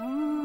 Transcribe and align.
Mm. 0.00 0.37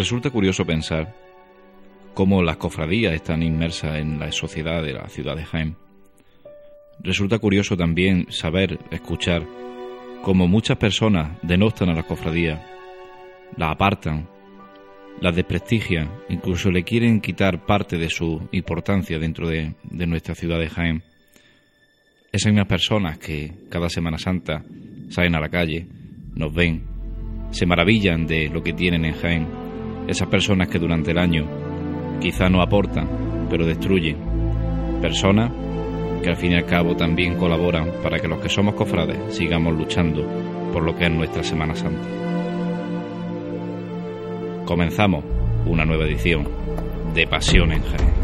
Resulta 0.00 0.30
curioso 0.30 0.64
pensar 0.64 1.14
cómo 2.14 2.42
las 2.42 2.56
cofradías 2.56 3.12
están 3.12 3.42
inmersas 3.42 3.98
en 3.98 4.18
la 4.18 4.32
sociedad 4.32 4.82
de 4.82 4.94
la 4.94 5.06
ciudad 5.08 5.36
de 5.36 5.44
Jaén. 5.44 5.76
Resulta 7.00 7.38
curioso 7.38 7.76
también 7.76 8.26
saber, 8.30 8.78
escuchar, 8.90 9.46
cómo 10.22 10.48
muchas 10.48 10.78
personas 10.78 11.36
denostan 11.42 11.90
a 11.90 11.94
las 11.94 12.06
cofradías, 12.06 12.62
las 13.58 13.72
apartan, 13.72 14.26
las 15.20 15.36
desprestigian, 15.36 16.10
incluso 16.30 16.70
le 16.70 16.82
quieren 16.82 17.20
quitar 17.20 17.66
parte 17.66 17.98
de 17.98 18.08
su 18.08 18.48
importancia 18.52 19.18
dentro 19.18 19.48
de, 19.48 19.74
de 19.82 20.06
nuestra 20.06 20.34
ciudad 20.34 20.58
de 20.58 20.70
Jaén. 20.70 21.02
Esas 22.32 22.50
mismas 22.52 22.68
personas 22.68 23.18
que 23.18 23.52
cada 23.68 23.90
Semana 23.90 24.16
Santa 24.16 24.64
salen 25.10 25.34
a 25.34 25.40
la 25.40 25.50
calle, 25.50 25.86
nos 26.34 26.54
ven, 26.54 26.86
se 27.50 27.66
maravillan 27.66 28.26
de 28.26 28.48
lo 28.48 28.62
que 28.62 28.72
tienen 28.72 29.04
en 29.04 29.12
Jaén 29.12 29.59
esas 30.10 30.28
personas 30.28 30.68
que 30.68 30.78
durante 30.78 31.12
el 31.12 31.18
año 31.18 31.46
quizá 32.20 32.48
no 32.48 32.60
aportan, 32.62 33.08
pero 33.48 33.64
destruyen. 33.64 34.16
Personas 35.00 35.52
que 36.22 36.28
al 36.28 36.36
fin 36.36 36.52
y 36.52 36.56
al 36.56 36.66
cabo 36.66 36.96
también 36.96 37.36
colaboran 37.36 37.90
para 38.02 38.18
que 38.18 38.28
los 38.28 38.40
que 38.40 38.48
somos 38.48 38.74
cofrades 38.74 39.16
sigamos 39.34 39.76
luchando 39.76 40.26
por 40.72 40.82
lo 40.82 40.96
que 40.96 41.06
es 41.06 41.12
nuestra 41.12 41.42
Semana 41.42 41.74
Santa. 41.74 42.02
Comenzamos 44.66 45.24
una 45.66 45.84
nueva 45.84 46.04
edición 46.04 46.46
de 47.14 47.26
Pasión 47.26 47.72
en 47.72 47.82
Jaén. 47.82 48.19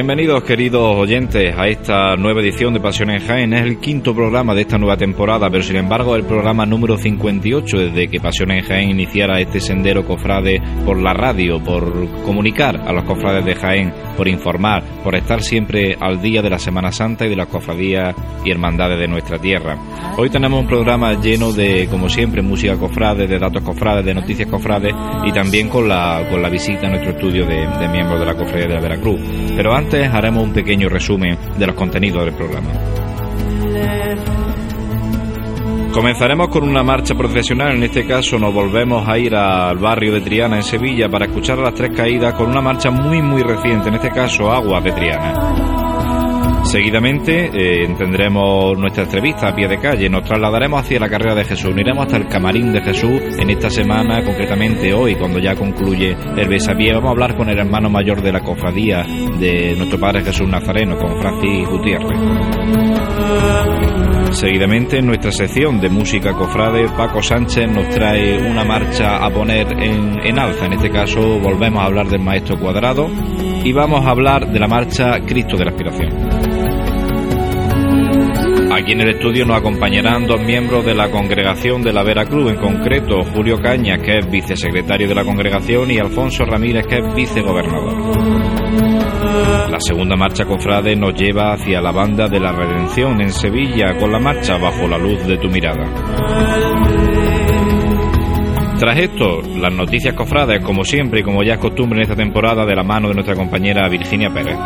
Bienvenidos 0.00 0.44
queridos 0.44 0.96
oyentes 0.96 1.54
a 1.58 1.68
esta 1.68 2.16
nueva 2.16 2.40
edición 2.40 2.72
de 2.72 2.80
Pasión 2.80 3.10
en 3.10 3.20
Jaén. 3.20 3.52
Es 3.52 3.60
el 3.60 3.80
quinto 3.80 4.14
programa 4.14 4.54
de 4.54 4.62
esta 4.62 4.78
nueva 4.78 4.96
temporada, 4.96 5.50
pero 5.50 5.62
sin 5.62 5.76
embargo 5.76 6.16
el 6.16 6.24
programa 6.24 6.64
número 6.64 6.96
58 6.96 7.76
desde 7.76 8.08
que 8.08 8.18
Pasión 8.18 8.50
en 8.50 8.64
Jaén 8.64 8.88
iniciara 8.88 9.38
este 9.40 9.60
sendero 9.60 10.06
cofrade 10.06 10.62
por 10.86 10.98
la 10.98 11.12
radio, 11.12 11.62
por 11.62 12.08
comunicar 12.24 12.80
a 12.80 12.94
los 12.94 13.04
cofrades 13.04 13.44
de 13.44 13.54
Jaén, 13.54 13.92
por 14.16 14.26
informar, 14.26 14.82
por 15.04 15.14
estar 15.16 15.42
siempre 15.42 15.94
al 16.00 16.22
día 16.22 16.40
de 16.40 16.48
la 16.48 16.58
Semana 16.58 16.92
Santa 16.92 17.26
y 17.26 17.28
de 17.28 17.36
las 17.36 17.48
cofradías 17.48 18.14
y 18.42 18.50
hermandades 18.50 18.98
de 18.98 19.06
nuestra 19.06 19.38
tierra. 19.38 19.76
Hoy 20.16 20.30
tenemos 20.30 20.62
un 20.62 20.66
programa 20.66 21.12
lleno 21.20 21.52
de, 21.52 21.86
como 21.90 22.08
siempre, 22.08 22.40
música 22.40 22.74
cofrade, 22.78 23.26
de 23.26 23.38
datos 23.38 23.62
cofrades, 23.62 24.06
de 24.06 24.14
noticias 24.14 24.48
cofrades 24.48 24.94
y 25.26 25.32
también 25.32 25.68
con 25.68 25.86
la, 25.86 26.26
con 26.30 26.40
la 26.40 26.48
visita 26.48 26.86
a 26.86 26.90
nuestro 26.90 27.10
estudio 27.10 27.44
de, 27.44 27.66
de 27.66 27.88
miembros 27.90 28.18
de 28.18 28.24
la 28.24 28.34
cofradía 28.34 28.66
de 28.66 28.74
la 28.76 28.80
Veracruz. 28.80 29.20
Pero 29.54 29.74
antes 29.74 29.89
haremos 29.98 30.44
un 30.44 30.52
pequeño 30.52 30.88
resumen 30.88 31.36
de 31.58 31.66
los 31.66 31.74
contenidos 31.74 32.24
del 32.24 32.34
programa. 32.34 32.70
Comenzaremos 35.92 36.48
con 36.48 36.62
una 36.68 36.84
marcha 36.84 37.16
procesional, 37.16 37.74
en 37.74 37.82
este 37.82 38.06
caso 38.06 38.38
nos 38.38 38.54
volvemos 38.54 39.06
a 39.08 39.18
ir 39.18 39.34
al 39.34 39.76
barrio 39.78 40.12
de 40.14 40.20
Triana 40.20 40.56
en 40.56 40.62
Sevilla 40.62 41.08
para 41.08 41.26
escuchar 41.26 41.58
las 41.58 41.74
tres 41.74 41.90
caídas 41.96 42.34
con 42.34 42.48
una 42.48 42.60
marcha 42.60 42.90
muy 42.90 43.20
muy 43.20 43.42
reciente, 43.42 43.88
en 43.88 43.96
este 43.96 44.10
caso 44.10 44.50
Agua 44.50 44.80
de 44.80 44.92
Triana. 44.92 45.89
Seguidamente 46.64 47.50
eh, 47.52 47.94
tendremos 47.98 48.78
nuestra 48.78 49.04
entrevista 49.04 49.48
a 49.48 49.54
pie 49.54 49.66
de 49.66 49.78
calle, 49.78 50.08
nos 50.08 50.24
trasladaremos 50.24 50.80
hacia 50.82 51.00
la 51.00 51.08
carrera 51.08 51.34
de 51.34 51.44
Jesús, 51.44 51.74
iremos 51.76 52.06
hasta 52.06 52.18
el 52.18 52.28
camarín 52.28 52.72
de 52.72 52.80
Jesús 52.80 53.20
en 53.38 53.50
esta 53.50 53.68
semana, 53.70 54.22
concretamente 54.24 54.92
hoy, 54.94 55.16
cuando 55.16 55.40
ya 55.40 55.56
concluye 55.56 56.16
el 56.36 56.48
besapié, 56.48 56.92
vamos 56.92 57.08
a 57.08 57.12
hablar 57.12 57.36
con 57.36 57.48
el 57.48 57.58
hermano 57.58 57.90
mayor 57.90 58.22
de 58.22 58.32
la 58.32 58.40
cofradía 58.40 59.04
de 59.38 59.74
nuestro 59.76 59.98
Padre 59.98 60.22
Jesús 60.22 60.48
Nazareno, 60.48 60.96
con 60.96 61.20
Francis 61.20 61.68
Gutiérrez. 61.68 62.18
Seguidamente 64.30 64.98
en 64.98 65.06
nuestra 65.06 65.32
sección 65.32 65.80
de 65.80 65.88
música 65.88 66.32
cofrade, 66.34 66.88
Paco 66.96 67.20
Sánchez 67.20 67.68
nos 67.68 67.88
trae 67.88 68.38
una 68.48 68.64
marcha 68.64 69.24
a 69.24 69.30
poner 69.30 69.66
en, 69.82 70.24
en 70.24 70.38
alza, 70.38 70.66
en 70.66 70.74
este 70.74 70.90
caso 70.90 71.40
volvemos 71.40 71.82
a 71.82 71.86
hablar 71.86 72.06
del 72.06 72.20
maestro 72.20 72.56
cuadrado 72.58 73.10
y 73.64 73.72
vamos 73.72 74.06
a 74.06 74.10
hablar 74.10 74.46
de 74.46 74.58
la 74.60 74.68
marcha 74.68 75.18
Cristo 75.26 75.56
de 75.56 75.64
la 75.64 75.70
Aspiración. 75.72 76.39
Aquí 78.80 78.92
en 78.92 79.02
el 79.02 79.10
estudio 79.10 79.44
nos 79.44 79.58
acompañarán 79.58 80.26
dos 80.26 80.40
miembros 80.40 80.86
de 80.86 80.94
la 80.94 81.10
congregación 81.10 81.82
de 81.82 81.92
la 81.92 82.02
Veracruz, 82.02 82.50
en 82.50 82.56
concreto 82.56 83.22
Julio 83.34 83.60
Cañas, 83.60 84.00
que 84.00 84.16
es 84.16 84.30
vicesecretario 84.30 85.06
de 85.06 85.14
la 85.14 85.22
congregación, 85.22 85.90
y 85.90 85.98
Alfonso 85.98 86.46
Ramírez, 86.46 86.86
que 86.86 86.96
es 86.96 87.14
vicegobernador. 87.14 87.92
La 89.70 89.78
segunda 89.80 90.16
marcha 90.16 90.46
cofrade 90.46 90.96
nos 90.96 91.12
lleva 91.14 91.52
hacia 91.52 91.82
la 91.82 91.92
banda 91.92 92.26
de 92.26 92.40
la 92.40 92.52
Redención 92.52 93.20
en 93.20 93.30
Sevilla, 93.30 93.98
con 93.98 94.10
la 94.10 94.18
marcha 94.18 94.56
Bajo 94.56 94.88
la 94.88 94.96
luz 94.96 95.26
de 95.26 95.36
tu 95.36 95.50
mirada. 95.50 95.84
Tras 98.78 98.98
esto, 98.98 99.42
las 99.58 99.74
noticias 99.74 100.14
cofrades, 100.14 100.64
como 100.64 100.84
siempre 100.84 101.20
y 101.20 101.22
como 101.22 101.42
ya 101.42 101.52
es 101.54 101.60
costumbre 101.60 101.98
en 101.98 102.04
esta 102.04 102.16
temporada, 102.16 102.64
de 102.64 102.74
la 102.74 102.82
mano 102.82 103.08
de 103.08 103.14
nuestra 103.14 103.34
compañera 103.34 103.86
Virginia 103.90 104.30
Pérez. 104.30 104.56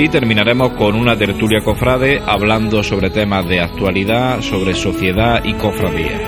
Y 0.00 0.08
terminaremos 0.08 0.74
con 0.74 0.94
una 0.94 1.18
tertulia 1.18 1.60
cofrade 1.60 2.22
hablando 2.24 2.84
sobre 2.84 3.10
temas 3.10 3.48
de 3.48 3.60
actualidad, 3.60 4.40
sobre 4.40 4.72
sociedad 4.72 5.42
y 5.42 5.54
cofradía. 5.54 6.20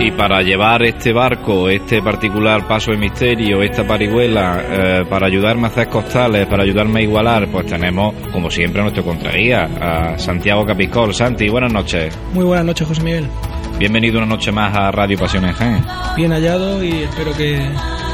Y 0.00 0.10
para 0.12 0.40
llevar 0.40 0.82
este 0.84 1.12
barco, 1.12 1.68
este 1.68 2.00
particular 2.00 2.66
paso 2.66 2.92
de 2.92 2.96
misterio, 2.96 3.60
esta 3.62 3.86
parihuela, 3.86 4.62
eh, 4.66 5.04
para 5.10 5.26
ayudarme 5.26 5.64
a 5.64 5.66
hacer 5.66 5.90
costales, 5.90 6.46
para 6.46 6.62
ayudarme 6.62 7.00
a 7.00 7.02
igualar, 7.02 7.48
pues 7.48 7.66
tenemos, 7.66 8.14
como 8.32 8.50
siempre, 8.50 8.80
nuestro 8.80 9.04
contraguía, 9.04 9.64
a 9.64 10.18
Santiago 10.18 10.64
Capiscol. 10.64 11.12
Santi, 11.12 11.50
buenas 11.50 11.70
noches. 11.70 12.18
Muy 12.32 12.46
buenas 12.46 12.64
noches, 12.64 12.88
José 12.88 13.02
Miguel. 13.02 13.28
Bienvenido 13.78 14.18
una 14.18 14.26
noche 14.26 14.50
más 14.50 14.74
a 14.74 14.90
Radio 14.90 15.16
Pasión 15.16 15.44
en 15.44 15.52
Jaén. 15.52 15.84
Bien 16.16 16.32
hallado 16.32 16.82
y 16.82 17.04
espero 17.04 17.32
que 17.36 17.64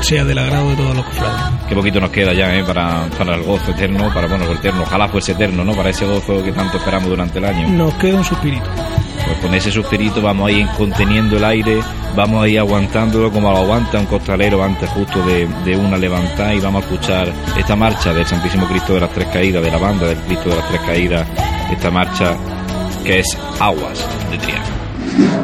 sea 0.03 0.23
del 0.23 0.37
agrado 0.37 0.69
de 0.69 0.77
todos 0.77 0.95
los 0.95 1.05
cofrades. 1.07 1.41
Qué 1.67 1.75
poquito 1.75 2.01
nos 2.01 2.11
queda 2.11 2.35
ya 2.35 2.55
¿eh? 2.55 2.63
para, 2.65 3.07
para 3.17 3.35
el 3.37 3.45
gozo 3.45 3.71
eterno, 3.71 4.13
para 4.13 4.27
bueno, 4.27 4.45
el 4.45 4.59
eterno, 4.59 4.83
ojalá 4.83 5.09
fuese 5.09 5.33
eterno, 5.33 5.65
¿no? 5.65 5.73
Para 5.73 5.89
ese 5.89 6.05
gozo 6.05 6.45
que 6.45 6.53
tanto 6.53 6.77
esperamos 6.77 7.09
durante 7.09 7.39
el 7.39 7.47
año. 7.47 7.69
Nos 7.69 7.95
queda 7.95 8.19
un 8.19 8.25
suspirito. 8.25 8.67
Pues 9.25 9.39
con 9.39 9.55
ese 9.55 9.73
suspirito 9.73 10.21
vamos 10.21 10.49
a 10.49 10.53
ir 10.53 10.67
conteniendo 10.77 11.39
el 11.39 11.45
aire, 11.45 11.81
vamos 12.15 12.45
a 12.45 12.49
ir 12.49 12.59
aguantándolo 12.59 13.33
como 13.33 13.51
lo 13.51 13.57
aguanta 13.57 13.99
un 13.99 14.05
costalero 14.05 14.63
antes 14.63 14.91
justo 14.91 15.25
de, 15.25 15.49
de 15.65 15.77
una 15.79 15.97
levantada 15.97 16.55
y 16.55 16.61
vamos 16.61 16.83
a 16.83 16.87
escuchar 16.87 17.33
esta 17.57 17.75
marcha 17.75 18.13
del 18.13 18.27
Santísimo 18.27 18.67
Cristo 18.67 18.93
de 18.93 19.01
las 19.01 19.11
Tres 19.13 19.29
Caídas, 19.29 19.63
de 19.63 19.71
la 19.71 19.79
banda 19.79 20.09
del 20.09 20.19
Cristo 20.19 20.51
de 20.51 20.57
las 20.57 20.69
Tres 20.69 20.81
Caídas, 20.83 21.27
esta 21.73 21.91
marcha 21.91 22.37
que 23.03 23.21
es 23.21 23.39
Aguas 23.59 24.07
de 24.31 24.37
Triana. 24.37 25.44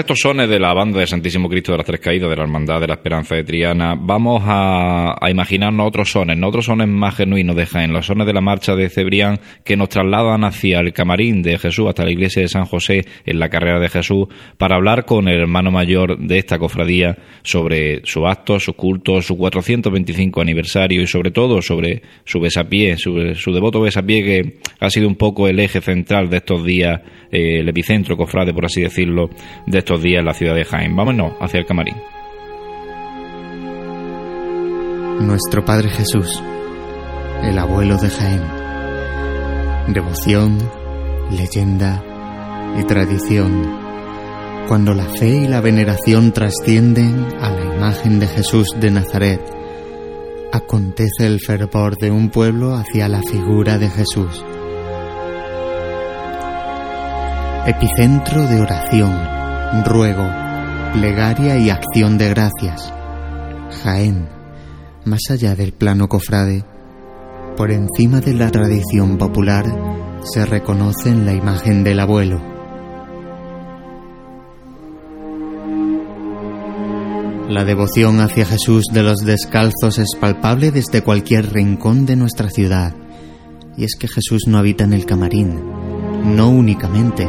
Estos 0.00 0.20
sones 0.20 0.48
de 0.48 0.58
la 0.60 0.72
banda 0.72 1.00
de 1.00 1.06
Santísimo 1.06 1.48
Cristo 1.48 1.72
de 1.72 1.78
las 1.78 1.86
Tres 1.86 2.00
Caídas 2.00 2.30
de 2.30 2.36
la 2.36 2.42
Hermandad 2.42 2.80
de 2.80 2.86
la 2.86 2.94
Esperanza 2.94 3.34
de 3.34 3.44
Triana, 3.44 3.94
vamos 3.98 4.42
a, 4.46 5.16
imaginarnos 5.28 5.86
otros 5.86 6.10
sones, 6.10 6.38
¿no? 6.38 6.48
otros 6.48 6.66
sones 6.66 6.88
más 6.88 7.16
genuinos 7.16 7.56
de 7.56 7.66
Jaén, 7.66 7.92
los 7.92 8.06
sones 8.06 8.26
de 8.26 8.32
la 8.32 8.40
marcha 8.40 8.74
de 8.74 8.88
Cebrián 8.88 9.40
que 9.64 9.76
nos 9.76 9.88
trasladan 9.88 10.44
hacia 10.44 10.80
el 10.80 10.92
camarín 10.92 11.42
de 11.42 11.58
Jesús, 11.58 11.88
hasta 11.88 12.04
la 12.04 12.10
iglesia 12.10 12.42
de 12.42 12.48
San 12.48 12.64
José, 12.64 13.04
en 13.26 13.38
la 13.38 13.48
carrera 13.48 13.80
de 13.80 13.88
Jesús, 13.88 14.28
para 14.56 14.76
hablar 14.76 15.04
con 15.04 15.28
el 15.28 15.40
hermano 15.40 15.70
mayor 15.70 16.18
de 16.18 16.38
esta 16.38 16.58
cofradía 16.58 17.18
sobre 17.42 18.00
su 18.04 18.26
acto, 18.26 18.60
su 18.60 18.74
culto, 18.74 19.20
su 19.20 19.36
425 19.36 20.40
aniversario 20.40 21.02
y 21.02 21.06
sobre 21.06 21.30
todo 21.32 21.60
sobre 21.60 22.02
su 22.24 22.40
besapié, 22.40 22.96
su, 22.96 23.34
su 23.34 23.52
devoto 23.52 23.80
besapié 23.80 24.22
que 24.22 24.58
ha 24.82 24.90
sido 24.90 25.06
un 25.06 25.14
poco 25.14 25.46
el 25.46 25.60
eje 25.60 25.80
central 25.80 26.28
de 26.28 26.38
estos 26.38 26.64
días, 26.64 27.00
eh, 27.30 27.60
el 27.60 27.68
epicentro, 27.68 28.16
cofrade, 28.16 28.52
por 28.52 28.64
así 28.64 28.82
decirlo, 28.82 29.30
de 29.64 29.78
estos 29.78 30.02
días 30.02 30.18
en 30.18 30.26
la 30.26 30.34
ciudad 30.34 30.56
de 30.56 30.64
Jaén. 30.64 30.96
Vámonos 30.96 31.34
hacia 31.40 31.60
el 31.60 31.66
camarín. 31.66 31.94
Nuestro 35.20 35.64
Padre 35.64 35.88
Jesús, 35.88 36.42
el 37.44 37.56
abuelo 37.58 37.96
de 37.96 38.10
Jaén. 38.10 38.42
Devoción, 39.94 40.58
leyenda 41.30 42.02
y 42.80 42.82
tradición. 42.82 43.78
Cuando 44.66 44.94
la 44.94 45.04
fe 45.04 45.44
y 45.44 45.48
la 45.48 45.60
veneración 45.60 46.32
trascienden 46.32 47.28
a 47.40 47.50
la 47.50 47.76
imagen 47.76 48.18
de 48.18 48.26
Jesús 48.26 48.68
de 48.80 48.90
Nazaret, 48.90 49.40
acontece 50.52 51.26
el 51.26 51.38
fervor 51.38 51.96
de 51.98 52.10
un 52.10 52.30
pueblo 52.30 52.74
hacia 52.74 53.08
la 53.08 53.22
figura 53.22 53.78
de 53.78 53.88
Jesús. 53.88 54.44
Epicentro 57.64 58.44
de 58.48 58.60
oración 58.60 59.12
ruego, 59.84 60.28
plegaria 60.94 61.58
y 61.58 61.70
acción 61.70 62.18
de 62.18 62.28
gracias. 62.30 62.92
Jaén, 63.84 64.28
más 65.04 65.20
allá 65.30 65.54
del 65.54 65.72
plano 65.72 66.08
cofrade, 66.08 66.64
por 67.56 67.70
encima 67.70 68.20
de 68.20 68.34
la 68.34 68.50
tradición 68.50 69.16
popular, 69.16 69.64
se 70.24 70.44
reconoce 70.44 71.10
en 71.10 71.24
la 71.24 71.34
imagen 71.34 71.84
del 71.84 72.00
abuelo. 72.00 72.42
La 77.48 77.64
devoción 77.64 78.18
hacia 78.18 78.44
Jesús 78.44 78.86
de 78.92 79.04
los 79.04 79.18
descalzos 79.18 80.00
es 80.00 80.16
palpable 80.20 80.72
desde 80.72 81.02
cualquier 81.02 81.52
rincón 81.52 82.06
de 82.06 82.16
nuestra 82.16 82.50
ciudad. 82.50 82.92
Y 83.76 83.84
es 83.84 83.94
que 83.94 84.08
Jesús 84.08 84.48
no 84.48 84.58
habita 84.58 84.82
en 84.82 84.94
el 84.94 85.06
camarín, 85.06 85.91
no 86.24 86.50
únicamente, 86.50 87.28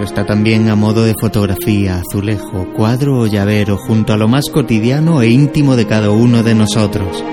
Está 0.00 0.26
también 0.26 0.68
a 0.68 0.74
modo 0.74 1.04
de 1.04 1.14
fotografía, 1.18 2.00
azulejo, 2.00 2.66
cuadro 2.74 3.20
o 3.20 3.26
llavero 3.26 3.76
junto 3.76 4.12
a 4.12 4.16
lo 4.16 4.26
más 4.26 4.50
cotidiano 4.52 5.22
e 5.22 5.28
íntimo 5.28 5.76
de 5.76 5.86
cada 5.86 6.10
uno 6.10 6.42
de 6.42 6.54
nosotros. 6.54 7.24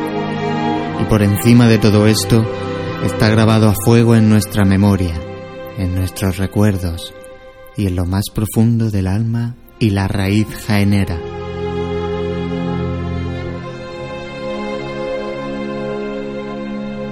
Y 1.01 1.04
por 1.06 1.24
encima 1.24 1.68
de 1.68 1.80
todo 1.80 2.06
esto 2.06 2.46
está 3.04 3.30
grabado 3.30 3.68
a 3.68 3.74
fuego 3.74 4.16
en 4.16 4.30
nuestra 4.30 4.63
memoria, 4.63 5.16
en 5.80 5.96
nuestros 5.96 6.38
recuerdos 6.38 7.13
y 7.75 7.88
en 7.88 7.96
lo 7.96 8.06
más 8.06 8.25
profundo 8.34 8.92
del 8.92 9.08
alma 9.08 9.56
y 9.80 9.90
la 9.90 10.08
raíz 10.08 10.48
jaenera. 10.68 11.18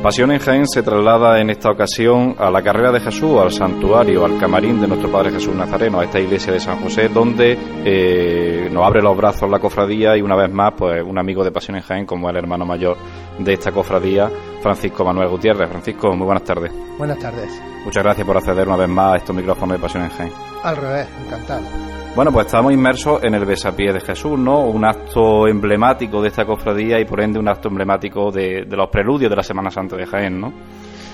Pasión 0.02 0.32
en 0.32 0.40
Jaén 0.40 0.66
se 0.66 0.82
traslada 0.82 1.42
en 1.42 1.50
esta 1.50 1.70
ocasión 1.70 2.34
a 2.40 2.50
la 2.50 2.62
carrera 2.62 2.90
de 2.90 3.02
Jesús, 3.02 3.38
al 3.38 3.52
santuario, 3.52 4.24
al 4.24 4.38
camarín 4.40 4.80
de 4.80 4.88
nuestro 4.88 5.12
Padre 5.12 5.32
Jesús 5.32 5.54
Nazareno, 5.54 6.00
a 6.00 6.06
esta 6.06 6.22
iglesia 6.22 6.54
de 6.54 6.60
San 6.62 6.80
José, 6.80 7.10
donde 7.10 7.58
eh, 7.84 8.70
nos 8.72 8.88
abre 8.88 9.02
los 9.02 9.18
brazos 9.18 9.50
la 9.50 9.60
cofradía 9.60 10.16
y 10.16 10.22
una 10.22 10.38
vez 10.38 10.50
más, 10.54 10.74
pues 10.78 11.04
un 11.04 11.20
amigo 11.20 11.44
de 11.44 11.52
Pasión 11.52 11.76
en 11.76 11.84
Jaén, 11.84 12.06
como 12.06 12.30
el 12.30 12.38
hermano 12.38 12.66
mayor 12.66 12.96
de 13.40 13.52
esta 13.52 13.74
cofradía, 13.74 14.32
Francisco 14.62 15.04
Manuel 15.04 15.28
Gutiérrez. 15.28 15.70
Francisco, 15.70 16.16
muy 16.16 16.26
buenas 16.26 16.46
tardes. 16.46 16.72
Buenas 16.98 17.20
tardes. 17.20 17.62
Muchas 17.84 18.02
gracias 18.02 18.26
por 18.26 18.38
acceder 18.38 18.70
una 18.70 18.78
vez 18.78 18.88
más 18.88 19.16
a 19.16 19.18
estos 19.18 19.36
micrófonos 19.36 19.78
de 19.78 19.82
Pasión 19.82 20.04
en 20.04 20.10
Jaén. 20.12 20.32
Al 20.64 20.78
revés, 20.78 21.08
encantado. 21.26 21.99
Bueno, 22.16 22.32
pues 22.34 22.48
estamos 22.48 22.74
inmersos 22.74 23.24
en 23.24 23.36
el 23.36 23.46
besapié 23.46 23.94
de 23.94 24.00
Jesús, 24.02 24.38
¿no? 24.38 24.62
Un 24.62 24.84
acto 24.84 25.48
emblemático 25.48 26.22
de 26.22 26.30
esta 26.30 26.44
cofradía 26.44 27.00
y 27.00 27.06
por 27.06 27.22
ende 27.22 27.40
un 27.40 27.48
acto 27.48 27.70
emblemático 27.70 28.32
de, 28.32 28.66
los 28.68 28.90
preludios 28.90 29.30
de 29.30 29.36
la 29.36 29.44
Semana 29.44 29.70
Santa 29.70 29.96
de 29.96 30.08
Jaén, 30.08 30.42
¿no? 30.42 30.52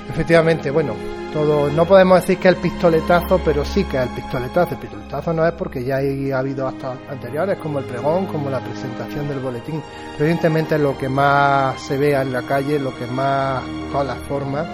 Efectivamente, 0.09 0.71
bueno, 0.71 0.93
todo, 1.33 1.69
no 1.69 1.85
podemos 1.85 2.21
decir 2.21 2.37
que 2.37 2.47
el 2.47 2.55
pistoletazo, 2.55 3.41
pero 3.43 3.65
sí 3.65 3.83
que 3.83 3.97
el 3.97 4.07
pistoletazo. 4.09 4.75
El 4.75 4.79
pistoletazo 4.79 5.33
no 5.33 5.45
es 5.45 5.51
porque 5.53 5.83
ya 5.83 5.97
ha 5.97 6.39
habido 6.39 6.67
actos 6.67 6.95
anteriores, 7.09 7.57
como 7.57 7.79
el 7.79 7.85
pregón, 7.85 8.27
como 8.27 8.49
la 8.49 8.61
presentación 8.61 9.27
del 9.27 9.39
boletín. 9.39 9.83
Pero 10.13 10.25
evidentemente 10.25 10.79
lo 10.79 10.97
que 10.97 11.09
más 11.09 11.79
se 11.81 11.97
vea 11.97 12.21
en 12.21 12.31
la 12.31 12.43
calle, 12.43 12.79
lo 12.79 12.95
que 12.95 13.05
más 13.07 13.63
las 13.93 14.17
forma. 14.29 14.65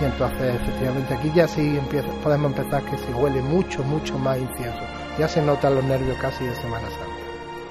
Y 0.00 0.04
entonces, 0.04 0.54
efectivamente, 0.54 1.14
aquí 1.14 1.32
ya 1.34 1.48
sí 1.48 1.76
empieza, 1.76 2.08
podemos 2.22 2.56
empezar 2.56 2.82
que 2.84 2.96
se 2.98 3.12
huele 3.12 3.42
mucho, 3.42 3.82
mucho 3.82 4.16
más 4.18 4.38
incienso 4.38 4.95
ya 5.18 5.28
se 5.28 5.42
notan 5.42 5.74
los 5.74 5.84
nervios 5.84 6.18
casi 6.18 6.44
de 6.44 6.54
Semana 6.56 6.88
Santa. 6.90 7.15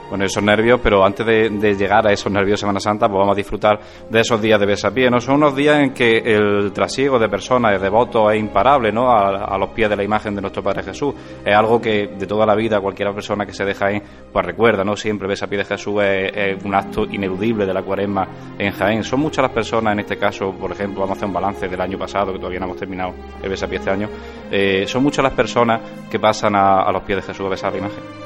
Bueno, 0.10 0.26
esos 0.26 0.44
nervios, 0.44 0.80
pero 0.84 1.04
antes 1.04 1.26
de, 1.26 1.76
llegar 1.76 2.08
a 2.08 2.12
esos 2.12 2.32
nervios 2.32 2.60
de 2.60 2.62
Semana 2.62 2.80
Santa, 2.80 3.08
pues 3.08 3.18
vamos 3.18 3.34
a 3.34 3.36
disfrutar 3.36 3.80
de 4.08 4.20
esos 4.20 4.40
días 4.40 4.60
de 4.60 4.66
besapié, 4.68 5.10
¿no? 5.10 5.20
Son 5.20 5.36
unos 5.36 5.56
días 5.56 5.80
en 5.80 5.94
que 5.94 6.18
el 6.20 6.72
trasiego 6.74 7.18
de 7.18 7.28
personas, 7.28 7.72
de 7.72 7.80
devotos, 7.80 8.32
es 8.32 8.40
imparable, 8.40 8.92
¿no? 8.92 9.10
A, 9.12 9.58
los 9.58 9.70
pies 9.70 9.90
de 9.90 9.96
la 9.96 10.04
imagen 10.04 10.36
de 10.36 10.42
nuestro 10.42 10.62
Padre 10.62 10.84
Jesús. 10.84 11.16
Es 11.44 11.56
algo 11.56 11.82
que 11.82 12.08
de 12.08 12.28
toda 12.28 12.46
la 12.46 12.54
vida 12.56 12.80
cualquier 12.80 13.12
persona 13.14 13.46
que 13.46 13.54
se 13.54 13.66
deja 13.66 13.88
ahí, 13.88 14.02
pues 14.32 14.46
recuerda, 14.46 14.84
¿no? 14.84 14.96
Siempre 14.96 15.28
besapié 15.28 15.60
de 15.60 15.66
Jesús 15.66 16.02
es, 16.04 16.64
un 16.64 16.76
acto 16.76 17.06
ineludible 17.06 17.66
de 17.66 17.74
la 17.74 17.82
cuaresma 17.82 18.28
en 18.60 18.72
Jaén. 18.74 19.04
Son 19.04 19.20
muchas 19.20 19.44
las 19.44 19.52
personas, 19.52 19.94
en 19.94 20.02
este 20.02 20.18
caso, 20.18 20.52
por 20.52 20.72
ejemplo, 20.72 21.02
vamos 21.02 21.16
a 21.16 21.18
hacer 21.18 21.28
un 21.28 21.34
balance 21.34 21.68
del 21.68 21.82
año 21.82 21.98
pasado, 21.98 22.32
que 22.32 22.38
todavía 22.38 22.60
no 22.60 22.66
hemos 22.66 22.78
terminado 22.78 23.14
el 23.42 23.50
besapié 23.50 23.80
este 23.80 23.90
año. 23.90 24.10
Eh, 24.52 24.86
son 24.88 25.02
muchas 25.02 25.24
las 25.24 25.34
personas 25.34 25.82
que 26.12 26.20
pasan 26.20 26.56
a 26.56 26.92
los 26.92 27.02
pies 27.04 27.18
de 27.18 27.24
Jesús 27.24 27.46
a 27.46 27.50
besar 27.50 27.72
la 27.72 27.80
imagen. 27.80 28.25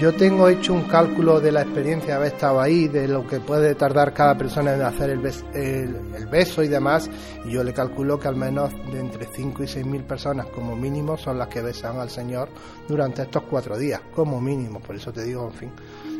Yo 0.00 0.12
tengo 0.12 0.48
hecho 0.48 0.74
un 0.74 0.82
cálculo 0.82 1.40
de 1.40 1.52
la 1.52 1.62
experiencia 1.62 2.08
de 2.08 2.12
haber 2.14 2.32
estado 2.32 2.60
ahí, 2.60 2.88
de 2.88 3.06
lo 3.06 3.24
que 3.24 3.38
puede 3.38 3.76
tardar 3.76 4.12
cada 4.12 4.36
persona 4.36 4.74
en 4.74 4.82
hacer 4.82 5.10
el, 5.10 5.20
beso 5.20 6.62
y 6.62 6.68
demás, 6.68 7.08
y 7.44 7.52
yo 7.52 7.62
le 7.62 7.72
calculo 7.72 8.18
que 8.18 8.26
al 8.26 8.34
menos 8.34 8.72
de 8.92 8.98
entre 8.98 9.26
5 9.26 9.62
y 9.62 9.68
6 9.68 9.86
mil 9.86 10.02
personas 10.02 10.46
como 10.46 10.74
mínimo 10.74 11.16
son 11.16 11.38
las 11.38 11.48
que 11.48 11.62
besan 11.62 11.98
al 11.98 12.10
Señor 12.10 12.48
durante 12.88 13.22
estos 13.22 13.44
cuatro 13.44 13.78
días, 13.78 14.02
como 14.14 14.40
mínimo, 14.40 14.80
por 14.80 14.96
eso 14.96 15.12
te 15.12 15.22
digo, 15.22 15.46
en 15.46 15.54
fin. 15.54 15.72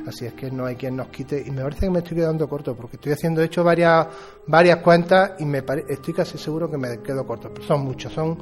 Así 0.06 0.24
es 0.24 0.34
que 0.34 0.48
no 0.50 0.64
hay 0.64 0.76
quien 0.76 0.96
nos 0.96 1.08
quite, 1.08 1.42
y 1.44 1.50
me 1.50 1.62
parece 1.62 1.80
que 1.80 1.90
me 1.90 1.98
estoy 1.98 2.16
quedando 2.18 2.48
corto, 2.48 2.74
porque 2.76 2.96
estoy 2.96 3.12
haciendo 3.12 3.42
hecho 3.42 3.64
varias, 3.64 4.06
varias 4.46 4.78
cuentas 4.78 5.32
y 5.40 5.44
me 5.44 5.62
estoy 5.88 6.14
casi 6.14 6.38
seguro 6.38 6.70
que 6.70 6.78
me 6.78 7.02
quedo 7.02 7.26
corto, 7.26 7.50
pero 7.52 7.66
son 7.66 7.84
muchos, 7.84 8.12
son 8.12 8.38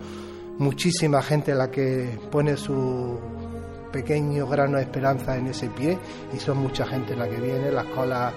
muchísima 0.58 1.22
gente 1.22 1.54
la 1.54 1.70
que 1.70 2.20
pone 2.30 2.56
su 2.56 3.18
pequeño 3.94 4.48
grano 4.48 4.76
de 4.78 4.82
esperanza 4.82 5.36
en 5.36 5.46
ese 5.46 5.68
pie 5.68 5.96
y 6.34 6.38
son 6.40 6.58
mucha 6.58 6.84
gente 6.84 7.14
la 7.14 7.28
que 7.28 7.36
viene, 7.36 7.70
las 7.70 7.84
colas 7.86 8.32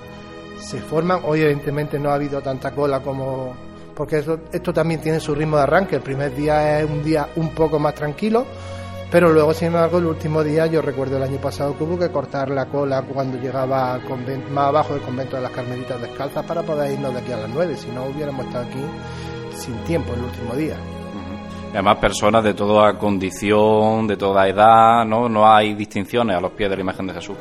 se 0.59 0.79
forman. 0.79 1.21
Hoy 1.23 1.41
evidentemente 1.41 1.97
no 1.97 2.11
ha 2.11 2.13
habido 2.13 2.41
tanta 2.41 2.71
cola 2.71 2.99
como 2.99 3.55
porque 3.95 4.23
esto 4.51 4.71
también 4.71 5.01
tiene 5.01 5.19
su 5.19 5.33
ritmo 5.33 5.57
de 5.57 5.63
arranque. 5.63 5.95
El 5.95 6.03
primer 6.03 6.35
día 6.35 6.79
es 6.79 6.87
un 6.87 7.03
día 7.03 7.29
un 7.35 7.49
poco 7.55 7.79
más 7.79 7.95
tranquilo, 7.95 8.45
pero 9.11 9.33
luego, 9.33 9.51
sin 9.55 9.69
embargo, 9.69 9.97
el 9.97 10.05
último 10.05 10.43
día, 10.43 10.67
yo 10.67 10.83
recuerdo 10.83 11.17
el 11.17 11.23
año 11.23 11.37
pasado 11.37 11.75
que 11.75 11.83
hubo 11.83 11.97
que 11.97 12.09
cortar 12.09 12.51
la 12.51 12.67
cola 12.67 13.01
cuando 13.01 13.39
llegaba 13.39 13.99
más 14.51 14.67
abajo 14.67 14.93
del 14.93 15.01
convento 15.01 15.37
de 15.37 15.41
las 15.41 15.51
Carmelitas 15.51 15.99
Descalzas 15.99 16.45
para 16.45 16.61
poder 16.61 16.91
irnos 16.91 17.11
de 17.13 17.21
aquí 17.21 17.31
a 17.31 17.37
las 17.37 17.49
9, 17.49 17.75
si 17.75 17.87
no 17.87 18.05
hubiéramos 18.05 18.45
estado 18.45 18.65
aquí 18.65 18.85
sin 19.55 19.75
tiempo 19.85 20.13
el 20.13 20.21
último 20.21 20.55
día 20.55 20.75
además 21.71 21.97
personas 21.97 22.43
de 22.43 22.53
toda 22.53 22.97
condición, 22.97 24.07
de 24.07 24.17
toda 24.17 24.47
edad, 24.47 25.05
¿no? 25.05 25.29
No 25.29 25.47
hay 25.51 25.73
distinciones 25.73 26.37
a 26.37 26.41
los 26.41 26.51
pies 26.51 26.69
de 26.69 26.75
la 26.75 26.81
imagen 26.81 27.07
de 27.07 27.13
Jesús. 27.13 27.37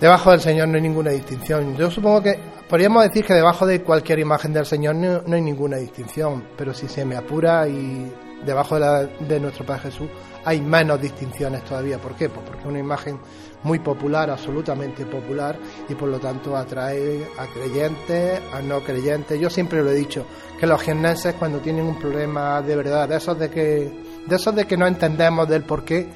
Debajo 0.00 0.30
del 0.30 0.40
Señor 0.40 0.68
no 0.68 0.76
hay 0.76 0.82
ninguna 0.82 1.10
distinción. 1.10 1.76
Yo 1.76 1.90
supongo 1.90 2.22
que 2.22 2.38
podríamos 2.68 3.02
decir 3.02 3.24
que 3.24 3.34
debajo 3.34 3.66
de 3.66 3.82
cualquier 3.82 4.20
imagen 4.20 4.52
del 4.52 4.64
Señor 4.64 4.94
no, 4.94 5.34
hay 5.34 5.40
ninguna 5.40 5.78
distinción, 5.78 6.44
pero 6.56 6.72
si 6.72 6.86
se 6.86 7.04
me 7.04 7.16
apura 7.16 7.66
y 7.66 8.12
debajo 8.46 8.78
de, 8.78 9.08
de 9.26 9.40
nuestro 9.40 9.66
Padre 9.66 9.90
Jesús 9.90 10.08
hay 10.44 10.60
menos 10.60 11.00
distinciones 11.00 11.64
todavía. 11.64 11.98
¿Por 11.98 12.14
qué? 12.14 12.28
Pues 12.28 12.46
porque 12.46 12.68
una 12.68 12.78
imagen 12.78 13.18
muy 13.62 13.78
popular, 13.78 14.30
absolutamente 14.30 15.04
popular, 15.06 15.58
y 15.88 15.94
por 15.94 16.08
lo 16.08 16.18
tanto 16.18 16.56
atrae 16.56 17.26
a 17.38 17.46
creyentes, 17.46 18.40
a 18.52 18.60
no 18.60 18.80
creyentes. 18.80 19.38
Yo 19.40 19.50
siempre 19.50 19.82
lo 19.82 19.90
he 19.90 19.94
dicho, 19.94 20.26
que 20.58 20.66
los 20.66 20.80
jiennenses 20.82 21.34
cuando 21.34 21.58
tienen 21.58 21.84
un 21.84 21.98
problema 21.98 22.62
de 22.62 22.76
verdad, 22.76 23.08
de 23.08 23.16
esos 23.16 23.38
de 23.38 23.50
que, 23.50 24.22
de 24.26 24.36
esos 24.36 24.54
de 24.54 24.66
que 24.66 24.76
no 24.76 24.86
entendemos 24.86 25.48
del 25.48 25.64
por 25.64 25.84
qué, 25.84 26.08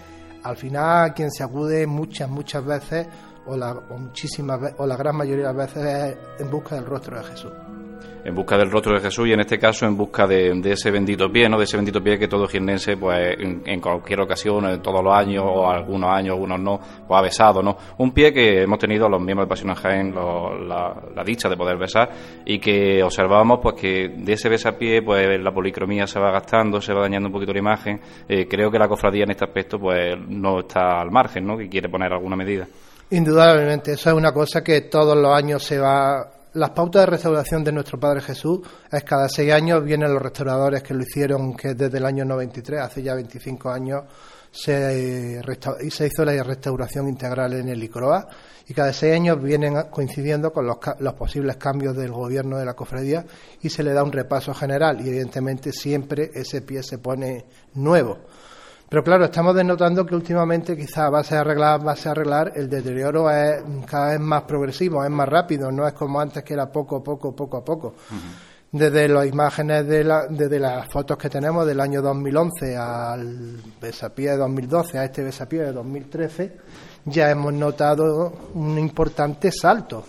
al 0.42 0.56
final 0.56 1.14
quien 1.14 1.30
se 1.30 1.42
acude 1.42 1.87
muchas, 1.87 2.28
muchas 2.28 2.64
veces, 2.64 3.06
o 3.46 3.56
la, 3.56 3.72
o 3.72 3.99
muchísimas 3.99 4.75
o 4.78 4.87
la 4.87 4.96
gran 4.96 5.16
mayoría 5.16 5.49
de 5.49 5.54
las 5.54 5.75
veces 5.75 5.84
es 5.84 6.40
en 6.40 6.50
busca 6.50 6.76
del 6.76 6.87
rostro 6.87 7.18
de 7.18 7.25
Jesús 7.25 7.52
en 8.24 8.34
busca 8.34 8.56
del 8.56 8.70
rostro 8.70 8.94
de 8.94 9.00
Jesús 9.00 9.28
y 9.28 9.32
en 9.32 9.40
este 9.40 9.58
caso 9.58 9.86
en 9.86 9.96
busca 9.96 10.26
de, 10.26 10.60
ese 10.64 10.90
bendito 10.90 11.30
pie, 11.30 11.48
¿no? 11.48 11.58
De 11.58 11.64
ese 11.64 11.76
bendito 11.76 12.02
pie 12.02 12.18
que 12.18 12.28
todo 12.28 12.46
girnense, 12.46 12.96
pues 12.96 13.36
en, 13.38 13.80
cualquier 13.80 14.20
ocasión, 14.20 14.64
en 14.66 14.80
todos 14.80 15.02
los 15.02 15.14
años, 15.14 15.44
o 15.46 15.68
algunos 15.68 16.10
años, 16.10 16.34
algunos 16.34 16.60
no, 16.60 16.80
pues 17.06 17.18
ha 17.18 17.22
besado, 17.22 17.62
¿no? 17.62 17.76
Un 17.98 18.12
pie 18.12 18.32
que 18.32 18.62
hemos 18.62 18.78
tenido 18.78 19.08
los 19.08 19.20
miembros 19.20 19.46
de 19.46 19.48
Pasión 19.48 19.74
Jaén 19.74 20.14
la, 20.14 21.24
dicha 21.24 21.48
de 21.48 21.56
poder 21.56 21.78
besar 21.78 22.10
y 22.44 22.58
que 22.58 23.02
observamos 23.02 23.60
pues 23.62 23.74
que 23.76 24.08
de 24.16 24.32
ese 24.32 24.48
besapié, 24.48 25.02
pues 25.02 25.40
la 25.40 25.52
policromía 25.52 26.06
se 26.06 26.18
va 26.18 26.30
gastando, 26.30 26.80
se 26.80 26.92
va 26.92 27.02
dañando 27.02 27.28
un 27.28 27.32
poquito 27.32 27.52
la 27.52 27.58
imagen. 27.58 28.00
Eh, 28.28 28.46
creo 28.48 28.70
que 28.70 28.78
la 28.78 28.88
cofradía 28.88 29.24
en 29.24 29.30
este 29.30 29.44
aspecto, 29.44 29.78
pues 29.78 30.16
no 30.28 30.60
está 30.60 31.00
al 31.00 31.10
margen, 31.10 31.46
¿no? 31.46 31.56
Que 31.56 31.68
quiere 31.68 31.88
poner 31.88 32.12
alguna 32.12 32.36
medida. 32.36 32.66
Indudablemente, 33.10 33.92
eso 33.92 34.10
es 34.10 34.16
una 34.16 34.32
cosa 34.32 34.62
que 34.62 34.82
todos 34.82 35.16
los 35.16 35.32
años 35.34 35.62
se 35.62 35.78
va 35.78 36.41
las 36.54 36.71
pautas 36.71 37.02
de 37.02 37.06
restauración 37.06 37.64
de 37.64 37.73
nuestro 37.73 37.99
Padre 37.99 38.21
Jesús 38.21 38.61
es 38.90 39.04
cada 39.04 39.28
seis 39.28 39.52
años 39.52 39.82
vienen 39.82 40.12
los 40.12 40.23
restauradores 40.23 40.82
que 40.82 40.92
lo 40.92 41.02
hicieron, 41.02 41.54
que 41.54 41.75
desde 41.75 41.99
el 41.99 42.04
año 42.04 42.25
93, 42.25 42.80
hace 42.80 43.02
ya 43.02 43.14
25 43.14 43.71
años, 43.71 44.04
se, 44.50 45.40
se 45.90 46.06
hizo 46.06 46.25
la 46.26 46.42
restauración 46.42 47.09
integral 47.09 47.54
en 47.54 47.71
el 47.71 47.82
ICROA 47.82 48.28
y 48.68 48.75
cada 48.75 48.92
seis 48.92 49.14
años 49.14 49.42
vienen 49.42 49.75
coincidiendo 49.90 50.52
con 50.52 50.66
los, 50.66 50.76
los 50.99 51.14
posibles 51.14 51.56
cambios 51.56 51.97
del 51.97 52.12
gobierno 52.12 52.59
de 52.59 52.66
la 52.66 52.75
cofradía 52.75 53.25
y 53.62 53.71
se 53.71 53.82
le 53.82 53.94
da 53.94 54.04
un 54.04 54.12
repaso 54.12 54.52
general 54.52 55.00
y 55.00 55.09
evidentemente 55.09 55.73
siempre 55.73 56.30
ese 56.35 56.61
pie 56.61 56.82
se 56.82 56.99
pone 56.99 57.47
nuevo. 57.75 58.18
Pero 58.92 59.02
claro, 59.02 59.25
estamos 59.25 59.54
denotando 59.54 60.04
que 60.04 60.14
últimamente 60.14 60.76
quizá 60.76 61.08
va 61.08 61.20
a 61.20 61.40
arreglar, 61.40 61.80
va 61.80 61.92
a 61.92 62.11
arreglar, 62.11 62.52
el 62.54 62.68
deterioro 62.68 63.30
es 63.30 63.62
cada 63.87 64.11
vez 64.11 64.20
más 64.20 64.42
progresivo, 64.42 65.02
es 65.02 65.08
más 65.08 65.26
rápido, 65.26 65.72
no 65.72 65.88
es 65.88 65.94
como 65.94 66.20
antes 66.20 66.44
que 66.44 66.52
era 66.52 66.70
poco, 66.70 67.02
poco, 67.02 67.34
poco 67.34 67.56
a 67.56 67.64
poco. 67.64 67.94
Desde 68.70 69.08
las 69.08 69.26
imágenes, 69.26 69.87
de 69.87 70.04
la, 70.04 70.26
desde 70.28 70.58
las 70.58 70.87
fotos 70.92 71.16
que 71.16 71.30
tenemos 71.30 71.66
del 71.66 71.80
año 71.80 72.02
2011 72.02 72.76
al 72.76 73.56
besapié 73.80 74.32
de 74.32 74.37
2012, 74.37 74.99
a 74.99 75.04
este 75.06 75.22
besapié 75.22 75.62
de 75.62 75.72
2013, 75.72 76.56
ya 77.06 77.30
hemos 77.30 77.54
notado 77.54 78.50
un 78.52 78.78
importante 78.78 79.50
salto. 79.52 80.04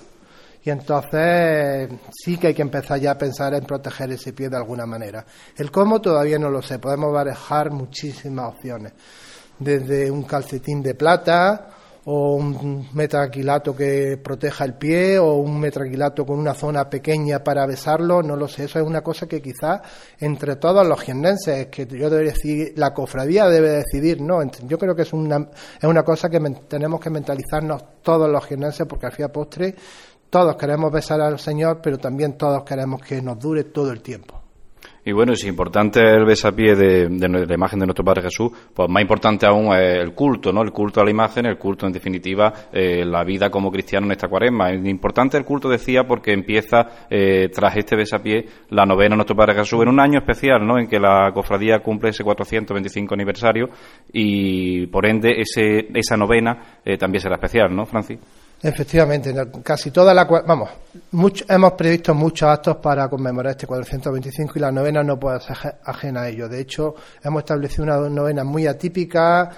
Y 0.65 0.69
entonces 0.69 1.89
sí 2.11 2.37
que 2.37 2.47
hay 2.47 2.53
que 2.53 2.61
empezar 2.61 2.99
ya 2.99 3.11
a 3.11 3.17
pensar 3.17 3.53
en 3.53 3.65
proteger 3.65 4.11
ese 4.11 4.33
pie 4.33 4.49
de 4.49 4.57
alguna 4.57 4.85
manera. 4.85 5.25
El 5.57 5.71
cómo 5.71 5.99
todavía 5.99 6.39
no 6.39 6.49
lo 6.49 6.61
sé, 6.61 6.79
podemos 6.79 7.11
barajar 7.11 7.71
muchísimas 7.71 8.53
opciones. 8.53 8.93
Desde 9.59 10.09
un 10.09 10.23
calcetín 10.23 10.81
de 10.81 10.95
plata, 10.95 11.73
o 12.05 12.35
un 12.35 12.89
metraquilato 12.93 13.75
que 13.75 14.17
proteja 14.21 14.65
el 14.65 14.73
pie 14.73 15.17
o 15.19 15.35
un 15.35 15.59
metraquilato 15.59 16.25
con 16.25 16.37
una 16.37 16.53
zona 16.53 16.89
pequeña 16.89 17.43
para 17.43 17.65
besarlo, 17.65 18.21
no 18.21 18.35
lo 18.35 18.47
sé, 18.47 18.65
eso 18.65 18.79
es 18.79 18.85
una 18.85 19.01
cosa 19.01 19.27
que 19.27 19.41
quizás 19.41 19.81
entre 20.19 20.57
todos 20.57 20.85
los 20.85 20.99
jiennenses, 20.99 21.67
que 21.67 21.85
yo 21.85 22.09
debería 22.09 22.33
decir, 22.33 22.73
la 22.75 22.93
cofradía 22.93 23.47
debe 23.47 23.69
decidir, 23.69 24.21
¿no? 24.21 24.41
Yo 24.67 24.77
creo 24.77 24.95
que 24.95 25.03
es 25.03 25.13
una, 25.13 25.49
es 25.77 25.83
una 25.83 26.03
cosa 26.03 26.29
que 26.29 26.39
tenemos 26.67 26.99
que 26.99 27.09
mentalizarnos 27.09 28.01
todos 28.01 28.29
los 28.29 28.45
jiennenses 28.45 28.85
porque 28.85 29.05
al 29.05 29.13
fin 29.13 29.29
postre 29.29 29.73
todos 30.33 30.55
queremos 30.55 30.91
besar 30.91 31.21
al 31.21 31.37
Señor, 31.37 31.79
pero 31.79 31.99
también 31.99 32.35
todos 32.39 32.63
queremos 32.63 32.99
que 33.03 33.21
nos 33.21 33.37
dure 33.37 33.65
todo 33.65 33.91
el 33.91 34.01
tiempo. 34.01 34.41
Y 35.05 35.11
bueno, 35.11 35.33
es 35.33 35.43
importante 35.43 35.99
el 35.99 36.25
besapié 36.25 36.75
de, 36.75 37.07
la 37.07 37.53
imagen 37.53 37.77
de 37.77 37.85
nuestro 37.85 38.03
Padre 38.03 38.23
Jesús, 38.23 38.51
pues 38.73 38.89
más 38.89 39.03
importante 39.03 39.45
aún 39.45 39.71
es 39.75 40.01
el 40.01 40.15
culto, 40.15 40.51
¿no? 40.51 40.63
El 40.63 40.71
culto 40.71 41.01
a 41.01 41.03
la 41.03 41.11
imagen, 41.11 41.45
el 41.45 41.59
culto, 41.59 41.85
en 41.85 41.93
definitiva, 41.93 42.51
eh, 42.71 43.05
la 43.05 43.23
vida 43.23 43.51
como 43.51 43.71
cristiano 43.71 44.07
en 44.07 44.13
esta 44.13 44.27
cuaresma. 44.27 44.71
Es 44.71 44.83
importante 44.87 45.37
el 45.37 45.45
culto, 45.45 45.69
decía, 45.69 46.07
porque 46.07 46.33
empieza, 46.33 47.05
eh, 47.11 47.49
tras 47.53 47.77
este 47.77 47.95
besapié, 47.95 48.43
la 48.71 48.87
novena 48.87 49.09
de 49.09 49.17
nuestro 49.17 49.35
Padre 49.35 49.53
Jesús 49.53 49.83
en 49.83 49.89
un 49.89 49.99
año 49.99 50.17
especial, 50.17 50.65
¿no? 50.65 50.79
En 50.79 50.87
que 50.87 50.99
la 50.99 51.29
cofradía 51.31 51.77
cumple 51.77 52.09
ese 52.09 52.23
425 52.23 53.13
aniversario 53.13 53.69
y, 54.11 54.87
por 54.87 55.05
ende, 55.05 55.35
ese, 55.37 55.89
esa 55.93 56.17
novena 56.17 56.79
eh, 56.83 56.97
también 56.97 57.21
será 57.21 57.35
especial, 57.35 57.75
¿no, 57.75 57.85
Francis? 57.85 58.17
Efectivamente, 58.63 59.35
casi 59.61 59.91
toda 59.91 60.13
la. 60.13 60.23
Vamos, 60.23 60.69
hemos 61.49 61.71
previsto 61.73 62.13
muchos 62.13 62.47
actos 62.47 62.77
para 62.77 63.09
conmemorar 63.09 63.51
este 63.51 63.67
425 63.67 64.53
y 64.55 64.61
la 64.61 64.71
novena 64.71 65.03
no 65.03 65.19
puede 65.19 65.41
ser 65.41 65.79
ajena 65.83 66.21
a 66.21 66.29
ello. 66.29 66.47
De 66.47 66.61
hecho, 66.61 66.95
hemos 67.21 67.41
establecido 67.41 67.83
una 67.83 67.97
novena 68.07 68.45
muy 68.45 68.65
atípica, 68.65 69.49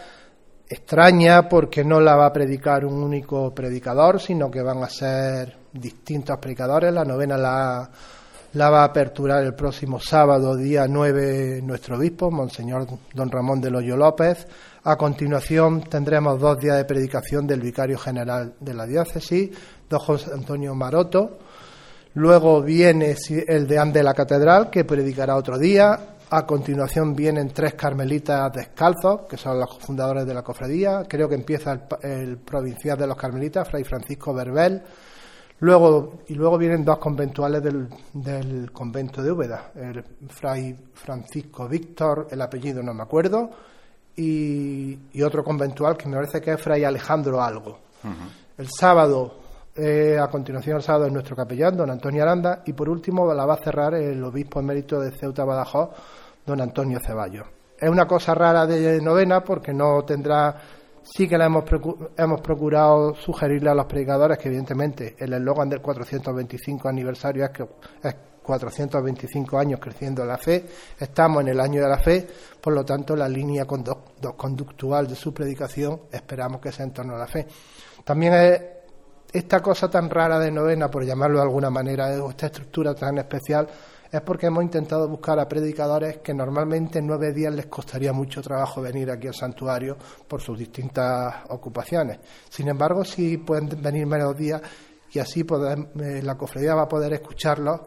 extraña, 0.67 1.47
porque 1.47 1.83
no 1.83 2.01
la 2.01 2.15
va 2.15 2.25
a 2.25 2.33
predicar 2.33 2.83
un 2.83 2.95
único 2.95 3.53
predicador, 3.53 4.19
sino 4.19 4.49
que 4.49 4.63
van 4.63 4.81
a 4.81 4.89
ser 4.89 5.55
distintos 5.71 6.39
predicadores. 6.39 6.91
La 6.91 7.05
novena 7.05 7.37
la, 7.37 7.87
la 8.53 8.69
va 8.71 8.81
a 8.81 8.85
aperturar 8.85 9.43
el 9.43 9.53
próximo 9.53 9.99
sábado, 9.99 10.55
día 10.55 10.87
9, 10.87 11.61
nuestro 11.61 11.97
obispo, 11.97 12.31
Monseñor 12.31 12.87
Don 13.13 13.29
Ramón 13.29 13.61
de 13.61 13.69
Loyo 13.69 13.95
López 13.95 14.47
a 14.87 14.97
continuación 14.97 15.81
tendremos 15.81 16.39
dos 16.39 16.59
días 16.59 16.77
de 16.77 16.85
predicación 16.85 17.47
del 17.47 17.59
vicario 17.59 17.97
general 17.97 18.53
de 18.59 18.73
la 18.75 18.85
diócesis, 18.85 19.49
don 19.89 19.99
José 19.99 20.29
Antonio 20.31 20.75
Maroto. 20.75 21.39
Luego 22.13 22.61
viene 22.61 23.15
el 23.47 23.65
deán 23.65 23.91
de 23.91 24.03
la 24.03 24.13
catedral, 24.13 24.69
que 24.69 24.85
predicará 24.85 25.37
otro 25.37 25.57
día. 25.57 26.17
A 26.29 26.45
continuación 26.45 27.15
vienen 27.15 27.49
tres 27.49 27.73
carmelitas 27.73 28.53
descalzos, 28.53 29.21
que 29.27 29.37
son 29.37 29.59
los 29.59 29.75
fundadores 29.79 30.23
de 30.23 30.35
la 30.35 30.43
cofradía. 30.43 31.03
Creo 31.09 31.27
que 31.27 31.35
empieza 31.35 31.87
el, 32.03 32.37
provincial 32.37 32.95
de 32.95 33.07
los 33.07 33.17
carmelitas, 33.17 33.67
Fray 33.67 33.83
Francisco 33.83 34.35
Berbel. 34.35 34.83
Luego, 35.61 36.19
y 36.27 36.35
luego 36.35 36.59
vienen 36.59 36.85
dos 36.85 36.99
conventuales 36.99 37.63
del, 37.63 37.87
del 38.13 38.71
convento 38.71 39.23
de 39.23 39.31
Úbeda, 39.31 39.71
el 39.73 40.03
Fray 40.27 40.75
Francisco 40.93 41.67
Víctor, 41.67 42.27
el 42.29 42.41
apellido 42.41 42.83
no 42.83 42.93
me 42.93 43.01
acuerdo, 43.01 43.49
y, 44.15 45.21
otro 45.21 45.43
conventual 45.43 45.97
que 45.97 46.07
me 46.07 46.15
parece 46.15 46.41
que 46.41 46.53
es 46.53 46.61
Fray 46.61 46.83
Alejandro 46.83 47.41
Algo. 47.41 47.79
El 48.57 48.67
sábado, 48.69 49.35
eh, 49.75 50.17
a 50.21 50.27
continuación 50.27 50.77
el 50.77 50.83
sábado 50.83 51.07
es 51.07 51.13
nuestro 51.13 51.35
capellán, 51.35 51.75
don 51.75 51.89
Antonio 51.89 52.21
Aranda, 52.21 52.61
y 52.65 52.73
por 52.73 52.87
último 52.87 53.33
la 53.33 53.45
va 53.45 53.55
a 53.55 53.63
cerrar 53.63 53.95
el 53.95 54.23
obispo 54.23 54.59
emérito 54.59 54.99
de 54.99 55.11
Ceuta 55.11 55.43
Badajoz, 55.43 55.89
don 56.45 56.61
Antonio 56.61 56.99
Ceballos. 56.99 57.47
Es 57.77 57.89
una 57.89 58.07
cosa 58.07 58.33
rara 58.35 58.65
de 58.65 59.01
novena 59.01 59.43
porque 59.43 59.73
no 59.73 60.03
tendrá 60.03 60.55
sí 61.05 61.27
que 61.27 61.37
la 61.37 61.45
hemos, 61.45 61.65
hemos 62.17 62.41
procurado 62.41 63.13
sugerirle 63.15 63.69
a 63.69 63.75
los 63.75 63.85
predicadores 63.85 64.37
que 64.37 64.47
evidentemente 64.47 65.15
el 65.19 65.33
eslogan 65.33 65.69
del 65.69 65.81
425 65.81 66.87
aniversario 66.87 67.45
es 67.45 67.51
que 67.51 67.67
es 68.03 68.15
425 68.45 69.57
años 69.57 69.79
creciendo 69.79 70.23
la 70.23 70.37
fe, 70.37 70.65
estamos 70.99 71.41
en 71.41 71.49
el 71.49 71.59
año 71.59 71.81
de 71.81 71.89
la 71.89 71.97
fe, 71.97 72.27
por 72.61 72.73
lo 72.73 72.85
tanto 72.85 73.15
la 73.15 73.27
línea 73.27 73.65
conductual 73.65 75.07
de 75.07 75.15
su 75.15 75.33
predicación 75.33 76.01
esperamos 76.11 76.61
que 76.61 76.71
sea 76.71 76.85
en 76.85 76.93
torno 76.93 77.15
a 77.15 77.19
la 77.19 77.27
fe. 77.27 77.47
También 78.03 78.33
es 78.33 78.61
esta 79.33 79.61
cosa 79.61 79.89
tan 79.89 80.09
rara 80.09 80.39
de 80.39 80.51
novena, 80.51 80.89
por 80.89 81.03
llamarlo 81.03 81.39
de 81.39 81.43
alguna 81.43 81.69
manera, 81.69 82.13
esta 82.29 82.45
estructura 82.45 82.93
tan 82.93 83.17
especial, 83.17 83.67
es 84.11 84.21
porque 84.21 84.45
hemos 84.45 84.63
intentado 84.63 85.09
buscar 85.09 85.39
a 85.39 85.47
predicadores 85.49 86.19
que 86.19 86.33
normalmente 86.33 86.99
en 86.99 87.07
nueve 87.07 87.33
días 87.33 87.53
les 87.53 87.65
costaría 87.65 88.13
mucho 88.13 88.41
trabajo 88.41 88.81
venir 88.81 89.11
aquí 89.11 89.27
al 89.27 89.33
santuario 89.33 89.97
por 90.27 90.41
sus 90.41 90.57
distintas 90.57 91.35
ocupaciones. 91.49 92.19
Sin 92.49 92.69
embargo, 92.69 93.03
si 93.03 93.37
pueden 93.37 93.81
venir 93.81 94.05
menos 94.05 94.37
días 94.37 94.61
y 95.11 95.19
así 95.19 95.41
eh, 95.41 96.21
la 96.23 96.35
cofradía 96.35 96.75
va 96.75 96.83
a 96.83 96.89
poder 96.89 97.13
escucharlos 97.13 97.81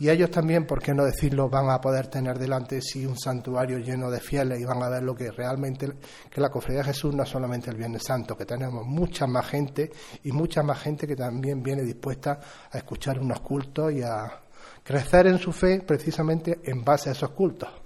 y 0.00 0.08
ellos 0.08 0.30
también, 0.30 0.66
por 0.66 0.82
qué 0.82 0.94
no 0.94 1.04
decirlo, 1.04 1.50
van 1.50 1.68
a 1.68 1.78
poder 1.78 2.06
tener 2.06 2.38
delante 2.38 2.80
sí 2.80 3.04
un 3.04 3.18
santuario 3.18 3.76
lleno 3.76 4.10
de 4.10 4.18
fieles 4.18 4.58
y 4.58 4.64
van 4.64 4.82
a 4.82 4.88
ver 4.88 5.02
lo 5.02 5.14
que 5.14 5.30
realmente, 5.30 5.92
que 6.30 6.40
la 6.40 6.48
cofradía 6.48 6.78
de 6.78 6.86
Jesús 6.86 7.14
no 7.14 7.22
es 7.22 7.28
solamente 7.28 7.68
el 7.68 7.76
Viernes 7.76 8.04
Santo, 8.06 8.34
que 8.34 8.46
tenemos 8.46 8.86
mucha 8.86 9.26
más 9.26 9.46
gente 9.46 9.92
y 10.24 10.32
mucha 10.32 10.62
más 10.62 10.80
gente 10.80 11.06
que 11.06 11.16
también 11.16 11.62
viene 11.62 11.82
dispuesta 11.82 12.40
a 12.72 12.78
escuchar 12.78 13.18
unos 13.18 13.40
cultos 13.40 13.92
y 13.92 14.00
a 14.02 14.40
crecer 14.82 15.26
en 15.26 15.38
su 15.38 15.52
fe 15.52 15.82
precisamente 15.82 16.60
en 16.64 16.82
base 16.82 17.10
a 17.10 17.12
esos 17.12 17.32
cultos. 17.32 17.79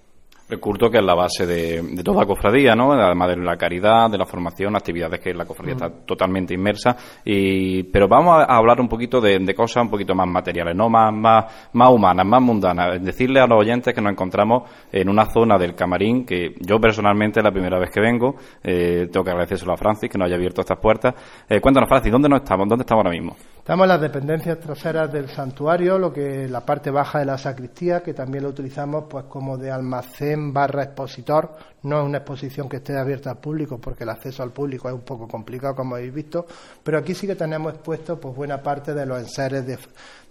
El 0.55 0.61
culto 0.61 0.89
que 0.89 0.99
es 0.99 1.05
la 1.05 1.15
base 1.15 1.47
de, 1.47 2.03
toda 2.05 2.25
cofradía, 2.25 2.77
¿no? 2.77 2.93
Además 2.93 3.31
de 3.31 3.37
la 3.39 3.57
caridad, 3.57 4.09
de 4.09 4.17
la 4.17 4.25
formación, 4.25 4.77
actividades 4.77 5.19
que 5.19 5.35
la 5.35 5.45
cofradía 5.45 5.75
está 5.75 5.91
totalmente 5.91 6.55
inmersa. 6.55 6.97
Y, 7.25 7.83
pero 7.85 8.07
vamos 8.07 8.45
a 8.49 8.57
hablar 8.57 8.81
un 8.81 8.89
poquito 8.89 9.21
de, 9.21 9.53
cosas 9.53 9.83
un 9.83 9.91
poquito 9.91 10.15
más 10.15 10.29
materiales, 10.29 10.77
¿no? 10.77 10.89
Más, 10.89 11.13
más, 11.13 11.71
más 11.73 11.91
humanas, 11.91 12.25
más 12.25 12.41
mundanas. 12.41 13.03
Decirle 13.03 13.41
a 13.41 13.49
los 13.49 13.59
oyentes 13.59 13.93
que 13.93 14.01
nos 14.01 14.13
encontramos 14.13 14.71
en 14.93 15.09
una 15.09 15.27
zona 15.27 15.59
del 15.59 15.75
camarín 15.75 16.25
que 16.25 16.55
yo 16.61 16.79
personalmente 16.79 17.43
la 17.43 17.51
primera 17.51 17.81
vez 17.81 17.91
que 17.91 18.01
vengo, 18.01 18.37
eh, 18.63 19.09
tengo 19.11 19.25
que 19.25 19.31
agradecérselo 19.31 19.73
a 19.73 19.77
Francis 19.77 20.09
que 20.09 20.19
nos 20.19 20.27
haya 20.27 20.37
abierto 20.37 20.61
estas 20.61 20.79
puertas. 20.79 21.15
Eh, 21.49 21.61
cuéntanos, 21.61 21.89
Francis, 21.89 22.13
¿dónde 22.13 22.29
nos 22.29 22.43
estamos? 22.43 22.69
¿Dónde 22.69 22.83
estamos 22.83 23.05
ahora 23.05 23.19
mismo? 23.19 23.35
Estamos 23.59 23.85
en 23.85 23.89
las 23.89 24.01
dependencias 24.01 24.61
traseras 24.61 25.11
del 25.11 25.29
santuario, 25.31 25.99
lo 25.99 26.13
que 26.13 26.47
la 26.49 26.61
parte 26.61 26.91
baja 26.91 27.21
de 27.21 27.25
la 27.25 27.39
sacristía, 27.39 28.03
que 28.03 28.13
también 28.13 28.45
lo 28.45 28.51
utilizamos 28.51 29.05
pues 29.09 29.25
como 29.25 29.57
de 29.57 29.71
almacén 29.71 30.44
barra 30.53 30.83
expositor. 30.83 31.51
No 31.83 32.01
es 32.01 32.07
una 32.07 32.19
exposición 32.19 32.69
que 32.69 32.77
esté 32.77 32.99
abierta 32.99 33.31
al 33.31 33.39
público, 33.39 33.79
porque 33.79 34.05
el 34.05 34.11
acceso 34.11 34.43
al 34.43 34.51
público 34.51 34.89
es 34.89 34.95
un 34.95 35.03
poco 35.03 35.29
complicado, 35.29 35.75
como 35.75 35.97
habéis 35.97 36.13
visto. 36.13 36.47
Pero 36.83 36.99
aquí 36.99 37.15
sí 37.15 37.27
que 37.27 37.37
tenemos 37.37 37.75
expuesto 37.75 38.19
pues 38.21 38.35
buena 38.35 38.63
parte 38.63 38.95
de 38.95 39.07
los 39.07 39.19
enseres 39.19 39.67
de, 39.67 39.79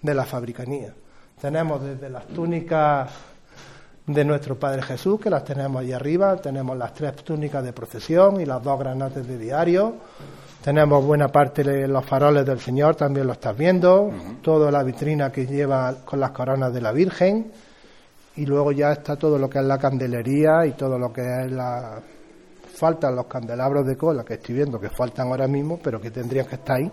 de 0.01 0.13
la 0.13 0.25
fabricanía. 0.25 0.93
Tenemos 1.41 1.81
desde 1.83 2.09
las 2.09 2.27
túnicas 2.27 3.09
de 4.05 4.25
nuestro 4.25 4.59
Padre 4.59 4.81
Jesús, 4.81 5.19
que 5.19 5.29
las 5.29 5.45
tenemos 5.45 5.81
ahí 5.81 5.93
arriba, 5.93 6.35
tenemos 6.37 6.77
las 6.77 6.93
tres 6.93 7.15
túnicas 7.15 7.63
de 7.63 7.71
procesión 7.71 8.39
y 8.41 8.45
las 8.45 8.61
dos 8.61 8.77
granates 8.77 9.25
de 9.25 9.37
diario 9.37 9.95
tenemos 10.63 11.05
buena 11.05 11.27
parte 11.27 11.61
de 11.61 11.89
los 11.89 12.05
faroles 12.05 12.45
del 12.45 12.57
Señor, 12.57 12.95
también 12.95 13.27
lo 13.27 13.33
estás 13.33 13.55
viendo. 13.55 14.09
Toda 14.41 14.71
la 14.71 14.81
vitrina 14.81 15.29
que 15.29 15.45
lleva 15.45 15.93
con 16.05 16.21
las 16.21 16.31
coronas 16.31 16.73
de 16.73 16.79
la 16.79 16.93
Virgen. 16.93 17.51
Y 18.35 18.45
luego 18.45 18.71
ya 18.71 18.91
está 18.91 19.15
todo 19.15 19.37
lo 19.37 19.49
que 19.49 19.59
es 19.59 19.65
la 19.65 19.77
candelería 19.77 20.65
y 20.65 20.71
todo 20.71 20.97
lo 20.97 21.11
que 21.11 21.21
es 21.21 21.51
la. 21.51 21.99
Faltan 22.75 23.15
los 23.15 23.27
candelabros 23.27 23.85
de 23.85 23.95
cola 23.95 24.23
que 24.23 24.33
estoy 24.33 24.55
viendo 24.55 24.79
que 24.79 24.89
faltan 24.89 25.27
ahora 25.27 25.47
mismo, 25.47 25.79
pero 25.81 26.01
que 26.01 26.09
tendrían 26.09 26.47
que 26.47 26.55
estar 26.55 26.77
ahí. 26.77 26.91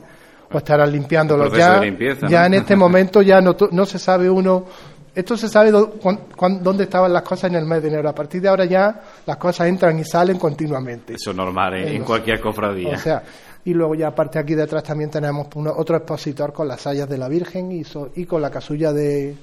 O 0.52 0.58
estarán 0.58 0.90
limpiándolos 0.92 1.56
ya. 1.56 1.80
ya 2.28 2.46
en 2.46 2.54
este 2.54 2.76
momento 2.76 3.22
ya 3.22 3.40
no, 3.40 3.56
no 3.70 3.86
se 3.86 3.98
sabe 3.98 4.28
uno 4.28 4.66
esto 5.14 5.36
se 5.36 5.48
sabe 5.48 5.70
dónde 5.70 6.84
estaban 6.84 7.12
las 7.12 7.22
cosas 7.22 7.50
en 7.50 7.56
el 7.56 7.64
mes 7.64 7.82
de 7.82 7.88
enero. 7.88 8.08
A 8.08 8.14
partir 8.14 8.40
de 8.40 8.48
ahora 8.48 8.64
ya 8.64 9.02
las 9.26 9.36
cosas 9.36 9.66
entran 9.66 9.98
y 9.98 10.04
salen 10.04 10.38
continuamente. 10.38 11.14
Eso 11.14 11.30
es 11.30 11.36
normal 11.36 11.74
en, 11.74 12.04
cualquier 12.04 12.40
cofradía. 12.40 12.94
O 12.94 12.98
sea, 12.98 13.22
y 13.64 13.74
luego 13.74 13.94
ya 13.94 14.08
aparte 14.08 14.38
aquí 14.38 14.54
detrás 14.54 14.84
también 14.84 15.10
tenemos 15.10 15.48
otro 15.54 15.96
expositor 15.96 16.52
con 16.52 16.68
las 16.68 16.82
sayas 16.82 17.08
de 17.08 17.18
la 17.18 17.28
Virgen 17.28 17.72
y, 17.72 17.82
y 18.14 18.24
con 18.24 18.40
la 18.40 18.50
casulla 18.50 18.92
de 18.92 19.36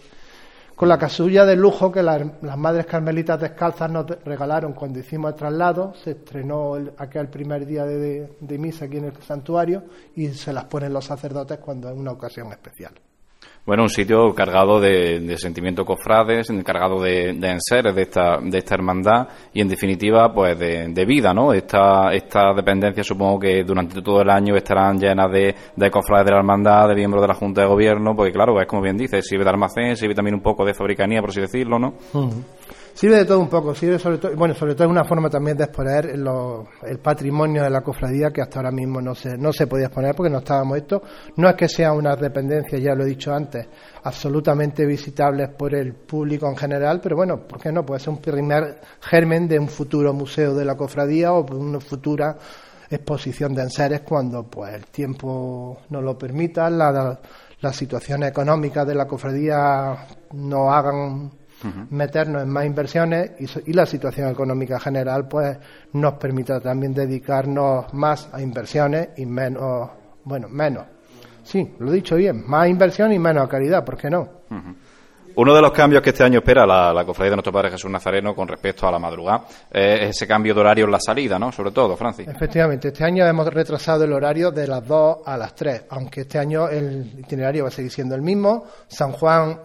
con 0.77 0.89
la 0.89 0.99
casulla 0.99 1.43
de 1.43 1.55
lujo 1.55 1.91
que 1.91 2.03
las 2.03 2.55
madres 2.55 2.85
carmelitas 2.85 3.41
descalzas 3.41 3.89
nos 3.89 4.05
regalaron 4.23 4.73
cuando 4.73 4.99
hicimos 4.99 5.31
el 5.31 5.35
traslado, 5.35 5.95
se 5.95 6.11
estrenó 6.11 6.75
el, 6.75 6.93
aquel 6.99 7.29
primer 7.29 7.65
día 7.65 7.83
de, 7.83 8.37
de 8.39 8.57
misa 8.59 8.85
aquí 8.85 8.97
en 8.97 9.05
el 9.05 9.17
santuario 9.23 9.85
y 10.15 10.27
se 10.27 10.53
las 10.53 10.65
ponen 10.65 10.93
los 10.93 11.03
sacerdotes 11.03 11.57
cuando 11.57 11.89
es 11.89 11.97
una 11.97 12.11
ocasión 12.11 12.51
especial. 12.51 12.93
Bueno, 13.67 13.83
un 13.83 13.89
sitio 13.89 14.33
cargado 14.33 14.79
de, 14.79 15.19
de 15.19 15.37
sentimientos 15.37 15.85
cofrades, 15.85 16.47
cargado 16.63 17.01
de, 17.01 17.31
enseres 17.31 17.93
de 17.93 18.03
esta, 18.03 18.37
de 18.41 18.59
esta 18.59 18.75
hermandad 18.75 19.27
y, 19.53 19.59
en 19.59 19.67
definitiva, 19.67 20.33
pues 20.33 20.57
de, 20.57 21.05
vida, 21.05 21.33
¿no? 21.33 21.51
Esta, 21.51 22.09
dependencia 22.55 23.03
supongo 23.03 23.37
que 23.37 23.65
durante 23.65 24.01
todo 24.01 24.21
el 24.21 24.29
año 24.29 24.55
estarán 24.55 24.97
llenas 24.97 25.29
de 25.29 25.91
cofrades 25.91 26.27
de 26.27 26.31
la 26.31 26.37
hermandad, 26.37 26.87
de 26.87 26.95
miembros 26.95 27.21
de 27.21 27.27
la 27.27 27.33
Junta 27.33 27.59
de 27.59 27.67
Gobierno, 27.67 28.15
porque, 28.15 28.31
claro, 28.31 28.57
es 28.61 28.67
como 28.67 28.81
bien 28.81 28.95
dice, 28.95 29.21
sirve 29.21 29.43
de 29.43 29.49
almacén, 29.49 29.97
sirve 29.97 30.15
también 30.15 30.35
un 30.35 30.41
poco 30.41 30.63
de 30.63 30.73
fabricanía, 30.73 31.19
por 31.19 31.31
así 31.31 31.41
decirlo, 31.41 31.77
¿no? 31.77 31.93
Sirve 32.97 33.17
de 33.17 33.25
todo 33.25 33.39
un 33.39 33.47
poco, 33.47 33.75
sirve 33.75 33.99
sobre 33.99 34.17
todo, 34.17 34.35
bueno, 34.35 34.55
sobre 34.55 34.73
todo 34.73 34.85
es 34.85 34.89
una 34.89 35.03
forma 35.03 35.29
también 35.29 35.55
de 35.55 35.65
exponer 35.65 36.07
el 36.07 36.97
patrimonio 36.97 37.61
de 37.61 37.69
la 37.69 37.81
cofradía 37.81 38.31
que 38.31 38.41
hasta 38.41 38.57
ahora 38.57 38.71
mismo 38.71 38.99
no 38.99 39.13
se, 39.13 39.37
no 39.37 39.53
se 39.53 39.67
podía 39.67 39.85
exponer 39.85 40.15
porque 40.15 40.31
no 40.31 40.39
estábamos 40.39 40.77
esto. 40.77 41.03
No 41.35 41.47
es 41.47 41.53
que 41.53 41.69
sea 41.69 41.93
una 41.93 42.15
dependencia, 42.15 42.79
ya 42.79 42.95
lo 42.95 43.03
he 43.03 43.09
dicho 43.09 43.31
antes, 43.31 43.67
absolutamente 44.01 44.83
visitables 44.87 45.49
por 45.49 45.75
el 45.75 45.93
público 45.93 46.49
en 46.49 46.57
general, 46.57 46.99
pero 46.99 47.15
bueno, 47.15 47.47
¿por 47.47 47.61
qué 47.61 47.71
no? 47.71 47.85
Puede 47.85 47.99
ser 47.99 48.09
un 48.09 48.17
primer 48.17 48.81
germen 48.99 49.47
de 49.47 49.59
un 49.59 49.67
futuro 49.67 50.11
museo 50.11 50.55
de 50.55 50.65
la 50.65 50.75
cofradía 50.75 51.33
o 51.33 51.45
una 51.55 51.79
futura 51.79 52.35
exposición 52.89 53.53
de 53.53 53.61
enseres 53.61 54.01
cuando 54.01 54.41
pues 54.49 54.73
el 54.73 54.87
tiempo 54.87 55.81
nos 55.91 56.03
lo 56.03 56.17
permita, 56.17 56.67
la, 56.71 57.19
las 57.61 57.75
situaciones 57.75 58.31
económicas 58.31 58.87
de 58.87 58.95
la 58.95 59.05
cofradía 59.05 60.07
nos 60.33 60.73
hagan 60.73 61.31
meternos 61.89 62.43
en 62.43 62.49
más 62.49 62.65
inversiones 62.65 63.31
y, 63.65 63.73
la 63.73 63.85
situación 63.85 64.29
económica 64.29 64.79
general 64.79 65.27
pues 65.27 65.57
nos 65.93 66.13
permita 66.13 66.59
también 66.59 66.93
dedicarnos 66.93 67.93
más 67.93 68.29
a 68.33 68.41
inversiones 68.41 69.09
y 69.17 69.25
menos, 69.25 69.89
bueno, 70.23 70.47
menos. 70.49 70.85
Sí, 71.43 71.75
lo 71.79 71.91
he 71.91 71.95
dicho 71.95 72.15
bien, 72.15 72.43
más 72.47 72.67
inversión 72.67 73.11
y 73.13 73.19
menos 73.19 73.45
a 73.45 73.47
caridad, 73.47 73.85
¿por 73.85 73.97
qué 73.97 74.09
no? 74.09 74.29
Uno 75.37 75.53
de 75.53 75.61
los 75.61 75.71
cambios 75.71 76.01
que 76.01 76.09
este 76.09 76.23
año 76.23 76.39
espera 76.39 76.65
la, 76.65 77.05
Cofradía 77.05 77.29
de 77.29 77.35
Nuestro 77.35 77.53
Padre 77.53 77.69
Jesús 77.69 77.91
Nazareno 77.91 78.33
con 78.33 78.47
respecto 78.47 78.87
a 78.87 78.91
la 78.91 78.97
madrugada 78.97 79.45
es 79.71 80.09
ese 80.09 80.25
cambio 80.25 80.55
de 80.55 80.61
horario 80.61 80.85
en 80.85 80.91
la 80.91 80.99
salida, 80.99 81.37
¿no? 81.37 81.51
Sobre 81.51 81.69
todo, 81.69 81.95
Francis. 81.95 82.27
Efectivamente, 82.27 82.87
este 82.87 83.03
año 83.03 83.23
hemos 83.23 83.47
retrasado 83.53 84.03
el 84.03 84.13
horario 84.13 84.49
de 84.49 84.67
las 84.67 84.85
2 84.87 85.17
a 85.23 85.37
las 85.37 85.53
3, 85.53 85.85
aunque 85.91 86.21
este 86.21 86.39
año 86.39 86.67
el 86.67 87.19
itinerario 87.19 87.65
va 87.65 87.69
a 87.69 87.71
seguir 87.71 87.91
siendo 87.91 88.15
el 88.15 88.23
mismo. 88.23 88.65
San 88.87 89.11
Juan 89.11 89.59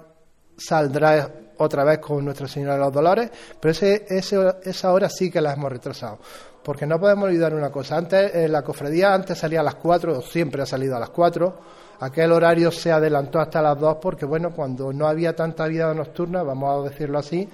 saldrá 0.59 1.31
otra 1.63 1.85
vez 1.85 1.99
con 1.99 2.25
Nuestra 2.25 2.49
Señora 2.49 2.75
de 2.75 2.81
los 2.81 2.93
Dolores, 2.93 3.31
pero 3.61 3.73
ese, 3.73 4.07
esa 4.09 4.93
hora 4.93 5.09
sí 5.09 5.31
que 5.31 5.41
la 5.41 5.53
hemos 5.53 5.71
retrasado. 5.71 6.19
Porque 6.63 6.87
no 6.87 7.01
podemos 7.01 7.25
olvidar 7.25 7.55
una 7.55 7.71
cosa, 7.71 7.97
antes 7.97 8.35
eh, 8.35 8.49
la 8.49 8.63
cofradía 8.63 9.13
antes 9.13 9.39
salía 9.39 9.61
a 9.61 9.65
las 9.65 9.75
4, 9.77 10.23
siempre 10.23 10.63
ha 10.63 10.67
salido 10.67 10.97
a 10.97 11.01
las 11.01 11.11
4, 11.11 11.59
aquel 11.99 12.31
horario 12.31 12.71
se 12.71 12.93
adelantó 12.93 13.41
hasta 13.41 13.61
las 13.61 13.79
2 13.79 13.97
porque, 14.01 14.27
bueno, 14.27 14.53
cuando 14.55 14.93
no 14.93 15.09
había 15.09 15.35
tanta 15.35 15.67
vida 15.67 15.93
nocturna, 15.93 16.45
vamos 16.45 16.81
a 16.87 16.89
decirlo 16.89 17.19
así, 17.19 17.49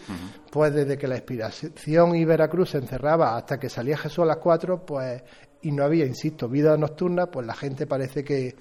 pues 0.50 0.74
desde 0.74 0.98
que 0.98 1.08
la 1.08 1.16
expiración 1.16 2.16
y 2.16 2.24
Veracruz 2.26 2.70
se 2.70 2.78
encerraba 2.78 3.36
hasta 3.36 3.58
que 3.58 3.70
salía 3.70 3.96
Jesús 3.96 4.20
a 4.20 4.26
las 4.26 4.36
4, 4.38 4.84
pues, 4.84 5.22
y 5.62 5.72
no 5.72 5.84
había, 5.84 6.04
insisto, 6.04 6.46
vida 6.46 6.76
nocturna, 6.76 7.26
pues 7.26 7.46
la 7.46 7.54
gente 7.54 7.86
parece 7.86 8.22
que 8.22 8.54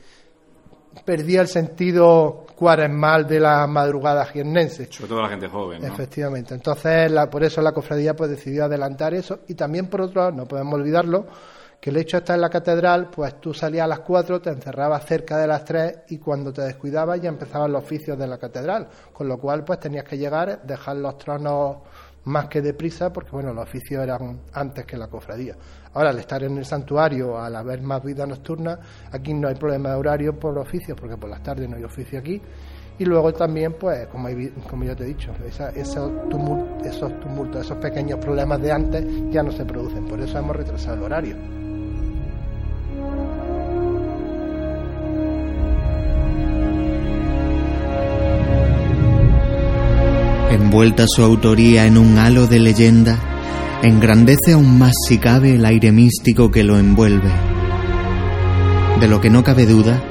perdía 1.05 1.41
el 1.41 1.47
sentido 1.47 2.45
cuaresmal 2.55 3.27
de 3.27 3.39
la 3.39 3.67
madrugada 3.67 4.25
jiennense. 4.25 4.91
Sobre 4.91 5.10
todo 5.10 5.21
la 5.21 5.29
gente 5.29 5.47
joven. 5.47 5.81
¿no? 5.81 5.88
Efectivamente. 5.88 6.53
Entonces, 6.55 7.12
por 7.29 7.43
eso 7.43 7.62
la 7.62 7.71
cofradía 7.71 8.15
pues 8.15 8.29
decidió 8.29 8.65
adelantar 8.65 9.13
eso. 9.13 9.39
Y 9.47 9.53
también, 9.53 9.88
por 9.88 10.01
otro 10.01 10.21
lado, 10.21 10.31
no 10.33 10.45
podemos 10.45 10.73
olvidarlo, 10.73 11.27
que 11.79 11.91
el 11.91 11.97
hecho 11.97 12.17
de 12.17 12.21
estar 12.21 12.36
en 12.36 12.41
la 12.41 12.49
catedral, 12.49 13.10
pues 13.10 13.39
tú 13.39 13.53
salías 13.53 13.86
a 13.86 13.88
las 13.88 13.99
cuatro, 13.99 14.41
te 14.41 14.49
encerrabas 14.49 15.05
cerca 15.05 15.38
de 15.38 15.47
las 15.47 15.63
tres 15.63 15.99
y 16.10 16.17
cuando 16.17 16.51
te 16.51 16.63
descuidabas 16.63 17.21
ya 17.21 17.29
empezaban 17.29 17.71
los 17.71 17.83
oficios 17.83 18.17
de 18.17 18.27
la 18.27 18.38
catedral. 18.38 18.88
Con 19.13 19.27
lo 19.27 19.38
cual, 19.38 19.63
pues 19.63 19.79
tenías 19.79 20.03
que 20.03 20.17
llegar, 20.17 20.63
dejar 20.63 20.97
los 20.97 21.17
tronos 21.19 21.77
más 22.23 22.47
que 22.47 22.62
deprisa, 22.62 23.13
porque 23.13 23.31
bueno, 23.31 23.53
los 23.53 23.63
oficios 23.63 24.03
eran 24.03 24.41
antes 24.53 24.86
que 24.86 24.97
la 24.97 25.07
cofradía. 25.07 25.55
Ahora, 25.97 26.12
al 26.12 26.19
estar 26.19 26.43
en 26.43 26.55
el 26.60 26.63
santuario, 26.63 27.39
al 27.39 27.55
haber 27.55 27.81
más 27.81 28.03
vida 28.03 28.23
nocturna, 28.27 28.77
aquí 29.12 29.33
no 29.33 29.47
hay 29.47 29.55
problema 29.55 29.89
de 29.89 29.95
horario 29.95 30.39
por 30.39 30.55
oficios, 30.60 30.95
porque 30.95 31.17
por 31.17 31.27
las 31.27 31.41
tardes 31.41 31.67
no 31.67 31.75
hay 31.75 31.83
oficio 31.83 32.19
aquí. 32.19 32.39
Y 32.99 33.03
luego 33.03 33.33
también, 33.33 33.73
pues, 33.79 34.05
como, 34.05 34.29
como 34.69 34.83
ya 34.83 34.95
te 34.95 35.05
he 35.05 35.07
dicho, 35.07 35.31
esos, 35.43 35.75
esos 35.75 36.29
tumultos, 36.29 37.65
esos 37.65 37.77
pequeños 37.79 38.19
problemas 38.19 38.62
de 38.62 38.71
antes 38.71 39.03
ya 39.31 39.41
no 39.41 39.51
se 39.51 39.65
producen. 39.65 40.05
Por 40.05 40.21
eso 40.21 40.38
hemos 40.38 40.55
retrasado 40.55 40.97
el 40.97 41.01
horario. 41.01 41.36
Envuelta 50.51 51.05
su 51.07 51.23
autoría 51.23 51.88
en 51.88 51.97
un 51.97 52.19
halo 52.19 52.45
de 52.45 52.60
leyenda, 52.60 53.17
engrandece 53.84 54.54
aún 54.54 54.78
más 54.78 54.94
si 55.08 55.18
cabe 55.18 55.56
el 55.56 55.66
aire 55.66 55.92
místico 55.92 56.52
que 56.52 56.63
lo 56.63 56.78
envuelve. 56.78 57.32
De 59.00 59.08
lo 59.08 59.22
que 59.22 59.30
no 59.30 59.44
cabe 59.44 59.66
duda 59.66 60.02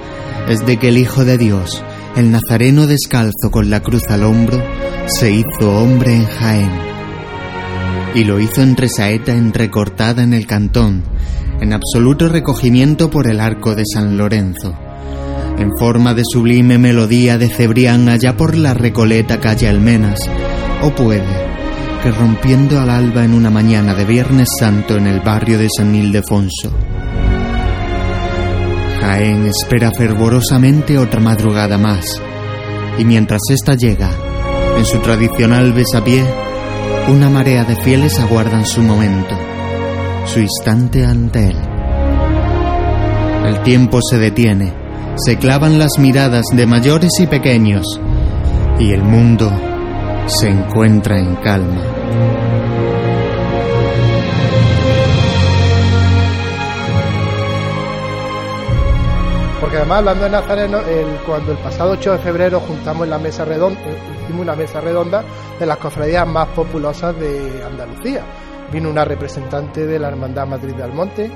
es 0.48 0.64
de 0.64 0.76
que 0.76 0.88
el 0.88 0.98
Hijo 0.98 1.24
de 1.24 1.38
Dios, 1.38 1.82
el 2.16 2.30
Nazareno 2.30 2.86
descalzo 2.86 3.50
con 3.50 3.68
la 3.70 3.80
cruz 3.80 4.04
al 4.08 4.22
hombro, 4.22 4.62
se 5.06 5.32
hizo 5.32 5.78
hombre 5.78 6.14
en 6.14 6.26
Jaén. 6.26 6.70
Y 8.14 8.24
lo 8.24 8.40
hizo 8.40 8.62
entre 8.62 8.88
saeta 8.88 9.32
entrecortada 9.32 10.22
en 10.22 10.32
el 10.32 10.46
cantón, 10.46 11.02
en 11.60 11.72
absoluto 11.72 12.28
recogimiento 12.28 13.10
por 13.10 13.28
el 13.28 13.40
arco 13.40 13.74
de 13.74 13.84
San 13.84 14.16
Lorenzo 14.16 14.76
en 15.58 15.70
forma 15.78 16.12
de 16.12 16.22
sublime 16.22 16.76
melodía 16.76 17.38
de 17.38 17.48
Cebrián 17.48 18.10
allá 18.10 18.36
por 18.36 18.54
la 18.56 18.74
recoleta 18.74 19.40
calle 19.40 19.68
Almenas, 19.68 20.18
o 20.82 20.90
puede 20.90 21.24
que 22.02 22.10
rompiendo 22.12 22.80
al 22.80 22.90
alba 22.90 23.24
en 23.24 23.34
una 23.34 23.50
mañana 23.50 23.94
de 23.94 24.04
Viernes 24.04 24.48
Santo 24.58 24.96
en 24.96 25.06
el 25.06 25.20
barrio 25.20 25.58
de 25.58 25.68
San 25.74 25.94
Ildefonso. 25.94 26.72
Jaén 29.00 29.46
espera 29.46 29.90
fervorosamente 29.92 30.98
otra 30.98 31.20
madrugada 31.20 31.78
más, 31.78 32.20
y 32.98 33.04
mientras 33.04 33.42
ésta 33.50 33.74
llega, 33.74 34.10
en 34.76 34.84
su 34.84 34.98
tradicional 34.98 35.72
besapié, 35.72 36.24
una 37.08 37.30
marea 37.30 37.64
de 37.64 37.76
fieles 37.76 38.18
aguardan 38.18 38.66
su 38.66 38.82
momento, 38.82 39.36
su 40.26 40.40
instante 40.40 41.04
ante 41.04 41.48
él. 41.48 41.56
El 43.44 43.62
tiempo 43.62 44.00
se 44.02 44.18
detiene 44.18 44.86
se 45.18 45.38
clavan 45.38 45.78
las 45.78 45.98
miradas 45.98 46.44
de 46.52 46.66
mayores 46.66 47.12
y 47.20 47.26
pequeños 47.26 48.00
y 48.78 48.92
el 48.92 49.02
mundo 49.02 49.50
se 50.26 50.48
encuentra 50.48 51.18
en 51.18 51.36
calma. 51.36 51.82
Porque 59.60 59.76
además 59.76 59.98
hablando 59.98 60.24
de 60.24 60.30
Nazareno, 60.30 60.78
cuando 61.24 61.52
el 61.52 61.58
pasado 61.58 61.92
8 61.92 62.12
de 62.12 62.18
febrero 62.18 62.60
juntamos 62.60 63.08
la 63.08 63.18
mesa 63.18 63.44
redonda, 63.44 63.80
eh, 63.80 63.96
hicimos 64.22 64.42
una 64.42 64.54
mesa 64.54 64.80
redonda 64.80 65.24
de 65.58 65.66
las 65.66 65.78
cofradías 65.78 66.26
más 66.26 66.48
populosas 66.48 67.18
de 67.18 67.62
Andalucía. 67.64 68.22
Vino 68.72 68.90
una 68.90 69.04
representante 69.04 69.86
de 69.86 69.98
la 69.98 70.08
Hermandad 70.08 70.46
Madrid 70.46 70.74
de 70.74 70.82
Almonte, 70.82 71.30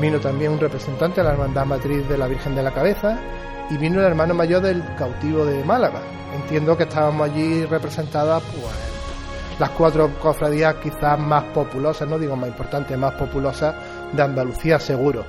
Vino 0.00 0.18
también 0.18 0.52
un 0.52 0.60
representante 0.60 1.20
de 1.20 1.24
la 1.24 1.34
Hermandad 1.34 1.66
Matriz 1.66 2.08
de 2.08 2.18
la 2.18 2.26
Virgen 2.26 2.54
de 2.54 2.62
la 2.62 2.72
Cabeza 2.72 3.18
y 3.70 3.76
vino 3.76 4.00
el 4.00 4.06
hermano 4.06 4.34
mayor 4.34 4.62
del 4.62 4.82
cautivo 4.96 5.44
de 5.44 5.64
Málaga. 5.64 6.00
Entiendo 6.34 6.76
que 6.76 6.84
estábamos 6.84 7.30
allí 7.30 7.64
representadas 7.64 8.42
pues 8.42 8.94
las 9.58 9.70
cuatro 9.70 10.10
cofradías 10.20 10.74
quizás 10.76 11.18
más 11.18 11.44
populosas, 11.44 12.08
no 12.08 12.18
digo 12.18 12.36
más 12.36 12.48
importantes, 12.48 12.98
más 12.98 13.14
populosas 13.14 13.74
de 14.12 14.22
Andalucía 14.22 14.78
seguro. 14.78 15.24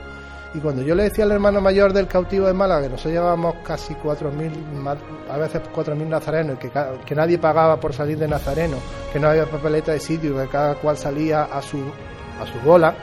Y 0.54 0.60
cuando 0.60 0.82
yo 0.82 0.96
le 0.96 1.04
decía 1.04 1.26
al 1.26 1.32
hermano 1.32 1.60
mayor 1.60 1.92
del 1.92 2.08
cautivo 2.08 2.48
de 2.48 2.54
Málaga 2.54 2.84
que 2.84 2.90
nosotros 2.90 3.14
llevábamos 3.14 3.56
casi 3.64 3.94
4.000, 3.94 4.98
a 5.30 5.38
veces 5.38 5.62
4.000 5.76 6.08
nazarenos, 6.08 6.58
que, 6.58 6.72
que 7.06 7.16
nadie 7.16 7.38
pagaba 7.38 7.78
por 7.78 7.94
salir 7.94 8.18
de 8.18 8.28
nazareno, 8.28 8.78
que 9.12 9.20
no 9.20 9.28
había 9.28 9.46
papeleta 9.46 9.92
de 9.92 10.00
sitio, 10.00 10.38
que 10.38 10.48
cada 10.48 10.76
cual 10.76 10.98
salía 10.98 11.44
a 11.44 11.62
su, 11.62 11.78
a 12.42 12.46
su 12.48 12.58
bola, 12.66 12.96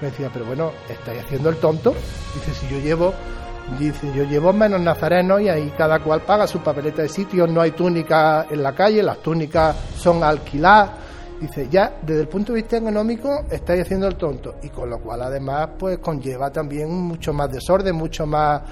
me 0.00 0.08
decía, 0.08 0.30
pero 0.32 0.46
bueno, 0.46 0.72
estáis 0.88 1.20
haciendo 1.22 1.50
el 1.50 1.56
tonto. 1.56 1.94
Dice, 2.34 2.54
si 2.54 2.74
yo 2.74 2.80
llevo, 2.80 3.12
dice, 3.78 4.12
yo 4.14 4.24
llevo 4.24 4.52
menos 4.52 4.80
nazarenos 4.80 5.40
y 5.40 5.48
ahí 5.48 5.72
cada 5.76 6.00
cual 6.00 6.22
paga 6.22 6.46
su 6.46 6.60
papeleta 6.60 7.02
de 7.02 7.08
sitio, 7.08 7.46
no 7.46 7.60
hay 7.60 7.72
túnica 7.72 8.46
en 8.50 8.62
la 8.62 8.74
calle, 8.74 9.02
las 9.02 9.18
túnicas 9.18 9.76
son 9.96 10.22
alquiladas. 10.22 10.90
Dice, 11.40 11.68
ya 11.70 11.98
desde 12.02 12.20
el 12.22 12.28
punto 12.28 12.52
de 12.52 12.60
vista 12.60 12.76
económico 12.76 13.44
estáis 13.50 13.82
haciendo 13.82 14.06
el 14.06 14.16
tonto. 14.16 14.56
Y 14.62 14.68
con 14.68 14.90
lo 14.90 14.98
cual 14.98 15.22
además 15.22 15.70
pues 15.78 15.98
conlleva 15.98 16.50
también 16.50 16.90
mucho 16.90 17.32
más 17.32 17.50
desorden, 17.50 17.96
mucho 17.96 18.26
más 18.26 18.62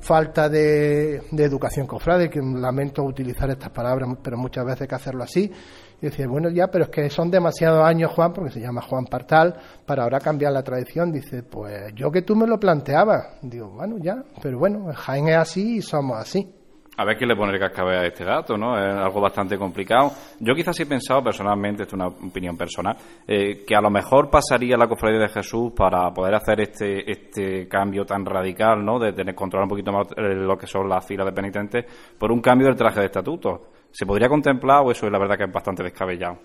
falta 0.00 0.48
de, 0.48 1.22
de 1.30 1.44
educación 1.44 1.86
cofrade, 1.86 2.28
que 2.28 2.40
lamento 2.40 3.02
utilizar 3.04 3.48
estas 3.50 3.70
palabras, 3.70 4.08
pero 4.22 4.36
muchas 4.36 4.64
veces 4.64 4.82
hay 4.82 4.88
que 4.88 4.94
hacerlo 4.94 5.22
así. 5.22 5.52
Y 6.02 6.06
decía, 6.06 6.26
bueno, 6.26 6.48
ya, 6.48 6.68
pero 6.68 6.84
es 6.84 6.90
que 6.90 7.10
son 7.10 7.30
demasiados 7.30 7.84
años, 7.86 8.10
Juan, 8.12 8.32
porque 8.32 8.50
se 8.50 8.60
llama 8.60 8.80
Juan 8.80 9.04
Partal, 9.04 9.54
para 9.84 10.04
ahora 10.04 10.18
cambiar 10.18 10.52
la 10.52 10.62
tradición. 10.62 11.12
Dice, 11.12 11.42
pues 11.42 11.94
yo 11.94 12.10
que 12.10 12.22
tú 12.22 12.34
me 12.34 12.46
lo 12.46 12.58
planteabas. 12.58 13.38
Digo, 13.42 13.68
bueno, 13.70 13.96
ya, 13.98 14.22
pero 14.42 14.58
bueno, 14.58 14.90
Jaén 14.94 15.28
es 15.28 15.36
así 15.36 15.76
y 15.76 15.82
somos 15.82 16.18
así. 16.18 16.54
A 16.96 17.04
ver 17.04 17.16
qué 17.16 17.24
le 17.24 17.34
pone 17.34 17.52
el 17.52 17.58
cascabel 17.58 17.98
a 17.98 18.06
este 18.06 18.24
dato, 18.24 18.58
¿no? 18.58 18.76
Es 18.76 18.94
algo 18.94 19.22
bastante 19.22 19.56
complicado. 19.56 20.10
Yo 20.38 20.54
quizás 20.54 20.78
he 20.80 20.86
pensado 20.86 21.22
personalmente, 21.22 21.84
esto 21.84 21.96
es 21.96 22.02
una 22.02 22.08
opinión 22.08 22.58
personal, 22.58 22.94
eh, 23.26 23.64
que 23.66 23.74
a 23.74 23.80
lo 23.80 23.90
mejor 23.90 24.28
pasaría 24.28 24.76
la 24.76 24.86
cofradía 24.86 25.20
de 25.20 25.28
Jesús 25.28 25.72
para 25.74 26.12
poder 26.12 26.34
hacer 26.34 26.60
este, 26.60 27.10
este 27.10 27.68
cambio 27.68 28.04
tan 28.04 28.26
radical, 28.26 28.84
¿no? 28.84 28.98
De 28.98 29.12
tener 29.12 29.34
controlar 29.34 29.64
un 29.64 29.70
poquito 29.70 29.92
más 29.92 30.08
lo 30.16 30.58
que 30.58 30.66
son 30.66 30.90
las 30.90 31.06
filas 31.06 31.24
de 31.26 31.32
penitentes 31.32 31.86
por 32.18 32.30
un 32.32 32.42
cambio 32.42 32.66
del 32.66 32.76
traje 32.76 33.00
de 33.00 33.06
estatuto 33.06 33.62
¿Se 33.92 34.06
podría 34.06 34.28
contemplar 34.28 34.82
o 34.84 34.90
eso 34.90 35.06
es 35.06 35.12
la 35.12 35.18
verdad 35.18 35.36
que 35.36 35.44
es 35.44 35.52
bastante 35.52 35.82
descabellado? 35.82 36.38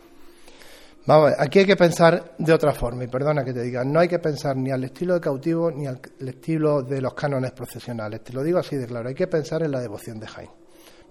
Vamos, 1.07 1.33
aquí 1.37 1.59
hay 1.59 1.65
que 1.65 1.75
pensar 1.75 2.33
de 2.39 2.51
otra 2.51 2.73
forma, 2.73 3.03
y 3.03 3.07
perdona 3.07 3.43
que 3.43 3.53
te 3.53 3.61
diga, 3.61 3.83
no 3.83 3.99
hay 3.99 4.07
que 4.07 4.17
pensar 4.17 4.57
ni 4.57 4.71
al 4.71 4.83
estilo 4.85 5.13
de 5.13 5.21
cautivo 5.21 5.69
ni 5.69 5.85
al 5.85 5.99
estilo 6.19 6.81
de 6.81 6.99
los 6.99 7.13
cánones 7.13 7.51
procesionales. 7.51 8.23
Te 8.23 8.33
lo 8.33 8.41
digo 8.41 8.57
así 8.57 8.75
de 8.75 8.87
claro, 8.87 9.07
hay 9.07 9.13
que 9.13 9.27
pensar 9.27 9.61
en 9.61 9.71
la 9.71 9.79
devoción 9.79 10.19
de 10.19 10.25
Jaime. 10.25 10.51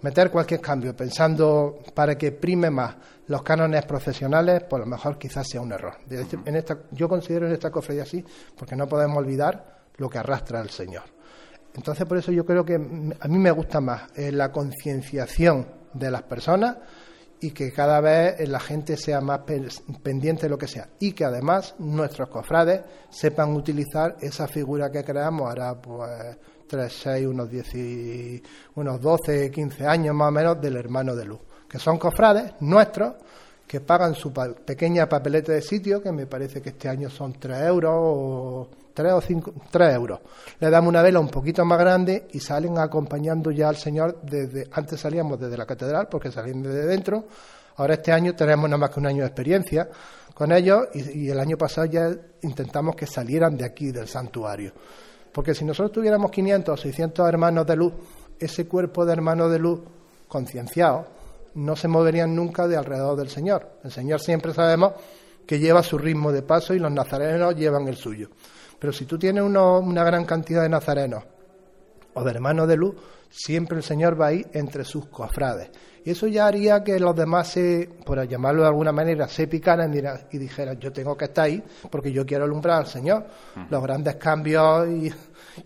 Meter 0.03 0.33
cualquier 0.33 0.61
cambio 0.61 0.97
pensando 0.97 1.79
para 1.94 2.18
que 2.18 2.33
prime 2.33 2.70
más 2.70 2.97
los 3.29 3.42
cánones 3.44 3.87
procesionales, 3.87 4.64
por 4.64 4.81
lo 4.81 4.87
mejor 4.87 5.16
quizás 5.16 5.49
sea 5.49 5.61
un 5.61 5.73
error. 5.73 5.94
En 6.44 6.57
esta, 6.57 6.77
yo 6.90 7.09
considero 7.09 7.47
en 7.47 7.53
esta 7.53 7.70
cofradía 7.70 8.03
así, 8.03 8.23
porque 8.59 8.75
no 8.75 8.88
podemos 8.88 9.16
olvidar 9.16 9.85
lo 9.97 10.11
que 10.11 10.18
arrastra 10.18 10.61
el 10.61 10.70
Señor. 10.70 11.05
Entonces, 11.75 12.05
por 12.05 12.18
eso 12.18 12.33
yo 12.33 12.44
creo 12.44 12.64
que 12.64 12.75
a 12.75 13.29
mí 13.29 13.38
me 13.38 13.51
gusta 13.53 13.81
más 13.81 14.11
eh, 14.16 14.33
la 14.33 14.51
concienciación 14.51 15.84
de 15.94 16.11
las 16.11 16.22
personas 16.22 16.76
y 17.40 17.50
que 17.50 17.72
cada 17.72 18.00
vez 18.00 18.48
la 18.48 18.61
gente 18.61 18.96
sea 18.96 19.20
más 19.20 19.40
pendiente 20.02 20.42
de 20.42 20.48
lo 20.48 20.59
que 20.59 20.68
sea. 20.68 20.88
Y 20.98 21.12
que 21.12 21.24
además 21.24 21.74
nuestros 21.78 22.28
cofrades 22.28 22.80
sepan 23.11 23.54
utilizar 23.54 24.16
esa 24.20 24.48
figura 24.48 24.90
que 24.90 25.04
creamos 25.04 25.48
ahora, 25.48 25.74
pues, 25.74 26.38
3, 26.66 26.92
6, 26.92 27.26
unos, 27.26 27.50
10 27.50 28.42
unos 28.76 29.00
12, 29.00 29.50
15 29.50 29.87
años 29.87 30.14
más 30.14 30.28
o 30.28 30.33
menos 30.33 30.61
del 30.61 30.76
hermano 30.76 31.14
de 31.14 31.24
luz. 31.26 31.40
Que 31.68 31.78
son 31.78 31.98
cofrades 31.98 32.52
nuestros 32.61 33.14
que 33.66 33.80
pagan 33.80 34.14
su 34.14 34.33
pequeña 34.33 35.09
papeleta 35.09 35.52
de 35.52 35.62
sitio, 35.62 36.02
que 36.02 36.12
me 36.12 36.26
parece 36.26 36.62
que 36.62 36.70
este 36.70 36.88
año 36.88 37.11
son 37.11 37.33
3 37.35 37.62
euros 37.62 37.92
o 37.94 38.68
3 38.94 39.12
o 39.12 39.20
5, 39.20 39.54
3 39.70 39.94
euros. 39.94 40.20
Le 40.61 40.70
damos 40.70 40.88
una 40.88 41.02
vela 41.02 41.20
un 41.20 41.28
poquito 41.28 41.64
más 41.64 41.78
grande 41.78 42.28
y 42.33 42.40
salen 42.40 42.78
acompañando 42.78 43.50
ya 43.50 43.68
al 43.68 43.76
Señor 43.76 44.20
desde, 44.22 44.68
antes 44.72 45.00
salíamos 45.00 45.38
desde 45.38 45.57
la 45.57 45.66
catedral 45.66 46.09
porque 46.09 46.30
salían 46.30 46.62
desde 46.62 46.87
dentro, 46.87 47.24
ahora 47.76 47.94
este 47.94 48.12
año 48.12 48.35
tenemos 48.35 48.70
nada 48.70 48.78
más 48.78 48.90
que 48.90 49.00
un 49.00 49.07
año 49.07 49.22
de 49.22 49.26
experiencia 49.26 49.88
con 50.33 50.52
ellos 50.52 50.87
y, 50.94 51.24
y 51.24 51.30
el 51.30 51.38
año 51.38 51.59
pasado 51.59 51.87
ya 51.87 52.09
intentamos 52.42 52.94
que 52.96 53.07
salieran 53.07 53.57
de 53.57 53.64
aquí, 53.64 53.90
del 53.90 54.09
santuario. 54.09 54.72
Porque 55.33 55.54
si 55.54 55.64
nosotros 55.64 55.92
tuviéramos 55.92 56.30
500 56.30 56.72
o 56.72 56.76
600 56.80 57.28
hermanos 57.28 57.66
de 57.66 57.76
luz, 57.76 57.92
ese 58.38 58.66
cuerpo 58.66 59.04
de 59.04 59.12
hermanos 59.12 59.50
de 59.50 59.59
luz 59.59 59.80
concienciado 60.28 61.07
no 61.54 61.76
se 61.76 61.88
moverían 61.88 62.35
nunca 62.35 62.66
de 62.66 62.76
alrededor 62.76 63.16
del 63.16 63.28
Señor. 63.28 63.78
El 63.83 63.92
Señor 63.92 64.20
siempre 64.20 64.52
sabemos 64.52 64.92
que 65.46 65.59
lleva 65.59 65.83
su 65.83 65.98
ritmo 65.98 66.33
de 66.33 66.42
paso 66.42 66.74
y 66.74 66.78
los 66.78 66.90
nazarenos 66.90 67.54
llevan 67.54 67.87
el 67.88 67.96
suyo. 67.96 68.28
Pero 68.85 68.92
si 68.92 69.07
tú 69.07 69.18
tienes 69.18 69.42
una 69.42 70.05
gran 70.05 70.27
cantidad 70.27 70.61
de 70.61 70.68
nazarenos 70.68 71.25
o 72.12 72.23
de 72.23 72.31
hermanos 72.31 72.68
de 72.68 72.77
luz, 72.77 72.94
siempre 73.31 73.79
el 73.79 73.83
Señor 73.83 74.20
va 74.20 74.27
ahí 74.27 74.44
entre 74.53 74.85
sus 74.85 75.07
cofrades. 75.07 75.70
Y 76.05 76.11
eso 76.11 76.27
ya 76.27 76.47
haría 76.47 76.85
que 76.85 77.01
los 77.01 77.16
demás, 77.16 77.49
se, 77.49 77.88
por 78.05 78.23
llamarlo 78.29 78.61
de 78.61 78.68
alguna 78.68 78.92
manera, 78.92 79.27
se 79.27 79.47
picaran 79.47 79.90
y 80.31 80.37
dijeran, 80.37 80.79
yo 80.79 80.92
tengo 80.92 81.16
que 81.16 81.25
estar 81.25 81.47
ahí 81.47 81.64
porque 81.90 82.12
yo 82.12 82.27
quiero 82.27 82.44
alumbrar 82.44 82.81
al 82.81 82.87
Señor. 82.87 83.25
Los 83.70 83.83
grandes 83.83 84.16
cambios, 84.16 84.87
y, 84.87 85.11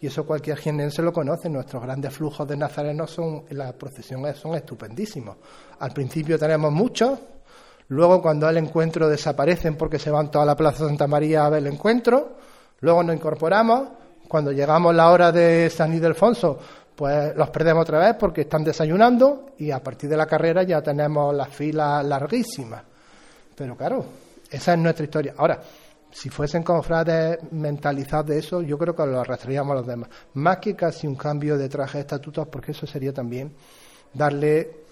eso 0.01 0.25
cualquier 0.25 0.57
jienense 0.57 1.03
lo 1.03 1.13
conoce, 1.13 1.51
nuestros 1.51 1.83
grandes 1.83 2.15
flujos 2.15 2.47
de 2.47 2.57
nazarenos 2.57 3.11
son, 3.11 3.47
la 3.51 3.73
procesión 3.73 4.33
son 4.37 4.55
estupendísimos. 4.55 5.39
Al 5.81 5.91
principio 5.91 6.39
tenemos 6.39 6.71
muchos, 6.71 7.19
luego 7.89 8.23
cuando 8.23 8.49
el 8.49 8.59
encuentro 8.59 9.09
desaparecen 9.09 9.75
porque 9.75 9.99
se 9.99 10.13
van 10.13 10.31
toda 10.31 10.45
la 10.45 10.55
Plaza 10.55 10.87
Santa 10.87 11.09
María 11.09 11.47
a 11.47 11.51
ver 11.51 11.67
el 11.67 11.73
encuentro, 11.73 12.37
luego 12.81 13.03
nos 13.03 13.17
incorporamos, 13.17 13.89
cuando 14.29 14.53
llegamos 14.53 14.95
la 14.95 15.11
hora 15.11 15.33
de 15.33 15.71
San 15.71 15.93
Ildefonso, 15.95 16.59
pues 16.95 17.35
los 17.37 17.51
perdemos 17.51 17.83
otra 17.83 18.01
vez 18.01 18.17
porque 18.19 18.43
están 18.43 18.65
desayunando 18.65 19.53
y 19.59 19.71
a 19.71 19.83
partir 19.83 20.11
de 20.11 20.17
la 20.17 20.27
carrera 20.27 20.65
ya 20.65 20.83
tenemos 20.83 21.35
las 21.35 21.49
filas 21.49 22.05
larguísimas. 22.05 22.83
Pero 23.55 23.77
claro, 23.77 24.05
esa 24.51 24.73
es 24.73 24.79
nuestra 24.79 25.05
historia. 25.05 25.35
Ahora, 25.37 25.61
si 26.11 26.29
fuesen 26.29 26.63
cofrades 26.63 27.39
mentalizados 27.53 28.27
de 28.27 28.39
eso, 28.39 28.63
yo 28.63 28.79
creo 28.79 28.95
que 28.95 29.07
lo 29.07 29.21
arrastraríamos 29.21 29.73
a 29.73 29.75
los 29.77 29.87
demás. 29.87 30.09
Más 30.35 30.59
que 30.59 30.75
casi 30.75 31.07
un 31.07 31.15
cambio 31.15 31.57
de 31.57 31.69
traje 31.69 31.99
de 31.99 32.03
estatutos, 32.03 32.49
porque 32.49 32.73
eso 32.73 32.87
sería 32.87 33.13
también 33.13 33.53
darle, 34.13 34.85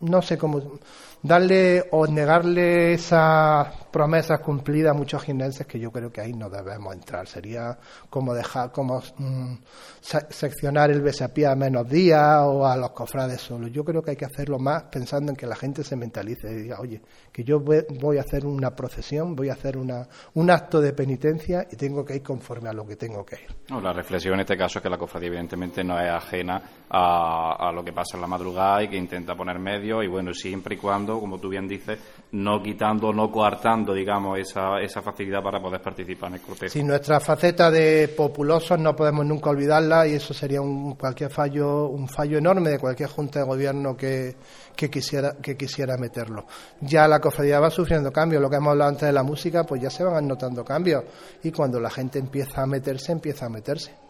no 0.00 0.22
sé 0.22 0.38
cómo, 0.38 0.78
darle 1.22 1.86
o 1.92 2.06
negarle 2.06 2.94
esas 2.94 3.68
promesas 3.90 4.40
cumplidas 4.40 4.92
a 4.92 4.94
muchos 4.94 5.22
jineses 5.22 5.66
que 5.66 5.78
yo 5.78 5.90
creo 5.90 6.10
que 6.10 6.20
ahí 6.20 6.32
no 6.32 6.48
debemos 6.48 6.94
entrar. 6.94 7.26
Sería 7.26 7.78
como 8.10 8.34
dejar, 8.34 8.72
como 8.72 9.00
mm, 9.18 9.54
seccionar 10.00 10.90
el 10.90 11.00
besapié 11.00 11.46
a 11.46 11.54
menos 11.54 11.88
días 11.88 12.40
o 12.44 12.66
a 12.66 12.76
los 12.76 12.90
cofrades 12.90 13.40
solo. 13.40 13.68
Yo 13.68 13.84
creo 13.84 14.02
que 14.02 14.12
hay 14.12 14.16
que 14.16 14.24
hacerlo 14.24 14.58
más 14.58 14.84
pensando 14.84 15.30
en 15.30 15.36
que 15.36 15.46
la 15.46 15.56
gente 15.56 15.84
se 15.84 15.96
mentalice 15.96 16.50
y 16.50 16.54
diga, 16.54 16.80
oye, 16.80 17.00
que 17.32 17.44
yo 17.44 17.60
voy 17.60 18.18
a 18.18 18.20
hacer 18.20 18.46
una 18.46 18.74
procesión, 18.74 19.34
voy 19.34 19.48
a 19.48 19.52
hacer 19.52 19.76
una, 19.76 20.06
un 20.34 20.50
acto 20.50 20.80
de 20.80 20.92
penitencia 20.92 21.66
y 21.70 21.76
tengo 21.76 22.04
que 22.04 22.16
ir 22.16 22.22
conforme 22.22 22.68
a 22.68 22.72
lo 22.72 22.86
que 22.86 22.96
tengo 22.96 23.24
que 23.24 23.36
ir. 23.36 23.82
la 23.82 23.92
reflexión 23.92 24.34
en 24.34 24.40
este 24.40 24.56
caso 24.56 24.78
es 24.78 24.82
que 24.82 24.90
la 24.90 24.98
cofradía 24.98 25.28
evidentemente 25.28 25.84
no 25.84 25.98
es 26.00 26.10
ajena 26.10 26.62
a, 26.90 27.68
a 27.68 27.72
lo 27.72 27.84
que 27.84 27.92
pasa 27.92 28.16
en 28.16 28.22
la 28.22 28.26
madrugada 28.26 28.82
y 28.82 28.88
que 28.88 28.96
intenta 28.96 29.34
poner 29.34 29.58
medio 29.58 30.02
y 30.02 30.08
bueno, 30.08 30.32
siempre 30.32 30.74
y 30.74 30.78
cuando 30.78 31.18
como 31.20 31.38
tú 31.38 31.48
bien 31.48 31.68
dices, 31.68 31.98
no 32.32 32.62
quitando, 32.62 33.12
no 33.12 33.30
coartando, 33.30 33.87
digamos, 33.92 34.38
esa, 34.38 34.80
esa 34.80 35.02
facilidad 35.02 35.42
para 35.42 35.60
poder 35.60 35.80
participar 35.80 36.30
en 36.30 36.34
el 36.34 36.40
cortejo. 36.40 36.78
Nuestra 36.84 37.20
faceta 37.20 37.70
de 37.70 38.08
populosos 38.08 38.78
no 38.78 38.94
podemos 38.94 39.24
nunca 39.26 39.50
olvidarla 39.50 40.06
y 40.06 40.14
eso 40.14 40.32
sería 40.34 40.60
un 40.60 40.94
cualquier 40.94 41.30
fallo, 41.30 41.86
un 41.88 42.08
fallo 42.08 42.38
enorme 42.38 42.70
de 42.70 42.78
cualquier 42.78 43.08
junta 43.08 43.40
de 43.40 43.46
gobierno 43.46 43.96
que, 43.96 44.36
que 44.74 44.90
quisiera, 44.90 45.36
que 45.42 45.56
quisiera 45.56 45.96
meterlo. 45.96 46.46
Ya 46.80 47.06
la 47.08 47.20
cofradía 47.20 47.60
va 47.60 47.70
sufriendo 47.70 48.12
cambios, 48.12 48.40
lo 48.40 48.48
que 48.48 48.56
hemos 48.56 48.72
hablado 48.72 48.90
antes 48.90 49.06
de 49.06 49.12
la 49.12 49.22
música, 49.22 49.64
pues 49.64 49.82
ya 49.82 49.90
se 49.90 50.04
van 50.04 50.26
notando 50.26 50.64
cambios 50.64 51.04
y 51.42 51.52
cuando 51.52 51.80
la 51.80 51.90
gente 51.90 52.18
empieza 52.18 52.62
a 52.62 52.66
meterse, 52.66 53.12
empieza 53.12 53.46
a 53.46 53.48
meterse. 53.48 54.07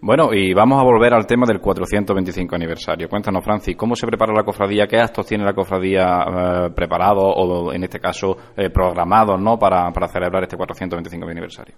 Bueno, 0.00 0.34
y 0.34 0.52
vamos 0.52 0.78
a 0.78 0.84
volver 0.84 1.14
al 1.14 1.26
tema 1.26 1.46
del 1.46 1.58
425 1.58 2.54
aniversario. 2.54 3.08
Cuéntanos, 3.08 3.42
Francis, 3.42 3.74
¿cómo 3.76 3.96
se 3.96 4.06
prepara 4.06 4.34
la 4.34 4.44
cofradía? 4.44 4.86
¿Qué 4.86 4.98
actos 4.98 5.26
tiene 5.26 5.42
la 5.42 5.54
cofradía 5.54 6.04
eh, 6.66 6.70
preparado 6.74 7.22
o, 7.22 7.72
en 7.72 7.82
este 7.82 7.98
caso, 7.98 8.36
eh, 8.56 8.68
programados 8.68 9.40
¿no? 9.40 9.58
para, 9.58 9.90
celebrar 10.08 10.42
este 10.42 10.56
425 10.56 11.26
aniversario? 11.26 11.74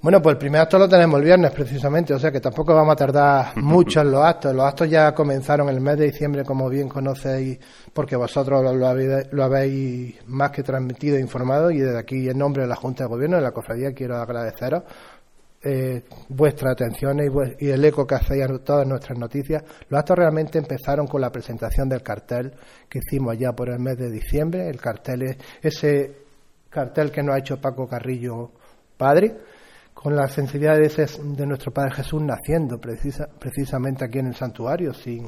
Bueno, 0.00 0.22
pues 0.22 0.34
el 0.34 0.38
primer 0.38 0.60
acto 0.60 0.78
lo 0.78 0.88
tenemos 0.88 1.18
el 1.18 1.24
viernes 1.24 1.50
precisamente, 1.50 2.14
o 2.14 2.20
sea 2.20 2.30
que 2.30 2.38
tampoco 2.38 2.72
vamos 2.72 2.92
a 2.92 2.96
tardar 2.96 3.56
mucho 3.56 4.00
en 4.00 4.12
los 4.12 4.24
actos. 4.24 4.54
Los 4.54 4.64
actos 4.64 4.88
ya 4.88 5.12
comenzaron 5.12 5.68
el 5.70 5.80
mes 5.80 5.98
de 5.98 6.04
diciembre, 6.04 6.44
como 6.44 6.68
bien 6.68 6.88
conocéis, 6.88 7.58
porque 7.92 8.14
vosotros 8.14 8.62
lo 8.76 8.86
habéis, 8.86 9.26
lo 9.32 9.42
habéis 9.42 10.24
más 10.28 10.52
que 10.52 10.62
transmitido 10.62 11.16
e 11.16 11.20
informado 11.20 11.72
y 11.72 11.78
desde 11.78 11.98
aquí 11.98 12.28
en 12.28 12.38
nombre 12.38 12.62
de 12.62 12.68
la 12.68 12.76
Junta 12.76 13.02
de 13.02 13.10
Gobierno 13.10 13.38
de 13.38 13.42
la 13.42 13.50
Cofradía 13.50 13.92
quiero 13.92 14.18
agradeceros 14.18 14.84
eh, 15.60 16.04
vuestra 16.28 16.70
atención 16.70 17.18
y, 17.58 17.68
el 17.68 17.84
eco 17.84 18.06
que 18.06 18.14
hacéis 18.14 18.44
a 18.44 18.58
todas 18.58 18.86
nuestras 18.86 19.18
noticias. 19.18 19.62
Los 19.88 19.98
actos 19.98 20.16
realmente 20.16 20.58
empezaron 20.58 21.06
con 21.06 21.20
la 21.20 21.32
presentación 21.32 21.88
del 21.88 22.02
cartel 22.02 22.52
que 22.88 23.00
hicimos 23.00 23.36
ya 23.36 23.52
por 23.52 23.68
el 23.68 23.80
mes 23.80 23.96
de 23.98 24.10
diciembre. 24.10 24.68
El 24.68 24.80
cartel 24.80 25.22
es 25.22 25.36
ese 25.60 26.16
cartel 26.70 27.10
que 27.10 27.22
nos 27.22 27.34
ha 27.34 27.38
hecho 27.38 27.60
Paco 27.60 27.88
Carrillo 27.88 28.52
Padre, 28.96 29.36
con 29.94 30.14
la 30.14 30.28
sensibilidad 30.28 30.76
de, 30.76 31.46
nuestro 31.46 31.72
Padre 31.72 31.90
Jesús 31.92 32.22
naciendo 32.22 32.78
precisamente 32.78 34.04
aquí 34.04 34.20
en 34.20 34.28
el 34.28 34.34
santuario, 34.36 34.94
sin 34.94 35.24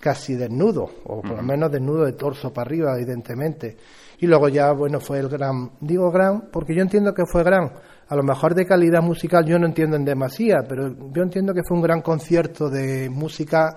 casi 0.00 0.34
desnudo, 0.34 0.90
o 1.04 1.22
por 1.22 1.36
lo 1.36 1.42
menos 1.42 1.70
desnudo 1.70 2.04
de 2.04 2.12
torso 2.12 2.52
para 2.52 2.66
arriba, 2.66 2.94
evidentemente. 2.96 3.76
Y 4.18 4.26
luego 4.26 4.48
ya, 4.48 4.72
bueno, 4.72 5.00
fue 5.00 5.18
el 5.18 5.28
gran, 5.28 5.72
digo 5.80 6.10
gran, 6.10 6.48
porque 6.52 6.74
yo 6.74 6.82
entiendo 6.82 7.12
que 7.14 7.24
fue 7.26 7.42
gran, 7.42 7.72
a 8.08 8.16
lo 8.16 8.22
mejor 8.22 8.54
de 8.54 8.66
calidad 8.66 9.02
musical 9.02 9.44
yo 9.44 9.58
no 9.58 9.66
entiendo 9.66 9.96
en 9.96 10.04
demasía, 10.04 10.64
pero 10.68 10.94
yo 11.12 11.22
entiendo 11.22 11.54
que 11.54 11.62
fue 11.66 11.76
un 11.76 11.82
gran 11.82 12.02
concierto 12.02 12.68
de 12.68 13.08
música 13.08 13.74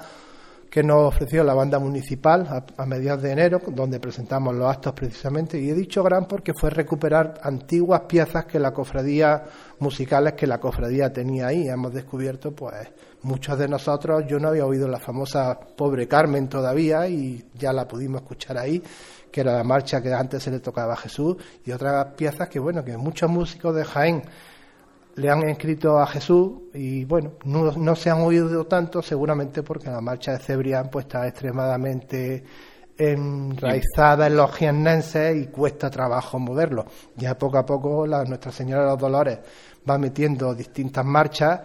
que 0.75 0.83
nos 0.83 1.07
ofreció 1.07 1.41
la 1.41 1.53
banda 1.53 1.79
municipal 1.79 2.65
a, 2.75 2.85
mediados 2.85 3.23
de 3.23 3.31
enero, 3.31 3.61
donde 3.65 3.97
presentamos 3.97 4.53
los 4.53 4.69
actos 4.69 4.91
precisamente. 4.91 5.57
Y 5.57 5.69
he 5.69 5.73
dicho 5.73 6.03
gran 6.03 6.25
porque 6.25 6.51
fue 6.53 6.69
recuperar 6.69 7.35
antiguas 7.41 8.01
piezas 8.01 8.43
que 8.43 8.59
la 8.59 8.73
cofradía 8.73 9.41
musicales 9.79 10.33
que 10.33 10.45
la 10.45 10.59
cofradía 10.59 11.13
tenía 11.13 11.47
ahí. 11.47 11.69
Hemos 11.69 11.93
descubierto, 11.93 12.51
pues, 12.51 12.89
muchos 13.21 13.57
de 13.57 13.69
nosotros, 13.69 14.25
yo 14.27 14.37
no 14.37 14.49
había 14.49 14.65
oído 14.65 14.89
la 14.89 14.99
famosa 14.99 15.57
Pobre 15.57 16.09
Carmen 16.09 16.49
todavía 16.49 17.07
y 17.07 17.45
ya 17.53 17.71
la 17.71 17.87
pudimos 17.87 18.23
escuchar 18.23 18.57
ahí 18.57 18.83
que 19.35 19.41
era 19.41 19.57
la 19.57 19.65
marcha 19.65 20.01
que 20.01 20.13
antes 20.13 20.41
se 20.41 20.49
le 20.49 20.61
tocaba 20.61 20.93
a 20.93 20.95
Jesús, 20.95 21.35
y 21.65 21.71
otras 21.73 22.13
piezas 22.15 22.47
que, 22.47 22.57
bueno, 22.57 22.85
que 22.85 22.95
muchos 22.95 23.29
músicos 23.29 23.75
de 23.75 23.83
Jaén 23.83 24.23
le 25.15 25.29
han 25.29 25.43
escrito 25.49 25.99
a 25.99 26.07
Jesús 26.07 26.53
y, 26.73 27.03
bueno, 27.03 27.33
no, 27.43 27.95
se 27.97 28.09
han 28.09 28.21
oído 28.21 28.65
tanto, 28.65 29.01
seguramente 29.01 29.61
porque 29.61 29.89
la 29.89 29.99
marcha 29.99 30.31
de 30.31 30.39
Cebrián 30.39 30.89
pues 30.89 31.03
está 31.03 31.27
extremadamente 31.27 32.45
enraizada 32.97 34.27
en 34.27 34.37
los 34.37 34.55
jiennenses 34.55 35.35
y 35.35 35.47
cuesta 35.47 35.89
trabajo 35.89 36.39
moverlo. 36.39 36.85
Ya 37.17 37.37
poco 37.37 37.57
a 37.57 37.65
poco 37.65 38.07
la 38.07 38.23
Nuestra 38.23 38.53
Señora 38.53 38.83
de 38.83 38.91
los 38.91 38.99
Dolores 38.99 39.39
va 39.89 39.97
metiendo 39.97 40.55
distintas 40.55 41.03
marchas 41.03 41.59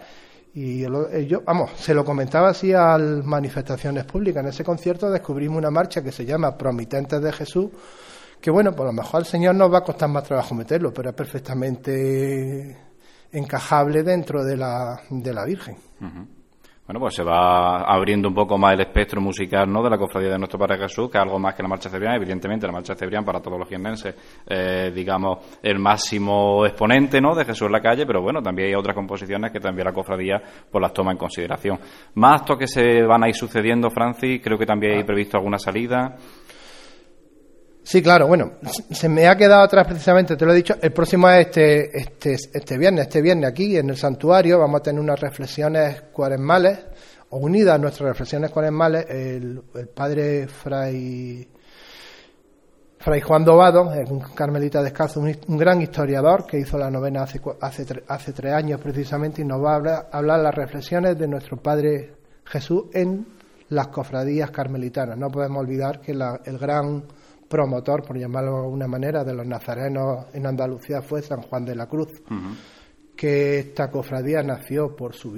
y 0.53 0.83
eh, 0.83 1.27
yo, 1.27 1.41
vamos, 1.45 1.71
se 1.77 1.93
lo 1.93 2.03
comentaba 2.03 2.49
así 2.49 2.73
a 2.73 2.97
manifestaciones 2.97 4.03
públicas. 4.03 4.43
En 4.43 4.49
ese 4.49 4.63
concierto 4.63 5.09
descubrimos 5.09 5.57
una 5.57 5.71
marcha 5.71 6.03
que 6.03 6.11
se 6.11 6.25
llama 6.25 6.57
Promitentes 6.57 7.21
de 7.21 7.31
Jesús, 7.31 7.69
que 8.39 8.51
bueno, 8.51 8.73
por 8.75 8.85
lo 8.85 8.91
mejor 8.91 9.21
al 9.21 9.25
Señor 9.25 9.55
nos 9.55 9.71
va 9.71 9.79
a 9.79 9.83
costar 9.83 10.09
más 10.09 10.23
trabajo 10.23 10.53
meterlo, 10.53 10.93
pero 10.93 11.09
es 11.09 11.15
perfectamente 11.15 12.77
encajable 13.31 14.03
dentro 14.03 14.43
de 14.43 14.57
la, 14.57 15.01
de 15.09 15.33
la 15.33 15.45
Virgen. 15.45 15.77
Bueno, 15.99 16.27
Bueno, 16.91 17.05
pues 17.05 17.15
se 17.15 17.23
va 17.23 17.83
abriendo 17.83 18.27
un 18.27 18.35
poco 18.35 18.57
más 18.57 18.73
el 18.73 18.81
espectro 18.81 19.21
musical 19.21 19.71
¿no? 19.71 19.81
de 19.81 19.89
la 19.89 19.97
cofradía 19.97 20.31
de 20.31 20.37
nuestro 20.37 20.59
Padre 20.59 20.77
Jesús, 20.77 21.09
que 21.09 21.17
es 21.17 21.23
algo 21.23 21.39
más 21.39 21.55
que 21.55 21.63
la 21.63 21.69
marcha 21.69 21.89
cebriana. 21.89 22.17
Evidentemente, 22.17 22.67
la 22.67 22.73
marcha 22.73 22.95
cebriana 22.95 23.25
para 23.25 23.39
todos 23.39 23.57
los 23.57 23.69
jiennenses, 23.69 24.13
eh, 24.45 24.91
digamos, 24.93 25.57
el 25.63 25.79
máximo 25.79 26.65
exponente 26.65 27.21
¿no? 27.21 27.33
de 27.33 27.45
Jesús 27.45 27.67
en 27.67 27.71
la 27.71 27.79
calle, 27.79 28.05
pero 28.05 28.21
bueno, 28.21 28.41
también 28.41 28.67
hay 28.67 28.75
otras 28.75 28.93
composiciones 28.93 29.53
que 29.53 29.61
también 29.61 29.85
la 29.85 29.93
cofradía 29.93 30.41
pues, 30.69 30.81
las 30.81 30.91
toma 30.91 31.13
en 31.13 31.17
consideración. 31.17 31.79
Más 32.15 32.41
actos 32.41 32.57
que 32.57 32.67
se 32.67 33.03
van 33.03 33.23
a 33.23 33.29
ir 33.29 33.35
sucediendo, 33.35 33.89
Francis, 33.89 34.41
creo 34.43 34.57
que 34.57 34.65
también 34.65 34.97
hay 34.97 35.05
previsto 35.05 35.37
alguna 35.37 35.59
salida. 35.59 36.17
Sí, 37.83 38.01
claro, 38.01 38.27
bueno, 38.27 38.51
se 38.91 39.09
me 39.09 39.27
ha 39.27 39.35
quedado 39.35 39.63
atrás 39.63 39.87
precisamente, 39.87 40.35
te 40.37 40.45
lo 40.45 40.51
he 40.51 40.55
dicho, 40.55 40.75
el 40.79 40.93
próximo 40.93 41.27
es 41.29 41.47
este, 41.47 41.97
este, 41.97 42.33
este 42.53 42.77
viernes, 42.77 43.07
este 43.07 43.21
viernes 43.21 43.49
aquí 43.49 43.75
en 43.75 43.89
el 43.89 43.97
santuario 43.97 44.59
vamos 44.59 44.81
a 44.81 44.83
tener 44.83 45.01
unas 45.01 45.19
reflexiones 45.19 46.03
cuaresmales, 46.13 46.79
unidas 47.31 47.75
a 47.75 47.77
nuestras 47.79 48.09
reflexiones 48.09 48.51
cuaresmales, 48.51 49.07
el, 49.09 49.63
el 49.73 49.87
padre 49.87 50.47
Fray, 50.47 51.49
Fray 52.99 53.21
Juan 53.21 53.43
Dobado, 53.43 53.89
un 54.09 54.19
carmelita 54.19 54.83
descalzo, 54.83 55.19
un, 55.19 55.57
gran 55.57 55.81
historiador 55.81 56.45
que 56.45 56.59
hizo 56.59 56.77
la 56.77 56.91
novena 56.91 57.23
hace, 57.23 57.41
hace, 57.61 58.03
hace 58.07 58.31
tres 58.31 58.53
años 58.53 58.79
precisamente 58.79 59.41
y 59.41 59.45
nos 59.45 59.63
va 59.63 59.71
a 59.71 59.75
hablar, 59.75 60.09
hablar 60.11 60.39
las 60.41 60.53
reflexiones 60.53 61.17
de 61.17 61.27
nuestro 61.27 61.57
Padre 61.57 62.13
Jesús 62.45 62.85
en 62.93 63.25
las 63.69 63.87
cofradías 63.87 64.51
carmelitanas. 64.51 65.17
No 65.17 65.31
podemos 65.31 65.63
olvidar 65.63 65.99
que 65.99 66.13
la, 66.13 66.41
el 66.45 66.59
gran 66.59 67.05
promotor, 67.51 68.03
por 68.03 68.17
llamarlo 68.17 68.53
de 68.53 68.63
alguna 68.63 68.87
manera, 68.87 69.23
de 69.23 69.33
los 69.35 69.45
nazarenos 69.45 70.27
en 70.33 70.47
Andalucía 70.47 71.01
fue 71.01 71.21
San 71.21 71.41
Juan 71.41 71.65
de 71.65 71.75
la 71.75 71.87
Cruz, 71.87 72.09
que 73.15 73.59
esta 73.59 73.91
cofradía 73.91 74.41
nació 74.41 74.95
por 74.95 75.13
su, 75.13 75.33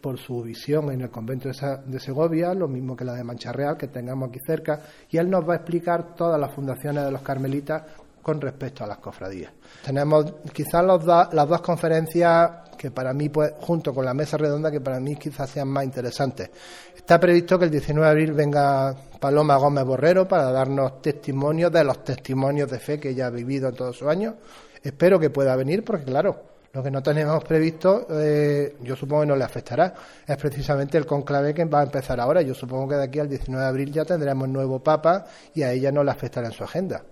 por 0.00 0.18
su 0.18 0.42
visión 0.42 0.92
en 0.92 1.00
el 1.00 1.10
convento 1.10 1.48
de, 1.48 1.98
Segovia, 1.98 2.54
lo 2.54 2.68
mismo 2.68 2.94
que 2.94 3.04
la 3.04 3.14
de 3.14 3.24
Mancha 3.24 3.50
Real, 3.50 3.76
que 3.76 3.88
tengamos 3.88 4.28
aquí 4.28 4.38
cerca, 4.46 4.82
y 5.10 5.16
él 5.16 5.30
nos 5.30 5.48
va 5.48 5.54
a 5.54 5.56
explicar 5.56 6.14
todas 6.14 6.38
las 6.38 6.54
fundaciones 6.54 7.04
de 7.04 7.10
los 7.10 7.22
carmelitas 7.22 7.82
con 8.24 8.40
respecto 8.40 8.82
a 8.82 8.86
las 8.86 8.98
cofradías. 8.98 9.52
Tenemos 9.84 10.32
quizás 10.52 10.82
las 10.82 11.48
dos 11.48 11.60
conferencias 11.60 12.50
que 12.76 12.90
para 12.90 13.12
mí, 13.12 13.28
pues, 13.28 13.52
junto 13.60 13.94
con 13.94 14.04
la 14.04 14.14
mesa 14.14 14.38
redonda, 14.38 14.70
que 14.70 14.80
para 14.80 14.98
mí 14.98 15.14
quizás 15.16 15.50
sean 15.50 15.68
más 15.68 15.84
interesantes. 15.84 16.50
Está 16.96 17.20
previsto 17.20 17.58
que 17.58 17.66
el 17.66 17.70
19 17.70 18.06
de 18.06 18.10
abril 18.10 18.32
venga 18.32 18.96
Paloma 19.20 19.56
Gómez 19.56 19.84
Borrero 19.84 20.26
para 20.26 20.50
darnos 20.50 21.02
testimonio 21.02 21.68
de 21.68 21.84
los 21.84 22.02
testimonios 22.02 22.70
de 22.70 22.78
fe 22.78 22.98
que 22.98 23.10
ella 23.10 23.26
ha 23.26 23.30
vivido 23.30 23.68
en 23.68 23.74
todos 23.76 23.98
sus 23.98 24.08
años. 24.08 24.34
Espero 24.82 25.20
que 25.20 25.28
pueda 25.28 25.54
venir 25.54 25.84
porque, 25.84 26.06
claro, 26.06 26.42
lo 26.72 26.82
que 26.82 26.90
no 26.90 27.02
tenemos 27.02 27.44
previsto, 27.44 28.06
eh, 28.10 28.76
yo 28.80 28.96
supongo 28.96 29.22
que 29.22 29.28
no 29.28 29.36
le 29.36 29.44
afectará, 29.44 29.94
es 30.26 30.36
precisamente 30.38 30.96
el 30.96 31.04
conclave 31.04 31.52
que 31.52 31.66
va 31.66 31.80
a 31.80 31.84
empezar 31.84 32.18
ahora. 32.20 32.40
Yo 32.40 32.54
supongo 32.54 32.88
que 32.88 32.96
de 32.96 33.04
aquí 33.04 33.18
al 33.18 33.28
19 33.28 33.62
de 33.62 33.68
abril 33.68 33.92
ya 33.92 34.06
tendremos 34.06 34.48
nuevo 34.48 34.82
Papa 34.82 35.26
y 35.54 35.62
a 35.62 35.72
ella 35.72 35.92
no 35.92 36.02
le 36.02 36.10
afectará 36.10 36.46
en 36.46 36.54
su 36.54 36.64
agenda 36.64 37.02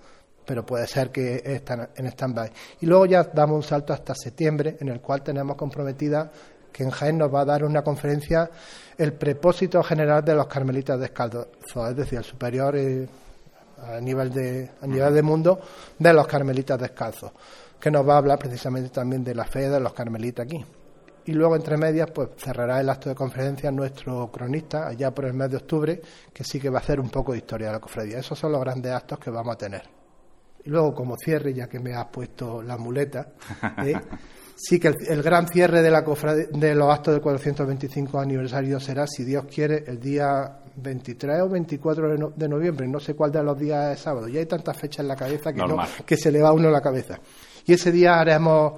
pero 0.45 0.65
puede 0.65 0.87
ser 0.87 1.11
que 1.11 1.43
estén 1.45 1.89
en 1.95 2.07
stand-by. 2.07 2.53
Y 2.81 2.87
luego 2.87 3.07
ya 3.07 3.25
damos 3.25 3.57
un 3.57 3.63
salto 3.63 3.93
hasta 3.93 4.15
septiembre, 4.15 4.77
en 4.81 4.89
el 4.89 5.01
cual 5.01 5.23
tenemos 5.23 5.57
comprometida 5.57 6.31
que 6.73 6.83
en 6.83 6.91
Jaén 6.91 7.19
nos 7.19 7.33
va 7.33 7.43
a 7.43 7.45
dar 7.45 7.65
una 7.65 7.83
conferencia 7.83 8.51
el 8.97 9.13
prepósito 9.13 9.83
general 9.83 10.25
de 10.25 10.35
los 10.35 10.47
carmelitas 10.47 10.99
descalzos, 10.99 11.49
es 11.91 11.97
decir, 11.97 12.19
el 12.19 12.25
superior 12.25 12.77
eh, 12.77 13.07
a 13.79 14.01
nivel 14.01 14.33
de 14.33 14.71
a 14.81 14.87
nivel 14.87 15.13
de 15.15 15.23
mundo 15.23 15.61
de 15.99 16.13
los 16.13 16.27
carmelitas 16.27 16.81
descalzos, 16.81 17.33
que 17.79 17.91
nos 17.91 18.09
va 18.09 18.15
a 18.15 18.19
hablar 18.19 18.39
precisamente 18.39 18.91
también 18.91 19.23
de 19.23 19.35
la 19.35 19.45
fe 19.45 19.69
de 19.69 19.81
los 19.81 19.93
carmelitas 19.93 20.47
aquí. 20.47 20.65
Y 21.25 21.33
luego, 21.33 21.55
entre 21.55 21.77
medias, 21.77 22.11
pues 22.11 22.31
cerrará 22.37 22.81
el 22.81 22.91
acto 22.91 23.09
de 23.09 23.15
conferencia 23.15 23.71
nuestro 23.71 24.29
cronista, 24.33 24.89
allá 24.89 25.13
por 25.13 25.27
el 25.27 25.35
mes 25.35 25.51
de 25.51 25.57
octubre, 25.57 26.03
que 26.33 26.43
sí 26.43 26.59
que 26.59 26.69
va 26.69 26.79
a 26.79 26.83
hacer 26.83 26.99
un 26.99 27.11
poco 27.11 27.31
de 27.31 27.39
historia 27.39 27.69
de 27.69 27.75
la 27.75 27.81
cofradía. 27.81 28.19
Esos 28.19 28.37
son 28.37 28.51
los 28.51 28.61
grandes 28.61 28.93
actos 28.93 29.21
que 29.21 29.31
vamos 29.31 29.55
a 29.55 29.59
tener. 29.59 30.02
Y 30.65 30.71
luego, 30.71 30.95
como 30.95 31.17
cierre, 31.17 31.53
ya 31.53 31.69
que 31.69 31.81
me 31.81 31.95
has 31.95 32.07
puesto 32.07 32.63
la 32.63 32.77
muleta, 32.77 33.33
¿eh? 33.85 33.95
sí 34.57 34.79
que 34.79 34.89
el, 34.89 35.23
gran 35.23 35.49
cierre 35.49 35.83
de, 35.83 35.91
la 35.91 36.03
de 36.03 36.75
los 36.75 36.93
actos 36.93 37.15
del 37.15 37.23
425 37.23 38.19
aniversario 38.19 38.79
será, 38.79 39.07
si 39.07 39.25
Dios 39.25 39.45
quiere, 39.53 39.85
el 39.87 39.99
día 39.99 40.59
23 40.77 41.43
o 41.43 41.49
24 41.49 42.33
de, 42.37 42.49
noviembre. 42.49 42.87
No 42.87 43.01
sé 43.01 43.15
cuál 43.15 43.33
de 43.33 43.43
los 43.43 43.59
días 43.59 43.95
es 43.95 44.01
sábado. 44.01 44.29
Ya 44.29 44.41
hay 44.41 44.47
tantas 44.47 44.77
fechas 44.77 45.01
en 45.01 45.09
la 45.09 45.17
cabeza 45.17 45.53
que, 45.53 45.59
no, 45.59 45.77
que 46.07 46.17
se 46.17 46.31
le 46.31 46.41
va 46.41 46.51
a 46.51 46.53
uno 46.53 46.71
la 46.71 46.81
cabeza. 46.81 47.19
Y 47.67 47.73
ese 47.73 47.91
día 47.91 48.21
haremos 48.21 48.75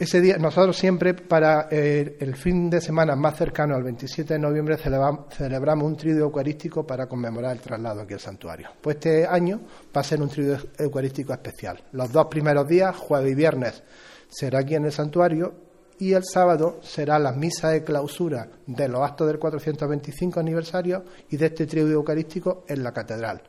ese 0.00 0.22
día, 0.22 0.38
nosotros 0.38 0.78
siempre, 0.78 1.12
para 1.12 1.68
eh, 1.70 2.16
el 2.20 2.34
fin 2.34 2.70
de 2.70 2.80
semana 2.80 3.14
más 3.16 3.36
cercano 3.36 3.74
al 3.74 3.82
27 3.82 4.32
de 4.32 4.40
noviembre, 4.40 4.78
celebramos, 4.78 5.84
un 5.84 5.94
tridio 5.94 6.22
eucarístico 6.22 6.86
para 6.86 7.06
conmemorar 7.06 7.52
el 7.52 7.60
traslado 7.60 8.00
aquí 8.00 8.14
al 8.14 8.20
santuario. 8.20 8.70
Pues 8.80 8.96
este 8.96 9.26
año 9.26 9.60
va 9.94 10.00
a 10.00 10.04
ser 10.04 10.22
un 10.22 10.30
tridio 10.30 10.56
eucarístico 10.78 11.34
especial. 11.34 11.82
Los 11.92 12.10
dos 12.10 12.28
primeros 12.28 12.66
días, 12.66 12.96
jueves 12.96 13.30
y 13.30 13.34
viernes, 13.34 13.82
será 14.26 14.60
aquí 14.60 14.74
en 14.74 14.86
el 14.86 14.92
santuario 14.92 15.52
y 15.98 16.14
el 16.14 16.24
sábado 16.24 16.80
será 16.82 17.18
la 17.18 17.32
misa 17.32 17.68
de 17.68 17.84
clausura 17.84 18.48
de 18.66 18.88
los 18.88 19.02
actos 19.02 19.26
del 19.26 19.38
425 19.38 20.40
aniversario 20.40 21.04
y 21.28 21.36
de 21.36 21.44
este 21.44 21.66
tridio 21.66 21.92
eucarístico 21.92 22.64
en 22.68 22.82
la 22.82 22.92
catedral. 22.92 23.42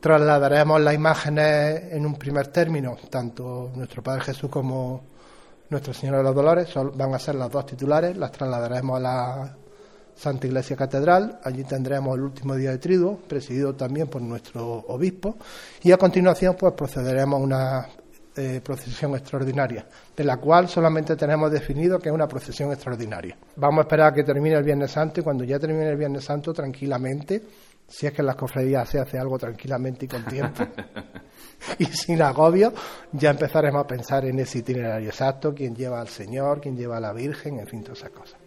Trasladaremos 0.00 0.80
las 0.80 0.94
imágenes 0.94 1.92
en 1.92 2.04
un 2.04 2.16
primer 2.16 2.48
término, 2.48 2.96
tanto 3.08 3.70
nuestro 3.76 4.02
Padre 4.02 4.22
Jesús 4.22 4.50
como 4.50 5.13
nuestra 5.70 5.94
Señora 5.94 6.18
de 6.18 6.24
los 6.24 6.34
Dolores 6.34 6.68
van 6.94 7.14
a 7.14 7.18
ser 7.18 7.36
las 7.36 7.50
dos 7.50 7.66
titulares, 7.66 8.16
las 8.16 8.32
trasladaremos 8.32 8.96
a 8.98 9.00
la 9.00 9.56
Santa 10.14 10.46
Iglesia 10.46 10.76
Catedral, 10.76 11.40
allí 11.42 11.64
tendremos 11.64 12.16
el 12.16 12.22
último 12.22 12.54
día 12.54 12.70
de 12.70 12.78
triduo, 12.78 13.18
presidido 13.18 13.74
también 13.74 14.06
por 14.06 14.22
nuestro 14.22 14.84
obispo, 14.88 15.36
y 15.82 15.90
a 15.90 15.96
continuación 15.96 16.56
pues 16.58 16.72
procederemos 16.74 17.40
a 17.40 17.42
una 17.42 17.88
eh, 18.36 18.60
procesión 18.62 19.14
extraordinaria, 19.14 19.86
de 20.16 20.24
la 20.24 20.36
cual 20.36 20.68
solamente 20.68 21.16
tenemos 21.16 21.50
definido 21.50 21.98
que 21.98 22.08
es 22.08 22.14
una 22.14 22.28
procesión 22.28 22.72
extraordinaria. 22.72 23.36
Vamos 23.56 23.78
a 23.78 23.82
esperar 23.82 24.12
a 24.12 24.14
que 24.14 24.24
termine 24.24 24.56
el 24.56 24.64
Viernes 24.64 24.92
Santo 24.92 25.20
y 25.20 25.24
cuando 25.24 25.44
ya 25.44 25.58
termine 25.58 25.90
el 25.90 25.96
Viernes 25.96 26.24
Santo, 26.24 26.52
tranquilamente, 26.52 27.42
si 27.86 28.06
es 28.06 28.12
que 28.12 28.22
en 28.22 28.26
las 28.26 28.36
cofradías 28.36 28.88
se 28.88 28.98
hace 28.98 29.18
algo 29.18 29.38
tranquilamente 29.38 30.06
y 30.06 30.08
con 30.08 30.24
tiempo 30.24 30.64
y 31.78 31.86
sin 31.86 32.22
agobio, 32.22 32.72
ya 33.12 33.30
empezaremos 33.30 33.84
a 33.84 33.86
pensar 33.86 34.24
en 34.24 34.38
ese 34.38 34.58
itinerario 34.58 35.08
exacto, 35.08 35.54
quién 35.54 35.74
lleva 35.74 36.00
al 36.00 36.08
Señor, 36.08 36.60
quién 36.60 36.76
lleva 36.76 36.96
a 36.96 37.00
la 37.00 37.12
Virgen, 37.12 37.58
en 37.58 37.66
fin, 37.66 37.82
todas 37.82 37.98
esas 37.98 38.10
cosas. 38.10 38.40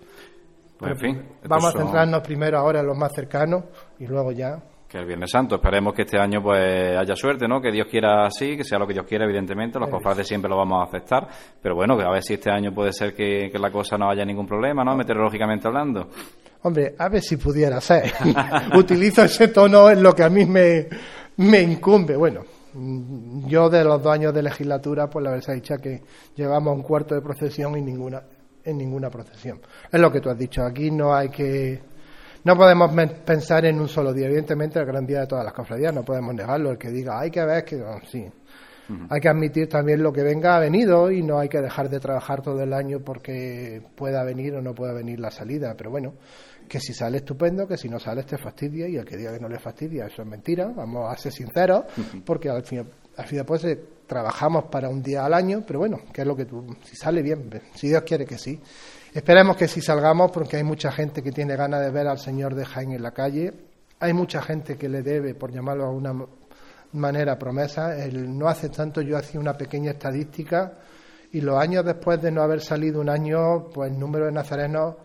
Pues, 0.78 0.92
en 0.92 0.98
fin, 1.00 1.26
vamos 1.48 1.74
a 1.74 1.78
centrarnos 1.78 2.22
primero 2.22 2.60
ahora 2.60 2.82
en 2.82 2.88
los 2.88 2.98
más 2.98 3.12
cercanos 3.14 3.64
y 4.00 4.06
luego 4.06 4.32
ya 4.32 4.62
que 4.88 4.98
el 4.98 5.06
Viernes 5.06 5.30
Santo. 5.30 5.56
Esperemos 5.56 5.94
que 5.94 6.04
este 6.04 6.18
año 6.18 6.42
pues 6.42 6.96
haya 6.98 7.16
suerte, 7.16 7.48
¿no? 7.48 7.62
Que 7.62 7.72
Dios 7.72 7.88
quiera 7.90 8.26
así, 8.26 8.56
que 8.56 8.64
sea 8.64 8.80
lo 8.80 8.88
que 8.88 8.94
Dios 8.94 9.06
quiera, 9.06 9.26
evidentemente. 9.26 9.80
Los 9.80 9.90
cofrades 9.90 10.28
siempre 10.28 10.50
lo 10.50 10.58
vamos 10.58 10.82
a 10.82 10.88
aceptar. 10.88 11.28
Pero 11.62 11.76
bueno, 11.76 12.00
a 12.00 12.12
ver 12.12 12.24
si 12.24 12.36
este 12.36 12.50
año 12.50 12.74
puede 12.74 12.94
ser 12.94 13.14
que, 13.14 13.50
que 13.52 13.60
la 13.60 13.72
cosa 13.72 13.98
no 13.98 14.10
haya 14.10 14.24
ningún 14.24 14.48
problema, 14.48 14.84
¿no? 14.84 14.96
Meteorológicamente 14.96 15.68
hablando. 15.68 16.08
Hombre, 16.64 16.96
a 16.98 17.10
ver 17.10 17.22
si 17.22 17.38
pudiera 17.38 17.80
ser. 17.82 18.14
Utilizo 18.76 19.24
ese 19.24 19.50
tono 19.50 19.90
en 19.90 20.02
lo 20.02 20.14
que 20.14 20.24
a 20.24 20.30
mí 20.30 20.46
me, 20.46 20.88
me 21.38 21.62
incumbe. 21.62 22.16
Bueno, 22.16 22.42
yo 23.48 23.70
de 23.70 23.84
los 23.84 24.02
dos 24.02 24.14
años 24.14 24.34
de 24.34 24.44
legislatura, 24.44 25.10
pues 25.10 25.24
la 25.24 25.32
verdad 25.32 25.54
dicho 25.54 25.78
que 25.78 26.02
llevamos 26.36 26.76
un 26.76 26.84
cuarto 26.84 27.16
de 27.16 27.22
procesión 27.22 27.78
y 27.78 27.82
ninguna, 27.82 28.22
en 28.64 28.78
ninguna 28.78 29.10
procesión. 29.10 29.60
Es 29.92 30.00
lo 30.00 30.12
que 30.12 30.20
tú 30.20 30.30
has 30.30 30.38
dicho. 30.38 30.64
Aquí 30.64 30.92
no 30.92 31.14
hay 31.16 31.30
que. 31.30 31.82
No 32.44 32.56
podemos 32.56 32.92
pensar 33.26 33.66
en 33.66 33.80
un 33.80 33.88
solo 33.88 34.14
día. 34.14 34.28
Evidentemente, 34.28 34.80
el 34.80 34.86
gran 34.86 35.06
día 35.06 35.22
de 35.22 35.28
todas 35.28 35.44
las 35.44 35.54
cofradías, 35.54 35.94
no 35.94 36.04
podemos 36.04 36.34
negarlo. 36.36 36.72
El 36.72 36.78
que 36.78 36.90
diga, 36.90 37.20
hay 37.20 37.32
que 37.32 37.44
ver 37.44 37.66
que. 37.66 37.84
sí. 38.10 38.26
Hay 39.10 39.20
que 39.20 39.28
admitir 39.28 39.68
también 39.68 40.02
lo 40.02 40.14
que 40.14 40.24
venga 40.24 40.56
ha 40.56 40.60
venido 40.60 41.12
y 41.12 41.22
no 41.22 41.40
hay 41.40 41.50
que 41.50 41.60
dejar 41.60 41.90
de 41.90 42.00
trabajar 42.00 42.42
todo 42.42 42.64
el 42.64 42.72
año 42.72 43.00
porque 43.02 43.82
pueda 43.96 44.24
venir 44.24 44.56
o 44.56 44.62
no 44.62 44.74
pueda 44.74 44.94
venir 44.94 45.20
la 45.20 45.30
salida. 45.30 45.76
Pero 45.78 45.92
bueno, 45.92 46.14
que 46.68 46.80
si 46.80 46.94
sale 46.94 47.18
estupendo, 47.18 47.68
que 47.68 47.78
si 47.78 47.90
no 47.90 48.00
sale 48.00 48.24
te 48.24 48.38
fastidia 48.38 48.88
y 48.88 48.98
el 48.98 49.06
que 49.06 49.18
diga 49.18 49.34
que 49.34 49.40
no 49.40 49.50
le 49.50 49.60
fastidia, 49.60 50.06
eso 50.06 50.22
es 50.22 50.28
mentira, 50.28 50.68
vamos 50.76 51.12
a 51.12 51.18
ser 51.18 51.32
sinceros, 51.32 51.86
porque 52.26 52.50
al 52.50 52.64
fin, 52.64 52.88
al 53.16 53.26
fin 53.26 53.38
después 53.38 53.66
trabajamos 54.06 54.66
para 54.66 54.90
un 54.90 55.02
día 55.02 55.26
al 55.26 55.34
año, 55.34 55.64
pero 55.66 55.80
bueno, 55.80 56.02
que 56.12 56.22
es 56.22 56.28
lo 56.28 56.36
que 56.36 56.46
tú, 56.46 56.76
si 56.84 56.96
sale 56.96 57.22
bien, 57.22 57.50
si 57.76 57.88
Dios 57.88 58.04
quiere 58.04 58.26
que 58.26 58.38
sí. 58.38 58.60
Esperemos 59.14 59.56
que 59.56 59.68
si 59.68 59.82
salgamos, 59.82 60.32
porque 60.32 60.58
hay 60.58 60.64
mucha 60.64 60.92
gente 60.92 61.24
que 61.24 61.32
tiene 61.32 61.56
ganas 61.56 61.82
de 61.82 61.92
ver 61.92 62.08
al 62.08 62.20
Señor 62.20 62.56
de 62.56 62.66
Jaén 62.66 62.92
en 62.92 63.02
la 63.02 63.12
calle, 63.12 63.54
hay 64.00 64.14
mucha 64.14 64.42
gente 64.42 64.78
que 64.78 64.90
le 64.90 65.02
debe, 65.02 65.34
por 65.34 65.52
llamarlo 65.52 65.84
de 65.84 65.90
alguna 65.90 66.26
manera, 66.94 67.38
promesa. 67.38 67.98
El, 67.98 68.38
no 68.38 68.48
hace 68.48 68.70
tanto 68.70 69.02
yo 69.02 69.18
hacía 69.18 69.40
una 69.40 69.58
pequeña 69.58 69.92
estadística 69.92 70.74
y 71.32 71.42
los 71.42 71.60
años 71.60 71.84
después 71.84 72.22
de 72.22 72.32
no 72.32 72.42
haber 72.42 72.62
salido 72.62 73.02
un 73.02 73.10
año, 73.10 73.70
pues 73.74 73.92
el 73.92 74.00
número 74.00 74.26
de 74.26 74.32
nazarenos 74.32 74.96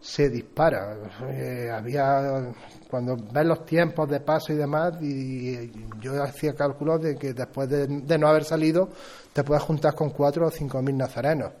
se 0.00 0.28
dispara. 0.28 0.96
Eh, 1.30 1.70
había, 1.72 2.52
cuando 2.88 3.16
ves 3.16 3.46
los 3.46 3.64
tiempos 3.64 4.08
de 4.08 4.20
paso 4.20 4.52
y 4.52 4.56
demás, 4.56 4.94
y, 5.02 5.70
yo 6.00 6.22
hacía 6.22 6.54
cálculos 6.54 7.02
de 7.02 7.16
que 7.16 7.32
después 7.32 7.68
de, 7.68 8.18
no 8.18 8.28
haber 8.28 8.44
salido, 8.44 8.90
te 9.32 9.44
puedes 9.44 9.62
juntar 9.62 9.94
con 9.94 10.10
cuatro 10.10 10.46
o 10.46 10.50
cinco 10.50 10.80
mil 10.82 10.96
nazarenos, 10.96 11.52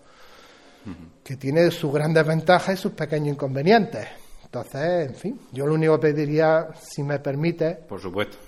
que 1.22 1.36
tiene 1.36 1.70
sus 1.70 1.92
grandes 1.92 2.26
ventajas 2.26 2.78
y 2.78 2.82
sus 2.82 2.92
pequeños 2.92 3.34
inconvenientes. 3.34 4.06
Entonces, 4.44 5.08
en 5.08 5.14
fin, 5.14 5.40
yo 5.52 5.66
lo 5.66 5.74
único 5.74 6.00
que 6.00 6.08
pediría, 6.08 6.68
si 6.80 7.02
me 7.02 7.18
permite, 7.18 7.74
Por 7.74 8.00
supuesto. 8.00 8.38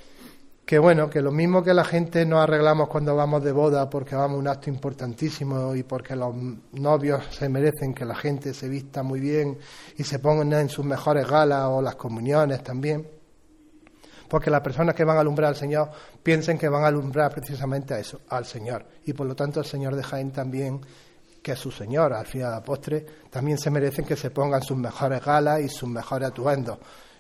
Que 0.71 0.79
bueno, 0.79 1.11
que 1.11 1.21
lo 1.21 1.33
mismo 1.33 1.65
que 1.65 1.75
la 1.75 1.83
gente 1.83 2.25
nos 2.25 2.45
arreglamos 2.45 2.89
cuando 2.89 3.17
vamos 3.17 3.43
de 3.43 3.51
boda 3.51 3.91
porque 3.91 4.15
vamos 4.15 4.37
a 4.37 4.39
un 4.39 4.47
acto 4.47 4.71
importantísimo 4.71 5.75
y 5.75 5.83
porque 5.83 6.15
los 6.15 6.33
novios 6.75 7.25
se 7.33 7.49
merecen 7.49 7.93
que 7.93 8.05
la 8.05 8.15
gente 8.15 8.55
se 8.55 8.69
vista 8.69 9.03
muy 9.03 9.19
bien 9.19 9.59
y 9.97 10.05
se 10.05 10.21
pongan 10.21 10.53
en 10.53 10.69
sus 10.69 10.85
mejores 10.85 11.27
galas 11.27 11.65
o 11.65 11.83
las 11.83 11.97
comuniones 11.97 12.63
también, 12.63 13.05
porque 14.29 14.49
las 14.49 14.61
personas 14.61 14.95
que 14.95 15.03
van 15.03 15.17
a 15.17 15.23
alumbrar 15.23 15.49
al 15.49 15.57
Señor 15.57 15.91
piensen 16.23 16.57
que 16.57 16.69
van 16.69 16.85
a 16.85 16.87
alumbrar 16.87 17.33
precisamente 17.33 17.95
a 17.95 17.99
eso, 17.99 18.21
al 18.29 18.45
Señor. 18.45 18.87
Y 19.07 19.13
por 19.13 19.27
lo 19.27 19.35
tanto 19.35 19.59
el 19.59 19.67
Señor 19.67 19.97
de 19.97 20.05
Jaén 20.05 20.31
también, 20.31 20.81
que 21.43 21.51
es 21.51 21.59
su 21.59 21.73
Señor, 21.73 22.13
al 22.13 22.27
fin 22.27 22.43
y 22.43 22.45
al 22.45 22.63
postre, 22.63 23.05
también 23.29 23.59
se 23.59 23.73
merecen 23.73 24.05
que 24.05 24.15
se 24.15 24.31
pongan 24.31 24.63
sus 24.63 24.77
mejores 24.77 25.21
galas 25.25 25.63
y 25.63 25.69
sus 25.69 25.89
mejores 25.89 26.29
atuendos. 26.29 26.79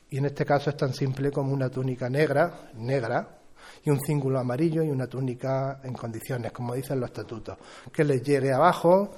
Y 0.08 0.18
en 0.18 0.26
este 0.26 0.44
caso 0.44 0.70
es 0.70 0.76
tan 0.76 0.94
simple 0.94 1.32
como 1.32 1.52
una 1.52 1.68
túnica 1.68 2.08
negra, 2.08 2.70
negra, 2.74 3.39
y 3.84 3.90
un 3.90 4.00
cíngulo 4.00 4.38
amarillo 4.38 4.82
y 4.82 4.90
una 4.90 5.06
túnica 5.06 5.80
en 5.82 5.94
condiciones, 5.94 6.52
como 6.52 6.74
dicen 6.74 7.00
los 7.00 7.10
estatutos. 7.10 7.56
Que 7.92 8.04
les 8.04 8.22
llegue 8.22 8.52
abajo, 8.52 9.12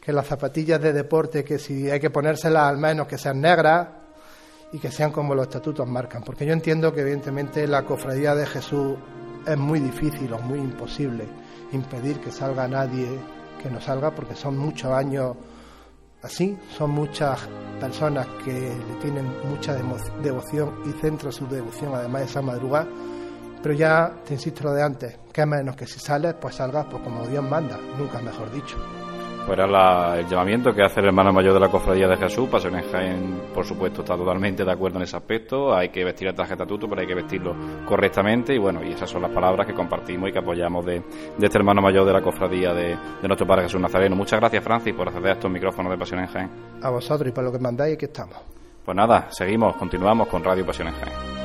que 0.00 0.12
las 0.12 0.26
zapatillas 0.26 0.80
de 0.80 0.92
deporte, 0.92 1.44
que 1.44 1.58
si 1.58 1.90
hay 1.90 2.00
que 2.00 2.10
ponérselas 2.10 2.64
al 2.64 2.78
menos 2.78 3.06
que 3.06 3.16
sean 3.16 3.40
negras 3.40 3.88
y 4.72 4.78
que 4.78 4.90
sean 4.90 5.10
como 5.10 5.34
los 5.34 5.46
estatutos 5.46 5.86
marcan. 5.88 6.22
Porque 6.22 6.44
yo 6.44 6.52
entiendo 6.52 6.92
que 6.92 7.00
evidentemente 7.00 7.66
la 7.66 7.84
cofradía 7.84 8.34
de 8.34 8.46
Jesús 8.46 8.96
es 9.46 9.56
muy 9.56 9.80
difícil 9.80 10.32
o 10.32 10.38
muy 10.38 10.58
imposible 10.58 11.26
impedir 11.72 12.20
que 12.20 12.30
salga 12.30 12.68
nadie 12.68 13.08
que 13.62 13.70
no 13.70 13.80
salga 13.80 14.10
porque 14.10 14.34
son 14.34 14.58
muchos 14.58 14.90
años 14.92 15.36
así, 16.22 16.56
son 16.76 16.90
muchas 16.90 17.48
personas 17.80 18.26
que 18.44 18.52
le 18.52 18.94
tienen 19.00 19.26
mucha 19.48 19.74
devoción 19.74 20.82
y 20.86 20.92
centran 21.00 21.32
su 21.32 21.46
devoción 21.46 21.94
además 21.94 22.22
de 22.22 22.26
esa 22.26 22.42
madrugada 22.42 22.86
pero 23.64 23.74
ya 23.74 24.12
te 24.26 24.34
insisto 24.34 24.62
lo 24.64 24.74
de 24.74 24.82
antes, 24.82 25.18
que 25.32 25.46
menos 25.46 25.74
que 25.74 25.86
si 25.86 25.98
sales, 25.98 26.34
pues 26.38 26.54
salgas 26.56 26.84
pues 26.90 27.02
como 27.02 27.26
Dios 27.26 27.42
manda, 27.42 27.78
nunca 27.98 28.20
mejor 28.20 28.52
dicho. 28.52 28.76
Pues 29.46 29.58
era 29.58 29.66
la- 29.66 30.18
el 30.20 30.26
llamamiento 30.26 30.72
que 30.74 30.82
hace 30.82 31.00
el 31.00 31.06
hermano 31.06 31.30
mayor 31.32 31.52
de 31.54 31.60
la 31.60 31.68
Cofradía 31.70 32.06
de 32.08 32.16
Jesús. 32.16 32.48
Pasión 32.48 32.76
en 32.76 32.90
Jaén, 32.90 33.42
por 33.54 33.64
supuesto, 33.66 34.00
está 34.02 34.16
totalmente 34.16 34.64
de 34.64 34.72
acuerdo 34.72 34.96
en 34.98 35.02
ese 35.04 35.16
aspecto. 35.16 35.74
Hay 35.74 35.90
que 35.90 36.02
vestir 36.04 36.28
el 36.28 36.34
traje 36.34 36.52
estatuto, 36.54 36.88
pero 36.88 37.02
hay 37.02 37.06
que 37.06 37.14
vestirlo 37.14 37.54
correctamente. 37.86 38.54
Y 38.54 38.58
bueno, 38.58 38.82
y 38.82 38.92
esas 38.92 39.10
son 39.10 39.20
las 39.22 39.30
palabras 39.30 39.66
que 39.66 39.74
compartimos 39.74 40.30
y 40.30 40.32
que 40.32 40.38
apoyamos 40.38 40.86
de, 40.86 41.02
de 41.36 41.46
este 41.46 41.58
hermano 41.58 41.82
mayor 41.82 42.06
de 42.06 42.12
la 42.14 42.22
Cofradía 42.22 42.72
de, 42.72 42.96
de 43.20 43.28
nuestro 43.28 43.46
Padre 43.46 43.64
Jesús 43.64 43.80
Nazareno. 43.82 44.16
Muchas 44.16 44.40
gracias, 44.40 44.64
Francis, 44.64 44.94
por 44.94 45.08
acceder 45.08 45.28
a 45.30 45.34
estos 45.34 45.50
micrófonos 45.50 45.92
de 45.92 45.98
Pasión 45.98 46.20
en 46.20 46.26
Jaén. 46.28 46.50
A 46.82 46.88
vosotros 46.88 47.28
y 47.28 47.32
por 47.32 47.44
lo 47.44 47.52
que 47.52 47.58
mandáis, 47.58 47.96
aquí 47.96 48.06
estamos. 48.06 48.36
Pues 48.82 48.96
nada, 48.96 49.26
seguimos, 49.30 49.76
continuamos 49.76 50.26
con 50.28 50.42
Radio 50.42 50.64
Pasión 50.64 50.88
en 50.88 50.94
Jaén. 50.94 51.43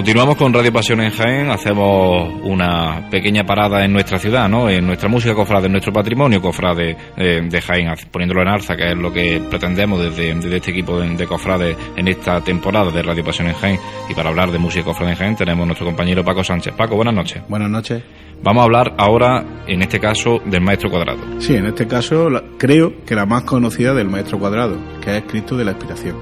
Continuamos 0.00 0.36
con 0.36 0.54
Radio 0.54 0.72
Pasión 0.72 1.02
en 1.02 1.10
Jaén, 1.10 1.50
hacemos 1.50 2.26
una 2.44 3.10
pequeña 3.10 3.44
parada 3.44 3.84
en 3.84 3.92
nuestra 3.92 4.18
ciudad, 4.18 4.48
¿no? 4.48 4.70
En 4.70 4.86
nuestra 4.86 5.10
música 5.10 5.34
cofrade, 5.34 5.66
en 5.66 5.72
nuestro 5.72 5.92
patrimonio 5.92 6.40
cofrade 6.40 6.96
eh, 7.18 7.42
de 7.44 7.60
Jaén, 7.60 7.92
poniéndolo 8.10 8.40
en 8.40 8.48
alza, 8.48 8.74
que 8.78 8.92
es 8.92 8.96
lo 8.96 9.12
que 9.12 9.42
pretendemos 9.50 10.00
desde, 10.02 10.34
desde 10.36 10.56
este 10.56 10.70
equipo 10.70 10.98
de, 10.98 11.06
de 11.16 11.26
cofrades 11.26 11.76
en 11.96 12.08
esta 12.08 12.40
temporada 12.40 12.90
de 12.90 13.02
Radio 13.02 13.22
Pasión 13.22 13.48
en 13.48 13.54
Jaén. 13.56 13.78
Y 14.08 14.14
para 14.14 14.30
hablar 14.30 14.50
de 14.50 14.58
música 14.58 14.86
cofrade 14.86 15.10
en 15.12 15.18
Jaén 15.18 15.36
tenemos 15.36 15.64
a 15.64 15.66
nuestro 15.66 15.84
compañero 15.84 16.24
Paco 16.24 16.42
Sánchez. 16.42 16.72
Paco, 16.72 16.96
buenas 16.96 17.12
noches. 17.14 17.42
Buenas 17.46 17.68
noches. 17.68 18.02
Vamos 18.42 18.62
a 18.62 18.64
hablar 18.64 18.94
ahora, 18.96 19.44
en 19.66 19.82
este 19.82 20.00
caso, 20.00 20.40
del 20.46 20.62
Maestro 20.62 20.88
Cuadrado. 20.88 21.20
Sí, 21.40 21.54
en 21.56 21.66
este 21.66 21.86
caso 21.86 22.30
la- 22.30 22.42
creo 22.56 23.04
que 23.04 23.14
la 23.14 23.26
más 23.26 23.42
conocida 23.42 23.92
del 23.92 24.08
Maestro 24.08 24.38
Cuadrado, 24.38 24.78
que 25.04 25.18
es 25.18 25.24
Cristo 25.24 25.58
de 25.58 25.66
la 25.66 25.72
Expiración, 25.72 26.16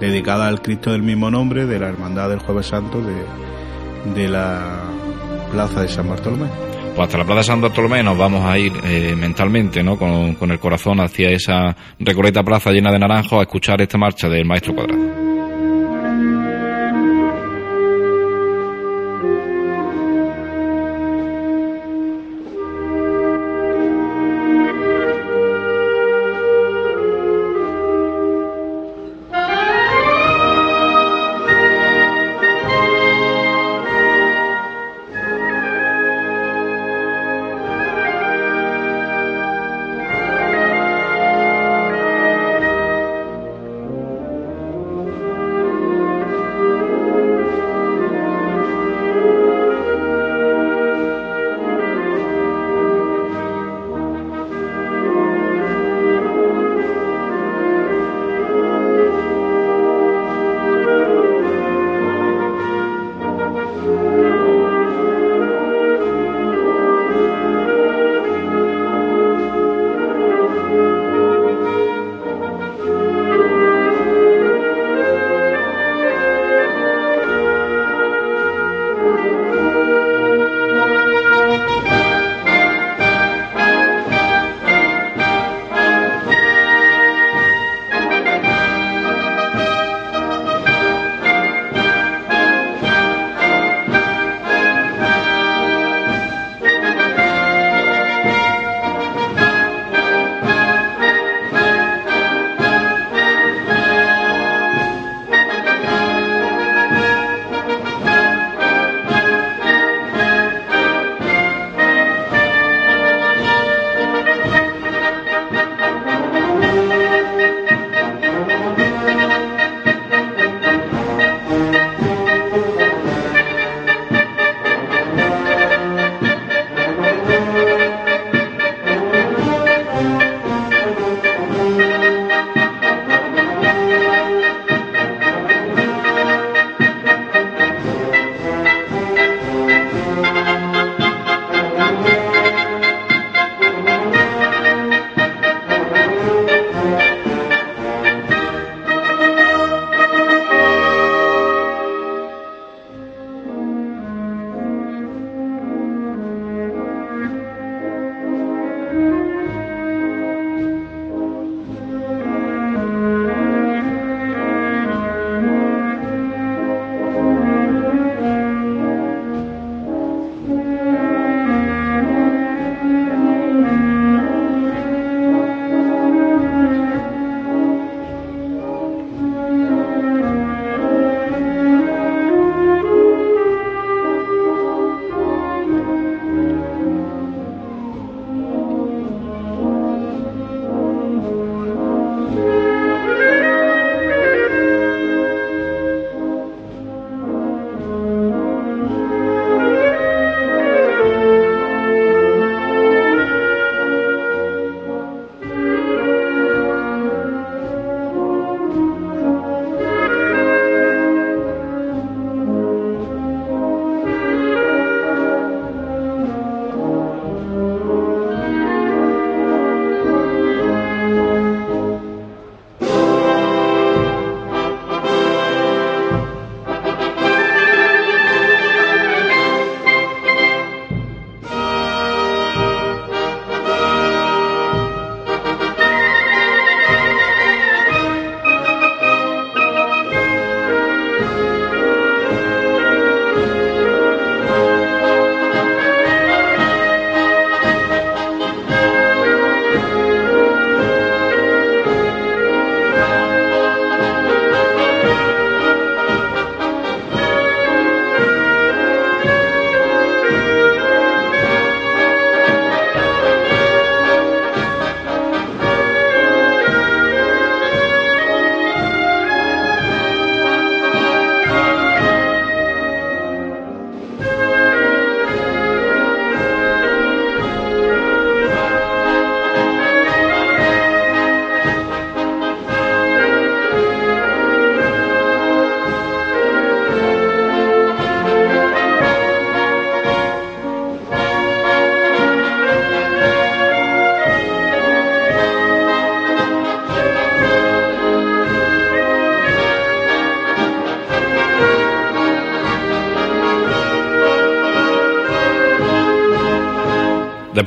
dedicada 0.00 0.48
al 0.48 0.62
Cristo 0.62 0.92
del 0.92 1.02
mismo 1.02 1.30
nombre 1.30 1.66
de 1.66 1.78
la 1.78 1.88
Hermandad 1.88 2.30
del 2.30 2.38
Jueves 2.38 2.66
Santo 2.66 3.00
de, 3.00 4.14
de 4.14 4.28
la 4.28 4.82
Plaza 5.52 5.82
de 5.82 5.88
San 5.88 6.08
Bartolomé. 6.08 6.46
Pues 6.94 7.06
hasta 7.06 7.18
la 7.18 7.24
Plaza 7.24 7.38
de 7.38 7.44
San 7.44 7.60
Bartolomé 7.60 8.02
nos 8.02 8.18
vamos 8.18 8.44
a 8.44 8.58
ir 8.58 8.72
eh, 8.84 9.14
mentalmente, 9.16 9.82
¿no? 9.82 9.96
Con, 9.96 10.34
con 10.34 10.50
el 10.50 10.58
corazón 10.58 11.00
hacia 11.00 11.30
esa 11.30 11.76
recorreta 11.98 12.42
plaza 12.42 12.70
llena 12.70 12.90
de 12.90 12.98
naranjos 12.98 13.38
a 13.38 13.42
escuchar 13.42 13.80
esta 13.80 13.98
marcha 13.98 14.28
del 14.28 14.44
Maestro 14.44 14.74
Cuadrado. 14.74 15.39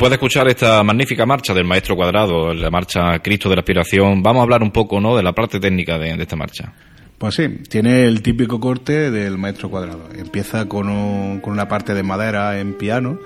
Después 0.04 0.20
de 0.20 0.26
escuchar 0.26 0.48
esta 0.50 0.84
magnífica 0.84 1.26
marcha 1.26 1.54
del 1.54 1.64
maestro 1.64 1.96
Cuadrado, 1.96 2.54
la 2.54 2.70
marcha 2.70 3.20
Cristo 3.20 3.48
de 3.48 3.56
la 3.56 3.62
Aspiración, 3.62 4.22
vamos 4.22 4.42
a 4.42 4.44
hablar 4.44 4.62
un 4.62 4.72
poco 4.72 5.00
¿no? 5.00 5.16
de 5.16 5.24
la 5.24 5.32
parte 5.32 5.62
técnica 5.62 5.98
de, 5.98 6.12
esta 6.22 6.36
marcha. 6.36 6.74
Pues 7.18 7.36
sí, 7.36 7.48
tiene 7.70 8.04
el 8.04 8.22
típico 8.22 8.60
corte 8.60 9.12
del 9.12 9.38
maestro 9.38 9.70
Cuadrado. 9.70 10.10
Empieza 10.14 10.68
con, 10.68 11.40
con 11.40 11.54
una 11.54 11.70
parte 11.70 11.94
de 11.94 12.04
madera 12.04 12.60
en 12.60 12.74
piano 12.74 13.18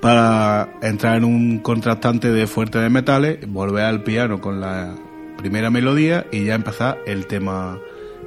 para 0.00 0.80
entrar 0.82 1.16
en 1.16 1.24
un 1.24 1.60
contrastante 1.60 2.32
de 2.32 2.48
fuerte 2.48 2.80
de 2.80 2.90
metales, 2.90 3.46
volver 3.46 3.84
al 3.84 4.02
piano 4.02 4.40
con 4.40 4.60
la 4.60 4.96
primera 5.38 5.70
melodía 5.70 6.26
y 6.32 6.44
ya 6.44 6.56
empezar 6.56 6.98
el 7.06 7.26
tema, 7.26 7.78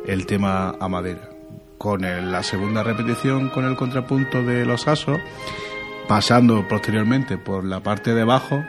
el 0.07 0.25
tema 0.25 0.73
a 0.79 0.87
madera. 0.87 1.31
Con 1.77 2.03
la 2.03 2.43
segunda 2.43 2.81
repetición 2.81 3.49
con 3.49 3.65
el 3.65 3.75
contrapunto 3.75 4.41
de 4.41 4.65
los 4.65 4.87
asos 4.87 5.19
pasando 6.07 6.67
posteriormente 6.67 7.37
por 7.37 7.63
la 7.63 7.81
parte 7.81 8.13
de 8.13 8.23
bajo 8.23 8.63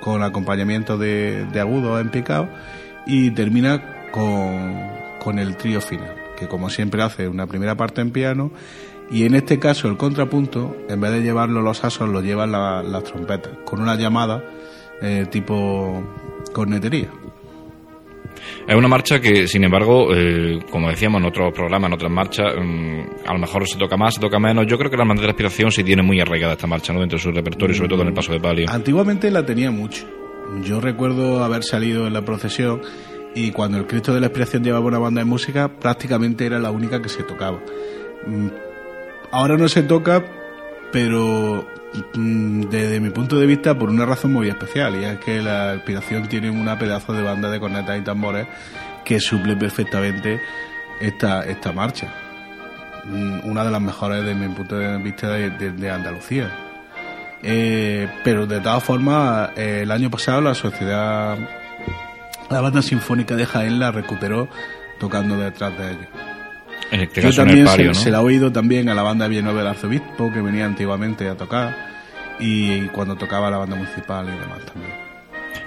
con 0.00 0.22
acompañamiento 0.22 0.96
de, 0.98 1.46
agudo 1.60 1.98
en 2.00 2.10
picado 2.10 2.48
y 3.06 3.30
termina 3.30 4.10
con, 4.10 5.38
el 5.38 5.56
trío 5.56 5.82
final, 5.82 6.14
que 6.38 6.48
como 6.48 6.70
siempre 6.70 7.02
hace 7.02 7.28
una 7.28 7.46
primera 7.46 7.76
parte 7.76 8.00
en 8.00 8.12
piano 8.12 8.50
y 9.10 9.24
en 9.24 9.34
este 9.34 9.58
caso 9.58 9.88
el 9.88 9.98
contrapunto, 9.98 10.74
en 10.88 11.00
vez 11.00 11.12
de 11.12 11.22
llevarlo 11.22 11.60
los 11.60 11.84
asos, 11.84 12.08
lo 12.08 12.22
llevan 12.22 12.52
las 12.52 13.04
trompetas, 13.04 13.52
con 13.64 13.80
una 13.82 13.94
llamada 13.94 14.42
eh, 15.02 15.26
tipo 15.30 16.02
cornetería. 16.52 17.10
Es 18.68 18.76
una 18.76 18.86
marcha 18.86 19.18
que, 19.18 19.48
sin 19.48 19.64
embargo, 19.64 20.14
eh, 20.14 20.58
como 20.70 20.90
decíamos 20.90 21.22
en 21.22 21.26
otros 21.28 21.54
programas, 21.54 21.88
en 21.88 21.94
otras 21.94 22.12
marchas, 22.12 22.52
mm, 22.54 23.00
a 23.26 23.32
lo 23.32 23.38
mejor 23.38 23.66
se 23.66 23.78
toca 23.78 23.96
más, 23.96 24.16
se 24.16 24.20
toca 24.20 24.38
menos. 24.38 24.66
Yo 24.66 24.76
creo 24.76 24.90
que 24.90 24.96
la 24.98 25.04
hermandad 25.04 25.22
de 25.22 25.28
la 25.28 25.32
aspiración 25.32 25.72
sí 25.72 25.82
tiene 25.82 26.02
muy 26.02 26.20
arraigada 26.20 26.52
esta 26.52 26.66
marcha, 26.66 26.92
¿no? 26.92 27.00
Dentro 27.00 27.16
de 27.16 27.22
su 27.22 27.32
repertorio, 27.32 27.74
sobre 27.74 27.88
todo 27.88 28.02
en 28.02 28.08
el 28.08 28.14
paso 28.14 28.30
de 28.30 28.40
palio. 28.40 28.66
Antiguamente 28.68 29.30
la 29.30 29.46
tenía 29.46 29.70
mucho. 29.70 30.06
Yo 30.62 30.82
recuerdo 30.82 31.42
haber 31.42 31.64
salido 31.64 32.06
en 32.06 32.12
la 32.12 32.26
procesión 32.26 32.82
y 33.34 33.52
cuando 33.52 33.78
el 33.78 33.86
Cristo 33.86 34.12
de 34.12 34.20
la 34.20 34.26
Aspiración 34.26 34.62
llevaba 34.62 34.84
una 34.84 34.98
banda 34.98 35.22
de 35.22 35.24
música, 35.24 35.68
prácticamente 35.68 36.44
era 36.44 36.58
la 36.58 36.70
única 36.70 37.00
que 37.00 37.08
se 37.08 37.22
tocaba. 37.22 37.62
Mm, 38.26 38.48
ahora 39.30 39.56
no 39.56 39.68
se 39.68 39.82
toca, 39.82 40.26
pero 40.92 41.66
mm, 42.14 42.62
desde 42.62 43.00
mi 43.00 43.10
punto 43.10 43.38
de 43.38 43.46
vista 43.46 43.78
por 43.78 43.90
una 43.90 44.06
razón 44.06 44.32
muy 44.32 44.48
especial 44.48 44.96
y 44.96 45.04
es 45.04 45.18
que 45.18 45.42
la 45.42 45.74
inspiración 45.74 46.28
tiene 46.28 46.50
una 46.50 46.78
pedazo 46.78 47.12
de 47.12 47.22
banda 47.22 47.50
de 47.50 47.60
cornetas 47.60 47.98
y 47.98 48.02
tambores 48.02 48.46
que 49.04 49.20
suple 49.20 49.56
perfectamente 49.56 50.40
esta, 51.00 51.44
esta 51.44 51.72
marcha. 51.72 52.12
Mm, 53.04 53.48
una 53.48 53.64
de 53.64 53.70
las 53.70 53.80
mejores 53.80 54.24
desde 54.24 54.34
mi 54.34 54.54
punto 54.54 54.76
de 54.76 54.98
vista 54.98 55.30
de, 55.30 55.90
Andalucía. 55.90 56.50
Eh, 57.42 58.08
pero 58.24 58.46
de 58.46 58.60
todas 58.60 58.82
formas 58.82 59.50
eh, 59.56 59.80
el 59.84 59.92
año 59.92 60.10
pasado 60.10 60.40
la 60.40 60.54
sociedad 60.56 61.38
la 62.50 62.60
banda 62.60 62.82
sinfónica 62.82 63.36
de 63.36 63.46
Jaén 63.46 63.78
la 63.78 63.92
recuperó 63.92 64.48
tocando 64.98 65.36
detrás 65.38 65.78
de 65.78 65.92
ellos 65.92 66.27
este 66.90 67.22
Yo 67.22 67.32
también 67.32 67.66
se, 67.94 68.10
la 68.10 68.18
he 68.18 68.20
oído 68.20 68.52
también 68.52 68.88
a 68.88 68.94
la 68.94 69.02
banda 69.02 69.28
Villanueva 69.28 69.60
del 69.60 69.68
Arzobispo, 69.68 70.32
que 70.32 70.40
venía 70.40 70.66
antiguamente 70.66 71.28
a 71.28 71.36
tocar, 71.36 71.76
y 72.38 72.82
cuando 72.88 73.16
tocaba 73.16 73.50
la 73.50 73.58
banda 73.58 73.76
municipal 73.76 74.26
y 74.26 74.38
demás 74.38 74.64
también. 74.64 75.07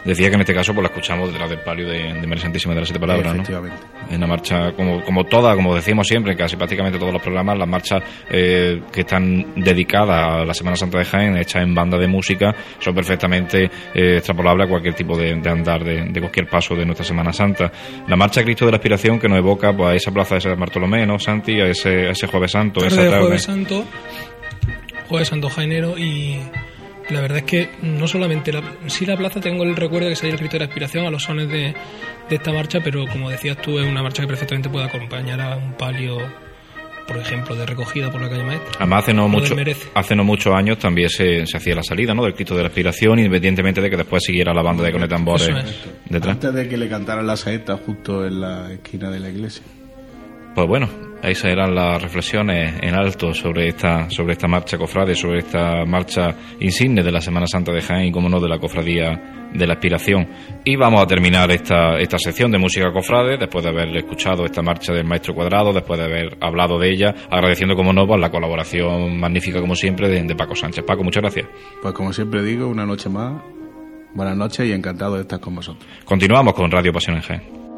Decía 0.03 0.29
que 0.29 0.35
en 0.35 0.41
este 0.41 0.53
caso 0.53 0.73
pues 0.73 0.83
la 0.83 0.89
escuchamos 0.89 1.31
detrás 1.31 1.49
del 1.49 1.59
palio 1.59 1.87
de, 1.87 2.13
de 2.13 2.27
María 2.27 2.41
Santísima 2.41 2.73
de 2.73 2.79
las 2.79 2.89
Siete 2.89 2.99
Palabras, 2.99 3.33
Efectivamente. 3.35 3.77
¿no? 4.07 4.15
En 4.15 4.21
la 4.21 4.27
marcha, 4.27 4.71
como, 4.73 5.03
como 5.03 5.25
toda, 5.25 5.55
como 5.55 5.75
decimos 5.75 6.07
siempre, 6.07 6.31
en 6.31 6.37
casi 6.37 6.55
prácticamente 6.55 6.97
todos 6.97 7.13
los 7.13 7.21
programas, 7.21 7.57
las 7.57 7.67
marchas 7.67 8.01
eh, 8.29 8.81
que 8.91 9.01
están 9.01 9.53
dedicadas 9.55 10.41
a 10.41 10.45
la 10.45 10.53
Semana 10.53 10.75
Santa 10.75 10.97
de 10.97 11.05
Jaén, 11.05 11.37
hechas 11.37 11.61
en 11.61 11.75
banda 11.75 11.97
de 11.97 12.07
música, 12.07 12.55
son 12.79 12.95
perfectamente 12.95 13.69
eh, 13.93 14.17
extrapolables 14.17 14.65
a 14.65 14.69
cualquier 14.69 14.95
tipo 14.95 15.15
de, 15.15 15.33
andar, 15.33 15.83
de, 15.83 16.19
cualquier 16.19 16.47
paso 16.47 16.75
de 16.75 16.85
nuestra 16.85 17.05
Semana 17.05 17.31
Santa. 17.31 17.71
La 18.07 18.15
marcha 18.15 18.43
Cristo 18.43 18.65
de 18.65 18.71
la 18.71 18.77
Aspiración 18.77 19.19
que 19.19 19.29
nos 19.29 19.37
evoca 19.37 19.75
pues, 19.75 19.89
a 19.89 19.95
esa 19.95 20.11
plaza 20.11 20.35
de 20.35 20.41
San 20.41 20.59
Bartolomé, 20.59 21.05
¿no, 21.05 21.19
Santi? 21.19 21.61
A 21.61 21.67
ese, 21.67 22.09
ese 22.09 22.27
Jueves 22.27 22.51
Santo, 22.51 22.83
esa 22.83 22.95
tarde. 22.95 23.19
Jueves 23.19 23.43
Santo, 23.43 23.85
Jueves 25.07 25.27
Santo 25.27 25.49
Jaenero 25.49 25.97
y 25.97 26.39
la 27.11 27.21
verdad 27.21 27.39
es 27.39 27.43
que 27.43 27.69
no 27.81 28.07
solamente 28.07 28.51
la, 28.51 28.63
sí 28.87 29.05
la 29.05 29.17
plaza 29.17 29.39
tengo 29.39 29.63
el 29.63 29.75
recuerdo 29.75 30.07
de 30.07 30.13
que 30.13 30.15
salía 30.15 30.33
el 30.33 30.39
grito 30.39 30.57
de 30.57 30.65
aspiración 30.65 31.05
a 31.05 31.11
los 31.11 31.23
sones 31.23 31.49
de, 31.49 31.73
esta 32.29 32.53
marcha, 32.53 32.79
pero 32.81 33.05
como 33.07 33.29
decías 33.29 33.57
tú, 33.57 33.77
es 33.77 33.85
una 33.85 34.01
marcha 34.01 34.21
que 34.21 34.27
perfectamente 34.27 34.69
puede 34.69 34.85
acompañar 34.85 35.41
a 35.41 35.57
un 35.57 35.73
palio, 35.73 36.17
por 37.05 37.17
ejemplo, 37.17 37.55
de 37.55 37.65
recogida 37.65 38.09
por 38.09 38.21
la 38.21 38.29
calle 38.29 38.43
Maestra. 38.43 38.71
Además, 38.77 39.03
hace 39.03 39.13
no, 39.13 39.27
mucho, 39.27 39.55
hace 39.93 40.15
no 40.15 40.23
muchos 40.23 40.53
años 40.55 40.77
también 40.77 41.09
se, 41.09 41.45
se, 41.45 41.57
hacía 41.57 41.75
la 41.75 41.83
salida 41.83 42.13
¿no? 42.13 42.23
del 42.23 42.31
grito 42.31 42.55
de 42.55 42.61
la 42.61 42.69
aspiración, 42.69 43.19
independientemente 43.19 43.81
de 43.81 43.89
que 43.89 43.97
después 43.97 44.23
siguiera 44.23 44.53
la 44.53 44.61
banda 44.61 44.83
de 44.83 44.93
conetambores 44.93 45.49
detrás. 46.05 46.35
Antes 46.35 46.53
de 46.53 46.69
que 46.69 46.77
le 46.77 46.87
cantaran 46.87 47.27
la 47.27 47.35
saeta 47.35 47.75
justo 47.75 48.25
en 48.25 48.39
la 48.39 48.71
esquina 48.71 49.09
de 49.09 49.19
la 49.19 49.29
iglesia. 49.29 49.63
Pues 50.55 50.67
bueno, 50.67 50.89
esas 51.29 51.51
eran 51.51 51.75
las 51.75 52.01
reflexiones 52.01 52.75
en 52.81 52.95
alto 52.95 53.33
sobre 53.33 53.67
esta, 53.67 54.09
sobre 54.09 54.33
esta 54.33 54.47
marcha 54.47 54.77
cofrade, 54.77 55.15
sobre 55.15 55.39
esta 55.39 55.85
marcha 55.85 56.35
insigne 56.59 57.03
de 57.03 57.11
la 57.11 57.21
Semana 57.21 57.45
Santa 57.47 57.71
de 57.71 57.81
Jaén 57.81 58.07
y, 58.07 58.11
como 58.11 58.29
no, 58.29 58.39
de 58.39 58.49
la 58.49 58.59
cofradía 58.59 59.49
de 59.53 59.67
la 59.67 59.73
aspiración. 59.73 60.27
Y 60.63 60.75
vamos 60.75 61.01
a 61.01 61.07
terminar 61.07 61.51
esta, 61.51 61.97
esta 61.99 62.17
sección 62.17 62.51
de 62.51 62.57
música 62.57 62.91
cofrade 62.91 63.37
después 63.37 63.63
de 63.63 63.69
haber 63.69 63.95
escuchado 63.97 64.45
esta 64.45 64.61
marcha 64.61 64.93
del 64.93 65.05
Maestro 65.05 65.33
Cuadrado, 65.33 65.73
después 65.73 65.99
de 65.99 66.05
haber 66.05 66.37
hablado 66.41 66.79
de 66.79 66.89
ella, 66.89 67.13
agradeciendo, 67.29 67.75
como 67.75 67.93
no, 67.93 68.07
pues, 68.07 68.19
la 68.19 68.31
colaboración 68.31 69.19
magnífica, 69.19 69.59
como 69.61 69.75
siempre, 69.75 70.07
de, 70.09 70.23
de 70.23 70.35
Paco 70.35 70.55
Sánchez. 70.55 70.83
Paco, 70.85 71.03
muchas 71.03 71.21
gracias. 71.21 71.47
Pues 71.81 71.93
como 71.93 72.13
siempre 72.13 72.41
digo, 72.43 72.67
una 72.67 72.85
noche 72.85 73.09
más. 73.09 73.41
Buenas 74.13 74.35
noches 74.35 74.67
y 74.67 74.73
encantado 74.73 75.15
de 75.15 75.21
estar 75.21 75.39
con 75.39 75.55
vosotros. 75.55 75.85
Continuamos 76.03 76.53
con 76.53 76.69
Radio 76.69 76.91
Pasión 76.91 77.15
en 77.15 77.21
Jaén. 77.21 77.70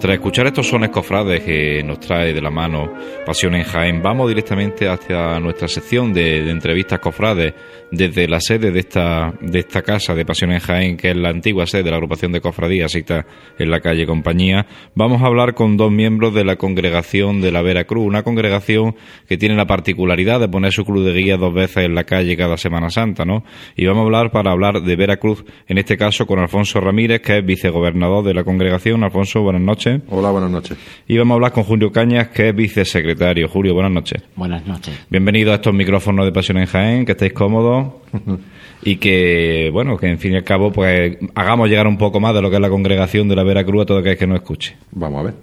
Tras 0.00 0.14
escuchar 0.14 0.46
estos 0.46 0.68
sones 0.68 0.90
cofrades 0.90 1.42
que 1.42 1.82
nos 1.82 1.98
trae 1.98 2.32
de 2.32 2.40
la 2.40 2.50
mano 2.50 2.92
Pasión 3.26 3.56
en 3.56 3.64
Jaén, 3.64 4.00
vamos 4.00 4.28
directamente 4.28 4.88
hacia 4.88 5.40
nuestra 5.40 5.66
sección 5.66 6.12
de, 6.12 6.48
entrevistas 6.50 7.00
cofrades 7.00 7.52
desde 7.90 8.28
la 8.28 8.38
sede 8.38 8.70
de 8.70 8.78
esta, 8.78 9.34
de 9.40 9.58
esta 9.58 9.82
casa 9.82 10.14
de 10.14 10.24
Pasión 10.24 10.52
en 10.52 10.60
Jaén, 10.60 10.96
que 10.96 11.10
es 11.10 11.16
la 11.16 11.30
antigua 11.30 11.66
sede 11.66 11.82
de 11.82 11.90
la 11.90 11.96
agrupación 11.96 12.30
de 12.30 12.40
cofradías, 12.40 12.92
cita 12.92 13.26
en 13.58 13.70
la 13.72 13.80
calle 13.80 14.06
Compañía. 14.06 14.66
Vamos 14.94 15.20
a 15.20 15.26
hablar 15.26 15.54
con 15.54 15.76
dos 15.76 15.90
miembros 15.90 16.32
de 16.32 16.44
la 16.44 16.54
congregación 16.54 17.40
de 17.40 17.50
la 17.50 17.62
Veracruz, 17.62 18.06
una 18.06 18.22
congregación 18.22 18.94
que 19.26 19.36
tiene 19.36 19.56
la 19.56 19.66
particularidad 19.66 20.38
de 20.38 20.48
poner 20.48 20.70
su 20.70 20.84
cruz 20.84 21.04
de 21.04 21.12
guía 21.12 21.36
dos 21.36 21.52
veces 21.52 21.86
en 21.86 21.96
la 21.96 22.04
calle 22.04 22.36
cada 22.36 22.56
Semana 22.56 22.90
Santa, 22.90 23.24
¿no? 23.24 23.42
Y 23.74 23.86
vamos 23.86 24.02
a 24.02 24.04
hablar 24.04 24.30
para 24.30 24.52
hablar 24.52 24.80
de 24.80 24.94
Veracruz, 24.94 25.44
en 25.66 25.78
este 25.78 25.96
caso 25.96 26.24
con 26.24 26.38
Alfonso 26.38 26.80
Ramírez, 26.80 27.20
que 27.20 27.38
es 27.38 27.44
vicegobernador 27.44 28.24
de 28.24 28.34
la 28.34 28.44
congregación. 28.44 29.02
Alfonso, 29.02 29.42
buenas 29.42 29.62
noches. 29.62 29.87
Hola, 30.10 30.30
buenas 30.30 30.50
noches. 30.50 30.78
Y 31.06 31.16
vamos 31.16 31.32
a 31.32 31.34
hablar 31.36 31.52
con 31.52 31.64
Julio 31.64 31.90
Cañas, 31.90 32.28
que 32.28 32.50
es 32.50 32.54
vicesecretario. 32.54 33.48
Julio, 33.48 33.74
buenas 33.74 33.92
noches. 33.92 34.22
Buenas 34.36 34.66
noches. 34.66 34.94
Bienvenido 35.10 35.52
a 35.52 35.56
estos 35.56 35.74
micrófonos 35.74 36.24
de 36.26 36.32
Pasión 36.32 36.58
en 36.58 36.66
Jaén, 36.66 37.04
que 37.04 37.12
estéis 37.12 37.32
cómodos 37.32 37.94
y 38.82 38.96
que, 38.96 39.70
bueno, 39.72 39.96
que 39.96 40.08
en 40.08 40.18
fin 40.18 40.32
y 40.32 40.36
al 40.36 40.44
cabo, 40.44 40.72
pues 40.72 41.16
hagamos 41.34 41.68
llegar 41.68 41.86
un 41.86 41.98
poco 41.98 42.20
más 42.20 42.34
de 42.34 42.42
lo 42.42 42.50
que 42.50 42.56
es 42.56 42.62
la 42.62 42.70
congregación 42.70 43.28
de 43.28 43.36
la 43.36 43.42
Veracruz 43.42 43.82
a 43.82 43.86
todo 43.86 43.98
aquel 43.98 44.16
que 44.16 44.26
nos 44.26 44.36
escuche. 44.36 44.76
Vamos 44.92 45.20
a 45.20 45.22
ver. 45.24 45.34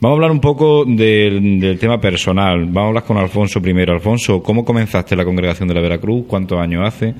Vamos 0.00 0.14
a 0.14 0.16
hablar 0.16 0.30
un 0.32 0.40
poco 0.40 0.84
del, 0.84 1.60
del, 1.60 1.78
tema 1.78 2.00
personal. 2.00 2.64
Vamos 2.64 2.76
a 2.76 2.88
hablar 2.88 3.04
con 3.04 3.18
Alfonso 3.18 3.62
primero. 3.62 3.92
Alfonso, 3.92 4.42
¿cómo 4.42 4.64
comenzaste 4.64 5.14
la 5.14 5.24
congregación 5.24 5.68
de 5.68 5.74
la 5.74 5.80
Veracruz? 5.80 6.24
¿Cuántos 6.26 6.58
años 6.58 6.82
hace? 6.84 7.14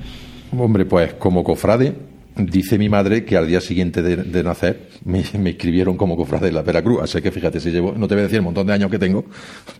Hombre, 0.57 0.85
pues 0.85 1.13
como 1.13 1.43
cofrade, 1.43 1.93
Dice 2.35 2.79
mi 2.79 2.89
madre 2.89 3.23
que 3.23 3.37
al 3.37 3.47
día 3.47 3.61
siguiente 3.61 4.01
de, 4.01 4.43
nacer 4.43 4.89
me, 5.05 5.23
me, 5.37 5.51
inscribieron 5.51 5.97
como 5.97 6.17
cofrade 6.17 6.47
de 6.47 6.51
la 6.51 6.63
Veracruz, 6.63 7.01
así 7.03 7.21
que 7.21 7.31
fíjate, 7.31 7.59
si 7.59 7.69
llevo, 7.69 7.93
no 7.95 8.07
te 8.07 8.15
voy 8.15 8.21
a 8.21 8.23
decir 8.23 8.37
el 8.37 8.43
montón 8.43 8.65
de 8.65 8.73
años 8.73 8.89
que 8.89 8.97
tengo, 8.97 9.25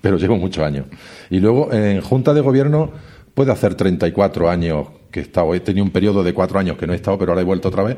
pero 0.01 0.17
llevo 0.17 0.37
muchos 0.37 0.63
años. 0.63 0.85
Y 1.31 1.39
luego 1.39 1.73
en 1.73 2.01
Junta 2.01 2.31
de 2.31 2.41
Gobierno 2.41 2.91
puede 3.33 3.51
hacer 3.51 3.73
34 3.73 4.49
años 4.49 4.87
que 5.09 5.21
he 5.21 5.23
estado, 5.23 5.53
he 5.55 5.61
tenido 5.61 5.83
un 5.83 5.91
periodo 5.91 6.23
de 6.23 6.33
cuatro 6.33 6.59
años 6.59 6.77
que 6.77 6.85
no 6.85 6.93
he 6.93 6.95
estado, 6.95 7.17
pero 7.17 7.31
ahora 7.31 7.41
he 7.41 7.45
vuelto 7.45 7.69
otra 7.69 7.83
vez, 7.83 7.97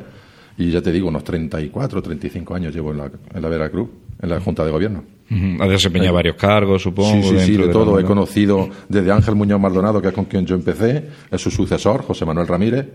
y 0.56 0.70
ya 0.70 0.80
te 0.80 0.90
digo, 0.90 1.08
unos 1.08 1.22
34, 1.22 2.02
35 2.02 2.54
años 2.54 2.74
llevo 2.74 2.92
en 2.92 2.98
la, 2.98 3.10
en 3.34 3.42
la 3.42 3.48
Veracruz, 3.48 3.90
en 4.22 4.28
la 4.28 4.40
Junta 4.40 4.64
de 4.64 4.70
Gobierno. 4.70 5.04
Ha 5.60 5.66
desempeñado 5.66 6.14
varios 6.14 6.36
cargos, 6.36 6.82
supongo. 6.82 7.10
Sí, 7.10 7.38
sí, 7.38 7.40
sí, 7.40 7.56
de, 7.56 7.68
todo. 7.68 7.98
He 7.98 8.04
conocido 8.04 8.68
desde 8.88 9.10
Ángel 9.10 9.34
Muñoz 9.34 9.60
Maldonado, 9.60 10.00
que 10.00 10.08
es 10.08 10.14
con 10.14 10.26
quien 10.26 10.46
yo 10.46 10.54
empecé, 10.54 11.08
es 11.30 11.40
su 11.40 11.50
sucesor, 11.50 12.02
José 12.02 12.24
Manuel 12.24 12.46
Ramírez, 12.46 12.86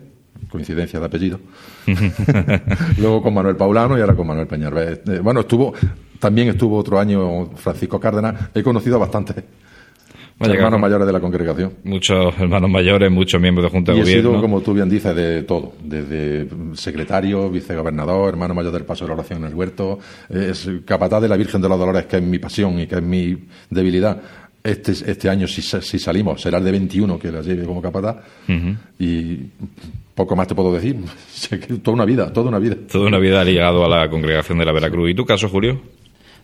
coincidencia 0.51 0.99
de 0.99 1.05
apellido. 1.05 1.39
Luego 2.97 3.21
con 3.21 3.33
Manuel 3.33 3.55
Paulano 3.55 3.97
y 3.97 4.01
ahora 4.01 4.15
con 4.15 4.27
Manuel 4.27 4.47
Peñarvez. 4.47 5.01
Eh, 5.07 5.19
bueno, 5.23 5.39
estuvo, 5.41 5.73
también 6.19 6.49
estuvo 6.49 6.77
otro 6.77 6.99
año 6.99 7.45
Francisco 7.55 7.99
Cárdenas. 7.99 8.49
He 8.53 8.61
conocido 8.61 8.99
bastante. 8.99 9.33
hermanos 10.39 10.79
mayores 10.79 11.07
de 11.07 11.13
la 11.13 11.19
congregación. 11.19 11.73
Muchos 11.83 12.33
hermanos 12.37 12.69
mayores, 12.69 13.11
muchos 13.11 13.39
miembros 13.39 13.65
de 13.65 13.69
Junta 13.69 13.91
de 13.91 13.97
y 13.97 14.01
he 14.01 14.03
Gobierno. 14.03 14.29
sido, 14.31 14.41
como 14.41 14.61
tú 14.61 14.73
bien 14.73 14.89
dices, 14.89 15.15
de 15.15 15.43
todo. 15.43 15.73
Desde 15.83 16.47
secretario, 16.73 17.49
vicegobernador, 17.49 18.29
hermano 18.29 18.53
mayor 18.53 18.73
del 18.73 18.83
Paso 18.83 19.05
de 19.05 19.09
la 19.09 19.15
Oración 19.15 19.39
en 19.43 19.49
el 19.49 19.55
Huerto, 19.55 19.99
es 20.29 20.69
capataz 20.85 21.21
de 21.21 21.29
la 21.29 21.37
Virgen 21.37 21.61
de 21.61 21.69
los 21.69 21.79
Dolores, 21.79 22.05
que 22.05 22.17
es 22.17 22.23
mi 22.23 22.39
pasión 22.39 22.79
y 22.79 22.87
que 22.87 22.95
es 22.95 23.03
mi 23.03 23.37
debilidad. 23.69 24.21
Este, 24.63 24.91
este 24.91 25.27
año, 25.27 25.47
si, 25.47 25.63
si 25.63 25.97
salimos, 25.97 26.39
será 26.39 26.59
el 26.59 26.63
de 26.63 26.71
21 26.71 27.17
que 27.17 27.31
la 27.31 27.41
lleve 27.41 27.65
como 27.65 27.81
capataz. 27.81 28.17
Y 28.99 29.37
poco 30.21 30.35
más 30.35 30.47
te 30.47 30.55
puedo 30.55 30.71
decir. 30.73 30.97
toda 31.83 31.95
una 31.95 32.05
vida, 32.05 32.31
toda 32.31 32.49
una 32.49 32.59
vida. 32.59 32.75
Toda 32.91 33.07
una 33.07 33.17
vida 33.17 33.43
ligado 33.43 33.83
a 33.83 33.89
la 33.89 34.09
congregación 34.09 34.59
de 34.59 34.65
la 34.65 34.71
Veracruz. 34.71 35.09
¿Y 35.09 35.15
tu 35.15 35.25
caso, 35.25 35.49
Julio? 35.49 35.81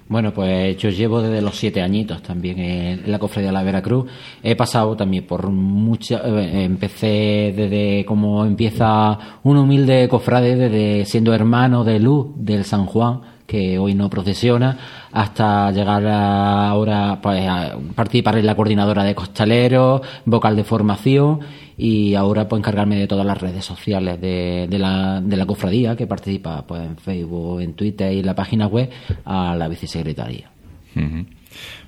Bueno, 0.09 0.33
pues 0.33 0.77
yo 0.77 0.89
llevo 0.89 1.21
desde 1.21 1.41
los 1.41 1.55
siete 1.55 1.81
añitos 1.81 2.23
también 2.23 2.59
en 2.59 3.11
la 3.11 3.19
cofradía 3.19 3.49
de 3.49 3.53
la 3.53 3.63
Veracruz. 3.63 4.09
He 4.41 4.55
pasado 4.55 4.95
también 4.95 5.25
por 5.25 5.49
mucha. 5.51 6.21
eh, 6.25 6.63
empecé 6.63 7.53
desde 7.55 8.05
como 8.05 8.45
empieza 8.45 9.39
un 9.43 9.57
humilde 9.57 10.07
cofrade, 10.07 10.55
desde 10.55 11.05
siendo 11.05 11.33
hermano 11.33 11.83
de 11.83 11.99
luz 11.99 12.27
del 12.35 12.63
San 12.63 12.85
Juan, 12.85 13.21
que 13.47 13.79
hoy 13.79 13.95
no 13.95 14.09
procesiona, 14.09 14.77
hasta 15.11 15.71
llegar 15.71 16.05
a 16.05 16.67
ahora 16.67 17.19
pues, 17.21 17.47
a 17.47 17.77
participar 17.95 18.37
en 18.37 18.45
la 18.45 18.55
coordinadora 18.55 19.03
de 19.03 19.15
costaleros, 19.15 20.01
vocal 20.25 20.55
de 20.55 20.65
formación 20.65 21.39
y 21.77 22.13
ahora 22.15 22.47
pues 22.47 22.59
encargarme 22.59 22.97
de 22.97 23.07
todas 23.07 23.25
las 23.25 23.39
redes 23.39 23.63
sociales 23.63 24.19
de, 24.19 24.67
la, 24.77 25.21
de 25.21 25.37
la 25.37 25.45
cofradía 25.45 25.95
que 25.95 26.07
participa 26.07 26.67
pues 26.67 26.81
en 26.81 26.97
Facebook, 26.97 27.61
en 27.61 27.73
Twitter 27.73 28.11
y 28.11 28.19
en 28.19 28.25
la 28.25 28.35
página 28.35 28.67
web 28.67 28.89
a 29.23 29.55
la 29.55 29.67
vicesecretaría. 29.67 30.51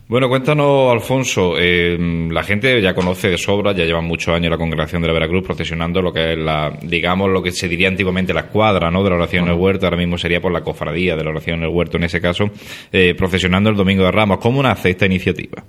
Bueno, 0.10 0.28
cuéntanos, 0.28 0.92
Alfonso. 0.92 1.54
eh, 1.60 1.96
la 2.32 2.42
gente 2.42 2.82
ya 2.82 2.96
conoce 2.96 3.30
de 3.30 3.38
sobra, 3.38 3.74
ya 3.74 3.86
llevan 3.86 4.06
muchos 4.06 4.34
años 4.34 4.50
la 4.50 4.58
congregación 4.58 5.04
de 5.04 5.08
la 5.08 5.14
Veracruz 5.14 5.44
procesionando 5.46 6.02
lo 6.02 6.12
que 6.12 6.34
es 6.34 6.38
la, 6.40 6.76
digamos, 6.82 7.30
lo 7.30 7.44
que 7.44 7.52
se 7.52 7.68
diría 7.68 7.90
antiguamente 7.90 8.34
la 8.34 8.40
escuadra, 8.42 8.90
¿no? 8.90 9.04
De 9.04 9.12
la 9.12 9.18
oración 9.18 9.46
en 9.46 9.52
el 9.52 9.60
huerto. 9.60 9.86
Ahora 9.86 9.98
mismo 9.98 10.18
sería 10.18 10.42
por 10.42 10.52
la 10.52 10.62
cofradía 10.62 11.16
de 11.16 11.24
la 11.24 11.30
oración 11.30 11.60
en 11.60 11.66
el 11.66 11.70
huerto, 11.70 11.98
en 11.98 12.06
ese 12.06 12.20
caso, 12.20 12.46
eh, 12.92 13.14
procesionando 13.16 13.70
el 13.70 13.76
domingo 13.76 14.04
de 14.04 14.12
Ramos. 14.12 14.40
¿Cómo 14.40 14.64
nace 14.64 14.90
esta 14.90 15.06
iniciativa? 15.06 15.64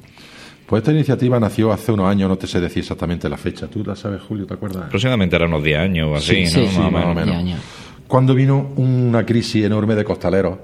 Pues 0.66 0.80
esta 0.80 0.92
iniciativa 0.92 1.38
nació 1.38 1.70
hace 1.70 1.92
unos 1.92 2.08
años, 2.08 2.26
no 2.30 2.38
te 2.38 2.46
sé 2.46 2.60
decir 2.60 2.78
exactamente 2.78 3.28
la 3.28 3.36
fecha. 3.36 3.66
¿Tú 3.68 3.84
la 3.84 3.94
sabes, 3.94 4.22
Julio? 4.22 4.46
¿Te 4.46 4.54
acuerdas? 4.54 4.84
Aproximadamente 4.84 5.36
eran 5.36 5.48
unos 5.50 5.64
10 5.64 5.78
años 5.78 6.08
o 6.12 6.14
así, 6.14 6.46
Sí, 6.46 6.60
¿no? 6.62 6.66
sí, 6.66 6.78
Más 6.78 6.86
o 6.86 6.90
más 6.90 7.04
o 7.04 7.14
menos. 7.14 7.60
Cuando 8.06 8.34
vino 8.34 8.70
una 8.76 9.26
crisis 9.26 9.66
enorme 9.66 9.94
de 9.96 10.04
costaleros, 10.04 10.56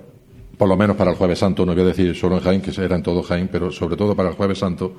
por 0.56 0.68
lo 0.68 0.76
menos 0.76 0.96
para 0.96 1.10
el 1.10 1.16
Jueves 1.16 1.38
Santo, 1.38 1.66
no 1.66 1.72
voy 1.74 1.82
a 1.82 1.86
decir 1.86 2.14
solo 2.16 2.36
en 2.38 2.42
Jaén, 2.42 2.60
que 2.62 2.70
eran 2.82 3.02
todos 3.02 3.26
Jaén, 3.26 3.48
pero 3.50 3.70
sobre 3.70 3.96
todo 3.96 4.14
para 4.16 4.30
el 4.30 4.34
Jueves 4.34 4.58
Santo, 4.58 4.94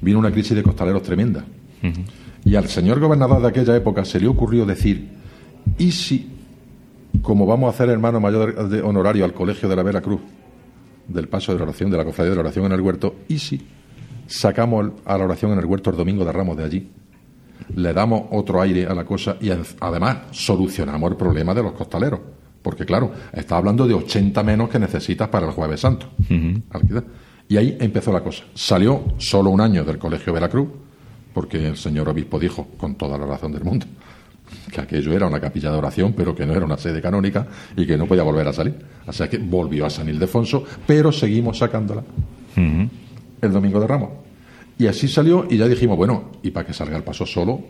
vino 0.00 0.18
una 0.18 0.30
crisis 0.30 0.56
de 0.56 0.62
costaleros 0.62 1.02
tremenda. 1.02 1.44
Y 2.44 2.54
al 2.56 2.68
señor 2.68 3.00
gobernador 3.00 3.40
de 3.42 3.48
aquella 3.48 3.76
época 3.76 4.04
se 4.04 4.18
le 4.20 4.26
ocurrió 4.28 4.64
decir, 4.66 5.08
¿y 5.78 5.92
si, 5.92 6.30
como 7.22 7.46
vamos 7.46 7.66
a 7.68 7.70
hacer 7.74 7.88
hermano 7.90 8.20
mayor 8.20 8.68
de 8.68 8.80
honorario 8.82 9.24
al 9.24 9.32
Colegio 9.34 9.68
de 9.68 9.76
la 9.76 9.82
Veracruz, 9.82 10.20
del 11.08 11.28
paso 11.28 11.52
de 11.52 11.58
la 11.58 11.64
oración, 11.64 11.90
de 11.90 11.96
la 11.98 12.04
cofradía 12.04 12.30
de 12.30 12.36
la 12.36 12.42
oración 12.42 12.64
en 12.66 12.72
el 12.72 12.80
huerto, 12.80 13.14
¿y 13.28 13.38
si 13.38 13.60
sacamos 14.26 14.92
a 15.04 15.18
la 15.18 15.24
oración 15.24 15.52
en 15.52 15.58
el 15.58 15.66
huerto 15.66 15.90
el 15.90 15.96
domingo 15.96 16.24
de 16.24 16.32
Ramos 16.32 16.56
de 16.56 16.64
allí? 16.64 16.90
le 17.76 17.92
damos 17.94 18.24
otro 18.32 18.60
aire 18.60 18.84
a 18.86 18.94
la 18.94 19.04
cosa 19.04 19.36
y 19.40 19.48
en- 19.50 19.62
además 19.80 20.18
solucionamos 20.32 21.10
el 21.10 21.16
problema 21.16 21.54
de 21.54 21.62
los 21.62 21.72
costaleros. 21.72 22.20
Porque 22.64 22.86
claro, 22.86 23.12
está 23.34 23.58
hablando 23.58 23.86
de 23.86 23.92
80 23.92 24.42
menos 24.42 24.70
que 24.70 24.78
necesitas 24.78 25.28
para 25.28 25.46
el 25.46 25.52
jueves 25.52 25.80
santo. 25.80 26.08
Y 27.46 27.58
ahí 27.58 27.76
empezó 27.78 28.10
la 28.10 28.22
cosa. 28.22 28.44
Salió 28.54 29.04
solo 29.18 29.50
un 29.50 29.60
año 29.60 29.84
del 29.84 29.98
Colegio 29.98 30.32
Veracruz, 30.32 30.68
porque 31.34 31.68
el 31.68 31.76
señor 31.76 32.08
obispo 32.08 32.38
dijo, 32.38 32.68
con 32.78 32.94
toda 32.94 33.18
la 33.18 33.26
razón 33.26 33.52
del 33.52 33.64
mundo, 33.64 33.84
que 34.72 34.80
aquello 34.80 35.12
era 35.12 35.26
una 35.26 35.38
capilla 35.40 35.70
de 35.70 35.76
oración, 35.76 36.14
pero 36.16 36.34
que 36.34 36.46
no 36.46 36.54
era 36.54 36.64
una 36.64 36.78
sede 36.78 37.02
canónica 37.02 37.46
y 37.76 37.86
que 37.86 37.98
no 37.98 38.06
podía 38.06 38.22
volver 38.22 38.48
a 38.48 38.52
salir. 38.54 38.74
O 39.06 39.12
sea 39.12 39.28
que 39.28 39.36
volvió 39.36 39.84
a 39.84 39.90
San 39.90 40.08
Ildefonso, 40.08 40.64
pero 40.86 41.12
seguimos 41.12 41.58
sacándola 41.58 42.02
el 42.56 43.52
domingo 43.52 43.78
de 43.78 43.86
Ramos. 43.86 44.08
Y 44.78 44.86
así 44.86 45.06
salió 45.06 45.46
y 45.50 45.58
ya 45.58 45.68
dijimos, 45.68 45.98
bueno, 45.98 46.30
y 46.42 46.50
para 46.50 46.66
que 46.66 46.72
salga 46.72 46.96
el 46.96 47.02
paso 47.02 47.26
solo, 47.26 47.60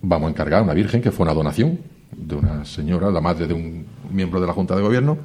vamos 0.00 0.28
a 0.28 0.30
encargar 0.30 0.60
a 0.60 0.62
una 0.62 0.72
virgen 0.72 1.02
que 1.02 1.12
fue 1.12 1.24
una 1.24 1.34
donación 1.34 1.95
de 2.14 2.34
una 2.34 2.64
señora, 2.64 3.10
la 3.10 3.20
madre 3.20 3.46
de 3.46 3.54
un 3.54 3.84
miembro 4.10 4.40
de 4.40 4.46
la 4.46 4.52
Junta 4.52 4.74
de 4.76 4.82
Gobierno. 4.82 5.16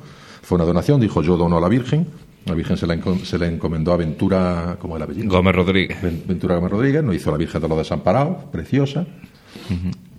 Fue 0.42 0.56
una 0.56 0.66
donación, 0.66 1.00
dijo 1.02 1.22
yo 1.22 1.38
dono 1.38 1.58
a 1.58 1.62
la 1.62 1.68
Virgen. 1.70 2.08
La 2.46 2.56
Virgen 2.56 2.76
se 2.76 2.88
la, 2.88 2.98
se 3.24 3.38
la 3.38 3.46
encomendó 3.48 3.94
a 3.94 3.98
Ventura, 3.98 4.78
como 4.80 4.98
el 4.98 5.04
apellido. 5.04 5.30
Gómez 5.30 5.56
Rodríguez. 5.56 6.02
Ven- 6.02 6.24
Ventura 6.28 6.56
Gómez 6.56 6.72
Rodríguez, 6.72 7.04
nos 7.04 7.16
hizo 7.16 7.30
la 7.32 7.38
Virgen 7.38 7.62
de 7.62 7.68
los 7.68 7.78
Desamparados, 7.78 8.46
preciosa, 8.52 9.06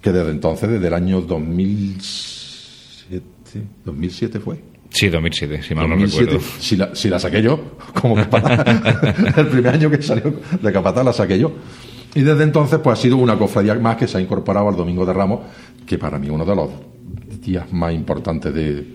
que 0.01 0.13
desde 0.13 0.31
entonces, 0.31 0.71
desde 0.71 0.87
el 0.87 0.95
año 0.95 1.21
2007, 1.21 3.67
2007 3.85 4.39
fue. 4.41 4.63
Sí, 4.91 5.09
2007, 5.09 5.63
si 5.63 5.75
mal 5.75 5.89
no 5.89 5.95
2007, 5.97 6.25
recuerdo. 6.33 6.47
si 6.61 6.77
la, 6.77 6.95
si 6.95 7.09
la 7.09 7.19
saqué 7.19 7.43
yo, 7.43 7.77
como 8.01 8.15
capataz. 8.15 8.85
el 9.39 9.47
primer 9.49 9.75
año 9.75 9.91
que 9.91 10.03
salió 10.03 10.35
de 10.61 10.73
capataz 10.73 11.03
la 11.05 11.13
saqué 11.15 11.39
yo. 11.39 11.51
Y 12.15 12.23
desde 12.23 12.45
entonces, 12.45 12.79
pues 12.81 12.99
ha 12.99 13.03
sido 13.03 13.17
una 13.17 13.39
cofradía 13.39 13.75
más 13.75 13.97
que 13.97 14.07
se 14.07 14.19
ha 14.19 14.21
incorporado 14.21 14.69
al 14.69 14.77
Domingo 14.77 15.07
de 15.07 15.13
Ramos, 15.13 15.41
que 15.87 15.99
para 15.99 16.19
mí 16.19 16.29
uno 16.29 16.45
de 16.45 16.55
los 16.55 16.69
días 17.41 17.73
más 17.73 17.95
importantes 17.95 18.53
de, 18.55 18.87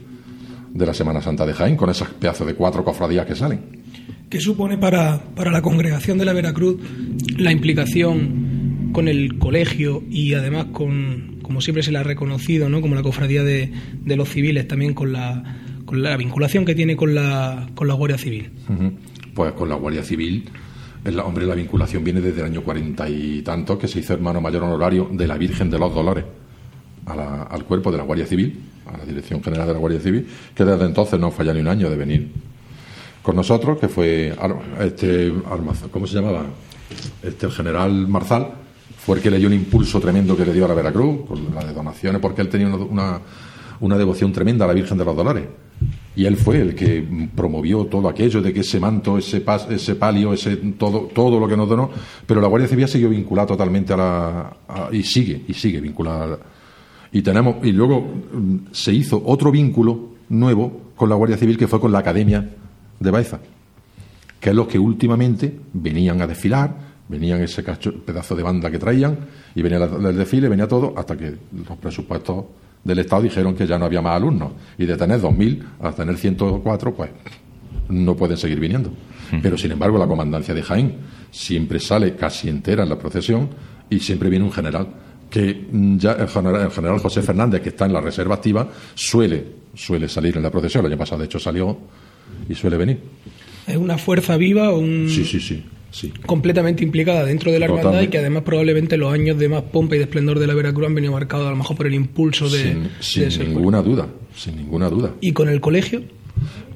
de 0.74 0.86
la 0.86 0.94
Semana 0.94 1.22
Santa 1.22 1.46
de 1.46 1.54
Jaén, 1.54 1.76
con 1.76 1.90
esos 1.90 2.08
pedazos 2.10 2.46
de 2.48 2.54
cuatro 2.54 2.84
cofradías 2.84 3.26
que 3.26 3.36
salen. 3.36 3.78
¿Qué 4.30 4.40
supone 4.40 4.78
para, 4.78 5.22
para 5.36 5.52
la 5.52 5.62
congregación 5.62 6.18
de 6.18 6.26
la 6.26 6.34
Veracruz 6.34 6.78
la 7.38 7.52
implicación 7.52 8.92
con 8.92 9.08
el 9.08 9.38
colegio 9.38 10.04
y 10.10 10.34
además 10.34 10.66
con, 10.74 11.40
como 11.42 11.62
siempre 11.62 11.84
se 11.84 11.92
le 11.92 12.00
ha 12.00 12.04
reconocido, 12.04 12.68
¿no? 12.68 12.82
como 12.82 12.96
la 12.96 13.04
cofradía 13.04 13.44
de, 13.44 13.72
de 14.04 14.16
los 14.16 14.30
civiles, 14.30 14.68
también 14.68 14.94
con 14.94 15.14
la, 15.14 15.44
con 15.86 16.04
la 16.04 16.18
vinculación 16.18 16.66
que 16.66 16.76
tiene 16.76 16.96
con 16.96 17.16
la, 17.16 17.70
con 17.74 17.88
la 17.88 17.94
Guardia 17.94 18.18
Civil? 18.18 18.52
Pues 19.34 19.54
con 19.54 19.70
la 19.70 19.76
Guardia 19.76 20.04
Civil, 20.04 20.46
el, 21.06 21.20
hombre, 21.20 21.46
la 21.46 21.56
vinculación 21.56 22.04
viene 22.04 22.22
desde 22.22 22.40
el 22.42 22.46
año 22.48 22.62
cuarenta 22.64 23.08
y 23.10 23.42
tanto, 23.42 23.78
que 23.78 23.88
se 23.88 24.00
hizo 24.00 24.14
hermano 24.14 24.42
mayor 24.42 24.64
honorario 24.64 25.08
de 25.12 25.28
la 25.28 25.38
Virgen 25.38 25.70
de 25.70 25.80
los 25.80 25.94
Dolores 25.94 26.26
a 27.06 27.16
la- 27.16 27.44
al 27.44 27.64
cuerpo 27.64 27.92
de 27.92 27.98
la 27.98 28.04
Guardia 28.04 28.26
Civil, 28.26 28.60
a 28.86 28.98
la 28.98 29.06
Dirección 29.06 29.42
General 29.44 29.68
de 29.68 29.74
la 29.74 29.80
Guardia 29.80 30.00
Civil, 30.02 30.28
que 30.54 30.66
desde 30.66 30.86
entonces 30.86 31.20
no 31.20 31.32
falla 31.32 31.54
ni 31.54 31.62
un 31.62 31.68
año 31.70 31.90
de 31.90 31.96
venir 31.96 32.32
con 33.22 33.36
nosotros, 33.36 33.78
que 33.80 33.88
fue 33.88 34.34
este 34.80 35.34
¿cómo 35.92 36.08
se 36.08 36.16
llamaba? 36.16 36.46
Este 37.22 37.46
el 37.46 37.52
general 37.52 38.08
Marzal, 38.08 38.48
fue 38.98 39.18
el 39.18 39.24
que 39.24 39.30
le 39.32 39.38
dio 39.38 39.48
un 39.48 39.54
impulso 39.54 40.00
tremendo 40.00 40.36
que 40.36 40.46
le 40.46 40.54
dio 40.54 40.66
a 40.66 40.68
la 40.70 40.74
Veracruz, 40.74 41.26
con 41.28 41.54
la 41.56 41.64
de 41.64 41.74
donaciones, 41.74 42.22
porque 42.22 42.42
él 42.42 42.50
tenía 42.50 42.68
una, 42.68 43.20
una 43.80 43.98
devoción 43.98 44.32
tremenda 44.34 44.66
a 44.66 44.68
la 44.70 44.74
Virgen 44.74 44.98
de 44.98 45.06
los 45.06 45.16
Dolores. 45.16 45.44
Y 46.18 46.26
él 46.26 46.36
fue 46.36 46.60
el 46.60 46.74
que 46.74 47.06
promovió 47.36 47.86
todo 47.86 48.10
aquello 48.10 48.42
de 48.42 48.52
que 48.52 48.62
ese 48.62 48.80
manto, 48.80 49.20
ese, 49.20 49.46
pas- 49.46 49.70
ese 49.70 49.94
palio, 49.94 50.34
ese 50.34 50.56
todo, 50.78 51.02
todo 51.14 51.40
lo 51.40 51.48
que 51.48 51.56
nos 51.56 51.70
donó. 51.70 51.92
Pero 52.26 52.42
la 52.42 52.48
Guardia 52.48 52.68
Civil 52.68 52.88
siguió 52.88 53.08
vinculada 53.10 53.46
totalmente 53.50 53.94
a 53.94 53.98
la. 53.98 54.58
y 54.92 55.04
sigue, 55.04 55.44
y 55.48 55.54
sigue 55.54 55.80
vinculada. 55.80 56.40
y 57.12 57.22
tenemos, 57.22 57.58
y 57.64 57.72
luego 57.72 58.02
mm, 58.02 58.56
se 58.72 58.92
hizo 58.94 59.22
otro 59.26 59.52
vínculo 59.52 60.16
nuevo 60.30 60.82
con 60.96 61.08
la 61.08 61.16
Guardia 61.16 61.38
Civil 61.38 61.56
que 61.56 61.68
fue 61.68 61.80
con 61.80 61.92
la 61.92 62.00
Academia 62.00 62.50
de 63.00 63.12
Baeza, 63.12 63.40
que 64.40 64.50
es 64.50 64.56
los 64.56 64.68
que 64.68 64.80
últimamente 64.80 65.56
venían 65.74 66.20
a 66.22 66.26
desfilar, 66.26 66.76
venían 67.08 67.42
ese 67.44 67.64
cacho, 67.64 67.94
pedazo 67.94 68.36
de 68.36 68.42
banda 68.42 68.72
que 68.72 68.80
traían, 68.80 69.20
y 69.54 69.62
venía 69.62 69.78
el 69.86 70.18
desfile, 70.18 70.50
venía 70.50 70.68
todo, 70.68 70.96
hasta 70.98 71.16
que 71.16 71.36
los 71.54 71.78
presupuestos 71.80 72.44
del 72.88 73.00
Estado 73.00 73.24
dijeron 73.24 73.54
que 73.54 73.68
ya 73.68 73.78
no 73.78 73.86
había 73.86 74.02
más 74.02 74.16
alumnos. 74.16 74.54
Y 74.78 74.86
de 74.86 74.96
tener 74.96 75.20
2.000 75.20 75.62
a 75.82 75.92
tener 75.92 76.18
104, 76.18 76.94
pues 76.96 77.12
no 77.90 78.16
pueden 78.16 78.38
seguir 78.38 78.60
viniendo. 78.60 78.92
Pero 79.44 79.58
sin 79.58 79.74
embargo, 79.74 79.98
la 79.98 80.08
comandancia 80.08 80.54
de 80.54 80.64
Jaén 80.64 80.96
siempre 81.30 81.80
sale 81.80 82.16
casi 82.16 82.48
entera 82.48 82.84
en 82.84 82.90
la 82.90 82.98
procesión 82.98 83.50
y 83.90 84.00
siempre 84.00 84.30
viene 84.30 84.46
un 84.46 84.54
general. 84.54 84.88
Que 85.30 85.68
ya 85.98 86.14
el 86.14 86.30
general, 86.30 86.62
el 86.62 86.72
general 86.72 87.00
José 87.00 87.22
Fernández, 87.22 87.62
que 87.62 87.70
está 87.70 87.86
en 87.86 87.94
la 87.94 88.00
reserva 88.00 88.36
activa, 88.36 88.70
suele, 88.96 89.44
suele 89.74 90.08
salir 90.08 90.38
en 90.38 90.44
la 90.44 90.50
procesión. 90.50 90.86
El 90.86 90.94
año 90.94 91.00
pasado, 91.00 91.20
de 91.20 91.26
hecho, 91.26 91.40
salió 91.40 91.78
y 92.48 92.56
suele 92.56 92.78
venir. 92.78 93.02
Es 93.68 93.76
una 93.76 93.98
fuerza 93.98 94.38
viva, 94.38 94.74
un, 94.74 95.10
Sí, 95.10 95.26
sí, 95.26 95.42
sí. 95.42 95.62
Sí. 95.98 96.14
completamente 96.26 96.84
implicada 96.84 97.26
dentro 97.26 97.52
de 97.52 97.60
la 97.60 97.66
hermandad 97.66 98.02
y 98.02 98.08
que 98.08 98.18
además 98.20 98.44
probablemente 98.44 98.98
los 98.98 99.12
años 99.14 99.38
de 99.38 99.50
más 99.50 99.64
pompa 99.64 99.96
y 99.96 99.98
de 100.00 100.04
esplendor 100.06 100.40
de 100.40 100.48
la 100.48 100.54
Veracruz 100.54 100.88
han 100.88 100.96
venido 100.96 101.14
marcados 101.14 101.48
a 101.48 101.50
lo 101.52 101.56
mejor 101.58 101.76
por 101.78 101.88
el 101.88 101.94
impulso 101.94 102.50
de, 102.50 102.60
sin 102.64 102.84
de 102.84 102.90
sin 103.00 103.24
ese 103.24 103.38
cuerpo. 103.40 103.54
ninguna 103.56 103.82
duda. 103.82 104.08
Sin 104.36 104.56
ninguna 104.58 104.90
duda. 104.90 105.14
¿Y 105.22 105.32
con 105.34 105.50
el 105.50 105.60
colegio? 105.62 106.02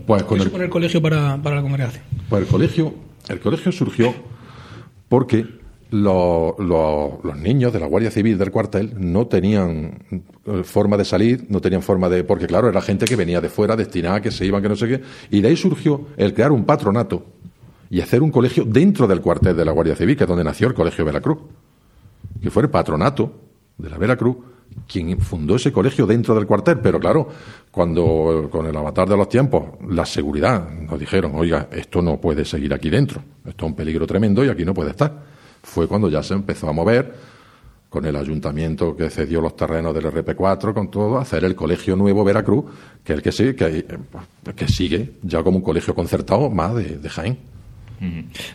Pues 0.07 0.23
con 0.23 0.39
¿Qué 0.39 0.55
el, 0.55 0.61
el 0.63 0.69
colegio 0.69 1.01
para, 1.01 1.41
para 1.41 1.57
la 1.57 1.61
congregación? 1.61 2.03
Pues 2.29 2.41
el 2.41 2.47
colegio, 2.47 2.93
el 3.29 3.39
colegio 3.39 3.71
surgió 3.71 4.13
porque 5.07 5.45
lo- 5.91 6.55
lo- 6.57 7.19
los 7.23 7.37
niños 7.37 7.73
de 7.73 7.79
la 7.79 7.85
Guardia 7.85 8.11
Civil 8.11 8.37
del 8.37 8.49
cuartel 8.49 8.93
no 8.97 9.27
tenían 9.27 9.99
eh, 10.45 10.63
forma 10.63 10.95
de 10.97 11.05
salir, 11.05 11.45
no 11.49 11.59
tenían 11.59 11.81
forma 11.81 12.07
de. 12.09 12.23
Porque, 12.23 12.47
claro, 12.47 12.69
era 12.69 12.81
gente 12.81 13.05
que 13.05 13.15
venía 13.15 13.41
de 13.41 13.49
fuera, 13.49 13.75
destinada, 13.75 14.21
que 14.21 14.31
se 14.31 14.45
iban, 14.45 14.61
que 14.61 14.69
no 14.69 14.75
sé 14.75 14.87
qué. 14.87 15.01
Y 15.29 15.41
de 15.41 15.49
ahí 15.49 15.57
surgió 15.57 16.07
el 16.17 16.33
crear 16.33 16.51
un 16.51 16.63
patronato 16.63 17.25
y 17.91 17.99
hacer 17.99 18.23
un 18.23 18.31
colegio 18.31 18.63
dentro 18.63 19.05
del 19.05 19.19
cuartel 19.19 19.55
de 19.55 19.65
la 19.65 19.73
Guardia 19.73 19.97
Civil, 19.97 20.15
que 20.15 20.23
es 20.23 20.27
donde 20.27 20.45
nació 20.45 20.69
el 20.69 20.73
Colegio 20.73 21.03
Veracruz, 21.03 21.39
que 22.41 22.49
fue 22.49 22.63
el 22.63 22.69
patronato 22.69 23.33
de 23.77 23.89
la 23.89 23.97
Veracruz 23.97 24.37
quien 24.87 25.19
fundó 25.19 25.57
ese 25.57 25.73
colegio 25.73 26.07
dentro 26.07 26.33
del 26.33 26.47
cuartel, 26.47 26.79
pero 26.79 26.97
claro, 26.97 27.27
cuando 27.69 28.47
con 28.49 28.65
el 28.65 28.77
avatar 28.77 29.09
de 29.09 29.17
los 29.17 29.27
tiempos, 29.27 29.63
la 29.89 30.05
seguridad 30.05 30.69
nos 30.69 30.97
dijeron, 30.97 31.33
oiga, 31.35 31.67
esto 31.69 32.01
no 32.01 32.21
puede 32.21 32.45
seguir 32.45 32.73
aquí 32.73 32.89
dentro, 32.89 33.21
esto 33.45 33.65
es 33.65 33.69
un 33.69 33.75
peligro 33.75 34.07
tremendo 34.07 34.45
y 34.45 34.47
aquí 34.47 34.63
no 34.63 34.73
puede 34.73 34.91
estar. 34.91 35.13
Fue 35.61 35.85
cuando 35.85 36.07
ya 36.07 36.23
se 36.23 36.33
empezó 36.33 36.69
a 36.69 36.71
mover 36.71 37.13
con 37.89 38.05
el 38.05 38.15
ayuntamiento 38.15 38.95
que 38.95 39.09
cedió 39.09 39.41
los 39.41 39.57
terrenos 39.57 39.93
del 39.93 40.05
RP4, 40.05 40.73
con 40.73 40.89
todo, 40.89 41.17
hacer 41.17 41.43
el 41.43 41.55
colegio 41.55 41.97
nuevo 41.97 42.23
Veracruz, 42.23 42.63
que 43.03 43.11
es 43.11 43.17
el 43.17 43.21
que, 43.21 43.31
sí, 43.33 43.53
que, 43.53 43.85
que 44.55 44.67
sigue 44.69 45.15
ya 45.23 45.43
como 45.43 45.57
un 45.57 45.63
colegio 45.63 45.93
concertado 45.93 46.49
más 46.49 46.73
de, 46.75 46.97
de 46.97 47.09
Jaén. 47.09 47.51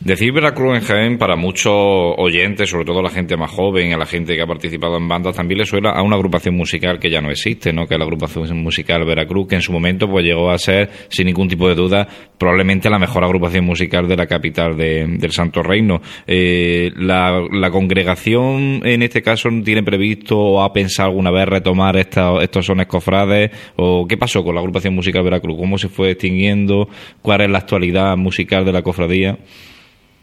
Decir 0.00 0.32
Veracruz 0.32 0.76
en 0.76 0.82
Jaén 0.82 1.18
para 1.18 1.36
muchos 1.36 1.72
oyentes, 1.72 2.68
sobre 2.68 2.84
todo 2.84 3.00
la 3.00 3.10
gente 3.10 3.36
más 3.36 3.50
joven, 3.50 3.92
a 3.92 3.96
la 3.96 4.06
gente 4.06 4.34
que 4.34 4.42
ha 4.42 4.46
participado 4.46 4.96
en 4.96 5.06
bandas, 5.06 5.36
también 5.36 5.58
le 5.58 5.66
suena 5.66 5.90
a 5.90 6.02
una 6.02 6.16
agrupación 6.16 6.56
musical 6.56 6.98
que 6.98 7.10
ya 7.10 7.20
no 7.20 7.30
existe, 7.30 7.72
¿no? 7.72 7.86
que 7.86 7.94
es 7.94 7.98
la 7.98 8.04
agrupación 8.04 8.60
musical 8.60 9.04
Veracruz, 9.04 9.46
que 9.46 9.54
en 9.54 9.62
su 9.62 9.72
momento 9.72 10.08
pues 10.08 10.24
llegó 10.24 10.50
a 10.50 10.58
ser, 10.58 10.90
sin 11.08 11.26
ningún 11.26 11.46
tipo 11.46 11.68
de 11.68 11.76
duda, 11.76 12.08
probablemente 12.38 12.90
la 12.90 12.98
mejor 12.98 13.22
agrupación 13.22 13.64
musical 13.64 14.08
de 14.08 14.16
la 14.16 14.26
capital 14.26 14.76
del 14.76 15.30
Santo 15.30 15.62
Reino. 15.62 16.00
Eh, 16.26 16.90
la, 16.96 17.70
congregación, 17.70 18.80
en 18.84 19.02
este 19.02 19.22
caso, 19.22 19.48
tiene 19.64 19.82
previsto 19.82 20.38
o 20.38 20.62
ha 20.62 20.72
pensado 20.72 21.10
alguna 21.10 21.30
vez 21.30 21.46
retomar 21.46 21.96
estos 21.96 22.66
sones 22.66 22.86
cofrades? 22.86 23.50
¿O 23.76 24.06
qué 24.06 24.16
pasó 24.16 24.42
con 24.42 24.54
la 24.54 24.60
agrupación 24.60 24.94
musical 24.94 25.22
Veracruz? 25.22 25.56
¿Cómo 25.56 25.78
se 25.78 25.88
fue 25.88 26.10
extinguiendo? 26.10 26.88
¿Cuál 27.22 27.42
es 27.42 27.50
la 27.50 27.58
actualidad 27.58 28.16
musical 28.16 28.64
de 28.64 28.72
la 28.72 28.82
cofradía? 28.82 29.35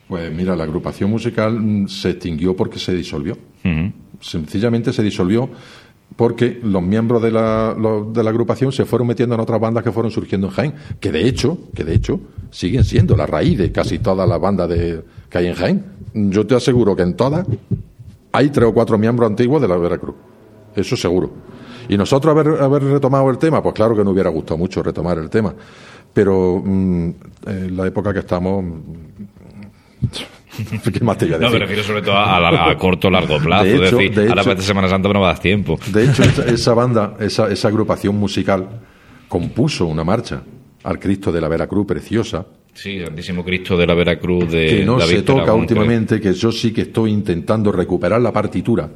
Pues 0.07 0.31
mira, 0.31 0.55
la 0.55 0.63
agrupación 0.63 1.09
musical 1.09 1.59
mm, 1.59 1.87
se 1.87 2.11
extinguió 2.11 2.55
porque 2.55 2.79
se 2.79 2.93
disolvió. 2.93 3.37
Sencillamente 4.19 4.93
se 4.93 5.01
disolvió 5.03 5.49
porque 6.15 6.59
los 6.61 6.83
miembros 6.83 7.21
de 7.21 7.31
la, 7.31 7.75
de 8.11 8.23
la 8.23 8.29
agrupación 8.29 8.71
se 8.71 8.85
fueron 8.85 9.07
metiendo 9.07 9.35
en 9.35 9.41
otras 9.41 9.59
bandas 9.59 9.83
que 9.83 9.91
fueron 9.91 10.11
surgiendo 10.11 10.47
en 10.47 10.53
Jaén, 10.53 10.73
que 10.99 11.11
de 11.11 11.27
hecho, 11.27 11.57
que 11.73 11.83
de 11.83 11.95
hecho 11.95 12.19
siguen 12.51 12.83
siendo 12.83 13.15
la 13.15 13.25
raíz 13.25 13.57
de 13.57 13.71
casi 13.71 13.99
todas 13.99 14.27
las 14.27 14.39
bandas 14.39 14.69
de, 14.69 15.03
que 15.29 15.37
hay 15.37 15.47
en 15.47 15.55
Jaén. 15.55 15.85
Yo 16.13 16.45
te 16.45 16.55
aseguro 16.55 16.95
que 16.95 17.01
en 17.01 17.15
todas 17.15 17.47
hay 18.31 18.49
tres 18.49 18.67
o 18.69 18.73
cuatro 18.73 18.97
miembros 18.97 19.29
antiguos 19.29 19.61
de 19.61 19.67
la 19.67 19.77
Veracruz. 19.77 20.15
Eso 20.75 20.95
seguro. 20.95 21.31
Y 21.89 21.97
nosotros 21.97 22.31
haber, 22.31 22.61
haber 22.61 22.83
retomado 22.83 23.29
el 23.29 23.37
tema, 23.37 23.61
pues 23.61 23.75
claro 23.75 23.95
que 23.95 24.03
nos 24.03 24.13
hubiera 24.13 24.29
gustado 24.29 24.57
mucho 24.57 24.81
retomar 24.81 25.17
el 25.17 25.29
tema. 25.29 25.53
Pero 26.13 26.61
mm, 26.63 27.09
en 27.47 27.77
la 27.77 27.87
época 27.87 28.13
que 28.13 28.19
estamos, 28.19 28.63
¿Qué 30.93 31.03
más 31.03 31.17
te 31.17 31.25
iba 31.25 31.37
a 31.37 31.39
decir? 31.39 31.51
No, 31.51 31.51
me 31.51 31.59
refiero 31.59 31.83
sobre 31.83 32.01
todo 32.01 32.15
a, 32.15 32.69
a, 32.69 32.77
corto 32.77 33.07
o 33.07 33.11
largo 33.11 33.39
plazo. 33.39 33.65
De 33.65 33.75
hecho, 33.75 33.97
decir, 33.97 34.31
a 34.31 34.35
la 34.35 34.55
de 34.55 34.61
Semana 34.61 34.87
Santa 34.87 35.09
no 35.09 35.21
va 35.21 35.29
a 35.29 35.33
dar 35.33 35.41
tiempo. 35.41 35.79
De 35.87 36.05
hecho, 36.05 36.23
esa, 36.47 36.73
banda, 36.73 37.15
esa, 37.19 37.49
esa, 37.51 37.67
agrupación 37.67 38.15
musical, 38.17 38.67
compuso 39.27 39.85
una 39.85 40.03
marcha 40.03 40.43
al 40.83 40.99
Cristo 40.99 41.31
de 41.31 41.41
la 41.41 41.47
Veracruz 41.47 41.85
preciosa. 41.85 42.45
Sí, 42.73 42.97
grandísimo 42.97 43.43
Cristo 43.43 43.77
de 43.77 43.85
la 43.85 43.93
Veracruz 43.93 44.51
de 44.51 44.65
Que 44.65 44.85
no 44.85 44.99
se 44.99 45.21
toca 45.21 45.53
últimamente, 45.53 46.19
que 46.19 46.33
yo 46.33 46.51
sí 46.51 46.71
que 46.73 46.81
estoy 46.81 47.11
intentando 47.11 47.71
recuperar 47.71 48.21
la 48.21 48.31
partitura. 48.31 48.89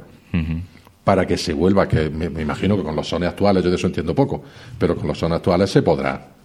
Para 1.04 1.26
que 1.26 1.38
se 1.38 1.54
vuelva, 1.54 1.88
que 1.88 2.10
me, 2.10 2.28
me, 2.28 2.42
imagino 2.42 2.76
que 2.76 2.82
con 2.82 2.94
los 2.94 3.08
sones 3.08 3.30
actuales, 3.30 3.64
yo 3.64 3.70
de 3.70 3.76
eso 3.76 3.86
entiendo 3.86 4.14
poco, 4.14 4.42
pero 4.78 4.94
con 4.94 5.08
los 5.08 5.16
sones 5.16 5.36
actuales 5.36 5.70
se 5.70 5.80
podrá 5.80 6.37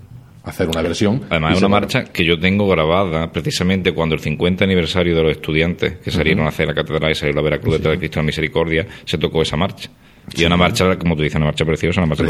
hacer 0.44 0.68
una 0.68 0.82
versión. 0.82 1.22
Además, 1.30 1.54
es 1.54 1.60
una 1.60 1.70
marcha 1.70 2.04
que 2.06 2.26
yo 2.26 2.40
tengo 2.40 2.68
grabada 2.68 3.32
precisamente 3.32 3.94
cuando 3.94 4.16
el 4.16 4.22
50 4.22 4.64
aniversario 4.64 5.16
de 5.16 5.24
los 5.24 5.32
estudiantes 5.32 5.98
que 5.98 6.12
salieron 6.12 6.46
a 6.46 6.50
hacer 6.50 6.68
la 6.68 6.74
catedral 6.74 7.12
y 7.12 7.16
salieron 7.16 7.40
a 7.40 7.44
Veracruz 7.44 7.76
detrás 7.76 7.94
de 7.94 8.00
Cristo 8.00 8.20
de 8.20 8.24
la 8.24 8.26
Misericordia, 8.28 8.88
se 9.06 9.18
tocó 9.18 9.42
esa 9.42 9.58
marcha. 9.58 9.90
Y 10.36 10.46
una 10.46 10.56
marcha, 10.56 10.98
como 10.98 11.16
tú 11.16 11.24
dices, 11.24 11.36
una 11.36 11.48
marcha 11.48 11.66
preciosa, 11.66 12.02
una 12.02 12.08
marcha 12.08 12.24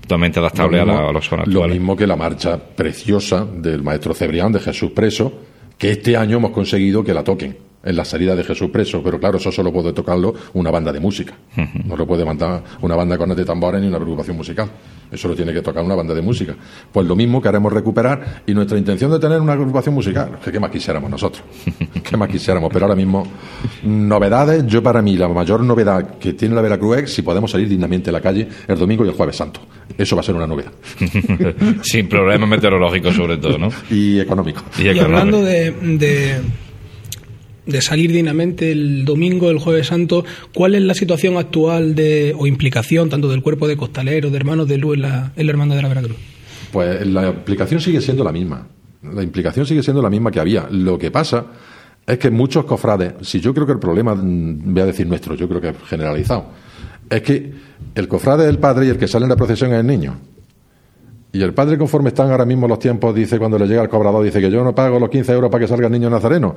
Totalmente, 0.00 0.38
adaptable 0.38 0.80
a, 0.80 1.12
los 1.12 1.26
sones 1.26 1.46
Lo 1.46 1.68
mismo 1.68 1.94
que 1.94 2.06
la 2.06 2.16
marcha 2.16 2.58
preciosa 2.58 3.44
del 3.44 3.82
maestro 3.82 4.14
Cebrián 4.14 4.50
de 4.50 4.60
Jesús 4.60 4.92
Preso, 4.92 5.40
que 5.76 5.90
este 5.90 6.16
año 6.16 6.38
hemos 6.38 6.52
conseguido 6.52 7.04
que 7.04 7.12
la 7.12 7.22
toquen 7.22 7.71
en 7.82 7.96
la 7.96 8.04
salida 8.04 8.36
de 8.36 8.44
Jesús 8.44 8.70
preso, 8.70 9.02
pero 9.02 9.18
claro, 9.18 9.38
eso 9.38 9.50
solo 9.50 9.72
puede 9.72 9.92
tocarlo 9.92 10.34
una 10.54 10.70
banda 10.70 10.92
de 10.92 11.00
música. 11.00 11.34
No 11.84 11.96
lo 11.96 12.06
puede 12.06 12.24
mandar 12.24 12.62
una 12.80 12.94
banda 12.94 13.18
con 13.18 13.34
de 13.34 13.44
tambores 13.44 13.80
ni 13.80 13.88
una 13.88 13.98
preocupación 13.98 14.36
musical. 14.36 14.70
Eso 15.10 15.28
lo 15.28 15.34
tiene 15.34 15.52
que 15.52 15.60
tocar 15.60 15.84
una 15.84 15.94
banda 15.94 16.14
de 16.14 16.22
música. 16.22 16.54
Pues 16.90 17.06
lo 17.06 17.14
mismo 17.14 17.40
queremos 17.40 17.72
recuperar 17.72 18.42
y 18.46 18.54
nuestra 18.54 18.78
intención 18.78 19.10
de 19.10 19.18
tener 19.18 19.40
una 19.40 19.52
agrupación 19.52 19.94
musical, 19.94 20.38
que 20.42 20.50
qué 20.50 20.60
más 20.60 20.70
quisiéramos 20.70 21.10
nosotros, 21.10 21.42
qué 22.02 22.16
más 22.16 22.28
quisiéramos, 22.28 22.70
pero 22.72 22.86
ahora 22.86 22.96
mismo 22.96 23.26
novedades, 23.82 24.66
yo 24.66 24.82
para 24.82 25.02
mí 25.02 25.16
la 25.16 25.28
mayor 25.28 25.62
novedad 25.62 26.18
que 26.18 26.32
tiene 26.32 26.54
la 26.54 26.62
Veracruz 26.62 26.98
es 26.98 27.14
si 27.14 27.22
podemos 27.22 27.50
salir 27.50 27.68
dignamente 27.68 28.10
a 28.10 28.12
la 28.12 28.20
calle 28.20 28.48
el 28.66 28.78
domingo 28.78 29.04
y 29.04 29.08
el 29.08 29.14
jueves 29.14 29.36
santo. 29.36 29.60
Eso 29.96 30.16
va 30.16 30.20
a 30.20 30.24
ser 30.24 30.34
una 30.34 30.46
novedad. 30.46 30.72
Sin 31.82 32.08
problemas 32.08 32.48
meteorológicos 32.48 33.14
sobre 33.14 33.36
todo, 33.36 33.58
¿no? 33.58 33.68
Y 33.90 34.20
económicos. 34.20 34.62
Y, 34.78 34.98
hablando 34.98 35.42
de 35.42 35.72
de 35.72 36.40
salir 37.80 38.12
dignamente 38.12 38.72
el 38.72 39.04
domingo, 39.04 39.50
el 39.50 39.58
jueves 39.58 39.88
santo, 39.88 40.24
¿cuál 40.54 40.74
es 40.74 40.82
la 40.82 40.94
situación 40.94 41.36
actual 41.36 41.94
de, 41.94 42.34
o 42.36 42.46
implicación 42.46 43.08
tanto 43.08 43.28
del 43.28 43.42
cuerpo 43.42 43.68
de 43.68 43.76
costaleros, 43.76 44.32
de 44.32 44.36
hermanos 44.36 44.68
de 44.68 44.78
luz 44.78 44.96
en 44.96 45.02
la, 45.02 45.32
en 45.36 45.46
de 45.46 45.82
la 45.82 45.88
Veracruz? 45.88 46.16
Pues 46.72 47.06
la 47.06 47.28
implicación 47.28 47.80
sigue 47.80 48.00
siendo 48.00 48.24
la 48.24 48.32
misma. 48.32 48.66
La 49.02 49.22
implicación 49.22 49.66
sigue 49.66 49.82
siendo 49.82 50.02
la 50.02 50.10
misma 50.10 50.30
que 50.30 50.40
había. 50.40 50.66
Lo 50.70 50.98
que 50.98 51.10
pasa 51.10 51.46
es 52.06 52.18
que 52.18 52.30
muchos 52.30 52.64
cofrades, 52.64 53.14
si 53.22 53.40
yo 53.40 53.54
creo 53.54 53.66
que 53.66 53.72
el 53.72 53.78
problema, 53.78 54.14
mm, 54.14 54.72
voy 54.72 54.82
a 54.82 54.86
decir 54.86 55.06
nuestro, 55.06 55.34
yo 55.34 55.48
creo 55.48 55.60
que 55.60 55.68
es 55.68 55.76
generalizado, 55.86 56.46
es 57.08 57.22
que 57.22 57.52
el 57.94 58.08
cofrade 58.08 58.46
del 58.46 58.58
padre 58.58 58.86
y 58.86 58.88
el 58.88 58.98
que 58.98 59.06
sale 59.06 59.24
en 59.24 59.30
la 59.30 59.36
procesión 59.36 59.72
es 59.72 59.80
el 59.80 59.86
niño. 59.86 60.18
Y 61.34 61.42
el 61.42 61.54
padre, 61.54 61.78
conforme 61.78 62.08
están 62.08 62.30
ahora 62.30 62.44
mismo 62.44 62.68
los 62.68 62.78
tiempos, 62.78 63.14
dice 63.14 63.38
cuando 63.38 63.58
le 63.58 63.66
llega 63.66 63.82
el 63.82 63.88
cobrador, 63.88 64.22
dice 64.22 64.40
que 64.40 64.50
yo 64.50 64.62
no 64.62 64.74
pago 64.74 64.98
los 64.98 65.08
15 65.08 65.32
euros 65.32 65.50
para 65.50 65.64
que 65.64 65.68
salga 65.68 65.86
el 65.86 65.92
niño 65.92 66.10
nazareno 66.10 66.54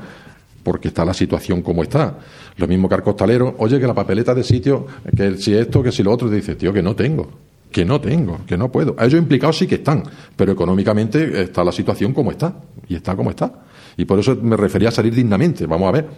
porque 0.66 0.88
está 0.88 1.05
la 1.05 1.13
situación 1.13 1.61
como 1.61 1.84
está. 1.84 2.18
Lo 2.57 2.68
mismo 2.68 2.89
que 2.89 2.95
al 2.95 3.03
costalero, 3.03 3.53
oye, 3.59 3.80
que 3.80 3.86
la 3.86 3.93
papeleta 3.93 4.34
de 4.34 4.43
sitio, 4.43 4.88
que 5.16 5.38
si 5.38 5.53
esto, 5.53 5.84
que 5.84 5.91
si 5.91 6.01
lo 6.01 6.11
otro, 6.11 6.28
dice, 6.28 6.55
tío, 6.55 6.74
que 6.74 6.82
no 6.82 6.95
tengo, 6.95 7.30
que 7.72 7.86
no 7.86 8.01
tengo, 8.01 8.39
que 8.47 8.57
no 8.57 8.72
puedo. 8.72 8.95
A 8.97 9.05
ellos 9.05 9.22
implicados 9.22 9.59
sí 9.59 9.68
que 9.68 9.76
están, 9.76 10.01
pero 10.36 10.51
económicamente 10.51 11.43
está 11.43 11.63
la 11.63 11.72
situación 11.72 12.13
como 12.13 12.32
está, 12.32 12.55
y 12.89 12.95
está 12.95 13.16
como 13.16 13.30
está. 13.30 13.53
Y 13.95 14.05
por 14.05 14.18
eso 14.18 14.36
me 14.41 14.57
refería 14.57 14.89
a 14.89 14.91
salir 14.91 15.13
dignamente, 15.13 15.68
vamos 15.68 15.88
a 15.88 15.91
ver, 15.91 16.09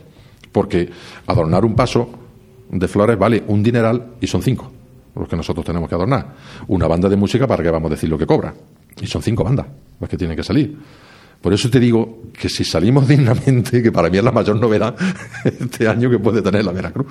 porque 0.54 0.90
adornar 1.28 1.66
un 1.66 1.76
paso 1.76 2.10
de 2.70 2.88
flores 2.88 3.20
vale 3.20 3.44
un 3.48 3.62
dineral 3.62 4.14
y 4.22 4.28
son 4.28 4.42
cinco 4.42 4.72
los 5.14 5.28
que 5.28 5.36
nosotros 5.36 5.66
tenemos 5.66 5.90
que 5.90 5.96
adornar. 5.96 6.36
Una 6.68 6.88
banda 6.88 7.10
de 7.10 7.18
música 7.18 7.46
para 7.48 7.64
que 7.64 7.70
vamos 7.70 7.92
a 7.92 7.96
decir 7.96 8.08
lo 8.08 8.18
que 8.18 8.26
cobra. 8.26 8.54
Y 9.02 9.08
son 9.08 9.22
cinco 9.22 9.44
bandas 9.44 9.66
las 10.00 10.10
que 10.10 10.16
tienen 10.16 10.38
que 10.38 10.44
salir. 10.44 10.78
Por 11.42 11.54
eso 11.54 11.70
te 11.70 11.80
digo 11.80 12.24
que 12.34 12.50
si 12.50 12.64
salimos 12.64 13.08
dignamente, 13.10 13.82
que 13.82 13.92
para 13.92 14.10
mí 14.10 14.18
es 14.18 14.24
la 14.24 14.32
mayor 14.32 14.60
novedad 14.60 14.96
este 15.44 15.88
año 15.88 16.10
que 16.10 16.20
puede 16.20 16.42
tener 16.42 16.66
la 16.66 16.72
Veracruz. 16.72 17.08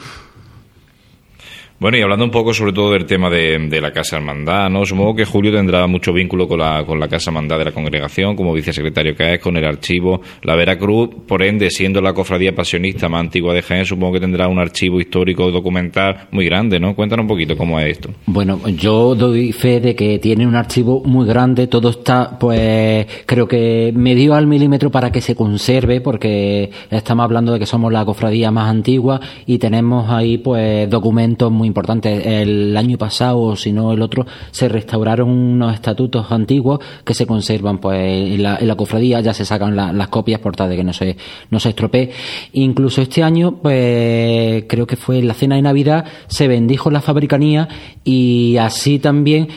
Bueno, 1.78 1.98
y 1.98 2.00
hablando 2.00 2.24
un 2.24 2.30
poco 2.30 2.54
sobre 2.54 2.72
todo 2.72 2.92
del 2.92 3.04
tema 3.04 3.28
de, 3.28 3.80
la 3.82 3.92
Casa 3.92 4.16
Hermandad, 4.16 4.70
¿no? 4.70 4.86
Supongo 4.86 5.14
que 5.14 5.26
Julio 5.26 5.52
tendrá 5.52 5.86
mucho 5.86 6.10
vínculo 6.10 6.48
con 6.48 6.58
la, 6.58 6.86
con 6.86 6.98
la 6.98 7.06
Casa 7.06 7.30
Hermandad 7.30 7.58
de 7.58 7.66
la 7.66 7.72
congregación, 7.72 8.34
como 8.34 8.54
vicesecretario 8.54 9.14
que 9.14 9.34
es, 9.34 9.40
con 9.40 9.58
el 9.58 9.64
archivo. 9.66 10.22
La 10.42 10.56
Veracruz, 10.56 11.10
por 11.28 11.42
ende, 11.42 11.70
siendo 11.70 12.00
la 12.00 12.14
cofradía 12.14 12.54
pasionista 12.54 13.10
más 13.10 13.20
antigua 13.20 13.52
de 13.52 13.60
Jaén, 13.60 13.84
supongo 13.84 14.14
que 14.14 14.20
tendrá 14.20 14.48
un 14.48 14.58
archivo 14.58 15.00
histórico 15.00 15.50
documental 15.50 16.28
muy 16.30 16.46
grande, 16.46 16.80
¿no? 16.80 16.96
Cuéntanos 16.96 17.24
un 17.24 17.28
poquito 17.28 17.58
cómo 17.58 17.78
es 17.78 17.90
esto. 17.90 18.08
Bueno, 18.24 18.58
yo 18.68 19.14
doy 19.14 19.52
fe 19.52 19.78
de 19.78 19.94
que 19.94 20.18
tiene 20.18 20.46
un 20.46 20.54
archivo 20.54 21.02
muy 21.04 21.26
grande, 21.26 21.66
todo 21.66 21.90
está, 21.90 22.38
pues, 22.38 23.06
creo 23.26 23.46
que 23.46 23.92
medio 23.94 24.34
al 24.34 24.46
milímetro 24.46 24.90
para 24.90 25.12
que 25.12 25.20
se 25.20 25.36
conserve, 25.36 26.00
porque 26.00 26.70
estamos 26.90 27.24
hablando 27.24 27.52
de 27.52 27.58
que 27.58 27.66
somos 27.66 27.92
la 27.92 28.06
cofradía 28.06 28.50
más 28.50 28.70
antigua 28.70 29.20
y 29.44 29.58
tenemos 29.58 30.08
ahí, 30.08 30.38
pues, 30.38 30.88
documentos 30.88 31.52
muy 31.52 31.65
importante. 31.66 32.40
El 32.42 32.76
año 32.76 32.98
pasado, 32.98 33.56
si 33.56 33.72
no 33.72 33.92
el 33.92 34.02
otro, 34.02 34.26
se 34.50 34.68
restauraron 34.68 35.28
unos 35.28 35.74
estatutos 35.74 36.30
antiguos 36.30 36.80
que 37.04 37.14
se 37.14 37.26
conservan 37.26 37.78
pues 37.78 37.98
en 37.98 38.42
la, 38.42 38.56
en 38.56 38.68
la 38.68 38.74
cofradía, 38.76 39.20
ya 39.20 39.34
se 39.34 39.44
sacan 39.44 39.76
las 39.76 40.08
copias 40.08 40.40
por 40.40 40.56
tal 40.56 40.70
de 40.70 40.76
que 40.76 40.84
no 40.84 40.92
se, 40.92 41.16
no 41.50 41.60
se 41.60 41.70
estropee. 41.70 42.10
Incluso 42.52 43.02
este 43.02 43.22
año, 43.22 43.56
pues 43.62 44.64
creo 44.68 44.86
que 44.86 44.96
fue 44.96 45.18
en 45.18 45.28
la 45.28 45.34
cena 45.34 45.56
de 45.56 45.62
Navidad, 45.62 46.04
se 46.28 46.48
bendijo 46.48 46.90
la 46.90 47.00
fabricanía 47.00 47.68
y 48.04 48.56
así 48.58 48.98
también 48.98 49.48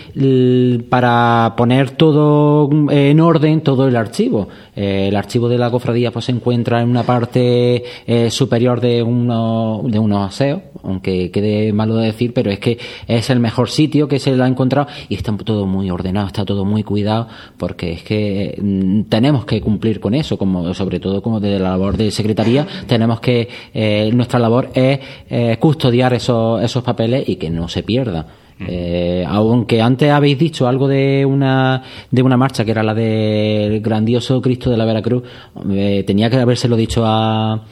para 0.90 1.54
poner 1.56 1.92
todo 1.92 2.70
en 2.90 3.20
orden, 3.20 3.62
todo 3.62 3.88
el 3.88 3.96
archivo. 3.96 4.48
Eh, 4.76 5.08
el 5.10 5.16
archivo 5.16 5.50
de 5.50 5.58
la 5.58 5.70
cofradía 5.70 6.12
pues 6.12 6.26
se 6.26 6.32
encuentra 6.32 6.82
en 6.82 6.90
una 6.90 7.04
parte 7.04 7.84
eh, 8.08 8.30
superior 8.30 8.80
de, 8.82 9.04
uno, 9.04 9.82
de 9.86 10.00
unos 10.00 10.30
aseos, 10.30 10.62
aunque 10.84 11.32
quede 11.32 11.74
malo 11.74 11.96
puedo 12.00 12.12
decir, 12.12 12.34
pero 12.34 12.50
es 12.50 12.60
que 12.60 12.78
es 13.08 13.30
el 13.30 13.40
mejor 13.40 13.70
sitio 13.70 14.08
que 14.08 14.20
se 14.20 14.36
lo 14.36 14.44
ha 14.44 14.48
encontrado 14.48 14.88
y 15.10 15.16
está 15.16 15.36
todo 15.36 15.66
muy 15.66 15.90
ordenado, 15.92 16.28
está 16.28 16.46
todo 16.46 16.66
muy 16.66 16.84
cuidado, 16.84 17.28
porque 17.58 17.92
es 17.92 18.04
que 18.04 18.58
mm, 18.62 19.04
tenemos 19.10 19.46
que 19.46 19.62
cumplir 19.62 20.00
con 20.00 20.14
eso, 20.14 20.38
como 20.38 20.74
sobre 20.74 21.00
todo 21.00 21.22
como 21.22 21.40
desde 21.40 21.60
la 21.60 21.72
labor 21.72 21.98
de 21.98 22.12
secretaría, 22.12 22.66
tenemos 22.88 23.20
que, 23.20 23.48
eh, 23.74 24.10
nuestra 24.14 24.40
labor 24.40 24.70
es 24.74 25.00
eh, 25.30 25.58
custodiar 25.60 26.14
esos, 26.14 26.64
esos 26.64 26.84
papeles 26.84 27.28
y 27.28 27.36
que 27.36 27.50
no 27.50 27.68
se 27.68 27.84
pierdan. 27.84 28.26
Eh, 28.68 29.24
aunque 29.26 29.82
antes 29.82 30.12
habéis 30.12 30.38
dicho 30.38 30.68
algo 30.68 30.90
de 30.90 31.26
una 31.26 31.82
de 32.12 32.22
una 32.22 32.36
marcha 32.36 32.66
que 32.66 32.72
era 32.72 32.84
la 32.84 32.94
del 32.94 33.80
grandioso 33.80 34.42
Cristo 34.42 34.70
de 34.70 34.76
la 34.76 34.84
Veracruz, 34.84 35.24
eh, 35.72 36.04
tenía 36.06 36.30
que 36.30 36.38
habérselo 36.38 36.76
dicho 36.76 37.04
a 37.06 37.64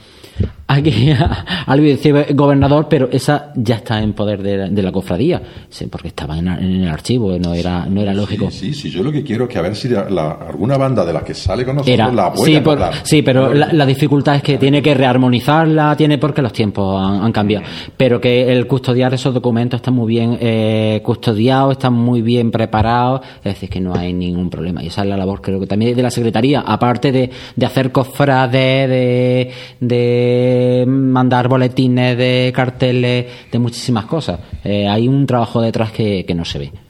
aquí 0.67 1.11
al 1.65 1.99
gobernador, 2.33 2.87
pero 2.89 3.09
esa 3.11 3.51
ya 3.55 3.75
está 3.75 4.01
en 4.01 4.13
poder 4.13 4.43
de, 4.43 4.83
la 4.83 4.91
cofradía, 4.91 5.41
porque 5.89 6.09
estaba 6.09 6.37
en, 6.37 6.47
el 6.47 6.87
archivo, 6.87 7.37
no 7.39 7.53
era 7.53 7.85
no 7.85 8.01
era 8.01 8.13
lógico. 8.13 8.51
Sí, 8.51 8.73
sí, 8.73 8.89
yo 8.89 9.03
lo 9.03 9.11
que 9.11 9.23
quiero 9.23 9.45
es 9.45 9.49
que 9.49 9.59
a 9.59 9.61
ver 9.61 9.75
si 9.75 9.93
alguna 9.95 10.77
banda 10.77 11.05
de 11.05 11.13
las 11.13 11.23
que 11.23 11.33
sale 11.33 11.65
con 11.65 11.77
nosotros 11.77 12.13
la 12.13 12.33
puede 12.33 12.63
sí, 13.03 13.21
pero 13.21 13.53
la, 13.53 13.85
dificultad 13.85 14.35
es 14.35 14.43
que 14.43 14.57
tiene 14.57 14.81
que 14.81 14.93
rearmonizarla, 14.93 15.95
tiene 15.95 16.17
porque 16.17 16.41
los 16.41 16.51
tiempos 16.51 17.01
han, 17.01 17.31
cambiado, 17.31 17.65
pero 17.95 18.19
que 18.19 18.51
el 18.51 18.67
custodiar 18.67 19.13
esos 19.13 19.33
documentos 19.33 19.79
está 19.79 19.91
muy 19.91 20.07
bien 20.07 20.37
eh, 20.39 21.01
custodiado, 21.03 21.71
están 21.71 21.93
muy 21.93 22.21
bien 22.21 22.51
preparados, 22.51 23.21
es 23.37 23.53
decir, 23.53 23.69
que 23.69 23.79
no 23.79 23.95
hay 23.95 24.11
ningún 24.13 24.49
problema. 24.49 24.83
Y 24.83 24.87
esa 24.87 25.03
es 25.03 25.07
la 25.07 25.17
labor, 25.17 25.41
creo 25.41 25.59
que 25.59 25.67
también 25.67 25.95
de 25.95 26.03
la 26.03 26.11
Secretaría, 26.11 26.61
aparte 26.61 27.11
de, 27.11 27.29
de 27.55 27.65
hacer 27.65 27.91
cofrades, 27.91 28.89
de, 28.89 29.51
de 29.79 30.56
mandar 30.87 31.47
boletines, 31.47 32.17
de 32.17 32.51
carteles, 32.55 33.25
de 33.51 33.59
muchísimas 33.59 34.05
cosas. 34.05 34.39
Eh, 34.63 34.87
hay 34.87 35.07
un 35.07 35.25
trabajo 35.25 35.61
detrás 35.61 35.91
que 35.91 36.33
no 36.35 36.45
se 36.45 36.59
ve. 36.59 36.86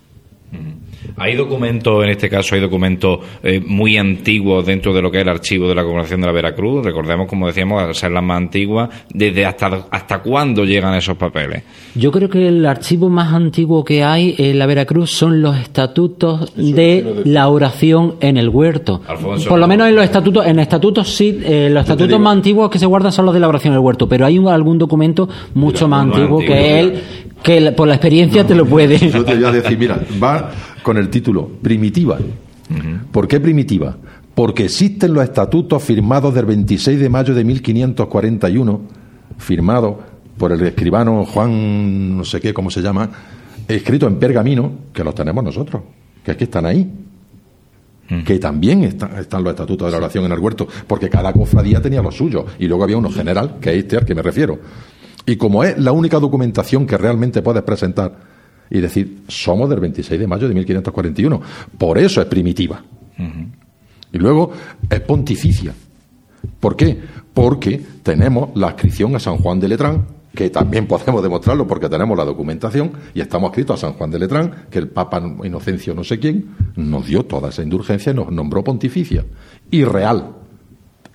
Hay 1.18 1.36
documentos, 1.36 2.04
en 2.04 2.12
este 2.12 2.30
caso 2.30 2.54
hay 2.54 2.62
documentos 2.62 3.20
eh, 3.42 3.60
muy 3.66 3.98
antiguos 3.98 4.66
dentro 4.66 4.94
de 4.94 5.02
lo 5.02 5.10
que 5.10 5.18
es 5.18 5.24
el 5.24 5.30
archivo 5.30 5.68
de 5.68 5.74
la 5.74 5.84
Congregación 5.84 6.22
de 6.22 6.28
la 6.28 6.34
Veracruz. 6.34 6.86
Recordemos, 6.86 7.28
como 7.28 7.48
decíamos, 7.48 7.82
al 7.82 7.96
ser 7.96 8.12
las 8.12 8.24
más 8.24 8.38
antiguas, 8.38 8.90
desde 9.10 9.46
hasta, 9.46 9.88
hasta 9.90 10.20
cuándo 10.20 10.64
llegan 10.64 10.94
esos 10.94 11.18
papeles. 11.18 11.64
Yo 11.96 12.12
creo 12.12 12.30
que 12.30 12.48
el 12.48 12.64
archivo 12.66 13.10
más 13.10 13.34
antiguo 13.34 13.84
que 13.84 14.04
hay 14.04 14.36
en 14.38 14.60
la 14.60 14.68
Veracruz 14.68 15.10
son 15.10 15.42
los 15.42 15.58
estatutos 15.58 16.54
de 16.56 17.24
la 17.26 17.48
oración 17.48 18.16
en 18.20 18.38
el 18.38 18.50
huerto. 18.50 19.02
Por 19.48 19.58
lo 19.60 19.68
menos 19.68 19.90
en 19.90 19.96
los 19.96 20.06
estatutos, 20.06 20.46
en 20.46 20.60
estatutos 20.60 21.10
sí, 21.10 21.40
eh, 21.44 21.70
los 21.72 21.82
estatutos 21.82 22.20
más 22.20 22.34
antiguos 22.34 22.70
que 22.70 22.78
se 22.78 22.86
guardan 22.86 23.12
son 23.12 23.26
los 23.26 23.34
de 23.34 23.40
la 23.40 23.48
oración 23.48 23.74
en 23.74 23.80
el 23.80 23.84
huerto, 23.84 24.08
pero 24.08 24.26
hay 24.26 24.38
algún 24.38 24.78
documento 24.78 25.28
mucho 25.56 25.88
más 25.88 26.04
antiguo, 26.04 26.40
que 26.40 26.80
él 26.80 27.02
que 27.48 27.72
por 27.72 27.88
la 27.88 27.94
experiencia 27.96 28.46
te 28.46 28.54
lo 28.54 28.66
puede. 28.66 28.98
Yo 29.10 29.24
te 29.24 29.36
voy 29.36 29.46
a 29.46 29.52
decir, 29.52 29.78
mira, 29.78 30.02
va 30.22 30.52
con 30.84 30.98
el 30.98 31.10
título 31.10 31.48
Primitiva. 31.62 32.18
¿Por 33.10 33.26
qué 33.26 33.40
primitiva? 33.40 33.96
Porque 34.36 34.66
existen 34.66 35.14
los 35.14 35.24
estatutos 35.24 35.82
firmados 35.82 36.34
del 36.36 36.46
26 36.46 37.00
de 37.00 37.10
mayo 37.10 37.34
de 37.34 37.46
1541, 37.46 38.82
firmados 39.38 39.96
por 40.38 40.52
el 40.52 40.62
escribano 40.62 41.24
Juan, 41.24 42.18
no 42.18 42.26
sé 42.26 42.42
qué, 42.42 42.54
cómo 42.54 42.70
se 42.70 42.82
llama, 42.82 43.10
escrito 43.66 44.08
en 44.08 44.20
pergamino, 44.20 44.72
que 44.94 45.06
los 45.06 45.16
tenemos 45.16 45.42
nosotros, 45.42 45.84
que 46.26 46.32
es 46.32 46.38
que 46.38 46.44
están 46.44 46.66
ahí. 46.66 46.86
Que 48.26 48.40
también 48.40 48.84
están 48.84 49.44
los 49.44 49.52
estatutos 49.52 49.88
de 49.88 49.92
la 49.92 49.98
oración 49.98 50.26
en 50.26 50.34
el 50.34 50.40
huerto, 50.40 50.68
porque 50.86 51.10
cada 51.10 51.32
cofradía 51.32 51.82
tenía 51.82 52.02
lo 52.02 52.12
suyo, 52.12 52.46
y 52.60 52.68
luego 52.68 52.84
había 52.84 52.98
uno 52.98 53.10
general, 53.10 53.56
que 53.62 53.72
es 53.72 53.78
este 53.78 53.98
al 53.98 54.06
que 54.06 54.16
me 54.16 54.22
refiero. 54.22 54.60
Y 55.28 55.36
como 55.36 55.62
es 55.66 55.78
la 55.78 55.92
única 55.92 56.20
documentación 56.20 56.88
que 56.88 56.98
realmente 56.98 57.42
puedes 57.42 57.62
presentar 57.62 58.16
y 58.70 58.80
decir, 58.80 59.24
somos 59.28 59.70
del 59.70 59.82
26 59.82 60.22
de 60.22 60.26
mayo 60.26 60.48
de 60.48 60.56
1541, 60.56 61.42
por 61.78 61.98
eso 61.98 62.22
es 62.22 62.28
primitiva. 62.28 62.82
Y 64.14 64.18
luego 64.18 64.52
es 64.90 65.02
pontificia. 65.02 65.74
¿Por 66.62 66.78
qué? 66.78 66.98
Porque 67.34 67.82
tenemos 68.04 68.52
la 68.56 68.70
inscripción 68.70 69.18
a 69.18 69.20
San 69.20 69.38
Juan 69.38 69.60
de 69.60 69.68
Letrán, 69.68 70.06
que 70.34 70.50
también 70.50 70.88
podemos 70.88 71.22
demostrarlo 71.22 71.68
porque 71.68 71.90
tenemos 71.90 72.18
la 72.18 72.24
documentación 72.24 72.94
y 73.14 73.20
estamos 73.20 73.50
escritos 73.50 73.84
a 73.84 73.88
San 73.88 73.98
Juan 73.98 74.10
de 74.10 74.20
Letrán, 74.20 74.68
que 74.70 74.80
el 74.80 74.88
Papa 74.88 75.22
Inocencio 75.44 75.94
no 75.94 76.06
sé 76.06 76.20
quién 76.20 76.56
nos 76.78 77.06
dio 77.06 77.26
toda 77.26 77.50
esa 77.50 77.64
indulgencia 77.64 78.14
y 78.14 78.16
nos 78.16 78.32
nombró 78.32 78.64
pontificia. 78.64 79.26
Y 79.72 79.84
real. 79.84 80.36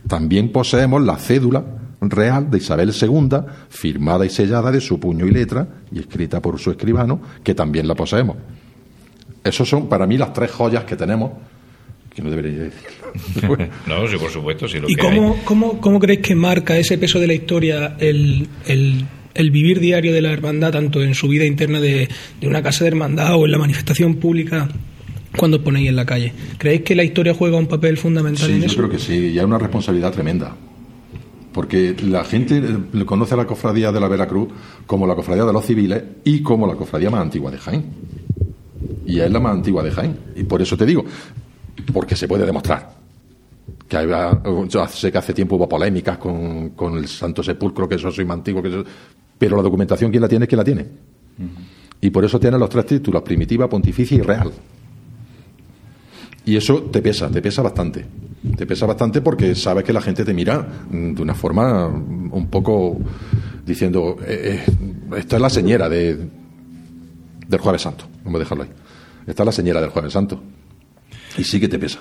También 0.06 0.52
poseemos 0.52 1.00
la 1.02 1.16
cédula 1.16 1.64
real 2.10 2.50
de 2.50 2.58
Isabel 2.58 2.90
II, 2.90 3.28
firmada 3.68 4.26
y 4.26 4.30
sellada 4.30 4.70
de 4.70 4.80
su 4.80 4.98
puño 4.98 5.26
y 5.26 5.30
letra 5.30 5.66
y 5.92 6.00
escrita 6.00 6.40
por 6.40 6.58
su 6.58 6.70
escribano, 6.70 7.20
que 7.42 7.54
también 7.54 7.86
la 7.86 7.94
poseemos. 7.94 8.36
Esos 9.44 9.68
son 9.68 9.88
para 9.88 10.06
mí 10.06 10.16
las 10.16 10.32
tres 10.32 10.50
joyas 10.50 10.84
que 10.84 10.96
tenemos 10.96 11.32
que 12.14 12.22
no 12.22 12.30
debería 12.30 12.64
decirlo. 12.64 13.56
no, 13.86 14.06
sí, 14.06 14.16
por 14.18 14.30
supuesto. 14.30 14.68
Sí, 14.68 14.78
lo 14.78 14.88
¿Y 14.88 14.96
cómo, 14.96 15.38
cómo, 15.44 15.80
cómo, 15.80 15.98
crees 15.98 16.20
que 16.20 16.34
marca 16.34 16.76
ese 16.76 16.98
peso 16.98 17.18
de 17.18 17.26
la 17.26 17.32
historia 17.32 17.96
el, 17.98 18.46
el, 18.66 19.06
el, 19.32 19.50
vivir 19.50 19.80
diario 19.80 20.12
de 20.12 20.20
la 20.20 20.30
hermandad, 20.30 20.72
tanto 20.72 21.02
en 21.02 21.14
su 21.14 21.26
vida 21.28 21.46
interna 21.46 21.80
de, 21.80 22.08
de, 22.38 22.46
una 22.46 22.62
casa 22.62 22.84
de 22.84 22.88
hermandad 22.88 23.34
o 23.36 23.46
en 23.46 23.52
la 23.52 23.58
manifestación 23.58 24.16
pública 24.16 24.68
cuando 25.36 25.64
ponéis 25.64 25.88
en 25.88 25.96
la 25.96 26.04
calle? 26.04 26.34
¿Creéis 26.58 26.82
que 26.82 26.94
la 26.94 27.02
historia 27.02 27.32
juega 27.32 27.56
un 27.56 27.66
papel 27.66 27.96
fundamental 27.96 28.50
en 28.50 28.64
eso? 28.64 28.74
Yo 28.74 28.76
creo 28.76 28.90
que 28.90 28.98
sí, 28.98 29.14
y 29.14 29.38
hay 29.38 29.44
una 29.44 29.58
responsabilidad 29.58 30.12
tremenda 30.12 30.54
porque 31.52 31.94
la 32.02 32.24
gente 32.24 32.58
eh, 32.58 33.04
conoce 33.04 33.34
a 33.34 33.36
la 33.36 33.46
cofradía 33.46 33.92
de 33.92 34.00
la 34.00 34.08
Veracruz 34.08 34.48
como 34.86 35.06
la 35.06 35.14
cofradía 35.14 35.44
de 35.44 35.52
los 35.52 35.64
civiles 35.64 36.02
y 36.24 36.42
como 36.42 36.66
la 36.66 36.74
cofradía 36.74 37.10
más 37.10 37.20
antigua 37.20 37.50
de 37.50 37.58
Jaén. 37.58 37.84
Y 39.06 39.20
es 39.20 39.30
la 39.30 39.40
más 39.40 39.52
antigua 39.52 39.82
de 39.82 39.90
Jaén. 39.90 40.18
Y 40.36 40.44
por 40.44 40.62
eso 40.62 40.76
te 40.76 40.86
digo, 40.86 41.04
porque 41.92 42.16
se 42.16 42.26
puede 42.26 42.46
demostrar. 42.46 42.90
Que 43.88 44.08
yo 44.68 44.86
sé 44.88 45.12
que 45.12 45.18
hace 45.18 45.34
tiempo 45.34 45.56
hubo 45.56 45.68
polémicas 45.68 46.18
con, 46.18 46.96
el 46.96 47.06
Santo 47.06 47.42
Sepulcro, 47.42 47.88
que 47.88 47.96
eso 47.96 48.10
soy 48.10 48.24
más 48.24 48.38
antiguo, 48.38 48.62
que 48.62 48.84
pero 49.36 49.56
la 49.56 49.62
documentación, 49.62 50.10
¿quién 50.10 50.22
la 50.22 50.28
tiene? 50.28 50.46
¿Quién 50.46 50.58
la 50.58 50.64
tiene? 50.64 50.86
Y 52.00 52.10
por 52.10 52.24
eso 52.24 52.38
tiene 52.40 52.58
los 52.58 52.68
tres 52.68 52.86
títulos, 52.86 53.22
primitiva, 53.22 53.68
pontificia 53.68 54.16
y 54.16 54.22
real. 54.22 54.52
Y 56.44 56.56
eso 56.56 56.82
te 56.82 57.02
pesa, 57.02 57.28
te 57.28 57.42
pesa 57.42 57.62
bastante. 57.62 58.04
Te 58.56 58.66
pesa 58.66 58.86
bastante 58.86 59.20
porque 59.20 59.54
sabes 59.54 59.84
que 59.84 59.92
la 59.92 60.00
gente 60.00 60.24
te 60.24 60.34
mira 60.34 60.66
mm, 60.90 61.14
de 61.14 61.22
una 61.22 61.34
forma 61.34 61.86
un 61.86 62.48
poco 62.50 62.98
diciendo, 63.64 64.16
eh, 64.26 64.64
eh, 64.66 65.16
esta 65.16 65.36
es 65.36 65.42
la 65.42 65.50
señora 65.50 65.88
de, 65.88 66.28
del 67.46 67.60
Jueves 67.60 67.82
Santo, 67.82 68.06
vamos 68.24 68.40
a 68.40 68.44
dejarlo 68.44 68.64
ahí. 68.64 68.70
Esta 69.26 69.42
es 69.42 69.46
la 69.46 69.52
señora 69.52 69.80
del 69.80 69.90
Jueves 69.90 70.12
Santo. 70.12 70.42
Y 71.38 71.44
sí 71.44 71.60
que 71.60 71.68
te 71.68 71.78
pesa. 71.78 72.00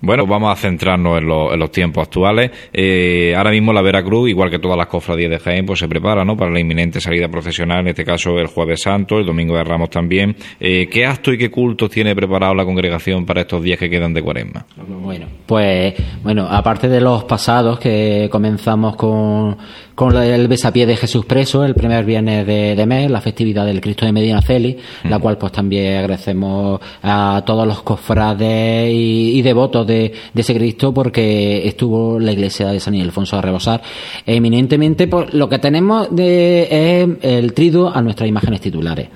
Bueno, 0.00 0.26
vamos 0.26 0.52
a 0.52 0.56
centrarnos 0.56 1.18
en, 1.18 1.26
los 1.26 1.70
tiempos 1.72 2.04
actuales. 2.04 2.50
Eh, 2.72 3.34
ahora 3.36 3.50
mismo 3.50 3.72
la 3.72 3.82
Veracruz, 3.82 4.28
igual 4.28 4.50
que 4.50 4.60
todas 4.60 4.78
las 4.78 4.86
cofradías 4.86 5.30
de 5.30 5.38
Jaén, 5.40 5.66
pues 5.66 5.80
se 5.80 5.88
prepara 5.88 6.24
¿no? 6.24 6.36
para 6.36 6.52
la 6.52 6.60
inminente 6.60 7.00
salida 7.00 7.28
procesional, 7.28 7.80
en 7.80 7.88
este 7.88 8.04
caso 8.04 8.38
el 8.38 8.46
Jueves 8.46 8.82
Santo, 8.82 9.18
el 9.18 9.26
Domingo 9.26 9.56
de 9.56 9.64
Ramos 9.64 9.90
también. 9.90 10.36
Eh, 10.60 10.88
¿Qué 10.90 11.04
acto 11.04 11.32
y 11.32 11.38
qué 11.38 11.50
cultos 11.50 11.90
tiene 11.90 12.14
preparado 12.14 12.54
la 12.54 12.64
congregación 12.64 13.26
para 13.26 13.40
estos 13.40 13.62
días 13.62 13.78
que 13.78 13.90
quedan 13.90 14.14
de 14.14 14.22
cuaresma? 14.22 14.66
Bueno, 14.86 15.26
pues 15.46 15.94
bueno, 16.22 16.46
aparte 16.48 16.88
de 16.88 17.00
los 17.00 17.24
pasados 17.24 17.80
que 17.80 18.28
comenzamos 18.30 18.94
con 18.94 19.56
con 19.98 20.16
el 20.16 20.46
besapié 20.46 20.86
de 20.86 20.96
Jesús 20.96 21.26
preso 21.26 21.64
el 21.64 21.74
primer 21.74 22.04
viernes 22.04 22.46
de, 22.46 22.86
mes, 22.86 23.10
la 23.10 23.20
festividad 23.20 23.66
del 23.66 23.80
Cristo 23.80 24.06
de 24.06 24.12
Medina 24.12 24.40
Celi, 24.40 24.78
la 25.02 25.18
cual 25.18 25.36
pues 25.38 25.50
también 25.50 25.96
agradecemos 25.96 26.80
a 27.02 27.42
todos 27.44 27.66
los 27.66 27.82
cofrades 27.82 28.92
y, 28.94 29.42
devotos 29.42 29.84
de, 29.88 30.12
ese 30.36 30.54
Cristo 30.54 30.94
porque 30.94 31.66
estuvo 31.66 32.20
la 32.20 32.30
iglesia 32.30 32.68
de 32.68 32.78
San 32.78 32.94
Ildefonso 32.94 33.38
a 33.38 33.42
rebosar 33.42 33.82
eminentemente 34.24 35.08
por 35.08 35.34
lo 35.34 35.48
que 35.48 35.58
tenemos 35.58 36.14
de, 36.14 36.68
es 37.02 37.08
el 37.22 37.52
trido 37.52 37.92
a 37.92 38.00
nuestras 38.00 38.28
imágenes 38.28 38.60
titulares. 38.60 39.08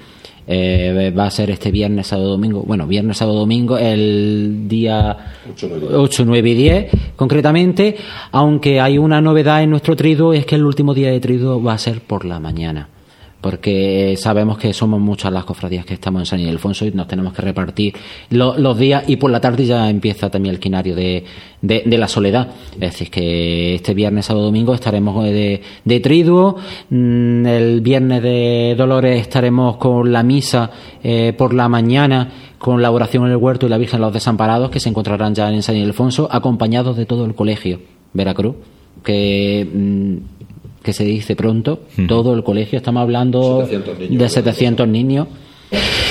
Eh, 0.46 1.12
va 1.16 1.26
a 1.26 1.30
ser 1.30 1.50
este 1.50 1.70
viernes, 1.70 2.08
sábado, 2.08 2.30
domingo. 2.30 2.62
Bueno, 2.62 2.86
viernes, 2.86 3.16
sábado, 3.16 3.38
domingo, 3.38 3.78
el 3.78 4.68
día 4.68 5.16
8, 5.94 6.24
9 6.26 6.50
y 6.50 6.54
10, 6.54 6.90
concretamente. 7.16 7.96
Aunque 8.32 8.80
hay 8.80 8.98
una 8.98 9.20
novedad 9.20 9.62
en 9.62 9.70
nuestro 9.70 9.96
trido, 9.96 10.32
es 10.32 10.46
que 10.46 10.56
el 10.56 10.64
último 10.64 10.94
día 10.94 11.10
de 11.10 11.20
trido 11.20 11.62
va 11.62 11.74
a 11.74 11.78
ser 11.78 12.00
por 12.00 12.24
la 12.24 12.40
mañana 12.40 12.88
porque 13.42 14.14
sabemos 14.16 14.56
que 14.56 14.72
somos 14.72 15.00
muchas 15.00 15.32
las 15.32 15.44
cofradías 15.44 15.84
que 15.84 15.94
estamos 15.94 16.22
en 16.22 16.26
San 16.26 16.40
Ildefonso 16.40 16.86
y 16.86 16.92
nos 16.92 17.08
tenemos 17.08 17.32
que 17.32 17.42
repartir 17.42 17.94
los 18.30 18.78
días 18.78 19.04
y 19.08 19.16
por 19.16 19.32
la 19.32 19.40
tarde 19.40 19.66
ya 19.66 19.90
empieza 19.90 20.30
también 20.30 20.54
el 20.54 20.60
quinario 20.60 20.94
de, 20.94 21.24
de, 21.60 21.98
la 21.98 22.06
soledad. 22.06 22.48
Es 22.74 22.80
decir, 22.80 23.10
que 23.10 23.74
este 23.74 23.94
viernes, 23.94 24.26
sábado, 24.26 24.46
domingo 24.46 24.74
estaremos 24.74 25.24
de, 25.24 25.60
de 25.84 26.00
triduo, 26.00 26.56
mm, 26.88 27.46
el 27.46 27.80
viernes 27.80 28.22
de 28.22 28.74
Dolores 28.78 29.20
estaremos 29.20 29.76
con 29.76 30.12
la 30.12 30.22
misa 30.22 30.70
eh, 31.02 31.34
por 31.36 31.52
la 31.52 31.68
mañana 31.68 32.30
con 32.58 32.80
la 32.80 32.92
oración 32.92 33.24
en 33.24 33.32
el 33.32 33.38
huerto 33.38 33.66
y 33.66 33.68
la 33.68 33.76
Virgen 33.76 33.98
de 33.98 34.06
los 34.06 34.12
Desamparados 34.12 34.70
que 34.70 34.78
se 34.78 34.88
encontrarán 34.88 35.34
ya 35.34 35.50
en 35.50 35.64
San 35.64 35.76
Ildefonso 35.76 36.28
acompañados 36.30 36.96
de 36.96 37.06
todo 37.06 37.24
el 37.24 37.34
colegio 37.34 37.80
Veracruz 38.12 38.54
que 39.02 39.66
mm, 39.66 40.31
que 40.82 40.92
se 40.92 41.04
dice 41.04 41.36
pronto. 41.36 41.80
Todo 42.08 42.34
el 42.34 42.42
colegio, 42.42 42.76
estamos 42.78 43.02
hablando 43.02 43.60
700 43.66 43.98
niños. 43.98 44.18
de 44.22 44.28
700 44.28 44.88
niños. 44.88 45.28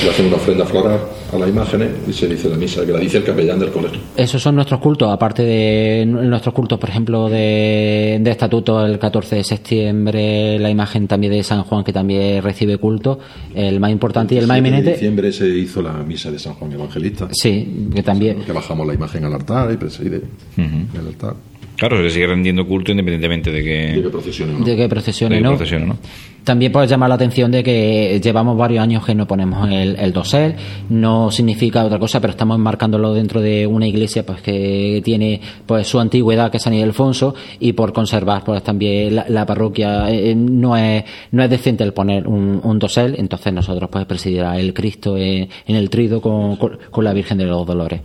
Le 0.04 0.10
hacen 0.10 0.26
una 0.26 0.38
ofrenda 0.38 0.66
floral 0.66 1.00
a 1.32 1.38
las 1.38 1.48
imágenes 1.48 1.90
y 2.08 2.14
se 2.14 2.28
dice 2.28 2.50
la 2.50 2.58
misa, 2.58 2.84
que 2.84 2.92
la 2.92 2.98
dice 2.98 3.18
el 3.18 3.24
capellán 3.24 3.60
del 3.60 3.70
colegio. 3.70 4.00
Esos 4.18 4.42
son 4.42 4.56
nuestros 4.56 4.80
cultos, 4.80 5.08
aparte 5.14 5.44
de 5.44 6.04
nuestros 6.08 6.56
cultos, 6.56 6.80
por 6.80 6.90
ejemplo, 6.90 7.30
de, 7.30 8.18
de 8.20 8.32
estatuto 8.32 8.84
el 8.84 8.98
14 8.98 9.36
de 9.36 9.44
septiembre, 9.44 10.58
la 10.58 10.72
imagen 10.72 11.08
también 11.08 11.34
de 11.34 11.44
San 11.44 11.62
Juan 11.62 11.84
que 11.84 11.94
también 11.94 12.42
recibe 12.42 12.78
culto, 12.78 13.20
el 13.54 13.80
más 13.80 13.92
importante 13.92 14.34
y 14.34 14.40
el 14.40 14.48
más 14.48 14.56
7 14.56 14.64
de 14.64 14.68
eminente. 14.70 14.94
diciembre 14.94 15.32
se 15.32 15.48
hizo 15.48 15.84
la 15.84 15.94
misa 15.94 16.32
de 16.32 16.40
San 16.40 16.56
Juan 16.56 16.72
Evangelista. 16.72 17.28
Sí, 17.32 17.90
que 17.94 18.02
también. 18.02 18.42
Que 18.42 18.54
bajamos 18.54 18.88
la 18.88 18.96
imagen 18.96 19.26
al 19.26 19.34
altar 19.36 19.72
y 19.72 19.78
preside 19.78 20.22
el 20.58 21.08
altar. 21.08 21.36
Claro, 21.82 21.98
se 21.98 22.04
le 22.04 22.10
sigue 22.12 22.28
rendiendo 22.28 22.68
culto 22.68 22.92
independientemente 22.92 23.52
de 23.52 23.64
que, 23.64 24.02
que 24.04 24.10
procesione 24.10 24.54
o 24.54 24.60
no. 24.60 24.66
De 24.66 24.76
que 24.76 24.88
procesione, 24.88 25.36
de 25.38 25.42
que 25.42 25.44
¿no? 25.44 25.50
procesione, 25.56 25.86
¿no? 25.88 25.98
También 26.44 26.72
pues 26.72 26.88
llama 26.88 27.08
la 27.08 27.16
atención 27.16 27.50
de 27.52 27.64
que 27.64 28.22
llevamos 28.24 28.56
varios 28.56 28.84
años 28.84 29.04
que 29.04 29.16
no 29.16 29.26
ponemos 29.28 29.68
el, 29.72 29.96
el 29.96 30.14
dosel, 30.14 30.54
no 30.90 31.32
significa 31.32 31.84
otra 31.84 31.98
cosa, 31.98 32.20
pero 32.22 32.32
estamos 32.32 32.56
enmarcándolo 32.58 33.16
dentro 33.16 33.42
de 33.42 33.66
una 33.66 33.88
iglesia 33.88 34.24
pues 34.24 34.42
que 34.44 35.02
tiene 35.04 35.42
pues 35.66 35.88
su 35.88 36.00
antigüedad 36.00 36.52
que 36.52 36.58
es 36.58 36.64
San 36.64 36.76
Ildefonso 36.76 37.34
y 37.60 37.74
por 37.74 37.94
conservar 37.94 38.44
pues 38.44 38.62
también 38.62 39.16
la, 39.16 39.26
la 39.30 39.48
parroquia 39.48 40.08
eh, 40.12 40.36
no 40.36 40.78
es 40.78 41.04
no 41.32 41.42
es 41.44 41.50
decente 41.50 41.84
el 41.84 41.94
poner 41.94 42.28
un, 42.28 42.62
un 42.64 42.78
dosel, 42.78 43.16
entonces 43.18 43.52
nosotros 43.54 43.90
pues 43.92 44.06
presidirá 44.06 44.60
el 44.60 44.72
Cristo 44.76 45.18
en, 45.18 45.50
en 45.66 45.76
el 45.76 45.90
trido 45.90 46.22
con, 46.22 46.58
con- 46.58 46.78
con 46.92 47.04
la 47.04 47.12
Virgen 47.14 47.40
de 47.40 47.46
los 47.46 47.66
Dolores. 47.66 48.02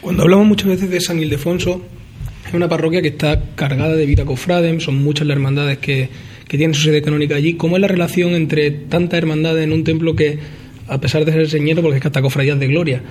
Cuando 0.00 0.24
hablamos 0.24 0.46
muchas 0.48 0.66
veces 0.68 0.90
de 0.90 1.00
San 1.00 1.20
Ildefonso, 1.20 1.80
es 2.54 2.56
una 2.56 2.68
parroquia 2.68 3.02
que 3.02 3.08
está 3.08 3.40
cargada 3.56 3.96
de 3.96 4.06
vida 4.06 4.24
cofrade, 4.24 4.78
son 4.78 5.02
muchas 5.02 5.26
las 5.26 5.36
hermandades 5.36 5.78
que, 5.78 6.08
que 6.46 6.56
tienen 6.56 6.74
su 6.74 6.82
sede 6.82 7.02
canónica 7.02 7.34
allí. 7.34 7.54
¿Cómo 7.54 7.76
es 7.76 7.80
la 7.80 7.88
relación 7.88 8.30
entre 8.34 8.70
tantas 8.70 9.18
hermandades 9.18 9.64
en 9.64 9.72
un 9.72 9.82
templo 9.82 10.14
que, 10.14 10.38
a 10.86 10.98
pesar 10.98 11.24
de 11.24 11.32
ser 11.32 11.50
señero, 11.50 11.82
porque 11.82 11.96
es 11.96 12.02
que 12.02 12.08
hasta 12.08 12.22
cofradías 12.22 12.58
de 12.60 12.68
gloria, 12.68 13.02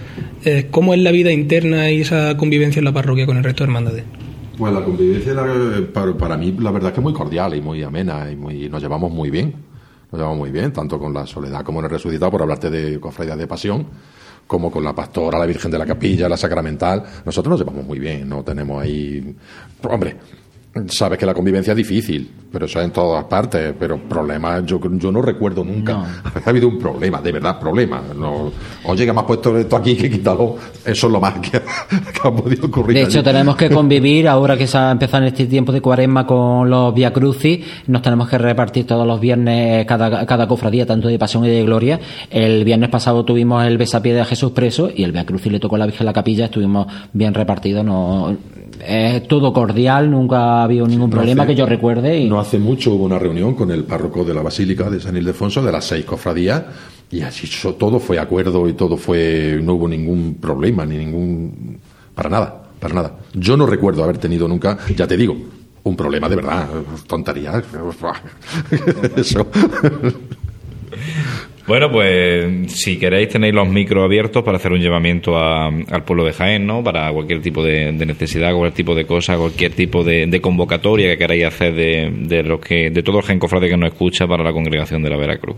eh, 0.46 0.68
cómo 0.72 0.94
es 0.94 1.02
la 1.02 1.12
vida 1.12 1.32
interna 1.32 1.92
y 1.92 2.02
esa 2.02 2.38
convivencia 2.38 2.80
en 2.80 2.86
la 2.86 2.94
parroquia 2.94 3.26
con 3.26 3.36
el 3.36 3.44
resto 3.44 3.66
de 3.66 3.68
hermandades? 3.68 4.04
Pues 4.58 4.74
la 4.74 4.82
convivencia 4.82 5.34
para, 5.94 6.14
para 6.14 6.38
mí 6.38 6.56
la 6.60 6.72
verdad 6.72 6.92
es 6.92 6.94
que 6.94 7.00
es 7.02 7.04
muy 7.04 7.14
cordial 7.14 7.54
y 7.54 7.62
muy 7.62 7.84
amena 7.84 8.32
y 8.32 8.38
muy, 8.38 8.70
nos 8.70 8.82
llevamos 8.82 9.12
muy 9.12 9.30
bien. 9.30 9.54
Nos 10.10 10.20
llevamos 10.20 10.38
muy 10.38 10.52
bien, 10.52 10.72
tanto 10.72 11.00
con 11.00 11.12
la 11.12 11.26
Soledad 11.26 11.64
como 11.64 11.80
en 11.80 11.86
el 11.86 11.92
Resucitado, 11.92 12.30
por 12.32 12.44
hablarte 12.44 12.70
de 12.70 13.00
cofradía 13.00 13.36
de 13.36 13.48
pasión, 13.48 13.88
como 14.48 14.72
con 14.72 14.84
la 14.84 14.94
pastora, 14.94 15.40
la 15.40 15.46
Virgen 15.46 15.72
de 15.72 15.78
la 15.78 15.86
Capilla, 15.86 16.30
la 16.30 16.38
Sacramental. 16.38 17.04
Nosotros 17.26 17.52
nos 17.52 17.60
llevamos 17.60 17.86
muy 17.86 18.00
bien, 18.00 18.28
no 18.28 18.44
tenemos 18.44 18.82
ahí... 18.82 19.36
Hombre, 19.84 20.18
sabes 20.88 21.20
que 21.20 21.26
la 21.26 21.34
convivencia 21.34 21.72
es 21.72 21.78
difícil, 21.78 22.30
pero 22.52 22.66
eso 22.66 22.80
es 22.80 22.86
en 22.86 22.92
todas 22.92 23.24
partes, 23.26 23.74
pero 23.80 23.98
problemas 23.98 24.66
yo, 24.66 24.80
yo 24.94 25.12
no 25.12 25.22
recuerdo 25.22 25.64
nunca. 25.64 26.22
Ha 26.46 26.50
habido 26.50 26.68
un 26.68 26.78
problema, 26.78 27.22
de 27.22 27.32
verdad, 27.32 27.58
problema. 27.58 28.02
No, 28.18 28.52
oye, 28.86 29.06
que 29.06 29.14
me 29.14 29.20
has 29.22 29.26
puesto 29.26 29.58
esto 29.58 29.78
aquí, 29.78 29.96
que 29.96 30.10
quítalo. 30.10 30.58
Eso 30.84 31.08
es 31.08 31.14
lo 31.14 31.22
más 31.22 31.36
que, 31.40 31.52
que 31.52 32.22
ha 32.22 32.32
podido 32.32 32.68
ocurrir. 32.68 32.98
De 32.98 33.04
hecho, 33.04 33.20
allí. 33.20 33.26
tenemos 33.26 33.56
que 33.56 33.70
convivir 33.70 34.28
ahora 34.28 34.58
que 34.58 34.68
se 34.68 34.78
ha 34.78 34.92
empezado 34.92 35.24
en 35.24 35.30
este 35.30 35.46
tiempo 35.46 35.72
de 35.72 35.80
cuaresma 35.80 36.28
con 36.28 36.70
los 36.70 36.94
Via 36.94 37.14
Crucis. 37.14 37.66
Nos 37.88 38.02
tenemos 38.02 38.28
que 38.28 38.38
repartir 38.38 38.86
todos 38.86 39.08
los 39.08 39.22
viernes 39.22 39.86
cada, 39.86 40.26
cada 40.26 40.48
cofradía, 40.48 40.86
tanto 40.86 41.08
de 41.08 41.18
pasión 41.18 41.46
y 41.46 41.50
de 41.50 41.64
gloria. 41.64 42.00
El 42.30 42.66
viernes 42.66 42.90
pasado 42.90 43.24
tuvimos 43.24 43.66
el 43.66 43.78
besapié 43.78 44.14
de 44.14 44.26
Jesús 44.26 44.52
preso 44.52 44.90
y 44.94 45.04
el 45.04 45.14
Via 45.14 45.26
Crucis 45.26 45.52
le 45.52 45.62
tocó 45.62 45.76
a 45.78 45.80
la 45.80 45.86
Virgen 45.86 46.06
la 46.06 46.14
capilla. 46.14 46.46
Estuvimos 46.46 46.88
bien 47.14 47.34
repartidos. 47.34 47.86
No, 47.86 48.36
es 48.86 49.28
todo 49.28 49.52
cordial, 49.54 50.10
nunca 50.12 50.38
ha 50.60 50.64
habido 50.64 50.88
ningún 50.88 51.10
No 51.10 51.16
problema 51.16 51.44
hace- 51.44 51.54
que 51.54 51.60
yo 51.60 51.66
recuerde. 51.66 52.20
Y... 52.20 52.30
No 52.30 52.40
hace 52.40 52.58
mucho 52.60 52.92
hubo 52.94 53.06
una 53.06 53.20
reunión 53.20 53.56
con 53.56 53.72
el 53.72 53.84
párroco 53.84 54.24
de 54.24 54.34
la 54.34 54.42
Basílica 54.42 54.90
de 54.90 55.00
San 55.00 55.16
Ildefonso, 55.18 55.62
de 55.64 55.72
las 55.72 55.86
seis 55.86 56.06
cofradías, 56.06 56.64
y 57.12 57.22
así 57.22 57.48
todo 57.78 58.00
fue 58.00 58.20
acuerdo 58.20 58.68
y 58.68 58.74
todo 58.74 58.98
fue. 58.98 59.60
No 59.62 59.74
hubo 59.76 59.88
ningún 59.88 60.36
problema, 60.42 60.86
ni 60.86 60.98
ningún. 60.98 61.80
Para 62.16 62.30
nada, 62.30 62.64
para 62.80 62.94
nada. 62.96 63.16
Yo 63.34 63.56
no 63.58 63.66
recuerdo 63.66 64.04
haber 64.04 64.18
tenido 64.18 64.48
nunca, 64.48 64.78
ya 64.96 65.06
te 65.08 65.16
digo, 65.18 65.36
un 65.84 65.96
problema 65.96 66.28
de 66.30 66.36
verdad, 66.36 66.68
tonterías. 67.08 67.64
Eso. 69.16 69.46
Bueno, 71.66 71.90
pues 71.90 72.74
si 72.74 72.98
queréis 72.98 73.30
tenéis 73.30 73.54
los 73.54 73.68
micros 73.70 74.04
abiertos 74.04 74.44
para 74.44 74.58
hacer 74.58 74.74
un 74.74 74.82
llamamiento 74.82 75.38
a- 75.38 75.68
al 75.68 76.04
pueblo 76.04 76.26
de 76.26 76.34
Jaén, 76.34 76.66
¿no? 76.68 76.84
Para 76.84 77.10
cualquier 77.12 77.42
tipo 77.42 77.64
de, 77.64 77.94
necesidad, 78.06 78.52
cualquier 78.52 78.74
tipo 78.74 78.94
de 78.96 79.06
cosa, 79.06 79.38
cualquier 79.38 79.72
tipo 79.72 80.04
de, 80.04 80.28
convocatoria 80.42 81.12
que 81.12 81.18
queráis 81.18 81.46
hacer 81.46 81.74
de, 81.74 82.12
de 82.28 82.44
los 82.44 82.60
que 82.60 82.90
de 82.90 83.02
todo 83.02 83.20
el 83.20 83.24
Jaén 83.24 83.40
que 83.70 83.78
nos 83.78 83.94
escucha 83.94 84.28
para 84.28 84.44
la 84.44 84.52
congregación 84.52 85.02
de 85.04 85.10
la 85.10 85.16
Veracruz. 85.18 85.56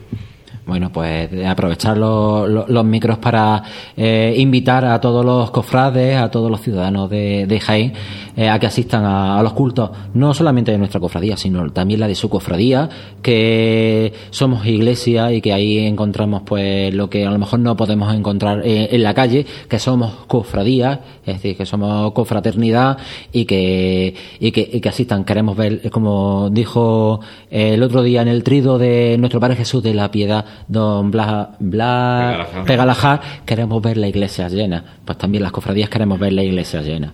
Bueno, 0.66 0.92
pues 0.92 1.30
de 1.30 1.46
aprovechar 1.46 1.96
los, 1.96 2.50
los- 2.50 2.68
los 2.68 2.84
micros 2.84 3.20
para 3.20 3.62
eh, 3.96 4.34
invitar 4.38 4.84
a 4.86 5.00
todos 5.00 5.24
los 5.24 5.52
cofrades, 5.52 6.18
a 6.18 6.32
todos 6.32 6.50
los 6.50 6.60
ciudadanos 6.60 7.08
de, 7.08 7.60
Jaén, 7.64 7.94
eh, 8.36 8.50
a 8.50 8.58
que 8.58 8.66
asistan 8.66 9.06
a, 9.06 9.44
los 9.44 9.54
cultos, 9.54 9.92
no 10.16 10.34
solamente 10.34 10.72
de 10.72 10.80
nuestra 10.80 11.00
cofradía, 11.00 11.38
sino 11.38 11.70
también 11.72 12.00
la 12.00 12.08
de 12.08 12.16
su 12.16 12.30
cofradía, 12.32 12.90
que 13.22 14.12
somos 14.32 14.66
iglesia 14.66 15.32
y 15.32 15.40
que 15.40 15.54
ahí 15.54 15.78
encontramos 15.86 16.42
pues 16.44 16.92
lo 16.96 17.12
que 17.12 17.28
a 17.28 17.30
lo 17.30 17.38
mejor 17.38 17.60
no 17.60 17.78
podemos 17.78 18.12
encontrar 18.16 18.62
eh, 18.66 18.90
en 18.92 19.04
la 19.04 19.14
calle, 19.14 19.46
que 19.70 19.78
somos 19.78 20.14
cofradía, 20.26 21.02
es 21.28 21.36
decir, 21.36 21.56
que 21.58 21.68
somos 21.68 22.12
confraternidad 22.14 22.98
y 23.32 23.46
que, 23.46 24.16
y 24.40 24.52
que, 24.52 24.68
y 24.74 24.82
que 24.82 24.90
asistan. 24.90 25.26
Queremos 25.26 25.56
ver, 25.56 25.82
eh, 25.84 25.90
como 25.92 26.50
dijo 26.52 27.20
eh, 27.52 27.76
el 27.76 27.84
otro 27.84 28.02
día 28.02 28.24
en 28.24 28.30
el 28.30 28.44
trido 28.44 28.80
de 28.80 29.16
nuestro 29.20 29.40
Padre 29.40 29.58
Jesús 29.58 29.84
de 29.84 29.94
la 29.94 30.10
Piedad, 30.10 30.44
don 30.68 31.12
Blas, 31.12 31.50
Blas 31.60 32.48
Pegalajar. 32.66 33.22
Queremos 33.46 33.82
ver 33.82 33.98
la 33.98 34.08
iglesia 34.08 34.48
llena. 34.50 34.84
Pues 35.06 35.18
también 35.18 35.44
las 35.44 35.52
cofradías 35.52 35.90
queremos 35.90 36.20
ver 36.20 36.34
la 36.34 36.44
iglesia 36.44 36.82
llena. 36.82 37.14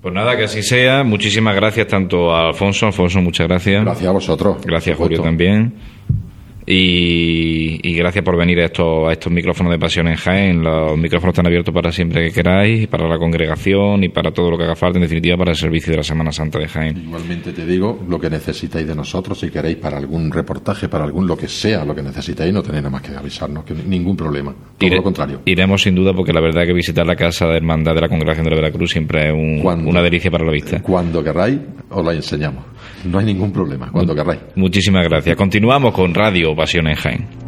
Pues 0.00 0.14
nada, 0.14 0.36
que 0.36 0.44
así 0.44 0.62
sea. 0.62 1.02
Muchísimas 1.02 1.54
gracias 1.56 1.88
tanto 1.88 2.32
a 2.32 2.48
Alfonso. 2.48 2.86
Alfonso, 2.86 3.20
muchas 3.20 3.48
gracias. 3.48 3.84
Gracias 3.84 4.08
a 4.08 4.12
vosotros. 4.12 4.56
Gracias, 4.64 4.96
Julio, 4.96 5.22
también. 5.22 5.74
Y, 6.70 7.80
y 7.82 7.94
gracias 7.94 8.22
por 8.24 8.36
venir 8.36 8.60
a 8.60 8.66
estos, 8.66 9.08
a 9.08 9.12
estos 9.12 9.32
micrófonos 9.32 9.72
de 9.72 9.78
pasión 9.78 10.06
en 10.08 10.16
Jaén. 10.16 10.62
Los 10.62 10.98
micrófonos 10.98 11.32
están 11.32 11.46
abiertos 11.46 11.72
para 11.74 11.90
siempre 11.90 12.24
que 12.28 12.32
queráis, 12.32 12.86
para 12.88 13.08
la 13.08 13.18
congregación 13.18 14.04
y 14.04 14.10
para 14.10 14.30
todo 14.32 14.50
lo 14.50 14.58
que 14.58 14.64
haga 14.64 14.76
falta, 14.76 14.98
en 14.98 15.02
definitiva, 15.02 15.36
para 15.36 15.52
el 15.52 15.56
servicio 15.56 15.90
de 15.92 15.96
la 15.98 16.02
Semana 16.02 16.30
Santa 16.30 16.58
de 16.58 16.68
Jaén. 16.68 16.96
Igualmente 16.98 17.52
te 17.52 17.64
digo, 17.64 18.04
lo 18.08 18.20
que 18.20 18.28
necesitáis 18.30 18.86
de 18.86 18.94
nosotros, 18.94 19.40
si 19.40 19.50
queréis 19.50 19.76
para 19.76 19.96
algún 19.96 20.30
reportaje, 20.30 20.88
para 20.88 21.04
algún 21.04 21.26
lo 21.26 21.36
que 21.36 21.48
sea, 21.48 21.84
lo 21.84 21.94
que 21.94 22.02
necesitáis, 22.02 22.52
no 22.52 22.62
tenéis 22.62 22.82
nada 22.82 22.90
más 22.92 23.02
que 23.02 23.16
avisarnos, 23.16 23.64
que 23.64 23.74
ningún 23.74 24.16
problema. 24.16 24.54
Todo 24.76 24.90
lo 24.94 25.02
contrario. 25.02 25.40
Iremos 25.46 25.82
sin 25.82 25.94
duda 25.94 26.12
porque 26.12 26.32
la 26.32 26.40
verdad 26.40 26.66
que 26.66 26.72
visitar 26.74 27.06
la 27.06 27.16
casa 27.16 27.46
de 27.46 27.56
hermandad 27.56 27.94
de 27.94 28.02
la 28.02 28.08
congregación 28.08 28.44
de 28.44 28.50
la 28.50 28.56
Veracruz 28.56 28.90
siempre 28.90 29.28
es 29.28 29.32
un- 29.32 29.60
Cuando- 29.62 29.88
una 29.88 30.02
delicia 30.02 30.30
para 30.30 30.44
la 30.44 30.52
vista. 30.52 30.82
Cuando 30.82 31.24
querráis, 31.24 31.58
os 31.90 32.04
la 32.04 32.12
enseñamos. 32.12 32.64
No 33.04 33.18
hay 33.20 33.26
ningún 33.26 33.52
problema, 33.52 33.90
cuando 33.92 34.14
querráis. 34.14 34.40
Muchísimas 34.56 35.04
gracias. 35.08 35.36
Continuamos 35.36 35.94
con 35.94 36.12
Radio 36.14 36.54
Pasión 36.58 36.88
en 36.88 36.96
Jaén. 36.96 37.47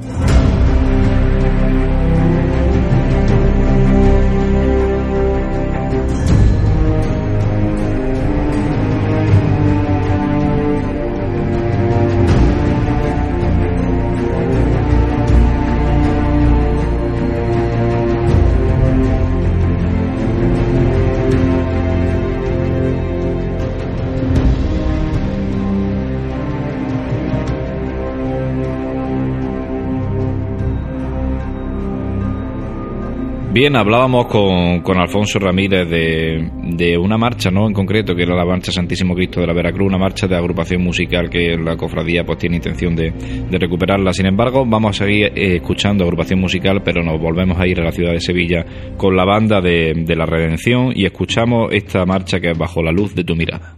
Bien, 33.60 33.76
hablábamos 33.76 34.24
con, 34.24 34.80
con 34.80 34.96
Alfonso 34.96 35.38
Ramírez 35.38 35.86
de, 35.86 36.50
de 36.78 36.96
una 36.96 37.18
marcha, 37.18 37.50
¿no? 37.50 37.66
En 37.66 37.74
concreto, 37.74 38.14
que 38.14 38.22
era 38.22 38.34
la 38.34 38.46
marcha 38.46 38.72
Santísimo 38.72 39.14
Cristo 39.14 39.38
de 39.38 39.46
la 39.46 39.52
Veracruz, 39.52 39.86
una 39.86 39.98
marcha 39.98 40.26
de 40.26 40.34
agrupación 40.34 40.82
musical 40.82 41.28
que 41.28 41.58
la 41.58 41.76
cofradía 41.76 42.24
pues 42.24 42.38
tiene 42.38 42.56
intención 42.56 42.96
de, 42.96 43.10
de 43.10 43.58
recuperarla. 43.58 44.14
Sin 44.14 44.24
embargo, 44.24 44.64
vamos 44.66 44.98
a 44.98 45.04
seguir 45.04 45.26
eh, 45.34 45.56
escuchando 45.56 46.04
agrupación 46.04 46.40
musical, 46.40 46.80
pero 46.82 47.02
nos 47.02 47.20
volvemos 47.20 47.60
a 47.60 47.66
ir 47.66 47.78
a 47.80 47.84
la 47.84 47.92
ciudad 47.92 48.12
de 48.12 48.20
Sevilla 48.22 48.64
con 48.96 49.14
la 49.14 49.26
banda 49.26 49.60
de, 49.60 49.92
de 50.06 50.16
la 50.16 50.24
Redención 50.24 50.94
y 50.94 51.04
escuchamos 51.04 51.70
esta 51.70 52.06
marcha 52.06 52.40
que 52.40 52.52
es 52.52 52.56
Bajo 52.56 52.82
la 52.82 52.92
luz 52.92 53.14
de 53.14 53.24
tu 53.24 53.36
mirada. 53.36 53.76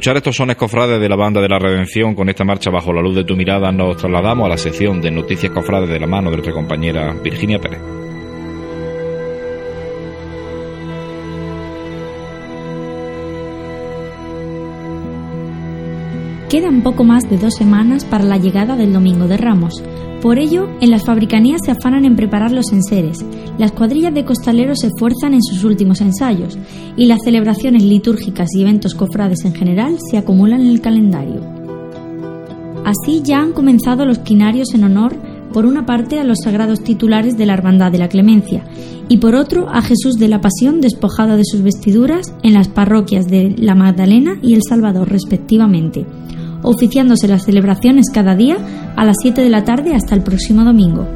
Escuchar 0.00 0.16
estos 0.16 0.36
sones 0.36 0.56
cofrades 0.56 0.98
de 0.98 1.10
la 1.10 1.14
banda 1.16 1.42
de 1.42 1.48
la 1.50 1.58
Redención 1.58 2.14
con 2.14 2.30
esta 2.30 2.42
marcha 2.42 2.70
bajo 2.70 2.90
la 2.90 3.02
luz 3.02 3.16
de 3.16 3.24
tu 3.24 3.36
mirada, 3.36 3.70
nos 3.70 3.98
trasladamos 3.98 4.46
a 4.46 4.48
la 4.48 4.56
sección 4.56 4.98
de 5.02 5.10
noticias 5.10 5.52
cofrades 5.52 5.90
de 5.90 6.00
la 6.00 6.06
mano 6.06 6.30
de 6.30 6.36
nuestra 6.36 6.54
compañera 6.54 7.12
Virginia 7.22 7.58
Pérez. 7.58 7.82
Quedan 16.48 16.80
poco 16.82 17.04
más 17.04 17.28
de 17.28 17.36
dos 17.36 17.56
semanas 17.56 18.06
para 18.06 18.24
la 18.24 18.38
llegada 18.38 18.76
del 18.76 18.94
Domingo 18.94 19.28
de 19.28 19.36
Ramos. 19.36 19.84
Por 20.22 20.38
ello, 20.38 20.69
en 20.80 20.90
las 20.90 21.04
fabricanías 21.04 21.60
se 21.64 21.72
afanan 21.72 22.04
en 22.04 22.16
preparar 22.16 22.52
los 22.52 22.72
enseres, 22.72 23.24
las 23.58 23.72
cuadrillas 23.72 24.14
de 24.14 24.24
costaleros 24.24 24.80
se 24.80 24.86
esfuerzan 24.86 25.34
en 25.34 25.42
sus 25.42 25.62
últimos 25.64 26.00
ensayos 26.00 26.56
y 26.96 27.06
las 27.06 27.20
celebraciones 27.22 27.82
litúrgicas 27.82 28.48
y 28.54 28.62
eventos 28.62 28.94
cofrades 28.94 29.44
en 29.44 29.54
general 29.54 29.96
se 30.10 30.16
acumulan 30.16 30.62
en 30.62 30.68
el 30.68 30.80
calendario. 30.80 31.42
Así 32.84 33.20
ya 33.22 33.40
han 33.40 33.52
comenzado 33.52 34.06
los 34.06 34.20
quinarios 34.20 34.72
en 34.74 34.84
honor, 34.84 35.14
por 35.52 35.66
una 35.66 35.84
parte, 35.84 36.18
a 36.18 36.24
los 36.24 36.38
sagrados 36.42 36.82
titulares 36.82 37.36
de 37.36 37.44
la 37.44 37.52
Hermandad 37.52 37.92
de 37.92 37.98
la 37.98 38.08
Clemencia 38.08 38.64
y 39.08 39.18
por 39.18 39.34
otro 39.34 39.68
a 39.68 39.82
Jesús 39.82 40.14
de 40.14 40.28
la 40.28 40.40
Pasión 40.40 40.80
despojado 40.80 41.36
de 41.36 41.44
sus 41.44 41.60
vestiduras 41.62 42.32
en 42.42 42.54
las 42.54 42.68
parroquias 42.68 43.26
de 43.26 43.54
la 43.58 43.74
Magdalena 43.74 44.38
y 44.42 44.54
el 44.54 44.62
Salvador 44.66 45.10
respectivamente 45.10 46.06
oficiándose 46.62 47.28
las 47.28 47.44
celebraciones 47.44 48.06
cada 48.12 48.34
día 48.34 48.58
a 49.00 49.04
las 49.06 49.16
7 49.22 49.40
de 49.40 49.48
la 49.48 49.64
tarde 49.64 49.94
hasta 49.94 50.14
el 50.14 50.22
próximo 50.22 50.62
domingo. 50.62 51.08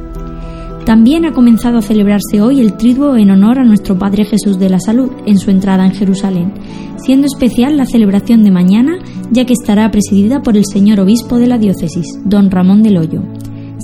También 0.87 1.23
ha 1.25 1.33
comenzado 1.33 1.77
a 1.77 1.83
celebrarse 1.83 2.41
hoy 2.41 2.59
el 2.59 2.77
triduo 2.77 3.15
en 3.15 3.29
honor 3.29 3.59
a 3.59 3.63
nuestro 3.63 3.95
Padre 3.95 4.25
Jesús 4.25 4.57
de 4.57 4.71
la 4.71 4.79
Salud 4.79 5.11
en 5.27 5.37
su 5.37 5.51
entrada 5.51 5.85
en 5.85 5.91
Jerusalén, 5.91 6.51
siendo 6.97 7.27
especial 7.27 7.77
la 7.77 7.85
celebración 7.85 8.43
de 8.43 8.49
mañana, 8.49 8.97
ya 9.29 9.45
que 9.45 9.53
estará 9.53 9.91
presidida 9.91 10.41
por 10.41 10.57
el 10.57 10.65
señor 10.65 10.99
obispo 10.99 11.37
de 11.37 11.45
la 11.45 11.59
diócesis, 11.59 12.07
don 12.25 12.49
Ramón 12.49 12.81
del 12.81 12.97
Hoyo. 12.97 13.21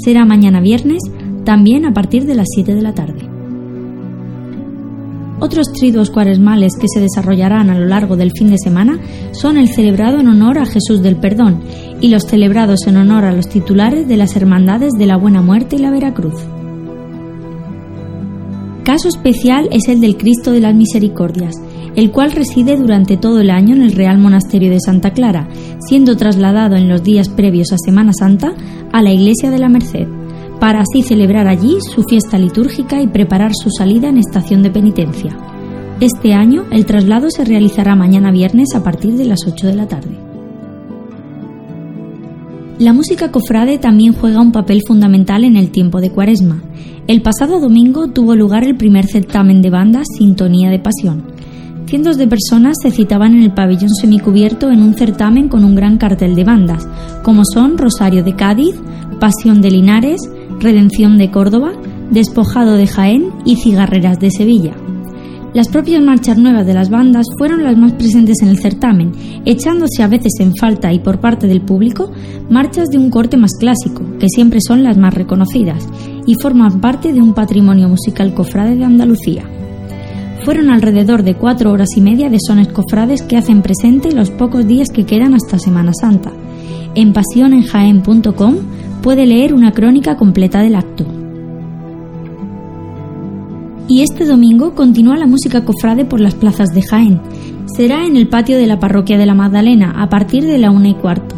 Será 0.03 0.25
mañana 0.25 0.61
viernes, 0.61 1.03
también 1.45 1.85
a 1.85 1.93
partir 1.93 2.25
de 2.25 2.33
las 2.33 2.47
7 2.55 2.73
de 2.73 2.81
la 2.81 2.95
tarde. 2.95 3.29
Otros 5.39 5.73
triduos 5.73 6.11
cuaresmales 6.11 6.73
que 6.75 6.87
se 6.87 6.99
desarrollarán 6.99 7.69
a 7.71 7.77
lo 7.77 7.85
largo 7.85 8.15
del 8.15 8.31
fin 8.31 8.49
de 8.49 8.59
semana 8.59 8.99
son 9.31 9.57
el 9.57 9.69
celebrado 9.69 10.19
en 10.19 10.27
honor 10.27 10.59
a 10.59 10.65
Jesús 10.65 11.01
del 11.01 11.17
Perdón 11.17 11.61
y 12.01 12.09
los 12.09 12.23
celebrados 12.23 12.87
en 12.87 12.97
honor 12.97 13.25
a 13.25 13.31
los 13.31 13.47
titulares 13.47 14.07
de 14.07 14.17
las 14.17 14.35
Hermandades 14.35 14.91
de 14.93 15.05
la 15.05 15.15
Buena 15.15 15.41
Muerte 15.41 15.77
y 15.77 15.79
la 15.79 15.91
Veracruz. 15.91 16.33
Caso 18.83 19.07
especial 19.07 19.69
es 19.71 19.87
el 19.87 20.01
del 20.01 20.17
Cristo 20.17 20.51
de 20.51 20.59
las 20.59 20.75
Misericordias, 20.75 21.55
el 21.95 22.11
cual 22.11 22.31
reside 22.31 22.75
durante 22.77 23.15
todo 23.15 23.39
el 23.39 23.49
año 23.49 23.75
en 23.75 23.83
el 23.83 23.93
Real 23.93 24.17
Monasterio 24.17 24.71
de 24.71 24.79
Santa 24.83 25.11
Clara, 25.11 25.47
siendo 25.87 26.17
trasladado 26.17 26.75
en 26.75 26.89
los 26.89 27.03
días 27.03 27.29
previos 27.29 27.71
a 27.71 27.77
Semana 27.77 28.11
Santa 28.11 28.53
a 28.91 29.01
la 29.01 29.11
Iglesia 29.11 29.51
de 29.51 29.59
la 29.59 29.69
Merced 29.69 30.07
para 30.61 30.81
así 30.81 31.01
celebrar 31.01 31.47
allí 31.47 31.79
su 31.81 32.03
fiesta 32.03 32.37
litúrgica 32.37 33.01
y 33.01 33.07
preparar 33.07 33.51
su 33.51 33.71
salida 33.71 34.09
en 34.09 34.17
estación 34.17 34.61
de 34.61 34.69
penitencia. 34.69 35.35
Este 35.99 36.33
año 36.33 36.65
el 36.71 36.85
traslado 36.85 37.31
se 37.31 37.43
realizará 37.43 37.95
mañana 37.95 38.31
viernes 38.31 38.75
a 38.75 38.83
partir 38.83 39.13
de 39.13 39.25
las 39.25 39.39
8 39.47 39.65
de 39.65 39.75
la 39.75 39.87
tarde. 39.87 40.30
La 42.81 42.93
música 42.93 43.31
cofrade 43.31 43.77
también 43.77 44.11
juega 44.11 44.41
un 44.41 44.51
papel 44.51 44.81
fundamental 44.81 45.43
en 45.43 45.55
el 45.55 45.69
tiempo 45.69 46.01
de 46.01 46.09
Cuaresma. 46.09 46.63
El 47.05 47.21
pasado 47.21 47.59
domingo 47.59 48.07
tuvo 48.07 48.33
lugar 48.33 48.63
el 48.63 48.75
primer 48.75 49.05
certamen 49.05 49.61
de 49.61 49.69
bandas 49.69 50.07
Sintonía 50.17 50.71
de 50.71 50.79
Pasión. 50.79 51.27
Cientos 51.85 52.17
de 52.17 52.25
personas 52.25 52.77
se 52.81 52.89
citaban 52.89 53.35
en 53.35 53.43
el 53.43 53.53
pabellón 53.53 53.91
semicubierto 53.91 54.71
en 54.71 54.81
un 54.81 54.95
certamen 54.95 55.47
con 55.47 55.63
un 55.63 55.75
gran 55.75 55.99
cartel 55.99 56.33
de 56.33 56.43
bandas, 56.43 56.87
como 57.21 57.43
son 57.45 57.77
Rosario 57.77 58.23
de 58.23 58.35
Cádiz, 58.35 58.73
Pasión 59.19 59.61
de 59.61 59.69
Linares, 59.69 60.19
Redención 60.59 61.19
de 61.19 61.29
Córdoba, 61.29 61.73
Despojado 62.09 62.77
de 62.77 62.87
Jaén 62.87 63.29
y 63.45 63.57
Cigarreras 63.57 64.19
de 64.19 64.31
Sevilla. 64.31 64.73
Las 65.53 65.67
propias 65.67 66.01
marchas 66.01 66.37
nuevas 66.37 66.65
de 66.65 66.73
las 66.73 66.89
bandas 66.89 67.25
fueron 67.37 67.65
las 67.65 67.77
más 67.77 67.91
presentes 67.93 68.37
en 68.41 68.47
el 68.47 68.59
certamen, 68.59 69.11
echándose 69.43 70.01
a 70.01 70.07
veces 70.07 70.31
en 70.39 70.55
falta 70.55 70.93
y 70.93 70.99
por 70.99 71.19
parte 71.19 71.45
del 71.45 71.61
público 71.61 72.09
marchas 72.49 72.87
de 72.89 72.97
un 72.97 73.09
corte 73.09 73.35
más 73.35 73.51
clásico, 73.59 74.01
que 74.17 74.29
siempre 74.29 74.59
son 74.65 74.81
las 74.81 74.97
más 74.97 75.13
reconocidas, 75.13 75.85
y 76.25 76.35
forman 76.35 76.79
parte 76.79 77.11
de 77.11 77.21
un 77.21 77.33
patrimonio 77.33 77.89
musical 77.89 78.33
cofrade 78.33 78.77
de 78.77 78.85
Andalucía. 78.85 79.43
Fueron 80.45 80.69
alrededor 80.69 81.23
de 81.23 81.35
cuatro 81.35 81.71
horas 81.71 81.89
y 81.97 82.01
media 82.01 82.29
de 82.29 82.37
sones 82.39 82.69
cofrades 82.69 83.21
que 83.21 83.35
hacen 83.35 83.61
presente 83.61 84.13
los 84.13 84.31
pocos 84.31 84.65
días 84.65 84.87
que 84.89 85.05
quedan 85.05 85.33
hasta 85.33 85.59
Semana 85.59 85.91
Santa. 85.93 86.31
En 86.95 87.11
pasionenjaen.com 87.11 88.55
puede 89.03 89.25
leer 89.25 89.53
una 89.53 89.73
crónica 89.73 90.15
completa 90.15 90.61
del 90.61 90.75
acto. 90.75 91.20
Y 93.93 94.03
este 94.03 94.23
domingo 94.23 94.73
continúa 94.73 95.17
la 95.17 95.27
música 95.27 95.65
cofrade 95.65 96.05
por 96.05 96.21
las 96.21 96.33
plazas 96.33 96.69
de 96.69 96.81
Jaén. 96.81 97.19
Será 97.75 98.05
en 98.05 98.15
el 98.15 98.29
patio 98.29 98.57
de 98.57 98.65
la 98.65 98.79
parroquia 98.79 99.17
de 99.17 99.25
la 99.25 99.33
Magdalena 99.33 100.01
a 100.01 100.07
partir 100.07 100.45
de 100.45 100.57
la 100.59 100.71
una 100.71 100.87
y 100.87 100.95
cuarto, 100.95 101.35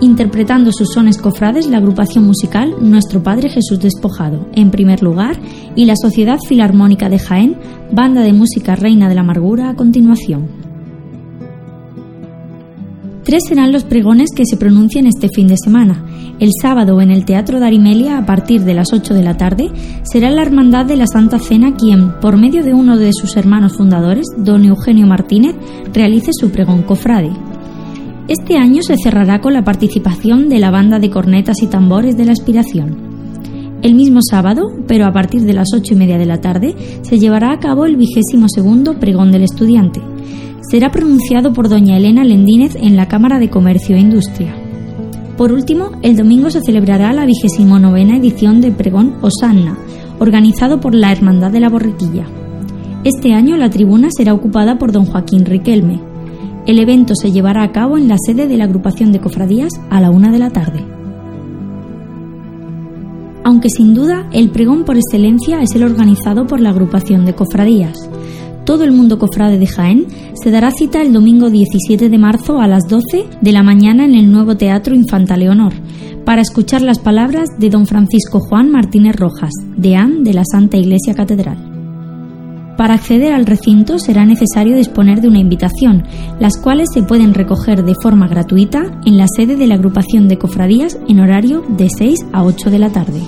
interpretando 0.00 0.72
sus 0.72 0.92
sones 0.92 1.18
cofrades 1.18 1.68
la 1.68 1.78
agrupación 1.78 2.26
musical 2.26 2.74
Nuestro 2.80 3.22
Padre 3.22 3.48
Jesús 3.48 3.78
Despojado, 3.78 4.48
en 4.54 4.72
primer 4.72 5.04
lugar, 5.04 5.38
y 5.76 5.84
la 5.84 5.94
Sociedad 5.94 6.38
Filarmónica 6.48 7.08
de 7.08 7.20
Jaén, 7.20 7.56
banda 7.92 8.22
de 8.22 8.32
música 8.32 8.74
Reina 8.74 9.08
de 9.08 9.14
la 9.14 9.20
Amargura 9.20 9.70
a 9.70 9.76
continuación. 9.76 10.63
Tres 13.24 13.44
serán 13.48 13.72
los 13.72 13.84
pregones 13.84 14.28
que 14.36 14.44
se 14.44 14.58
pronuncian 14.58 15.06
este 15.06 15.30
fin 15.34 15.46
de 15.46 15.56
semana. 15.56 16.04
El 16.40 16.50
sábado 16.60 17.00
en 17.00 17.10
el 17.10 17.24
Teatro 17.24 17.58
de 17.58 17.64
Arimelia, 17.64 18.18
a 18.18 18.26
partir 18.26 18.64
de 18.64 18.74
las 18.74 18.92
8 18.92 19.14
de 19.14 19.22
la 19.22 19.38
tarde, 19.38 19.70
será 20.02 20.28
la 20.28 20.42
Hermandad 20.42 20.84
de 20.84 20.96
la 20.96 21.06
Santa 21.06 21.38
Cena 21.38 21.74
quien, 21.74 22.20
por 22.20 22.36
medio 22.36 22.62
de 22.62 22.74
uno 22.74 22.98
de 22.98 23.12
sus 23.14 23.38
hermanos 23.38 23.78
fundadores, 23.78 24.26
don 24.36 24.66
Eugenio 24.66 25.06
Martínez, 25.06 25.54
realice 25.94 26.32
su 26.38 26.50
pregón 26.50 26.82
cofrade. 26.82 27.30
Este 28.28 28.58
año 28.58 28.82
se 28.82 28.96
cerrará 29.02 29.40
con 29.40 29.54
la 29.54 29.64
participación 29.64 30.50
de 30.50 30.58
la 30.58 30.70
banda 30.70 30.98
de 30.98 31.08
cornetas 31.08 31.62
y 31.62 31.66
tambores 31.66 32.18
de 32.18 32.26
la 32.26 32.32
Aspiración. 32.32 33.14
El 33.80 33.94
mismo 33.94 34.20
sábado, 34.20 34.70
pero 34.86 35.06
a 35.06 35.12
partir 35.12 35.42
de 35.42 35.54
las 35.54 35.68
ocho 35.74 35.94
y 35.94 35.96
media 35.96 36.18
de 36.18 36.26
la 36.26 36.42
tarde, 36.42 36.74
se 37.00 37.18
llevará 37.18 37.52
a 37.52 37.58
cabo 37.58 37.86
el 37.86 37.96
vigésimo 37.96 38.48
segundo 38.50 39.00
pregón 39.00 39.32
del 39.32 39.44
estudiante 39.44 40.02
será 40.70 40.90
pronunciado 40.90 41.52
por 41.52 41.68
doña 41.68 41.96
Elena 41.96 42.24
Lendínez 42.24 42.76
en 42.76 42.96
la 42.96 43.06
Cámara 43.06 43.38
de 43.38 43.50
Comercio 43.50 43.96
e 43.96 44.00
Industria. 44.00 44.54
Por 45.36 45.52
último, 45.52 45.90
el 46.02 46.16
domingo 46.16 46.50
se 46.50 46.60
celebrará 46.60 47.12
la 47.12 47.26
vigésimo 47.26 47.78
novena 47.78 48.16
edición 48.16 48.60
de 48.60 48.70
Pregón 48.70 49.16
Osanna, 49.20 49.76
organizado 50.18 50.80
por 50.80 50.94
la 50.94 51.12
Hermandad 51.12 51.50
de 51.50 51.60
la 51.60 51.68
Borriquilla. 51.68 52.26
Este 53.04 53.34
año 53.34 53.56
la 53.56 53.68
tribuna 53.68 54.08
será 54.10 54.32
ocupada 54.32 54.78
por 54.78 54.92
don 54.92 55.04
Joaquín 55.04 55.44
Riquelme. 55.44 56.00
El 56.66 56.78
evento 56.78 57.14
se 57.14 57.30
llevará 57.30 57.62
a 57.62 57.72
cabo 57.72 57.98
en 57.98 58.08
la 58.08 58.16
sede 58.24 58.46
de 58.46 58.56
la 58.56 58.64
agrupación 58.64 59.12
de 59.12 59.20
cofradías 59.20 59.72
a 59.90 60.00
la 60.00 60.10
una 60.10 60.32
de 60.32 60.38
la 60.38 60.50
tarde. 60.50 60.82
Aunque 63.44 63.68
sin 63.68 63.92
duda 63.92 64.26
el 64.32 64.48
pregón 64.48 64.84
por 64.84 64.96
excelencia 64.96 65.60
es 65.60 65.74
el 65.74 65.82
organizado 65.82 66.46
por 66.46 66.60
la 66.60 66.70
agrupación 66.70 67.26
de 67.26 67.34
cofradías 67.34 68.08
todo 68.64 68.84
el 68.84 68.92
mundo 68.92 69.18
cofrade 69.18 69.58
de 69.58 69.66
Jaén 69.66 70.06
se 70.34 70.50
dará 70.50 70.70
cita 70.70 71.02
el 71.02 71.12
domingo 71.12 71.50
17 71.50 72.08
de 72.08 72.18
marzo 72.18 72.60
a 72.60 72.66
las 72.66 72.88
12 72.88 73.26
de 73.40 73.52
la 73.52 73.62
mañana 73.62 74.04
en 74.04 74.14
el 74.14 74.30
nuevo 74.30 74.56
Teatro 74.56 74.94
Infanta 74.94 75.36
Leonor 75.36 75.72
para 76.24 76.40
escuchar 76.40 76.80
las 76.80 76.98
palabras 76.98 77.50
de 77.58 77.68
don 77.68 77.86
Francisco 77.86 78.40
Juan 78.40 78.70
Martínez 78.70 79.16
Rojas, 79.16 79.52
deán 79.76 80.24
de 80.24 80.32
la 80.32 80.42
Santa 80.50 80.78
Iglesia 80.78 81.14
Catedral. 81.14 81.74
Para 82.76 82.94
acceder 82.94 83.32
al 83.32 83.46
recinto 83.46 83.98
será 83.98 84.24
necesario 84.24 84.76
disponer 84.76 85.20
de 85.20 85.28
una 85.28 85.38
invitación, 85.38 86.04
las 86.40 86.56
cuales 86.56 86.88
se 86.92 87.02
pueden 87.02 87.34
recoger 87.34 87.84
de 87.84 87.94
forma 87.94 88.26
gratuita 88.26 89.00
en 89.06 89.16
la 89.16 89.26
sede 89.28 89.56
de 89.56 89.66
la 89.66 89.76
agrupación 89.76 90.26
de 90.26 90.38
cofradías 90.38 90.98
en 91.06 91.20
horario 91.20 91.62
de 91.76 91.88
6 91.88 92.26
a 92.32 92.42
8 92.42 92.70
de 92.70 92.78
la 92.78 92.90
tarde. 92.90 93.20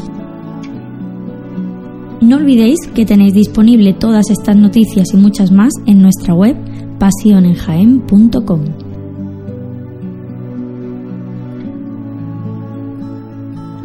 No 2.20 2.36
olvidéis 2.36 2.78
que 2.94 3.04
tenéis 3.04 3.34
disponible 3.34 3.92
todas 3.92 4.30
estas 4.30 4.56
noticias 4.56 5.08
y 5.12 5.16
muchas 5.16 5.50
más 5.52 5.72
en 5.86 6.00
nuestra 6.00 6.34
web 6.34 6.56
pasionenjaen.com. 6.98 8.85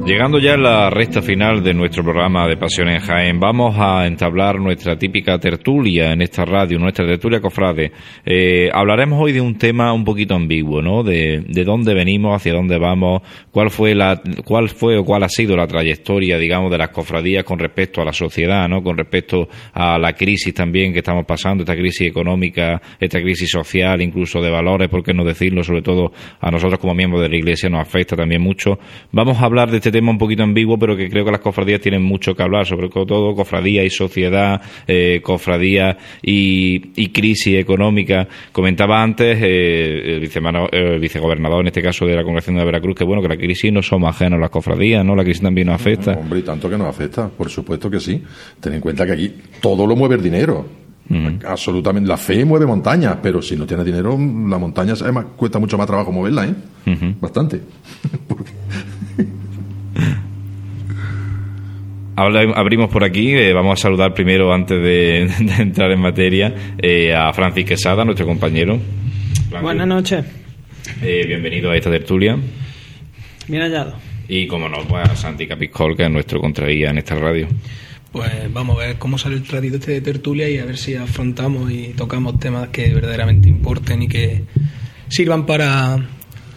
Llegando 0.04 0.40
ya 0.40 0.56
a 0.56 0.58
la 0.58 0.90
recta 0.90 1.22
final 1.22 1.64
de 1.64 1.76
nuestro 1.76 2.04
programa 2.04 2.48
de 2.48 2.58
Pasión 2.58 2.90
en 2.90 3.00
Jaén, 3.00 3.40
vamos 3.40 3.76
a 3.78 4.08
entablar 4.08 4.60
nuestra 4.60 4.98
típica 4.98 5.38
tertulia 5.38 6.12
en 6.12 6.24
esta 6.24 6.44
radio, 6.44 6.80
nuestra 6.80 7.06
tertulia 7.06 7.40
cofrade. 7.40 7.92
Eh, 8.26 8.68
hablaremos 8.74 9.22
hoy 9.22 9.32
de 9.32 9.42
un 9.42 9.60
tema 9.60 9.94
un 9.94 10.04
poquito 10.04 10.34
ambiguo, 10.34 10.82
¿no? 10.82 11.04
De, 11.04 11.44
de 11.48 11.64
dónde 11.64 11.94
venimos, 11.94 12.36
hacia 12.36 12.52
dónde 12.52 12.80
vamos, 12.80 13.22
cuál 13.52 13.70
fue 13.70 13.94
la, 13.94 14.20
cuál 14.44 14.70
fue 14.70 14.98
o 14.98 15.06
cuál 15.06 15.22
ha 15.22 15.30
sido 15.30 15.56
la 15.56 15.68
trayectoria, 15.68 16.40
digamos, 16.40 16.72
de 16.72 16.80
las 16.80 16.90
cofradías 16.90 17.44
con 17.44 17.60
respecto 17.60 18.02
a 18.02 18.06
la 18.06 18.14
sociedad, 18.14 18.68
¿no? 18.68 18.82
Con 18.82 18.98
respecto 18.98 19.48
a 19.72 20.00
la 20.00 20.14
crisis 20.14 20.52
también 20.52 20.94
que 20.94 21.00
estamos 21.00 21.26
pasando, 21.26 21.62
esta 21.62 21.76
crisis 21.76 22.08
económica, 22.08 22.82
esta 23.00 23.22
crisis 23.22 23.52
social, 23.52 24.02
incluso 24.02 24.42
de 24.42 24.50
valores, 24.50 24.90
por 24.90 25.04
qué 25.04 25.14
no 25.14 25.24
decirlo, 25.24 25.64
sobre 25.64 25.84
todo 25.84 26.12
a 26.40 26.50
nosotros 26.50 26.80
como 26.80 26.96
miembros 26.96 27.22
de 27.22 27.30
la 27.30 27.38
Iglesia 27.38 27.70
nos 27.70 27.82
afecta 27.82 28.16
también 28.16 28.42
mucho. 28.42 28.80
Vamos 29.12 29.38
a 29.38 29.46
hablar 29.46 29.70
de 29.70 29.78
este 29.78 29.91
tema 29.92 30.12
un 30.12 30.18
poquito 30.18 30.44
ambiguo, 30.44 30.78
pero 30.78 30.96
que 30.96 31.10
creo 31.10 31.26
que 31.26 31.32
las 31.32 31.42
cofradías 31.42 31.82
tienen 31.82 32.02
mucho 32.02 32.36
que 32.36 32.44
hablar, 32.44 32.66
sobre 32.66 32.90
todo 32.90 33.36
cofradía 33.36 33.84
y 33.84 33.90
sociedad, 33.90 34.62
eh, 34.88 35.22
cofradía 35.24 35.98
y, 36.22 36.80
crisis 37.12 37.58
económica. 37.58 38.28
Comentaba 38.52 39.02
antes 39.02 39.38
eh, 39.42 40.18
el, 40.18 40.32
el, 40.72 41.00
vicegobernador, 41.00 41.62
en 41.62 41.68
este 41.68 41.82
caso 41.82 42.06
de 42.06 42.16
la 42.16 42.24
Congregación 42.24 42.58
de 42.58 42.66
Veracruz, 42.66 42.96
que 42.96 43.04
bueno, 43.04 43.22
que 43.22 43.28
la 43.28 43.38
crisis 43.38 43.72
no 43.72 43.82
somos 43.82 44.10
ajenos 44.16 44.38
a 44.38 44.42
las 44.42 44.50
cofradías, 44.50 45.06
¿no? 45.06 45.16
La 45.16 45.24
crisis 45.24 45.42
también 45.42 45.68
nos 45.68 45.76
afecta. 45.76 46.14
hombre, 46.14 46.40
y 46.40 46.44
tanto 46.44 46.70
que 46.70 46.78
nos 46.78 46.88
afecta, 46.88 47.28
por 47.28 47.50
supuesto 47.50 47.90
que 47.90 48.00
sí. 48.00 48.22
Ten 48.60 48.74
en 48.74 48.82
cuenta 48.82 49.06
que 49.06 49.12
aquí 49.12 49.34
todo 49.62 49.86
lo 49.86 49.96
mueve 49.96 50.16
el 50.16 50.24
dinero. 50.24 50.82
Absolutamente. 51.46 52.08
La 52.08 52.18
fe 52.18 52.46
mueve 52.46 52.66
montañas, 52.66 53.18
pero 53.22 53.42
si 53.42 53.56
no 53.56 53.66
tienes 53.66 53.86
dinero, 53.86 54.12
la 54.12 54.58
montaña 54.58 54.94
además 54.94 55.26
cuesta 55.36 55.60
mucho 55.60 55.78
más 55.78 55.88
trabajo 55.88 56.12
moverla, 56.12 56.46
¿eh? 56.46 56.56
Bastante. 57.20 57.62
abrimos 62.16 62.90
por 62.90 63.04
aquí. 63.04 63.34
Eh, 63.34 63.54
vamos 63.54 63.80
a 63.80 63.82
saludar 63.82 64.14
primero, 64.14 64.54
antes 64.54 64.82
de, 64.82 65.24
entrar 65.60 65.92
en 65.92 66.00
materia, 66.00 66.54
eh, 66.78 67.14
a 67.14 67.32
Francis 67.34 67.66
Quesada, 67.66 68.06
nuestro 68.06 68.26
compañero. 68.26 68.80
Buenas 69.62 69.88
noches. 69.88 70.26
Eh, 71.02 71.26
bienvenido 71.28 71.72
a 71.72 71.76
esta 71.76 71.90
tertulia. 71.90 72.38
Bien 73.48 73.62
hallado. 73.62 73.96
Y 74.28 74.48
como 74.48 74.70
no, 74.70 74.80
pues 74.88 75.10
a 75.10 75.16
Santi 75.16 75.48
Capiscol, 75.48 75.98
que 75.98 76.04
es 76.04 76.12
nuestro 76.12 76.40
contraguía 76.40 76.90
en 76.90 77.00
esta 77.00 77.16
radio. 77.16 77.48
Pues 78.12 78.52
vamos 78.52 78.78
a 78.78 78.88
ver 78.88 78.98
cómo 78.98 79.18
sale 79.18 79.36
el 79.36 79.48
ratito 79.48 79.78
este 79.78 79.94
de 79.94 80.02
tertulia 80.02 80.50
y 80.50 80.58
a 80.58 80.66
ver 80.66 80.78
si 80.78 80.96
afrontamos 80.96 81.72
y 81.72 81.94
tocamos 81.96 82.40
temas 82.40 82.70
que 82.70 82.94
verdaderamente 82.94 83.48
importen 83.48 84.04
y 84.04 84.08
que 84.08 84.44
sirvan 85.08 85.46
para, 85.46 85.98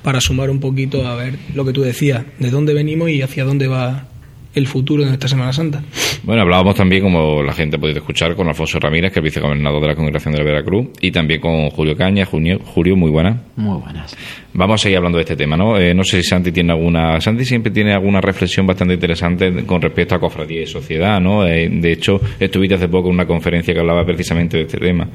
para 0.04 0.20
sumar 0.20 0.50
un 0.50 0.60
poquito 0.60 1.04
a 1.08 1.16
ver 1.16 1.34
lo 1.54 1.64
que 1.64 1.72
tú 1.72 1.80
decías, 1.80 2.24
de 2.38 2.50
dónde 2.50 2.74
venimos 2.74 3.10
y 3.10 3.22
hacia 3.22 3.44
dónde 3.44 3.66
va 3.66 4.06
el 4.54 4.66
futuro 4.68 5.04
de 5.04 5.12
esta 5.12 5.26
Semana 5.26 5.52
Santa. 5.52 5.82
Bueno, 6.22 6.42
hablábamos 6.42 6.76
también, 6.76 7.02
como 7.02 7.42
la 7.42 7.52
gente 7.52 7.76
ha 7.76 7.80
podido 7.80 7.98
escuchar, 7.98 8.36
con 8.36 8.46
Alfonso 8.46 8.78
Ramírez, 8.78 9.12
que 9.12 9.18
es 9.18 9.24
vicegobernador 9.24 9.80
de 9.80 9.88
la 9.88 9.96
Congregación 9.96 10.32
de 10.32 10.38
la 10.38 10.44
Veracruz, 10.44 10.88
y 11.00 11.10
también 11.10 11.40
con 11.40 11.70
Julio 11.70 11.96
Caña. 11.96 12.24
Julio, 12.24 12.60
Julio 12.64 12.96
muy 12.96 13.10
buena. 13.10 13.42
Muy 13.56 13.80
buenas. 13.80 14.16
Vamos 14.52 14.80
a 14.80 14.82
seguir 14.84 14.98
hablando 14.98 15.18
de 15.18 15.22
este 15.22 15.36
tema, 15.36 15.56
¿no? 15.56 15.76
Eh, 15.76 15.92
no 15.92 16.04
sé 16.04 16.22
si 16.22 16.28
Santi 16.28 16.52
tiene 16.52 16.72
alguna... 16.72 17.20
Santi 17.20 17.44
siempre 17.44 17.72
tiene 17.72 17.92
alguna 17.94 18.20
reflexión 18.20 18.66
bastante 18.66 18.94
interesante 18.94 19.64
con 19.64 19.82
respecto 19.82 20.14
a 20.14 20.20
cofradía 20.20 20.62
y 20.62 20.66
sociedad, 20.66 21.20
¿no? 21.20 21.46
Eh, 21.46 21.68
de 21.68 21.92
hecho, 21.92 22.20
estuviste 22.38 22.76
hace 22.76 22.88
poco 22.88 23.08
en 23.08 23.14
una 23.14 23.26
conferencia 23.26 23.74
que 23.74 23.80
hablaba 23.80 24.04
precisamente 24.04 24.58
de 24.58 24.62
este 24.64 24.78
tema. 24.78 25.08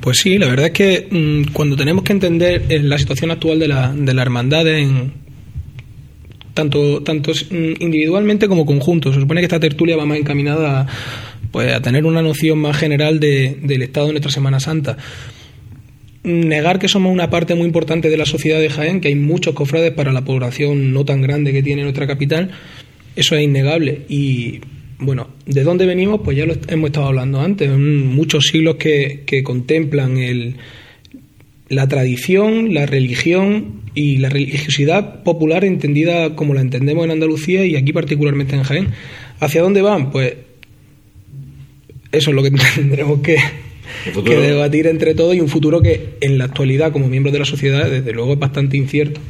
Pues 0.00 0.18
sí, 0.18 0.38
la 0.38 0.48
verdad 0.48 0.66
es 0.66 0.72
que 0.72 1.08
mm, 1.10 1.52
cuando 1.52 1.76
tenemos 1.76 2.04
que 2.04 2.12
entender 2.12 2.64
eh, 2.68 2.80
la 2.80 2.98
situación 2.98 3.30
actual 3.30 3.58
de 3.58 3.68
la, 3.68 3.92
de 3.92 4.14
la 4.14 4.22
hermandad 4.22 4.66
en, 4.66 5.12
tanto, 6.54 7.02
tanto 7.02 7.32
mm, 7.32 7.82
individualmente 7.82 8.48
como 8.48 8.66
conjunto. 8.66 9.12
Se 9.12 9.20
supone 9.20 9.40
que 9.40 9.46
esta 9.46 9.60
tertulia 9.60 9.96
va 9.96 10.06
más 10.06 10.18
encaminada 10.18 10.80
a, 10.80 10.86
pues, 11.50 11.72
a 11.72 11.80
tener 11.80 12.06
una 12.06 12.22
noción 12.22 12.58
más 12.58 12.76
general 12.76 13.20
de, 13.20 13.58
del 13.62 13.82
estado 13.82 14.06
de 14.06 14.12
nuestra 14.14 14.32
Semana 14.32 14.60
Santa. 14.60 14.96
Negar 16.22 16.78
que 16.78 16.88
somos 16.88 17.12
una 17.12 17.30
parte 17.30 17.54
muy 17.54 17.66
importante 17.66 18.10
de 18.10 18.16
la 18.16 18.26
sociedad 18.26 18.58
de 18.58 18.68
Jaén, 18.68 19.00
que 19.00 19.08
hay 19.08 19.14
muchos 19.14 19.54
cofrades 19.54 19.92
para 19.92 20.12
la 20.12 20.24
población 20.24 20.92
no 20.92 21.04
tan 21.04 21.22
grande 21.22 21.52
que 21.52 21.62
tiene 21.62 21.82
nuestra 21.82 22.06
capital, 22.06 22.50
eso 23.16 23.36
es 23.36 23.42
innegable. 23.42 24.02
Y 24.08 24.60
bueno, 25.00 25.28
¿de 25.46 25.62
dónde 25.62 25.86
venimos? 25.86 26.20
Pues 26.22 26.36
ya 26.36 26.46
lo 26.46 26.54
hemos 26.68 26.88
estado 26.88 27.06
hablando 27.06 27.40
antes, 27.40 27.70
muchos 27.70 28.46
siglos 28.46 28.76
que, 28.76 29.22
que 29.26 29.42
contemplan 29.42 30.18
el, 30.18 30.56
la 31.68 31.88
tradición, 31.88 32.74
la 32.74 32.86
religión 32.86 33.82
y 33.94 34.18
la 34.18 34.28
religiosidad 34.28 35.22
popular 35.22 35.64
entendida 35.64 36.36
como 36.36 36.52
la 36.52 36.60
entendemos 36.60 37.04
en 37.04 37.12
Andalucía 37.12 37.64
y 37.64 37.76
aquí 37.76 37.92
particularmente 37.92 38.56
en 38.56 38.62
Jaén. 38.62 38.88
¿Hacia 39.40 39.62
dónde 39.62 39.80
van? 39.80 40.10
Pues 40.10 40.34
eso 42.12 42.30
es 42.30 42.36
lo 42.36 42.42
que 42.42 42.50
tendremos 42.74 43.20
que, 43.20 43.36
que 44.24 44.36
debatir 44.36 44.86
entre 44.86 45.14
todos 45.14 45.34
y 45.34 45.40
un 45.40 45.48
futuro 45.48 45.80
que 45.80 46.16
en 46.20 46.38
la 46.38 46.44
actualidad 46.44 46.92
como 46.92 47.08
miembros 47.08 47.32
de 47.32 47.38
la 47.38 47.44
sociedad 47.44 47.90
desde 47.90 48.12
luego 48.12 48.34
es 48.34 48.38
bastante 48.38 48.76
incierto 48.76 49.20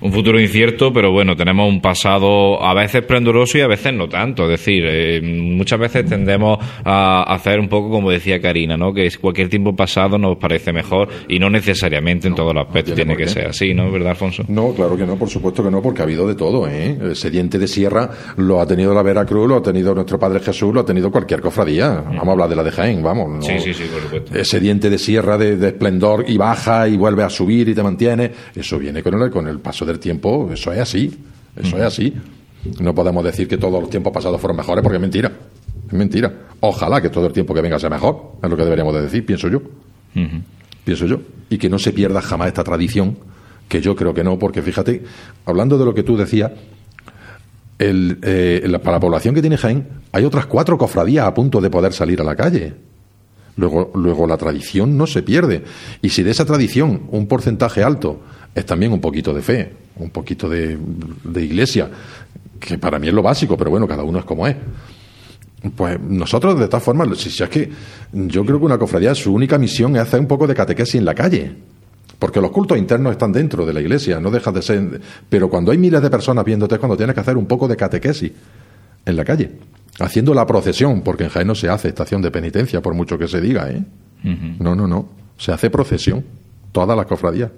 un 0.00 0.12
futuro 0.12 0.40
incierto, 0.40 0.92
pero 0.92 1.12
bueno, 1.12 1.36
tenemos 1.36 1.68
un 1.68 1.80
pasado 1.80 2.62
a 2.62 2.74
veces 2.74 3.02
esplendoroso 3.02 3.58
y 3.58 3.60
a 3.60 3.66
veces 3.66 3.92
no 3.92 4.08
tanto. 4.08 4.44
Es 4.44 4.50
decir, 4.50 4.84
eh, 4.86 5.20
muchas 5.22 5.78
veces 5.78 6.06
tendemos 6.06 6.58
a 6.84 7.22
hacer 7.22 7.58
un 7.60 7.68
poco 7.68 7.90
como 7.90 8.10
decía 8.10 8.40
Karina, 8.40 8.76
¿no? 8.76 8.92
Que 8.92 9.10
cualquier 9.20 9.48
tiempo 9.48 9.74
pasado 9.74 10.18
nos 10.18 10.36
parece 10.36 10.72
mejor 10.72 11.08
y 11.28 11.38
no 11.38 11.50
necesariamente 11.50 12.28
en 12.28 12.34
todos 12.34 12.54
los 12.54 12.66
aspectos 12.66 12.94
tiene, 12.94 13.16
que 13.16 13.28
ser 13.28 13.46
así, 13.46 13.72
¿no? 13.74 13.90
¿Verdad, 13.90 14.10
Alfonso? 14.10 14.44
No, 14.48 14.72
claro 14.72 14.96
que 14.96 15.06
no, 15.06 15.16
por 15.16 15.28
supuesto 15.28 15.62
que 15.62 15.70
no, 15.70 15.80
porque 15.80 16.02
ha 16.02 16.04
habido 16.04 16.26
de 16.26 16.34
todo, 16.34 16.68
¿eh? 16.68 16.98
Ese 17.12 17.30
diente 17.30 17.58
de 17.58 17.66
sierra 17.66 18.10
lo 18.36 18.60
ha 18.60 18.66
tenido 18.66 18.94
la 18.94 19.02
Veracruz, 19.02 19.48
lo 19.48 19.56
ha 19.56 19.62
tenido 19.62 19.94
nuestro 19.94 20.18
Padre 20.18 20.40
Jesús, 20.40 20.72
lo 20.74 20.80
ha 20.80 20.84
tenido 20.84 21.10
cualquier 21.10 21.40
cofradía. 21.40 22.02
Vamos 22.06 22.28
a 22.28 22.32
hablar 22.32 22.48
de 22.48 22.56
la 22.56 22.62
de 22.62 22.70
Jaén, 22.70 23.02
vamos. 23.02 23.44
Sí, 23.44 23.58
sí, 23.58 23.72
sí, 23.72 23.84
por 23.92 24.02
supuesto. 24.02 24.38
Ese 24.38 24.60
diente 24.60 24.90
de 24.90 24.98
sierra 24.98 25.38
de, 25.38 25.66
esplendor 25.66 26.24
y 26.28 26.36
baja 26.36 26.88
y 26.88 26.96
vuelve 26.96 27.22
a 27.22 27.30
subir 27.30 27.68
y 27.68 27.74
te 27.74 27.82
mantiene, 27.82 28.30
eso 28.54 28.78
viene 28.78 29.02
con 29.02 29.20
el, 29.20 29.30
con 29.30 29.46
el 29.46 29.60
paso 29.60 29.85
del 29.86 29.98
tiempo, 29.98 30.50
eso 30.52 30.72
es 30.72 30.80
así, 30.80 31.18
eso 31.56 31.76
es 31.76 31.82
así. 31.82 32.14
No 32.80 32.94
podemos 32.94 33.24
decir 33.24 33.46
que 33.48 33.56
todos 33.56 33.80
los 33.80 33.90
tiempos 33.90 34.12
pasados 34.12 34.40
fueron 34.40 34.56
mejores 34.56 34.82
porque 34.82 34.96
es 34.96 35.00
mentira, 35.00 35.32
es 35.86 35.92
mentira. 35.92 36.32
Ojalá 36.60 37.00
que 37.00 37.10
todo 37.10 37.26
el 37.26 37.32
tiempo 37.32 37.54
que 37.54 37.60
venga 37.60 37.78
sea 37.78 37.90
mejor, 37.90 38.32
es 38.42 38.50
lo 38.50 38.56
que 38.56 38.64
deberíamos 38.64 38.94
de 38.94 39.02
decir, 39.02 39.24
pienso 39.24 39.48
yo. 39.48 39.62
Pienso 40.84 41.06
yo. 41.06 41.20
Y 41.48 41.58
que 41.58 41.68
no 41.68 41.78
se 41.78 41.92
pierda 41.92 42.20
jamás 42.20 42.48
esta 42.48 42.64
tradición, 42.64 43.18
que 43.68 43.80
yo 43.80 43.94
creo 43.94 44.14
que 44.14 44.24
no, 44.24 44.38
porque 44.38 44.62
fíjate, 44.62 45.02
hablando 45.44 45.78
de 45.78 45.84
lo 45.84 45.94
que 45.94 46.02
tú 46.02 46.16
decías, 46.16 46.52
el, 47.78 48.18
eh, 48.22 48.78
para 48.82 48.96
la 48.96 49.00
población 49.00 49.34
que 49.34 49.40
tiene 49.40 49.56
Jaén, 49.56 49.86
hay 50.12 50.24
otras 50.24 50.46
cuatro 50.46 50.78
cofradías 50.78 51.26
a 51.26 51.34
punto 51.34 51.60
de 51.60 51.70
poder 51.70 51.92
salir 51.92 52.20
a 52.20 52.24
la 52.24 52.34
calle. 52.34 52.74
Luego, 53.56 53.90
luego 53.94 54.26
la 54.26 54.36
tradición 54.36 54.96
no 54.98 55.06
se 55.06 55.22
pierde. 55.22 55.64
Y 56.02 56.10
si 56.10 56.22
de 56.22 56.30
esa 56.30 56.44
tradición 56.44 57.02
un 57.10 57.26
porcentaje 57.26 57.82
alto 57.82 58.20
es 58.56 58.64
también 58.64 58.90
un 58.90 59.00
poquito 59.02 59.34
de 59.34 59.42
fe, 59.42 59.70
un 59.96 60.08
poquito 60.08 60.48
de, 60.48 60.78
iglesia, 61.36 61.90
que 62.58 62.78
para 62.78 62.98
mí 62.98 63.06
es 63.06 63.12
lo 63.12 63.22
básico, 63.22 63.54
pero 63.54 63.70
bueno, 63.70 63.86
cada 63.86 64.02
uno 64.02 64.18
es 64.18 64.24
como 64.24 64.46
es. 64.46 64.56
Pues 65.76 66.00
nosotros, 66.00 66.58
de 66.58 66.66
todas 66.66 66.82
formas, 66.82 67.18
si, 67.18 67.28
es 67.28 67.50
que 67.50 67.70
yo 68.12 68.46
creo 68.46 68.58
que 68.58 68.64
una 68.64 68.78
cofradía, 68.78 69.14
su 69.14 69.34
única 69.34 69.58
misión 69.58 69.94
es 69.96 70.02
hacer 70.02 70.20
un 70.20 70.26
poco 70.26 70.46
de 70.46 70.54
catequesis 70.54 70.94
en 70.94 71.04
la 71.04 71.14
calle. 71.14 71.54
Porque 72.18 72.40
los 72.40 72.50
cultos 72.50 72.78
internos 72.78 73.12
están 73.12 73.30
dentro 73.30 73.66
de 73.66 73.74
la 73.74 73.82
iglesia, 73.82 74.20
no 74.20 74.30
dejas 74.30 74.54
de 74.54 74.62
ser. 74.62 75.00
Pero 75.28 75.50
cuando 75.50 75.70
hay 75.70 75.76
miles 75.76 76.00
de 76.00 76.08
personas 76.08 76.42
viéndote 76.42 76.76
es 76.76 76.78
cuando 76.78 76.96
tienes 76.96 77.12
que 77.12 77.20
hacer 77.20 77.36
un 77.36 77.44
poco 77.44 77.68
de 77.68 77.76
catequesis 77.76 78.32
en 79.04 79.16
la 79.16 79.24
calle. 79.24 79.50
Haciendo 79.98 80.32
la 80.32 80.46
procesión, 80.46 81.02
porque 81.02 81.24
en 81.24 81.30
Jaén 81.30 81.46
no 81.46 81.54
se 81.54 81.68
hace 81.68 81.88
estación 81.88 82.22
de 82.22 82.30
penitencia, 82.30 82.80
por 82.80 82.94
mucho 82.94 83.18
que 83.18 83.28
se 83.28 83.38
diga, 83.38 83.70
¿eh? 83.70 83.84
No, 84.58 84.74
no, 84.74 84.86
no. 84.86 85.10
Se 85.36 85.52
hace 85.52 85.68
procesión. 85.68 86.24
Todas 86.72 86.96
las 86.96 87.04
cofradías. 87.04 87.50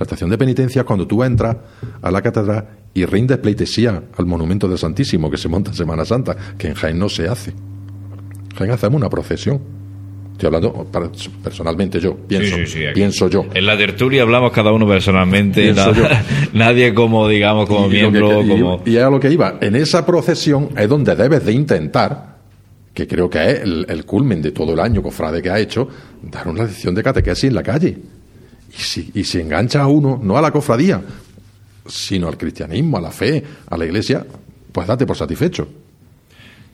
La 0.00 0.04
estación 0.04 0.30
de 0.30 0.38
penitencia 0.38 0.80
es 0.80 0.86
cuando 0.86 1.06
tú 1.06 1.22
entras 1.22 1.54
a 2.00 2.10
la 2.10 2.22
catedral 2.22 2.66
y 2.94 3.04
rindes 3.04 3.36
pleitesía 3.36 4.02
al 4.16 4.24
monumento 4.24 4.66
del 4.66 4.78
Santísimo 4.78 5.30
que 5.30 5.36
se 5.36 5.46
monta 5.46 5.72
en 5.72 5.76
Semana 5.76 6.06
Santa, 6.06 6.34
que 6.56 6.68
en 6.68 6.74
Jaén 6.74 6.98
no 6.98 7.10
se 7.10 7.28
hace. 7.28 7.50
En 7.50 8.56
Jaén 8.56 8.70
hacemos 8.70 8.96
una 8.96 9.10
procesión. 9.10 9.60
Estoy 10.32 10.46
hablando 10.46 10.86
personalmente 11.44 12.00
yo, 12.00 12.16
pienso, 12.16 12.56
pienso 12.94 13.28
yo. 13.28 13.44
En 13.52 13.66
la 13.66 13.76
tertulia 13.76 14.22
hablamos 14.22 14.52
cada 14.52 14.72
uno 14.72 14.88
personalmente, 14.88 15.74
nadie 16.54 16.94
como, 16.94 17.28
digamos, 17.28 17.68
como 17.68 17.86
miembro. 17.86 18.36
como... 18.36 18.82
Y, 18.86 18.96
a 18.96 19.10
lo 19.10 19.20
que 19.20 19.30
iba, 19.30 19.58
en 19.60 19.76
esa 19.76 20.06
procesión 20.06 20.70
es 20.78 20.88
donde 20.88 21.14
debes 21.14 21.44
de 21.44 21.52
intentar, 21.52 22.38
que 22.94 23.06
creo 23.06 23.28
que 23.28 23.50
es 23.50 23.60
el, 23.64 23.84
el 23.86 24.06
culmen 24.06 24.40
de 24.40 24.52
todo 24.52 24.72
el 24.72 24.80
año 24.80 25.02
cofrade 25.02 25.42
que 25.42 25.50
ha 25.50 25.58
hecho, 25.58 25.86
dar 26.22 26.48
una 26.48 26.64
lección 26.64 26.94
de 26.94 27.02
catequesis 27.02 27.44
en 27.44 27.54
la 27.54 27.62
calle 27.62 27.98
y 28.70 28.80
si, 28.82 29.10
y 29.14 29.24
si 29.24 29.40
engancha 29.40 29.82
a 29.82 29.86
uno, 29.86 30.18
no 30.22 30.36
a 30.36 30.42
la 30.42 30.50
cofradía, 30.50 31.02
sino 31.86 32.28
al 32.28 32.38
cristianismo, 32.38 32.98
a 32.98 33.00
la 33.00 33.10
fe, 33.10 33.42
a 33.68 33.76
la 33.76 33.84
iglesia, 33.84 34.26
pues 34.72 34.86
date 34.86 35.06
por 35.06 35.16
satisfecho. 35.16 35.68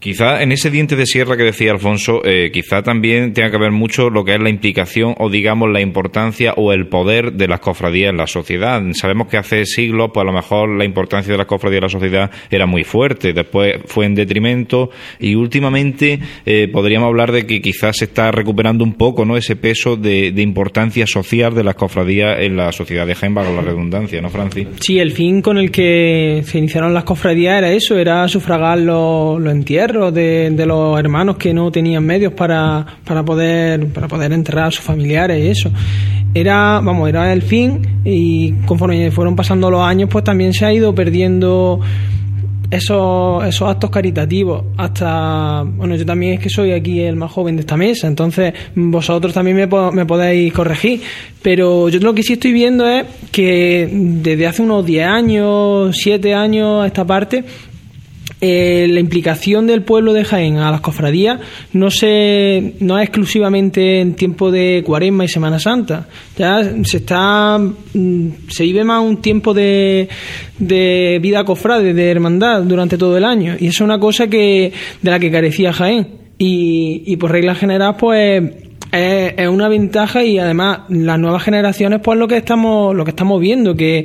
Quizá 0.06 0.40
en 0.40 0.52
ese 0.52 0.70
diente 0.70 0.94
de 0.94 1.04
sierra 1.04 1.36
que 1.36 1.42
decía 1.42 1.72
Alfonso, 1.72 2.20
eh, 2.24 2.52
quizá 2.52 2.80
también 2.80 3.32
tenga 3.32 3.50
que 3.50 3.58
ver 3.58 3.72
mucho 3.72 4.08
lo 4.08 4.24
que 4.24 4.34
es 4.34 4.40
la 4.40 4.50
implicación 4.50 5.16
o 5.18 5.28
digamos 5.28 5.68
la 5.68 5.80
importancia 5.80 6.54
o 6.56 6.72
el 6.72 6.86
poder 6.86 7.32
de 7.32 7.48
las 7.48 7.58
cofradías 7.58 8.10
en 8.10 8.16
la 8.16 8.28
sociedad. 8.28 8.80
Sabemos 8.92 9.26
que 9.26 9.36
hace 9.36 9.66
siglos, 9.66 10.10
pues 10.14 10.22
a 10.22 10.26
lo 10.26 10.32
mejor 10.32 10.68
la 10.68 10.84
importancia 10.84 11.32
de 11.32 11.38
las 11.38 11.48
cofradías 11.48 11.78
en 11.78 11.82
la 11.82 11.88
sociedad 11.88 12.30
era 12.52 12.66
muy 12.66 12.84
fuerte, 12.84 13.32
después 13.32 13.78
fue 13.86 14.06
en 14.06 14.14
detrimento 14.14 14.90
y 15.18 15.34
últimamente 15.34 16.20
eh, 16.44 16.68
podríamos 16.72 17.08
hablar 17.08 17.32
de 17.32 17.44
que 17.44 17.60
quizás 17.60 17.96
se 17.96 18.04
está 18.04 18.30
recuperando 18.30 18.84
un 18.84 18.94
poco 18.94 19.24
no 19.24 19.36
ese 19.36 19.56
peso 19.56 19.96
de, 19.96 20.28
importancia 20.36 21.04
social 21.08 21.52
de 21.52 21.64
las 21.64 21.74
cofradías 21.74 22.38
en 22.42 22.56
la 22.56 22.70
sociedad 22.70 23.08
de 23.08 23.16
Jaén, 23.16 23.34
con 23.34 23.56
la 23.56 23.62
redundancia, 23.62 24.22
¿no, 24.22 24.30
Francis? 24.30 24.68
Sí, 24.78 25.00
el 25.00 25.10
fin 25.10 25.42
con 25.42 25.58
el 25.58 25.72
que 25.72 26.42
se 26.44 26.58
iniciaron 26.58 26.94
las 26.94 27.02
cofradías 27.02 27.58
era 27.58 27.72
eso, 27.72 27.98
era 27.98 28.28
sufragar 28.28 28.78
los, 28.78 29.40
los 29.40 29.52
entierros 29.52 29.95
de, 30.12 30.64
los 30.66 30.98
hermanos 30.98 31.36
que 31.36 31.52
no 31.52 31.70
tenían 31.70 32.04
medios 32.04 32.32
para, 32.32 32.84
para, 33.04 33.24
poder, 33.24 33.86
para 33.88 34.08
poder 34.08 34.32
enterrar 34.32 34.66
a 34.66 34.70
sus 34.70 34.84
familiares 34.84 35.44
y 35.44 35.48
eso. 35.48 35.70
Era, 36.34 36.80
vamos, 36.80 37.08
era 37.08 37.32
el 37.32 37.42
fin 37.42 38.00
y 38.04 38.52
conforme 38.66 39.10
fueron 39.10 39.34
pasando 39.34 39.70
los 39.70 39.82
años, 39.82 40.08
pues 40.10 40.22
también 40.24 40.52
se 40.52 40.66
ha 40.66 40.72
ido 40.72 40.94
perdiendo 40.94 41.80
esos, 42.70 43.44
esos 43.44 43.68
actos 43.68 43.90
caritativos 43.90 44.64
hasta 44.76 45.62
bueno 45.62 45.94
yo 45.96 46.04
también 46.04 46.34
es 46.34 46.40
que 46.40 46.50
soy 46.50 46.72
aquí 46.72 47.00
el 47.00 47.16
más 47.16 47.30
joven 47.30 47.56
de 47.56 47.60
esta 47.60 47.76
mesa 47.76 48.06
entonces 48.06 48.52
vosotros 48.74 49.32
también 49.32 49.56
me, 49.56 49.66
podéis 50.06 50.52
corregir 50.52 51.00
pero 51.42 51.88
yo 51.88 52.00
lo 52.00 52.14
que 52.14 52.22
sí 52.22 52.34
estoy 52.34 52.52
viendo 52.52 52.88
es 52.88 53.04
que 53.30 53.88
desde 53.92 54.46
hace 54.46 54.62
unos 54.62 54.84
10 54.84 55.06
años 55.06 55.96
7 55.96 56.34
años 56.34 56.86
esta 56.86 57.04
parte 57.04 57.44
eh, 58.40 58.86
la 58.90 59.00
implicación 59.00 59.66
del 59.66 59.82
pueblo 59.82 60.12
de 60.12 60.24
Jaén 60.24 60.58
a 60.58 60.70
las 60.70 60.82
cofradías 60.82 61.40
no 61.72 61.90
se 61.90 62.74
no 62.80 62.98
es 62.98 63.04
exclusivamente 63.04 64.00
en 64.00 64.14
tiempo 64.14 64.50
de 64.50 64.82
Cuaresma 64.84 65.24
y 65.24 65.28
Semana 65.28 65.58
Santa. 65.58 66.06
Ya 66.36 66.62
se 66.84 66.98
está 66.98 67.58
mm, 67.58 68.28
se 68.48 68.64
vive 68.64 68.84
más 68.84 69.02
un 69.02 69.22
tiempo 69.22 69.54
de, 69.54 70.08
de 70.58 71.18
vida 71.22 71.44
cofrade, 71.44 71.94
de 71.94 72.10
hermandad 72.10 72.62
durante 72.62 72.98
todo 72.98 73.16
el 73.16 73.24
año 73.24 73.56
y 73.58 73.68
eso 73.68 73.84
es 73.84 73.88
una 73.88 73.98
cosa 73.98 74.26
que 74.26 74.72
de 75.00 75.10
la 75.10 75.18
que 75.18 75.30
carecía 75.30 75.72
Jaén 75.72 76.06
y, 76.36 77.04
y 77.06 77.16
por 77.16 77.32
regla 77.32 77.54
general 77.54 77.96
pues 77.98 78.42
es, 78.92 79.48
una 79.48 79.68
ventaja 79.68 80.24
y 80.24 80.38
además 80.38 80.80
las 80.88 81.18
nuevas 81.18 81.42
generaciones 81.42 82.00
pues 82.02 82.18
lo 82.18 82.28
que 82.28 82.36
estamos 82.36 82.94
lo 82.94 83.04
que 83.04 83.10
estamos 83.10 83.40
viendo 83.40 83.74
que, 83.74 84.04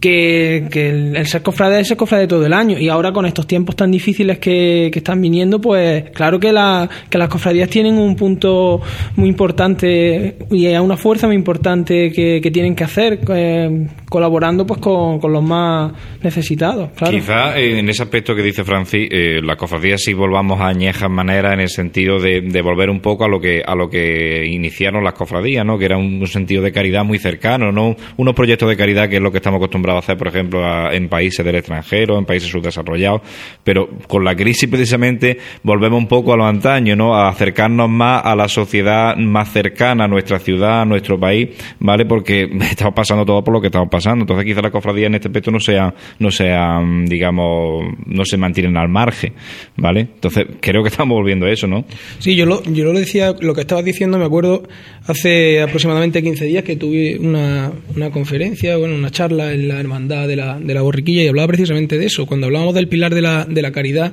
que, 0.00 0.68
el, 0.72 1.26
ser 1.26 1.42
cofrade 1.42 1.80
es 1.80 1.88
ser 1.88 1.96
cofrade 1.96 2.26
todo 2.26 2.44
el 2.46 2.52
año. 2.52 2.78
Y 2.78 2.88
ahora 2.88 3.12
con 3.12 3.26
estos 3.26 3.46
tiempos 3.46 3.76
tan 3.76 3.90
difíciles 3.90 4.38
que, 4.38 4.90
están 4.98 5.20
viniendo 5.20 5.60
pues 5.60 6.10
claro 6.10 6.40
que, 6.40 6.52
la, 6.52 6.88
que 7.08 7.18
las 7.18 7.28
cofradías 7.28 7.70
tienen 7.70 7.98
un 7.98 8.16
punto 8.16 8.80
muy 9.16 9.28
importante 9.28 10.36
y 10.50 10.66
una 10.66 10.96
fuerza 10.96 11.26
muy 11.26 11.36
importante 11.36 12.10
que, 12.10 12.48
tienen 12.48 12.74
que 12.74 12.84
hacer 12.84 13.20
eh, 13.28 13.86
colaborando 14.08 14.66
pues 14.66 14.80
con, 14.80 15.20
los 15.20 15.42
más 15.42 15.92
necesitados 16.22 16.90
claro. 16.96 17.12
quizá 17.12 17.58
en 17.58 17.88
ese 17.88 18.02
aspecto 18.02 18.34
que 18.34 18.42
dice 18.42 18.64
Francis 18.64 19.08
eh, 19.10 19.40
las 19.42 19.56
cofradías 19.56 20.00
si 20.02 20.14
volvamos 20.14 20.60
a 20.60 20.68
añejas 20.68 21.10
maneras 21.10 21.52
en 21.52 21.60
el 21.60 21.68
sentido 21.68 22.18
de, 22.18 22.40
de, 22.40 22.62
volver 22.62 22.90
un 22.90 23.00
poco 23.00 23.24
a 23.24 23.28
lo 23.28 23.40
que 23.40 23.62
a 23.64 23.74
lo 23.74 23.88
que 23.90 24.46
iniciaron 24.46 25.04
las 25.04 25.14
cofradías 25.14 25.64
no 25.64 25.78
que 25.78 25.84
era 25.84 25.96
un, 25.96 26.26
sentido 26.26 26.62
de 26.62 26.72
caridad 26.72 27.04
muy 27.04 27.18
cercano 27.18 27.72
no 27.72 27.96
unos 28.16 28.34
proyectos 28.34 28.68
de 28.68 28.76
caridad 28.76 29.08
que 29.08 29.16
es 29.16 29.22
lo 29.22 29.30
que 29.30 29.38
estamos 29.38 29.58
acostumbrados 29.58 30.02
a 30.02 30.04
hacer, 30.04 30.16
por 30.16 30.28
ejemplo, 30.28 30.92
en 30.92 31.08
países 31.08 31.44
del 31.44 31.56
extranjero, 31.56 32.18
en 32.18 32.24
países 32.24 32.50
subdesarrollados, 32.50 33.22
pero 33.62 33.88
con 34.06 34.24
la 34.24 34.34
crisis 34.34 34.68
precisamente 34.68 35.38
volvemos 35.62 35.98
un 35.98 36.08
poco 36.08 36.32
a 36.32 36.36
lo 36.36 36.46
antaño, 36.46 36.96
¿no? 36.96 37.14
A 37.14 37.28
acercarnos 37.28 37.88
más 37.88 38.24
a 38.24 38.34
la 38.34 38.48
sociedad 38.48 39.16
más 39.16 39.52
cercana, 39.52 40.04
a 40.04 40.08
nuestra 40.08 40.38
ciudad, 40.38 40.82
a 40.82 40.84
nuestro 40.84 41.18
país, 41.18 41.50
¿vale? 41.80 42.06
Porque 42.06 42.48
estamos 42.70 42.94
pasando 42.94 43.24
todo 43.24 43.42
por 43.42 43.54
lo 43.54 43.60
que 43.60 43.68
estamos 43.68 43.88
pasando. 43.88 43.97
Entonces 44.06 44.44
quizá 44.44 44.60
la 44.60 44.70
cofradía 44.70 45.06
en 45.06 45.14
este 45.14 45.28
aspecto 45.28 45.50
no 45.50 45.60
sea, 45.60 45.94
no 46.18 46.30
sea, 46.30 46.80
digamos, 47.06 47.84
no 48.06 48.24
se 48.24 48.36
mantienen 48.36 48.76
al 48.76 48.88
margen, 48.88 49.32
¿vale? 49.76 50.00
Entonces 50.00 50.46
creo 50.60 50.82
que 50.82 50.88
estamos 50.88 51.16
volviendo 51.16 51.46
a 51.46 51.50
eso, 51.50 51.66
¿no? 51.66 51.84
Sí, 52.18 52.36
yo 52.36 52.46
lo, 52.46 52.62
yo 52.64 52.84
lo 52.84 52.98
decía, 52.98 53.34
lo 53.40 53.54
que 53.54 53.62
estabas 53.62 53.84
diciendo, 53.84 54.18
me 54.18 54.24
acuerdo 54.24 54.62
hace 55.06 55.60
aproximadamente 55.62 56.22
15 56.22 56.44
días 56.44 56.64
que 56.64 56.76
tuve 56.76 57.18
una, 57.18 57.72
una 57.94 58.10
conferencia, 58.10 58.76
bueno, 58.76 58.94
una 58.94 59.10
charla 59.10 59.52
en 59.52 59.68
la 59.68 59.80
hermandad 59.80 60.28
de 60.28 60.36
la, 60.36 60.58
de 60.58 60.74
la 60.74 60.82
borriquilla 60.82 61.22
y 61.22 61.28
hablaba 61.28 61.48
precisamente 61.48 61.98
de 61.98 62.06
eso. 62.06 62.26
Cuando 62.26 62.46
hablábamos 62.46 62.74
del 62.74 62.88
pilar 62.88 63.14
de 63.14 63.22
la, 63.22 63.44
de 63.44 63.62
la 63.62 63.72
caridad, 63.72 64.12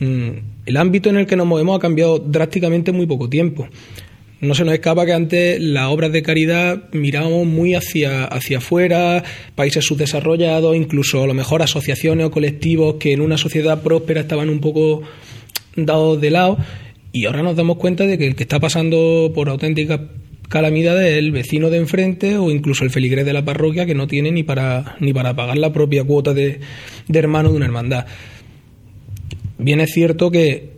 mm, 0.00 0.30
el 0.66 0.76
ámbito 0.76 1.10
en 1.10 1.16
el 1.16 1.26
que 1.26 1.36
nos 1.36 1.46
movemos 1.46 1.76
ha 1.76 1.80
cambiado 1.80 2.18
drásticamente 2.18 2.90
en 2.90 2.96
muy 2.96 3.06
poco 3.06 3.28
tiempo. 3.28 3.68
No 4.42 4.56
se 4.56 4.64
nos 4.64 4.74
escapa 4.74 5.06
que 5.06 5.12
antes 5.12 5.60
las 5.60 5.86
obras 5.86 6.10
de 6.10 6.20
caridad 6.20 6.90
mirábamos 6.90 7.46
muy 7.46 7.76
hacia, 7.76 8.24
hacia 8.24 8.58
afuera, 8.58 9.22
países 9.54 9.84
subdesarrollados, 9.84 10.74
incluso 10.74 11.22
a 11.22 11.28
lo 11.28 11.32
mejor 11.32 11.62
asociaciones 11.62 12.26
o 12.26 12.32
colectivos 12.32 12.96
que 12.96 13.12
en 13.12 13.20
una 13.20 13.38
sociedad 13.38 13.82
próspera 13.82 14.22
estaban 14.22 14.48
un 14.48 14.58
poco 14.58 15.02
dados 15.76 16.20
de 16.20 16.30
lado. 16.32 16.58
Y 17.12 17.26
ahora 17.26 17.44
nos 17.44 17.54
damos 17.54 17.76
cuenta 17.76 18.04
de 18.04 18.18
que 18.18 18.26
el 18.26 18.34
que 18.34 18.42
está 18.42 18.58
pasando 18.58 19.30
por 19.32 19.48
auténticas 19.48 20.00
calamidades 20.48 21.18
el 21.18 21.30
vecino 21.30 21.70
de 21.70 21.78
enfrente 21.78 22.36
o 22.36 22.50
incluso 22.50 22.82
el 22.82 22.90
feligrés 22.90 23.24
de 23.24 23.34
la 23.34 23.44
parroquia 23.44 23.86
que 23.86 23.94
no 23.94 24.08
tiene 24.08 24.32
ni 24.32 24.42
para, 24.42 24.96
ni 24.98 25.12
para 25.12 25.36
pagar 25.36 25.56
la 25.56 25.72
propia 25.72 26.02
cuota 26.02 26.34
de, 26.34 26.58
de 27.06 27.18
hermano 27.20 27.50
de 27.50 27.56
una 27.58 27.66
hermandad. 27.66 28.06
Bien 29.58 29.78
es 29.78 29.90
cierto 29.92 30.32
que 30.32 30.71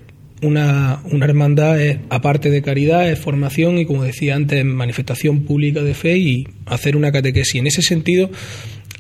una, 0.47 1.01
una, 1.11 1.25
hermandad 1.25 1.81
es, 1.81 1.99
aparte 2.11 2.51
de 2.51 2.63
caridad, 2.63 3.11
es 3.11 3.19
formación 3.19 3.79
y, 3.79 3.87
como 3.87 4.05
decía 4.05 4.35
antes, 4.35 4.65
manifestación 4.65 5.43
pública 5.43 5.83
de 5.83 5.95
fe 5.95 6.19
y 6.19 6.49
hacer 6.67 6.97
una 6.97 7.13
catequesis. 7.13 7.57
En 7.57 7.67
ese 7.67 7.83
sentido, 7.83 8.31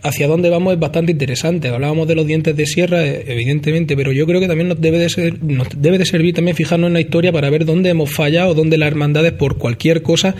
hacia 0.04 0.28
dónde 0.28 0.50
vamos 0.50 0.74
es 0.74 0.78
bastante 0.78 1.12
interesante. 1.12 1.68
Hablábamos 1.68 2.06
de 2.06 2.14
los 2.14 2.26
dientes 2.26 2.54
de 2.54 2.66
sierra, 2.66 3.04
eh, 3.04 3.24
evidentemente, 3.26 3.96
pero 3.96 4.12
yo 4.12 4.26
creo 4.26 4.38
que 4.38 4.46
también 4.46 4.68
nos 4.68 4.80
debe 4.80 4.98
de, 4.98 5.08
ser, 5.08 5.42
nos 5.42 5.68
debe 5.76 5.98
de 5.98 6.04
servir 6.04 6.34
también 6.34 6.56
fijarnos 6.56 6.88
en 6.88 6.94
la 6.94 7.00
historia 7.00 7.32
para 7.32 7.50
ver 7.50 7.64
dónde 7.64 7.90
hemos 7.90 8.10
fallado, 8.10 8.54
dónde 8.54 8.76
las 8.76 8.88
hermandades, 8.88 9.32
por 9.32 9.56
cualquier 9.56 10.02
cosa, 10.02 10.34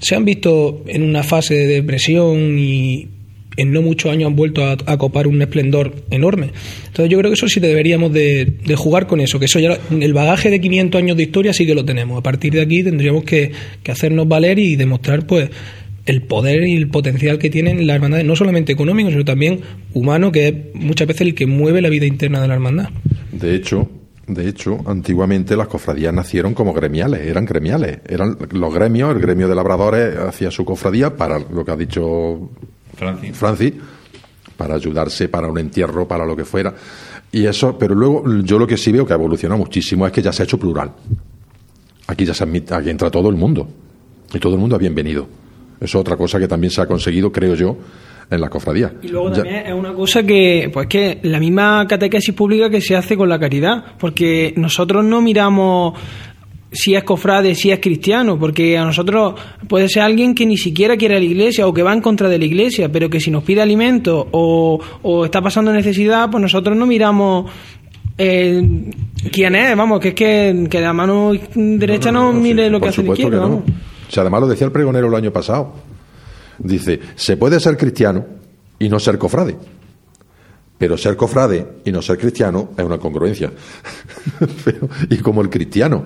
se 0.00 0.14
han 0.14 0.24
visto 0.24 0.84
en 0.86 1.02
una 1.02 1.24
fase 1.24 1.54
de 1.54 1.66
depresión 1.66 2.56
y 2.58 3.08
en 3.56 3.72
no 3.72 3.82
muchos 3.82 4.10
años 4.10 4.28
han 4.28 4.36
vuelto 4.36 4.64
a, 4.64 4.98
copar 4.98 5.26
un 5.26 5.40
esplendor 5.42 5.94
enorme. 6.10 6.50
Entonces 6.86 7.10
yo 7.10 7.18
creo 7.18 7.30
que 7.30 7.34
eso 7.34 7.48
sí 7.48 7.60
deberíamos 7.60 8.12
de, 8.12 8.54
jugar 8.76 9.06
con 9.06 9.20
eso, 9.20 9.38
que 9.38 9.46
eso 9.46 9.58
ya 9.58 9.78
el 9.90 10.12
bagaje 10.12 10.50
de 10.50 10.60
500 10.60 10.98
años 10.98 11.16
de 11.16 11.22
historia 11.24 11.52
sí 11.52 11.66
que 11.66 11.74
lo 11.74 11.84
tenemos. 11.84 12.18
A 12.18 12.22
partir 12.22 12.52
de 12.52 12.62
aquí 12.62 12.82
tendríamos 12.82 13.24
que, 13.24 13.52
que 13.82 13.92
hacernos 13.92 14.28
valer 14.28 14.58
y 14.58 14.76
demostrar 14.76 15.26
pues 15.26 15.50
el 16.06 16.22
poder 16.22 16.64
y 16.64 16.76
el 16.76 16.88
potencial 16.88 17.38
que 17.38 17.50
tienen 17.50 17.86
las 17.86 17.96
hermandades, 17.96 18.26
no 18.26 18.36
solamente 18.36 18.72
económico, 18.72 19.10
sino 19.10 19.24
también 19.24 19.60
humano, 19.94 20.30
que 20.30 20.48
es 20.48 20.54
muchas 20.74 21.08
veces 21.08 21.22
el 21.22 21.34
que 21.34 21.46
mueve 21.46 21.80
la 21.80 21.88
vida 21.88 22.06
interna 22.06 22.40
de 22.40 22.48
la 22.48 22.54
hermandad. 22.54 22.90
De 23.32 23.54
hecho, 23.54 23.88
de 24.26 24.48
hecho, 24.48 24.78
antiguamente 24.86 25.56
las 25.56 25.68
cofradías 25.68 26.12
nacieron 26.12 26.54
como 26.54 26.72
gremiales, 26.72 27.22
eran 27.22 27.44
gremiales, 27.44 27.98
eran 28.06 28.36
los 28.52 28.74
gremios, 28.74 29.14
el 29.14 29.20
gremio 29.20 29.48
de 29.48 29.54
labradores 29.54 30.16
hacía 30.16 30.50
su 30.50 30.64
cofradía 30.64 31.16
para 31.16 31.38
lo 31.38 31.64
que 31.64 31.70
ha 31.70 31.76
dicho 31.76 32.50
Francis, 33.32 33.74
para 34.56 34.74
ayudarse 34.74 35.28
para 35.28 35.48
un 35.48 35.58
entierro, 35.58 36.06
para 36.06 36.24
lo 36.24 36.36
que 36.36 36.44
fuera. 36.44 36.74
Y 37.32 37.46
eso, 37.46 37.76
pero 37.78 37.94
luego 37.94 38.24
yo 38.42 38.58
lo 38.58 38.66
que 38.66 38.76
sí 38.76 38.92
veo 38.92 39.06
que 39.06 39.12
ha 39.12 39.16
evolucionado 39.16 39.58
muchísimo 39.58 40.06
es 40.06 40.12
que 40.12 40.22
ya 40.22 40.32
se 40.32 40.42
ha 40.42 40.44
hecho 40.44 40.58
plural. 40.58 40.92
Aquí 42.06 42.24
ya 42.24 42.34
se 42.34 42.44
admite, 42.44 42.74
aquí 42.74 42.90
entra 42.90 43.10
todo 43.10 43.28
el 43.28 43.36
mundo 43.36 43.68
y 44.32 44.38
todo 44.38 44.54
el 44.54 44.60
mundo 44.60 44.76
ha 44.76 44.78
bienvenido. 44.78 45.26
Eso 45.80 45.98
es 45.98 46.00
otra 46.00 46.16
cosa 46.16 46.38
que 46.38 46.46
también 46.46 46.70
se 46.70 46.80
ha 46.80 46.86
conseguido, 46.86 47.32
creo 47.32 47.54
yo, 47.54 47.76
en 48.30 48.40
la 48.40 48.48
cofradía. 48.48 48.92
Y 49.02 49.08
luego 49.08 49.32
también 49.32 49.66
es 49.66 49.74
una 49.74 49.92
cosa 49.92 50.22
que, 50.22 50.70
pues 50.72 50.86
que 50.86 51.18
la 51.22 51.38
misma 51.38 51.86
catequesis 51.88 52.34
pública 52.34 52.70
que 52.70 52.80
se 52.80 52.96
hace 52.96 53.16
con 53.16 53.28
la 53.28 53.38
caridad, 53.38 53.84
porque 53.98 54.54
nosotros 54.56 55.04
no 55.04 55.20
miramos 55.20 55.98
si 56.74 56.94
es 56.94 57.04
cofrade, 57.04 57.54
si 57.54 57.70
es 57.70 57.80
cristiano, 57.80 58.38
porque 58.38 58.76
a 58.76 58.84
nosotros 58.84 59.34
puede 59.68 59.88
ser 59.88 60.02
alguien 60.02 60.34
que 60.34 60.44
ni 60.44 60.58
siquiera 60.58 60.96
quiere 60.96 61.16
a 61.16 61.18
la 61.18 61.24
iglesia 61.24 61.66
o 61.66 61.72
que 61.72 61.82
va 61.82 61.92
en 61.92 62.00
contra 62.00 62.28
de 62.28 62.38
la 62.38 62.44
iglesia, 62.44 62.90
pero 62.90 63.08
que 63.08 63.20
si 63.20 63.30
nos 63.30 63.44
pide 63.44 63.62
alimento 63.62 64.28
o, 64.32 64.78
o 65.02 65.24
está 65.24 65.40
pasando 65.40 65.72
necesidad, 65.72 66.30
pues 66.30 66.42
nosotros 66.42 66.76
no 66.76 66.84
miramos 66.84 67.50
eh, 68.18 68.62
quién 69.32 69.54
es, 69.54 69.76
vamos, 69.76 70.00
que 70.00 70.08
es 70.08 70.14
que, 70.14 70.66
que 70.68 70.80
la 70.80 70.92
mano 70.92 71.32
derecha 71.54 72.12
no, 72.12 72.32
mire 72.32 72.68
lo 72.68 72.80
que 72.80 72.88
hace 72.88 73.02
la 73.02 73.08
izquierda, 73.10 73.40
vamos 73.40 73.62
además 74.20 74.40
lo 74.40 74.48
decía 74.48 74.66
el 74.66 74.72
pregonero 74.72 75.08
el 75.08 75.14
año 75.14 75.32
pasado. 75.32 75.72
Dice, 76.58 77.00
se 77.14 77.36
puede 77.36 77.60
ser 77.60 77.76
cristiano 77.76 78.24
y 78.78 78.88
no 78.88 78.98
ser 78.98 79.18
cofrade. 79.18 79.56
Pero 80.78 80.96
ser 80.96 81.16
cofrade 81.16 81.66
y 81.84 81.92
no 81.92 82.02
ser 82.02 82.18
cristiano 82.18 82.70
es 82.76 82.84
una 82.84 82.98
congruencia. 82.98 83.52
y 85.10 85.16
como 85.18 85.40
el 85.42 85.50
cristiano 85.50 86.04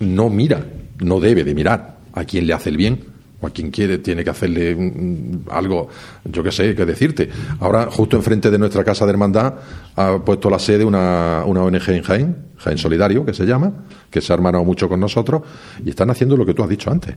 no 0.00 0.28
mira, 0.28 0.64
no 0.98 1.20
debe 1.20 1.44
de 1.44 1.54
mirar 1.54 1.98
a 2.12 2.24
quien 2.24 2.46
le 2.46 2.52
hace 2.52 2.70
el 2.70 2.76
bien, 2.76 3.10
o 3.40 3.46
a 3.46 3.50
quien 3.50 3.70
quiere 3.70 3.98
tiene 3.98 4.22
que 4.22 4.30
hacerle 4.30 4.74
mm, 4.74 5.48
algo, 5.50 5.88
yo 6.24 6.42
qué 6.42 6.52
sé, 6.52 6.74
qué 6.74 6.84
decirte. 6.84 7.28
Ahora, 7.60 7.88
justo 7.90 8.16
enfrente 8.16 8.50
de 8.50 8.58
nuestra 8.58 8.84
casa 8.84 9.06
de 9.06 9.12
hermandad, 9.12 9.54
ha 9.96 10.18
puesto 10.18 10.50
la 10.50 10.58
sede 10.58 10.84
una, 10.84 11.44
una 11.46 11.62
ONG 11.62 11.88
en 11.90 12.02
Jaén, 12.02 12.36
Jaén 12.58 12.78
Solidario, 12.78 13.24
que 13.24 13.32
se 13.32 13.46
llama, 13.46 13.72
que 14.10 14.20
se 14.20 14.32
ha 14.32 14.34
hermanado 14.34 14.64
mucho 14.64 14.88
con 14.88 15.00
nosotros, 15.00 15.42
y 15.84 15.90
están 15.90 16.10
haciendo 16.10 16.36
lo 16.36 16.44
que 16.44 16.54
tú 16.54 16.62
has 16.62 16.68
dicho 16.68 16.90
antes. 16.90 17.16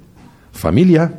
Familias 0.51 1.11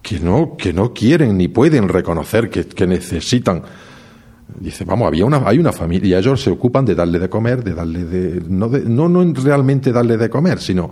que 0.00 0.20
no, 0.20 0.56
que 0.56 0.72
no 0.72 0.92
quieren 0.92 1.36
ni 1.36 1.48
pueden 1.48 1.88
reconocer 1.88 2.50
que, 2.50 2.66
que 2.66 2.86
necesitan 2.86 3.62
Dice, 4.46 4.84
vamos, 4.84 5.08
había 5.08 5.24
una, 5.24 5.42
hay 5.48 5.58
una 5.58 5.72
familia 5.72 6.18
ellos 6.18 6.42
se 6.42 6.50
ocupan 6.50 6.84
de 6.84 6.94
darle 6.94 7.18
de 7.18 7.28
comer, 7.28 7.64
de 7.64 7.74
darle 7.74 8.04
de, 8.04 8.42
no, 8.46 8.68
de, 8.68 8.80
no, 8.80 9.08
no 9.08 9.32
realmente 9.42 9.90
darle 9.90 10.16
de 10.16 10.28
comer, 10.28 10.60
sino 10.60 10.90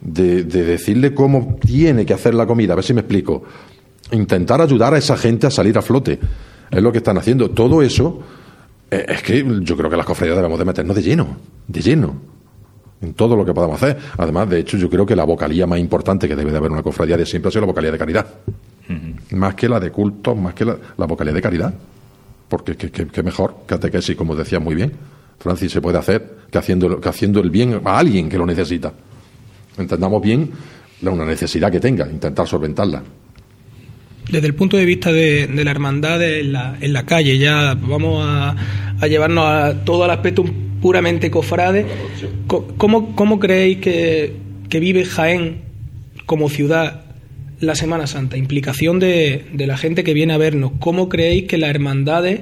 de, 0.00 0.44
de, 0.44 0.64
decirle 0.64 1.14
cómo 1.14 1.56
tiene 1.64 2.04
que 2.04 2.12
hacer 2.12 2.34
la 2.34 2.46
comida. 2.46 2.72
A 2.72 2.76
ver 2.76 2.84
si 2.84 2.94
me 2.94 3.00
explico. 3.00 3.44
Intentar 4.10 4.60
ayudar 4.60 4.94
a 4.94 4.98
esa 4.98 5.16
gente 5.16 5.46
a 5.46 5.50
salir 5.50 5.78
a 5.78 5.82
flote. 5.82 6.18
Es 6.70 6.82
lo 6.82 6.90
que 6.90 6.98
están 6.98 7.16
haciendo. 7.18 7.50
Todo 7.50 7.82
eso, 7.82 8.20
eh, 8.90 9.06
es 9.08 9.22
que 9.22 9.44
yo 9.60 9.76
creo 9.76 9.88
que 9.88 9.96
las 9.96 10.06
cofradías 10.06 10.36
debemos 10.36 10.58
de 10.58 10.64
meternos 10.64 10.96
de 10.96 11.02
lleno, 11.02 11.36
de 11.66 11.80
lleno, 11.80 12.16
en 13.00 13.14
todo 13.14 13.36
lo 13.36 13.44
que 13.44 13.54
podamos 13.54 13.80
hacer. 13.80 13.96
Además, 14.16 14.50
de 14.50 14.58
hecho, 14.58 14.76
yo 14.76 14.90
creo 14.90 15.06
que 15.06 15.14
la 15.14 15.24
vocalía 15.24 15.66
más 15.66 15.78
importante 15.78 16.26
que 16.26 16.34
debe 16.34 16.50
de 16.50 16.56
haber 16.58 16.72
una 16.72 16.82
cofradía 16.82 17.16
de 17.16 17.26
siempre 17.26 17.48
ha 17.48 17.52
sido 17.52 17.62
la 17.62 17.68
vocalía 17.68 17.92
de 17.92 17.98
caridad. 17.98 18.26
Más 19.32 19.54
que 19.54 19.68
la 19.68 19.78
de 19.78 19.90
culto, 19.90 20.34
más 20.34 20.54
que 20.54 20.64
la, 20.64 20.76
la 20.96 21.06
vocalía 21.06 21.32
de 21.32 21.42
caridad 21.42 21.74
porque 22.48 22.76
qué 22.76 23.22
mejor 23.22 23.64
catequesis, 23.66 24.16
como 24.16 24.34
decía 24.34 24.58
muy 24.60 24.74
bien. 24.74 24.92
Francis 25.38 25.72
se 25.72 25.80
puede 25.80 25.98
hacer 25.98 26.38
que 26.50 26.58
haciendo, 26.58 27.00
que 27.00 27.08
haciendo 27.08 27.40
el 27.40 27.50
bien 27.50 27.80
a 27.84 27.98
alguien 27.98 28.28
que 28.28 28.38
lo 28.38 28.46
necesita. 28.46 28.92
Entendamos 29.76 30.20
bien 30.20 30.50
una 31.02 31.24
necesidad 31.24 31.70
que 31.70 31.80
tenga, 31.80 32.08
intentar 32.10 32.46
solventarla. 32.46 33.02
Desde 34.30 34.46
el 34.46 34.54
punto 34.54 34.76
de 34.76 34.84
vista 34.84 35.12
de, 35.12 35.48
la 35.48 35.70
hermandad 35.70 36.22
en 36.22 36.52
la, 36.52 36.76
en 36.80 36.92
la, 36.92 37.06
calle, 37.06 37.38
ya 37.38 37.74
vamos 37.74 38.24
a, 38.26 38.56
a, 39.00 39.06
llevarnos 39.06 39.44
a 39.46 39.84
todo 39.84 40.04
el 40.04 40.10
aspecto 40.10 40.44
puramente 40.82 41.30
cofrade. 41.30 41.86
¿Cómo, 42.46 43.14
cómo 43.14 43.38
creéis 43.38 43.78
que, 43.78 44.36
que 44.68 44.80
vive 44.80 45.04
Jaén 45.04 45.62
como 46.26 46.50
ciudad 46.50 47.04
la 47.60 47.74
Semana 47.74 48.06
Santa, 48.06 48.36
implicación 48.36 48.98
de, 48.98 49.46
de, 49.52 49.66
la 49.66 49.76
gente 49.76 50.04
que 50.04 50.14
viene 50.14 50.32
a 50.32 50.38
vernos. 50.38 50.72
¿Cómo 50.78 51.08
creéis 51.08 51.44
que 51.44 51.58
las 51.58 51.70
hermandades 51.70 52.40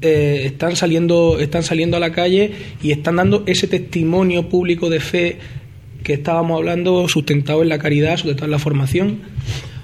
eh, 0.00 0.42
están, 0.44 0.76
saliendo, 0.76 1.38
están 1.38 1.62
saliendo 1.62 1.96
a 1.96 2.00
la 2.00 2.12
calle 2.12 2.52
y 2.82 2.90
están 2.90 3.16
dando 3.16 3.44
ese 3.46 3.68
testimonio 3.68 4.48
público 4.48 4.90
de 4.90 5.00
fe 5.00 5.38
que 6.02 6.14
estábamos 6.14 6.58
hablando, 6.58 7.08
sustentado 7.08 7.62
en 7.62 7.68
la 7.68 7.78
caridad, 7.78 8.16
sustentado 8.16 8.46
en 8.46 8.52
la 8.52 8.58
formación? 8.58 9.18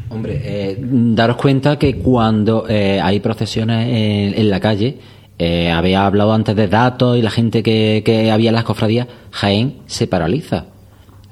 Hombre, 0.08 0.40
eh, 0.44 0.76
daros 0.78 1.36
cuenta 1.36 1.78
que 1.78 1.96
cuando 1.96 2.66
eh, 2.68 3.00
hay 3.00 3.20
procesiones 3.20 3.88
en, 3.88 4.38
en 4.38 4.50
la 4.50 4.60
calle, 4.60 4.96
eh, 5.38 5.70
había 5.70 6.06
hablado 6.06 6.32
antes 6.32 6.54
de 6.54 6.68
datos 6.68 7.18
y 7.18 7.22
la 7.22 7.30
gente 7.30 7.62
que, 7.62 8.02
que 8.04 8.30
había 8.30 8.50
en 8.50 8.54
las 8.54 8.64
cofradías, 8.64 9.08
Jaén 9.30 9.78
se 9.86 10.06
paraliza 10.06 10.66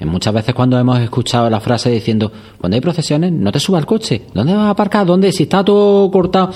Muchas 0.04 0.34
veces 0.34 0.54
cuando 0.54 0.78
hemos 0.78 0.98
escuchado 1.00 1.48
la 1.50 1.60
frase 1.60 1.90
diciendo, 1.90 2.30
cuando 2.58 2.74
hay 2.74 2.80
procesiones, 2.80 3.32
no 3.32 3.52
te 3.52 3.60
subas 3.60 3.80
al 3.80 3.86
coche, 3.86 4.22
¿dónde 4.34 4.54
vas 4.54 4.66
a 4.66 4.70
aparcar? 4.70 5.06
¿Dónde? 5.06 5.32
Si 5.32 5.44
está 5.44 5.64
todo 5.64 6.10
cortado. 6.10 6.50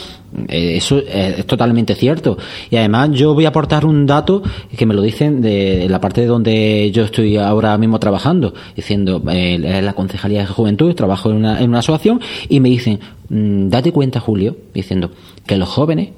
Eh, 0.49 0.77
eso 0.77 0.99
es, 0.99 1.47
totalmente 1.47 1.95
cierto. 1.95 2.37
Y 2.71 2.77
además 2.77 3.11
yo 3.13 3.35
voy 3.35 3.45
a 3.45 3.49
aportar 3.49 3.87
un 3.87 4.07
dato 4.07 4.43
que 4.77 4.87
me 4.87 4.95
lo 4.95 5.03
dicen 5.03 5.41
de 5.41 5.87
la 5.89 6.01
parte 6.01 6.21
de 6.21 6.27
donde 6.27 6.91
yo 6.93 7.05
estoy 7.05 7.37
ahora 7.37 7.77
mismo 7.79 7.99
trabajando, 7.99 8.55
diciendo, 8.75 9.23
eh, 9.31 9.81
la 9.83 9.93
Concejalía 9.95 10.41
de 10.41 10.47
Juventud, 10.47 10.95
trabajo 10.95 11.31
en 11.31 11.37
una, 11.37 11.61
en 11.61 11.71
una 11.71 11.79
asociación, 11.79 12.21
y 12.49 12.61
me 12.61 12.69
dicen, 12.69 13.01
mm, 13.29 13.69
date 13.69 13.93
cuenta, 13.93 14.21
Julio, 14.21 14.57
diciendo 14.75 15.11
que 15.47 15.57
los 15.57 15.69
jóvenes 15.69 16.11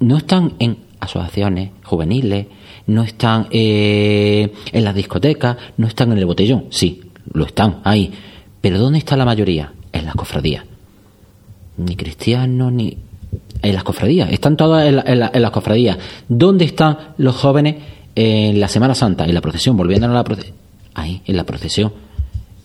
no 0.00 0.16
están 0.16 0.54
en 0.58 0.78
asociaciones 1.00 1.70
juveniles, 1.84 2.46
no 2.86 3.02
están 3.02 3.48
eh, 3.50 4.52
en 4.72 4.84
las 4.84 4.94
discotecas, 4.94 5.56
no 5.76 5.86
están 5.86 6.12
en 6.12 6.18
el 6.18 6.26
botellón. 6.26 6.66
Sí, 6.70 7.02
lo 7.32 7.44
están 7.44 7.80
ahí. 7.84 8.12
Pero 8.60 8.78
¿dónde 8.78 8.98
está 8.98 9.16
la 9.16 9.24
mayoría? 9.24 9.72
En 9.92 10.04
las 10.04 10.14
cofradías. 10.14 10.64
Ni 11.78 11.96
cristianos, 11.96 12.72
ni... 12.72 12.96
En 13.62 13.74
las 13.74 13.84
cofradías. 13.84 14.30
Están 14.30 14.56
todas 14.56 14.86
en, 14.86 15.18
las 15.18 15.50
cofradías. 15.50 15.98
¿Dónde 16.28 16.64
están 16.64 17.14
los 17.18 17.34
jóvenes 17.36 17.76
en 18.14 18.60
la 18.60 18.68
Semana 18.68 18.94
Santa, 18.94 19.24
en 19.24 19.34
la 19.34 19.40
procesión? 19.40 19.76
Volviendo 19.76 20.06
a 20.06 20.10
la 20.10 20.24
procesión. 20.24 20.56
Ahí, 20.94 21.22
en 21.26 21.36
la 21.36 21.44
procesión 21.44 21.92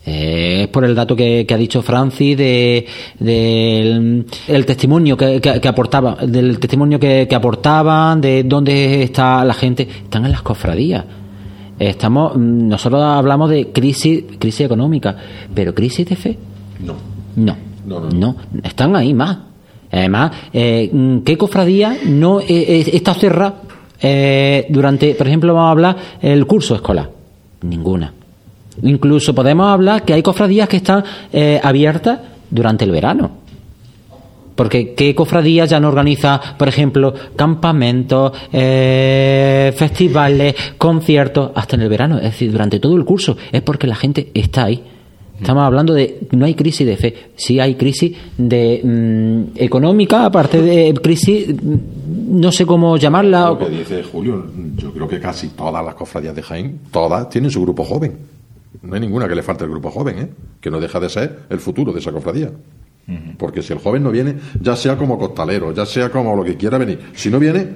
eh, 0.03 0.63
es 0.63 0.67
por 0.69 0.83
el 0.83 0.95
dato 0.95 1.15
que, 1.15 1.45
ha 1.47 1.57
dicho 1.57 1.81
Francis 1.81 2.35
de, 2.35 2.87
el 3.19 4.65
testimonio 4.65 5.15
que, 5.15 5.39
que, 5.39 5.67
aportaba, 5.67 6.15
del 6.15 6.59
testimonio 6.59 6.99
que, 6.99 7.27
aportaban, 7.31 8.19
de 8.19 8.43
dónde 8.43 9.03
está 9.03 9.45
la 9.45 9.53
gente, 9.53 9.87
están 10.03 10.25
en 10.25 10.31
las 10.31 10.41
cofradías. 10.41 11.05
Estamos, 11.77 12.35
nosotros 12.37 13.01
hablamos 13.01 13.49
de 13.49 13.71
crisis, 13.71 14.23
crisis 14.39 14.61
económica, 14.61 15.15
pero 15.53 15.73
crisis 15.73 16.07
de 16.07 16.15
fe. 16.15 16.37
No. 16.79 16.95
No. 17.35 17.57
No, 18.13 18.35
están 18.63 18.95
ahí 18.95 19.13
más. 19.13 19.37
Además, 19.91 20.31
eh, 20.53 21.19
¿qué 21.25 21.37
cofradía 21.37 21.97
no 22.05 22.39
eh, 22.39 22.85
está 22.93 23.13
cerrada 23.13 23.61
durante, 24.69 25.15
por 25.15 25.27
ejemplo, 25.27 25.53
vamos 25.53 25.67
a 25.67 25.71
hablar 25.71 25.97
el 26.21 26.45
curso 26.45 26.75
escolar? 26.75 27.09
Ninguna. 27.61 28.13
Incluso 28.83 29.35
podemos 29.35 29.67
hablar 29.67 30.03
que 30.03 30.13
hay 30.13 30.23
cofradías 30.23 30.69
que 30.69 30.77
están 30.77 31.03
eh, 31.31 31.59
abiertas 31.61 32.19
durante 32.49 32.85
el 32.85 32.91
verano. 32.91 33.41
Porque 34.55 34.93
¿qué 34.93 35.15
cofradías 35.15 35.69
ya 35.69 35.79
no 35.79 35.87
organiza, 35.87 36.39
por 36.57 36.67
ejemplo, 36.67 37.13
campamentos, 37.35 38.31
eh, 38.51 39.73
festivales, 39.75 40.55
conciertos, 40.77 41.51
hasta 41.55 41.75
en 41.75 41.81
el 41.83 41.89
verano? 41.89 42.17
Es 42.17 42.23
decir, 42.23 42.51
durante 42.51 42.79
todo 42.79 42.95
el 42.95 43.05
curso. 43.05 43.37
Es 43.51 43.61
porque 43.61 43.87
la 43.87 43.95
gente 43.95 44.29
está 44.33 44.65
ahí. 44.65 44.83
Estamos 45.39 45.63
hablando 45.63 45.95
de 45.95 46.27
no 46.33 46.45
hay 46.45 46.53
crisis 46.53 46.85
de 46.85 46.97
fe, 46.97 47.15
sí 47.35 47.59
hay 47.59 47.73
crisis 47.73 48.15
de 48.37 48.79
mm, 48.83 49.57
económica, 49.59 50.25
aparte 50.25 50.61
de 50.61 50.93
crisis, 50.93 51.55
no 51.63 52.51
sé 52.51 52.63
cómo 52.63 52.95
llamarla. 52.97 53.49
Lo 53.49 53.57
que 53.57 53.69
dice 53.69 54.03
Julio, 54.03 54.45
yo 54.75 54.93
creo 54.93 55.07
que 55.07 55.19
casi 55.19 55.47
todas 55.47 55.83
las 55.83 55.95
cofradías 55.95 56.35
de 56.35 56.43
Jaén, 56.43 56.79
todas 56.91 57.27
tienen 57.29 57.49
su 57.49 57.59
grupo 57.63 57.83
joven. 57.83 58.19
No 58.81 58.95
hay 58.95 59.01
ninguna 59.01 59.27
que 59.27 59.35
le 59.35 59.43
falte 59.43 59.63
el 59.63 59.69
grupo 59.69 59.91
joven, 59.91 60.19
¿eh? 60.19 60.29
que 60.59 60.71
no 60.71 60.79
deja 60.79 60.99
de 60.99 61.09
ser 61.09 61.43
el 61.49 61.59
futuro 61.59 61.93
de 61.93 61.99
esa 61.99 62.11
cofradía. 62.11 62.51
Porque 63.37 63.61
si 63.61 63.73
el 63.73 63.79
joven 63.79 64.03
no 64.03 64.11
viene, 64.11 64.35
ya 64.61 64.75
sea 64.75 64.95
como 64.95 65.19
costalero, 65.19 65.73
ya 65.73 65.85
sea 65.85 66.09
como 66.09 66.35
lo 66.35 66.45
que 66.45 66.55
quiera 66.55 66.77
venir, 66.77 67.11
si 67.13 67.29
no 67.29 67.39
viene, 67.39 67.67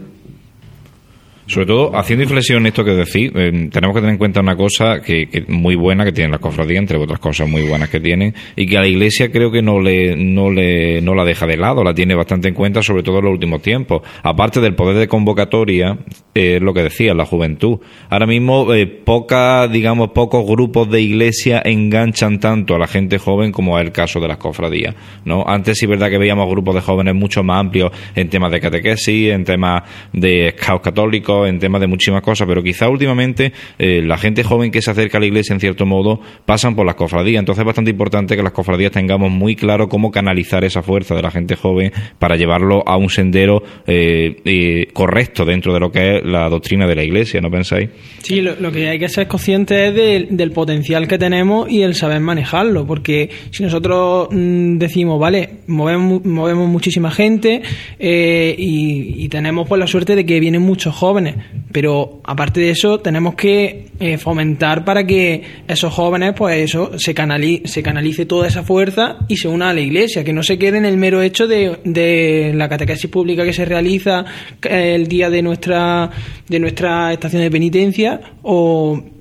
sobre 1.47 1.67
todo, 1.67 1.95
haciendo 1.95 2.23
inflexión 2.23 2.65
esto 2.65 2.83
que 2.83 2.91
decís, 2.91 3.31
eh, 3.35 3.69
tenemos 3.71 3.95
que 3.95 4.01
tener 4.01 4.13
en 4.13 4.17
cuenta 4.17 4.39
una 4.39 4.55
cosa 4.55 5.01
que, 5.01 5.27
que 5.27 5.45
muy 5.47 5.75
buena 5.75 6.03
que 6.03 6.11
tienen 6.11 6.31
las 6.31 6.39
cofradías, 6.39 6.79
entre 6.79 6.97
otras 6.97 7.19
cosas 7.19 7.47
muy 7.47 7.61
buenas 7.61 7.89
que 7.89 7.99
tienen, 7.99 8.33
y 8.55 8.65
que 8.65 8.77
a 8.77 8.81
la 8.81 8.87
Iglesia 8.87 9.31
creo 9.31 9.51
que 9.51 9.61
no 9.61 9.79
le, 9.79 10.15
no 10.15 10.49
le, 10.49 11.01
no 11.01 11.13
la 11.13 11.23
deja 11.23 11.45
de 11.45 11.57
lado, 11.57 11.83
la 11.83 11.93
tiene 11.93 12.15
bastante 12.15 12.47
en 12.47 12.55
cuenta, 12.55 12.81
sobre 12.81 13.03
todo 13.03 13.19
en 13.19 13.25
los 13.25 13.33
últimos 13.33 13.61
tiempos. 13.61 14.01
Aparte 14.23 14.59
del 14.59 14.75
poder 14.75 14.97
de 14.97 15.07
convocatoria, 15.07 15.97
eh, 16.33 16.55
es 16.55 16.61
lo 16.61 16.73
que 16.73 16.83
decía, 16.83 17.13
la 17.13 17.25
juventud. 17.25 17.79
Ahora 18.09 18.25
mismo, 18.25 18.73
eh, 18.73 18.87
poca, 18.87 19.67
digamos, 19.67 20.09
pocos 20.09 20.45
grupos 20.47 20.89
de 20.89 21.01
Iglesia 21.01 21.61
enganchan 21.63 22.39
tanto 22.39 22.75
a 22.75 22.79
la 22.79 22.87
gente 22.87 23.19
joven 23.19 23.51
como 23.51 23.77
es 23.77 23.85
el 23.85 23.91
caso 23.91 24.19
de 24.19 24.27
las 24.27 24.37
cofradías, 24.37 24.95
¿no? 25.25 25.43
Antes 25.47 25.77
sí 25.77 25.85
es 25.85 25.89
verdad 25.89 26.09
que 26.09 26.17
veíamos 26.17 26.49
grupos 26.49 26.75
de 26.75 26.81
jóvenes 26.81 27.13
mucho 27.13 27.43
más 27.43 27.59
amplios 27.59 27.91
en 28.15 28.29
temas 28.29 28.51
de 28.51 28.59
catequesis, 28.59 29.31
en 29.31 29.43
temas 29.43 29.83
de 30.11 30.55
caos 30.57 30.81
católicos, 30.81 31.34
en 31.45 31.59
temas 31.59 31.81
de 31.81 31.87
muchísimas 31.87 32.21
cosas, 32.21 32.47
pero 32.47 32.63
quizá 32.63 32.87
últimamente 32.89 33.51
eh, 33.77 34.01
la 34.03 34.17
gente 34.17 34.43
joven 34.43 34.71
que 34.71 34.81
se 34.81 34.91
acerca 34.91 35.17
a 35.17 35.21
la 35.21 35.27
iglesia 35.27 35.53
en 35.53 35.59
cierto 35.59 35.85
modo 35.85 36.21
pasan 36.45 36.75
por 36.75 36.85
las 36.85 36.95
cofradías. 36.95 37.39
Entonces 37.39 37.61
es 37.61 37.65
bastante 37.65 37.91
importante 37.91 38.35
que 38.35 38.43
las 38.43 38.53
cofradías 38.53 38.91
tengamos 38.91 39.31
muy 39.31 39.55
claro 39.55 39.89
cómo 39.89 40.11
canalizar 40.11 40.63
esa 40.63 40.81
fuerza 40.81 41.15
de 41.15 41.21
la 41.21 41.31
gente 41.31 41.55
joven 41.55 41.91
para 42.19 42.35
llevarlo 42.35 42.83
a 42.87 42.97
un 42.97 43.09
sendero 43.09 43.63
eh, 43.87 44.37
eh, 44.45 44.87
correcto 44.93 45.45
dentro 45.45 45.73
de 45.73 45.79
lo 45.79 45.91
que 45.91 46.17
es 46.17 46.25
la 46.25 46.47
doctrina 46.49 46.87
de 46.87 46.95
la 46.95 47.03
iglesia, 47.03 47.41
¿no 47.41 47.49
pensáis? 47.49 47.89
Sí, 48.19 48.41
lo, 48.41 48.71
que 48.71 48.89
hay 48.89 48.99
que 48.99 49.09
ser 49.09 49.27
consciente 49.27 49.87
es 49.87 50.29
del 50.29 50.51
potencial 50.51 51.07
que 51.07 51.17
tenemos 51.17 51.69
y 51.69 51.81
el 51.81 51.95
saber 51.95 52.19
manejarlo, 52.21 52.85
porque 52.85 53.29
si 53.51 53.63
nosotros 53.63 54.29
mm, 54.31 54.77
decimos, 54.77 55.19
vale, 55.19 55.49
movemos, 55.67 56.23
movemos 56.23 56.69
muchísima 56.69 57.11
gente 57.11 57.61
y, 57.99 59.23
y 59.25 59.29
tenemos 59.29 59.67
pues 59.67 59.79
la 59.79 59.87
suerte 59.87 60.15
de 60.15 60.25
que 60.25 60.39
vienen 60.39 60.61
muchos 60.61 60.95
jóvenes, 60.95 61.24
pero 61.71 62.21
aparte 62.23 62.59
de 62.59 62.71
eso, 62.71 62.99
tenemos 62.99 63.35
que 63.35 63.87
eh, 63.99 64.17
fomentar 64.17 64.83
para 64.85 65.05
que 65.05 65.43
esos 65.67 65.93
jóvenes, 65.93 66.33
pues 66.35 66.57
eso, 66.57 66.97
se, 66.97 67.13
canalice, 67.13 67.67
se 67.67 67.83
canalice 67.83 68.25
toda 68.25 68.47
esa 68.47 68.63
fuerza 68.63 69.17
y 69.27 69.37
se 69.37 69.47
una 69.47 69.69
a 69.69 69.73
la 69.73 69.81
iglesia, 69.81 70.23
que 70.23 70.33
no 70.33 70.43
se 70.43 70.57
quede 70.57 70.77
en 70.77 70.85
el 70.85 70.97
mero 70.97 71.21
hecho 71.21 71.47
de, 71.47 71.79
de 71.83 72.53
la 72.55 72.69
catequesis 72.69 73.09
pública 73.09 73.43
que 73.43 73.53
se 73.53 73.65
realiza 73.65 74.25
el 74.61 75.07
día 75.07 75.29
de 75.29 75.41
nuestra, 75.41 76.09
de 76.47 76.59
nuestra 76.59 77.13
estación 77.13 77.41
de 77.41 77.51
penitencia 77.51 78.21
o 78.41 79.14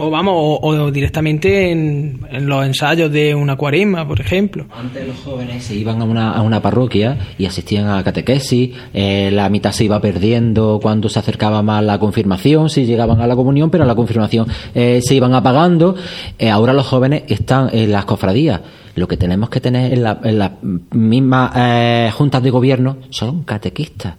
o 0.00 0.10
vamos, 0.10 0.34
o, 0.62 0.90
directamente 0.90 1.70
en, 1.70 2.20
los 2.46 2.64
ensayos 2.64 3.10
de 3.12 3.34
una 3.34 3.56
cuaresma, 3.56 4.06
por 4.06 4.20
ejemplo. 4.20 4.66
Antes 4.74 5.06
los 5.06 5.16
jóvenes 5.18 5.64
se 5.64 5.74
iban 5.74 6.00
a 6.00 6.04
una, 6.04 6.32
a 6.32 6.42
una 6.42 6.62
parroquia 6.62 7.18
y 7.36 7.46
asistían 7.46 7.88
a 7.88 8.02
catequesis, 8.04 8.70
eh, 8.94 9.30
la 9.32 9.48
mitad 9.48 9.72
se 9.72 9.84
iba 9.84 10.00
perdiendo 10.00 10.78
cuando 10.80 11.08
se 11.08 11.18
acercaba 11.18 11.62
más 11.62 11.82
la 11.84 11.98
confirmación, 11.98 12.70
si 12.70 12.86
llegaban 12.86 13.20
a 13.20 13.26
la 13.26 13.34
comunión, 13.36 13.70
pero 13.70 13.84
la 13.84 13.94
confirmación 13.94 14.46
eh, 14.74 15.00
se 15.02 15.14
iban 15.14 15.34
apagando. 15.34 15.96
Eh, 16.38 16.48
ahora 16.48 16.72
los 16.72 16.86
jóvenes 16.86 17.24
están 17.28 17.68
en 17.72 17.90
las 17.92 18.04
cofradías. 18.04 18.60
Lo 18.94 19.06
que 19.08 19.16
tenemos 19.16 19.48
que 19.50 19.60
tener 19.60 19.92
en, 19.92 20.02
la- 20.02 20.20
en 20.24 20.38
las 20.38 20.52
mismas 20.92 21.52
eh, 21.56 22.10
juntas 22.14 22.42
de 22.42 22.50
gobierno 22.50 22.96
son 23.10 23.42
catequistas. 23.42 24.14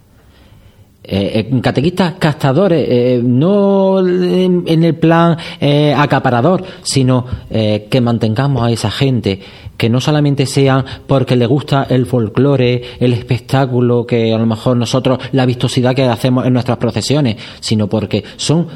Eh, 1.02 1.48
eh, 1.50 1.60
catequistas 1.62 2.14
castadores, 2.18 2.86
eh, 2.86 3.20
no 3.24 4.00
en, 4.00 4.84
el 4.84 4.94
plan 4.96 5.34
eh, 5.58 5.94
acaparador, 5.96 6.62
sino 6.82 7.24
eh, 7.50 7.86
que 7.90 8.02
mantengamos 8.02 8.62
a 8.62 8.70
esa 8.70 8.90
gente, 8.90 9.40
que 9.78 9.88
no 9.88 9.98
solamente 9.98 10.44
sean 10.44 10.84
porque 11.06 11.36
le 11.36 11.46
gusta 11.46 11.86
el 11.88 12.04
folclore, 12.04 12.82
el 13.00 13.14
espectáculo, 13.14 14.06
que 14.06 14.34
a 14.34 14.36
lo 14.36 14.44
mejor 14.44 14.76
nosotros, 14.76 15.18
la 15.32 15.46
vistosidad 15.46 15.94
que 15.94 16.04
hacemos 16.04 16.44
en 16.44 16.52
nuestras 16.52 16.76
procesiones, 16.76 17.36
sino 17.60 17.88
porque 17.88 18.22
son 18.36 18.68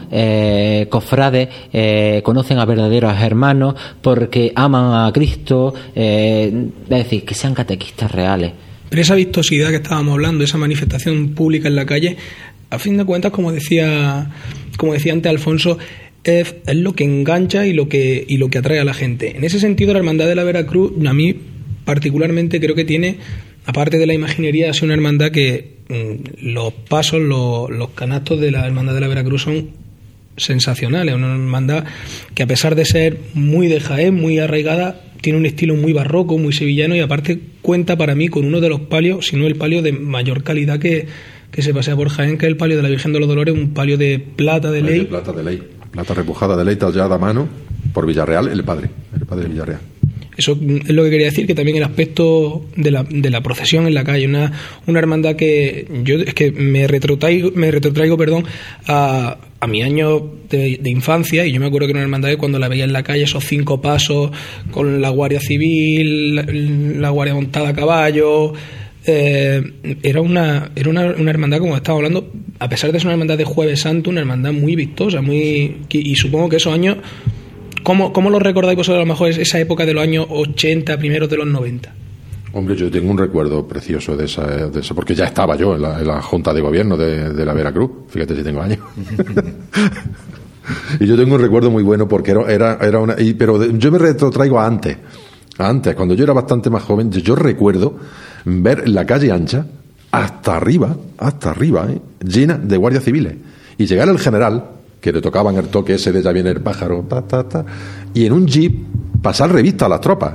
cofrades, 0.88 1.48
conocen 2.22 2.58
a 2.58 2.64
verdaderos 2.64 3.14
hermanos, 3.20 3.74
porque 4.00 4.50
aman 4.56 5.06
a 5.06 5.12
Cristo, 5.12 5.74
es 5.94 6.52
decir, 6.88 7.24
que 7.26 7.34
sean 7.34 7.52
catequistas 7.52 8.10
reales. 8.10 8.52
Pero 8.90 9.02
esa 9.02 9.14
vistosidad 9.14 9.70
que 9.70 9.76
estábamos 9.76 10.12
hablando, 10.12 10.44
esa 10.44 10.58
manifestación 10.58 11.30
pública 11.30 11.68
en 11.68 11.76
la 11.76 11.86
calle, 11.86 12.16
a 12.70 12.78
fin 12.78 12.96
de 12.96 13.04
cuentas, 13.04 13.32
como 13.32 13.52
decía, 13.52 14.30
como 14.76 14.92
decía 14.92 15.12
antes 15.12 15.30
Alfonso, 15.30 15.78
es, 16.24 16.54
es 16.66 16.76
lo 16.76 16.94
que 16.94 17.04
engancha 17.04 17.66
y 17.66 17.72
lo 17.72 17.88
que, 17.88 18.24
y 18.26 18.36
lo 18.36 18.48
que 18.48 18.58
atrae 18.58 18.78
a 18.78 18.84
la 18.84 18.94
gente. 18.94 19.36
En 19.36 19.44
ese 19.44 19.60
sentido, 19.60 19.92
la 19.92 19.98
Hermandad 19.98 20.26
de 20.26 20.34
la 20.34 20.44
Veracruz, 20.44 20.92
a 21.06 21.12
mí 21.12 21.34
particularmente 21.84 22.60
creo 22.60 22.74
que 22.74 22.84
tiene, 22.84 23.18
aparte 23.66 23.98
de 23.98 24.06
la 24.06 24.14
imaginería, 24.14 24.70
es 24.70 24.82
una 24.82 24.94
hermandad 24.94 25.30
que 25.30 25.78
mm, 25.88 26.46
los 26.46 26.72
pasos, 26.72 27.20
los, 27.20 27.70
los 27.70 27.90
canastos 27.90 28.40
de 28.40 28.50
la 28.50 28.66
Hermandad 28.66 28.94
de 28.94 29.00
la 29.00 29.08
Veracruz 29.08 29.42
son 29.42 29.70
sensacionales. 30.36 31.14
Una 31.14 31.32
hermandad 31.32 31.84
que 32.34 32.42
a 32.42 32.46
pesar 32.46 32.74
de 32.74 32.84
ser 32.84 33.18
muy 33.34 33.68
de 33.68 33.80
Jaén, 33.80 34.14
muy 34.14 34.38
arraigada, 34.38 35.00
tiene 35.24 35.38
un 35.38 35.46
estilo 35.46 35.74
muy 35.74 35.94
barroco, 35.94 36.36
muy 36.36 36.52
sevillano 36.52 36.94
y 36.94 37.00
aparte 37.00 37.40
cuenta 37.62 37.96
para 37.96 38.14
mí 38.14 38.28
con 38.28 38.44
uno 38.44 38.60
de 38.60 38.68
los 38.68 38.80
palios, 38.82 39.28
si 39.28 39.36
no 39.36 39.46
el 39.46 39.56
palio 39.56 39.80
de 39.80 39.90
mayor 39.90 40.42
calidad 40.42 40.78
que, 40.78 41.06
que 41.50 41.62
se 41.62 41.72
pasea 41.72 41.96
por 41.96 42.10
Jaén, 42.10 42.36
que 42.36 42.44
es 42.44 42.50
el 42.50 42.58
palio 42.58 42.76
de 42.76 42.82
la 42.82 42.90
Virgen 42.90 43.14
de 43.14 43.20
los 43.20 43.26
Dolores, 43.26 43.54
un 43.54 43.72
palio 43.72 43.96
de 43.96 44.18
plata 44.18 44.70
de 44.70 44.82
ley. 44.82 44.98
de 44.98 45.04
plata 45.06 45.32
de 45.32 45.42
ley. 45.42 45.62
Plata 45.90 46.12
repujada 46.12 46.58
de 46.58 46.64
ley 46.66 46.76
tallada 46.76 47.14
a 47.14 47.18
mano 47.18 47.48
por 47.94 48.06
Villarreal, 48.06 48.48
el 48.48 48.62
padre. 48.64 48.90
El 49.18 49.24
padre 49.24 49.44
de 49.44 49.48
Villarreal. 49.48 49.80
Eso 50.36 50.58
es 50.60 50.90
lo 50.90 51.04
que 51.04 51.10
quería 51.10 51.28
decir, 51.28 51.46
que 51.46 51.54
también 51.54 51.78
el 51.78 51.84
aspecto 51.84 52.66
de 52.76 52.90
la, 52.90 53.02
de 53.04 53.30
la 53.30 53.40
procesión 53.40 53.86
en 53.86 53.94
la 53.94 54.04
calle, 54.04 54.26
una, 54.26 54.52
una 54.86 54.98
hermandad 54.98 55.36
que 55.36 55.88
yo 56.02 56.16
es 56.16 56.34
que 56.34 56.52
me 56.52 56.86
retrotraigo, 56.86 57.52
me 57.54 57.70
retrotraigo 57.70 58.18
perdón, 58.18 58.44
a, 58.86 59.38
a 59.64 59.66
mi 59.66 59.82
año 59.82 60.20
de, 60.50 60.78
infancia 60.84 61.46
y 61.46 61.52
yo 61.52 61.58
me 61.58 61.66
acuerdo 61.66 61.86
que 61.86 61.92
era 61.92 62.00
una 62.00 62.04
hermandad 62.04 62.36
cuando 62.36 62.58
la 62.58 62.68
veía 62.68 62.84
en 62.84 62.92
la 62.92 63.02
calle, 63.02 63.22
esos 63.24 63.44
cinco 63.44 63.80
pasos 63.80 64.30
con 64.70 65.00
la 65.00 65.08
Guardia 65.08 65.40
Civil, 65.40 67.00
la, 67.00 67.08
Guardia 67.08 67.34
montada 67.34 67.70
a 67.70 67.74
caballo, 67.74 68.52
eh, 69.06 69.62
era 70.02 70.20
una 70.20 70.70
era 70.76 70.90
una, 70.90 71.06
una 71.06 71.30
hermandad 71.30 71.60
como 71.60 71.76
estaba 71.76 71.96
hablando 71.96 72.30
a 72.58 72.68
pesar 72.68 72.92
de 72.92 72.98
ser 72.98 73.06
una 73.06 73.14
hermandad 73.14 73.38
de 73.38 73.44
Jueves 73.44 73.80
Santo 73.80 74.10
una 74.10 74.20
hermandad 74.20 74.52
muy 74.52 74.76
vistosa 74.76 75.20
muy 75.20 75.76
y 75.90 76.14
supongo 76.16 76.48
que 76.48 76.56
esos 76.56 76.72
años 76.72 76.98
¿Cómo, 77.82 78.14
¿Cómo 78.14 78.30
lo 78.30 78.38
recordáis 78.38 78.78
vosotros 78.78 78.96
a 78.96 79.04
lo 79.04 79.12
mejor 79.12 79.28
es 79.28 79.36
esa 79.36 79.60
época 79.60 79.84
de 79.84 79.92
los 79.92 80.02
años 80.02 80.26
80, 80.30 80.96
primeros 80.96 81.28
de 81.28 81.36
los 81.36 81.46
90? 81.46 81.94
Hombre, 82.54 82.76
yo 82.76 82.88
tengo 82.88 83.10
un 83.10 83.18
recuerdo 83.18 83.66
precioso 83.66 84.16
de 84.16 84.26
esa, 84.26 84.44
porque 84.94 85.14
ya 85.14 85.24
estaba 85.24 85.56
yo 85.56 85.74
en 85.74 85.82
la, 85.82 86.22
Junta 86.22 86.54
de 86.54 86.60
Gobierno 86.60 86.96
de, 86.96 87.44
la 87.44 87.52
Veracruz. 87.52 87.90
Fíjate 88.08 88.36
si 88.36 88.44
tengo 88.44 88.62
años. 88.62 88.78
y 91.00 91.06
yo 91.06 91.16
tengo 91.16 91.34
un 91.34 91.40
recuerdo 91.40 91.70
muy 91.70 91.82
bueno 91.82 92.06
porque 92.06 92.30
era, 92.30 92.52
era, 92.52 92.78
era 92.80 93.00
una. 93.00 93.20
y- 93.20 93.34
pero 93.34 93.62
yo 93.72 93.90
me 93.90 93.98
retrotraigo 93.98 94.60
a 94.60 94.66
antes. 94.66 94.96
Antes, 95.58 95.96
cuando 95.96 96.14
yo 96.14 96.22
era 96.22 96.32
bastante 96.32 96.70
más 96.70 96.84
joven, 96.84 97.10
yo, 97.10 97.34
recuerdo 97.34 97.96
ver 98.44 98.88
la 98.88 99.04
calle 99.04 99.32
ancha 99.32 99.66
hasta 100.12 100.56
arriba, 100.56 100.96
hasta 101.18 101.50
arriba, 101.50 101.88
¿eh? 101.90 102.00
llena 102.24 102.56
de 102.56 102.76
guardias 102.76 103.02
civiles. 103.02 103.34
Y 103.78 103.86
llegar 103.86 104.08
al 104.08 104.18
general, 104.20 104.64
que 105.00 105.12
le 105.12 105.20
tocaban 105.20 105.56
el 105.56 105.66
toque 105.66 105.94
ese 105.94 106.12
de 106.12 106.22
ya 106.22 106.30
viene 106.30 106.50
el 106.50 106.60
pájaro, 106.60 107.04
ta, 107.08 107.22
ta, 107.22 107.48
ta, 107.48 107.64
y 108.14 108.26
en 108.26 108.32
un 108.32 108.46
jeep 108.46 108.84
pasar 109.22 109.52
revista 109.52 109.86
a 109.86 109.88
las 109.88 110.00
tropas, 110.00 110.34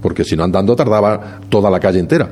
porque 0.00 0.24
si 0.24 0.36
no 0.36 0.44
andando 0.44 0.74
tardaba 0.76 1.40
toda 1.48 1.70
la 1.70 1.80
calle 1.80 1.98
entera. 1.98 2.30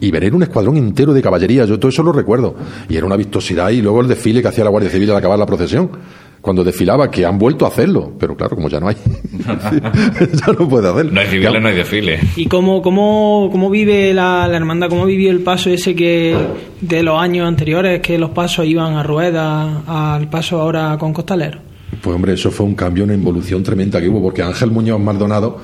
Y 0.00 0.10
ver 0.12 0.32
un 0.32 0.42
escuadrón 0.42 0.76
entero 0.76 1.12
de 1.12 1.20
caballería, 1.20 1.64
yo 1.64 1.78
todo 1.78 1.88
eso 1.88 2.02
lo 2.04 2.12
recuerdo. 2.12 2.54
Y 2.88 2.96
era 2.96 3.04
una 3.04 3.16
vistosidad 3.16 3.70
y 3.70 3.82
luego 3.82 4.00
el 4.00 4.08
desfile 4.08 4.40
que 4.40 4.48
hacía 4.48 4.62
la 4.62 4.70
Guardia 4.70 4.90
Civil 4.90 5.10
al 5.10 5.16
acabar 5.16 5.38
la 5.38 5.46
procesión. 5.46 5.90
Cuando 6.40 6.62
desfilaba, 6.62 7.10
que 7.10 7.26
han 7.26 7.36
vuelto 7.36 7.64
a 7.64 7.68
hacerlo. 7.68 8.12
Pero 8.16 8.36
claro, 8.36 8.54
como 8.54 8.68
ya 8.68 8.78
no 8.78 8.86
hay. 8.86 8.96
ya 9.44 10.52
no 10.56 10.68
puede 10.68 10.88
hacerlo. 10.88 11.10
No 11.12 11.20
hay 11.20 11.26
civiles, 11.26 11.60
no 11.60 11.68
hay 11.68 11.74
desfile. 11.74 12.20
¿Y 12.36 12.46
cómo, 12.46 12.80
cómo, 12.80 13.48
cómo 13.50 13.70
vive 13.70 14.14
la, 14.14 14.46
la 14.46 14.56
hermandad? 14.56 14.88
¿Cómo 14.88 15.04
vivió 15.04 15.32
el 15.32 15.40
paso 15.40 15.68
ese 15.68 15.96
que 15.96 16.36
de 16.80 17.02
los 17.02 17.20
años 17.20 17.48
anteriores, 17.48 18.00
que 18.00 18.18
los 18.18 18.30
pasos 18.30 18.66
iban 18.66 18.94
a 18.94 19.02
ruedas, 19.02 19.82
al 19.88 20.30
paso 20.30 20.60
ahora 20.60 20.96
con 20.96 21.12
costaleros? 21.12 21.60
Pues 22.00 22.14
hombre, 22.14 22.34
eso 22.34 22.52
fue 22.52 22.66
un 22.66 22.76
cambio, 22.76 23.02
una 23.02 23.14
involución 23.14 23.64
tremenda 23.64 24.00
que 24.00 24.08
hubo, 24.08 24.22
porque 24.22 24.42
Ángel 24.42 24.70
Muñoz 24.70 25.00
Maldonado 25.00 25.58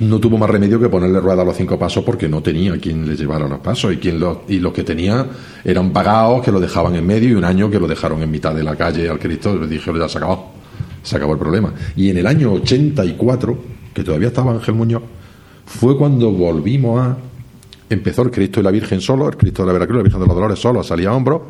no 0.00 0.18
tuvo 0.18 0.38
más 0.38 0.50
remedio 0.50 0.80
que 0.80 0.88
ponerle 0.88 1.20
rueda 1.20 1.42
a 1.42 1.44
los 1.44 1.56
cinco 1.56 1.78
pasos 1.78 2.02
porque 2.04 2.28
no 2.28 2.42
tenía 2.42 2.76
quien 2.78 3.06
le 3.06 3.16
llevara 3.16 3.46
los 3.46 3.60
pasos. 3.60 3.92
Y 3.92 3.96
quien 3.98 4.18
los, 4.18 4.38
y 4.48 4.58
los 4.58 4.72
que 4.72 4.82
tenía 4.82 5.26
eran 5.64 5.92
pagados 5.92 6.42
que 6.42 6.50
lo 6.50 6.60
dejaban 6.60 6.96
en 6.96 7.06
medio 7.06 7.30
y 7.30 7.34
un 7.34 7.44
año 7.44 7.70
que 7.70 7.78
lo 7.78 7.86
dejaron 7.86 8.22
en 8.22 8.30
mitad 8.30 8.54
de 8.54 8.64
la 8.64 8.76
calle 8.76 9.08
al 9.08 9.18
Cristo. 9.18 9.56
Le 9.56 9.66
dijeron 9.66 10.00
ya 10.00 10.08
se 10.08 10.18
acabó 10.18 10.54
se 11.02 11.16
acabó 11.16 11.34
el 11.34 11.38
problema 11.38 11.72
y 11.96 12.08
en 12.08 12.16
el 12.16 12.26
año 12.26 12.52
84 12.52 13.58
que 13.92 14.02
todavía 14.02 14.28
estaba 14.28 14.52
Ángel 14.52 14.74
Muñoz 14.74 15.02
fue 15.66 15.96
cuando 15.98 16.32
volvimos 16.32 16.98
a 16.98 17.16
empezó 17.90 18.22
el 18.22 18.30
Cristo 18.30 18.60
y 18.60 18.62
la 18.62 18.70
Virgen 18.70 19.00
solo 19.00 19.28
el 19.28 19.36
Cristo 19.36 19.62
de 19.62 19.66
la 19.66 19.72
Veracruz 19.74 19.98
la 19.98 20.02
Virgen 20.02 20.20
de 20.20 20.26
los 20.26 20.34
Dolores 20.34 20.58
solo 20.58 20.82
salía 20.82 21.10
a 21.10 21.14
hombros. 21.14 21.42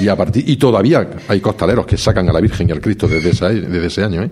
Y 0.00 0.06
a 0.06 0.16
partir 0.16 0.48
y 0.48 0.56
todavía 0.56 1.10
hay 1.26 1.40
costaleros 1.40 1.86
que 1.86 1.96
sacan 1.96 2.28
a 2.28 2.32
la 2.32 2.40
Virgen 2.40 2.68
y 2.68 2.72
al 2.72 2.80
Cristo 2.80 3.08
desde 3.08 3.30
ese, 3.30 3.62
desde 3.62 3.86
ese 3.86 4.04
año 4.04 4.22
¿eh? 4.22 4.30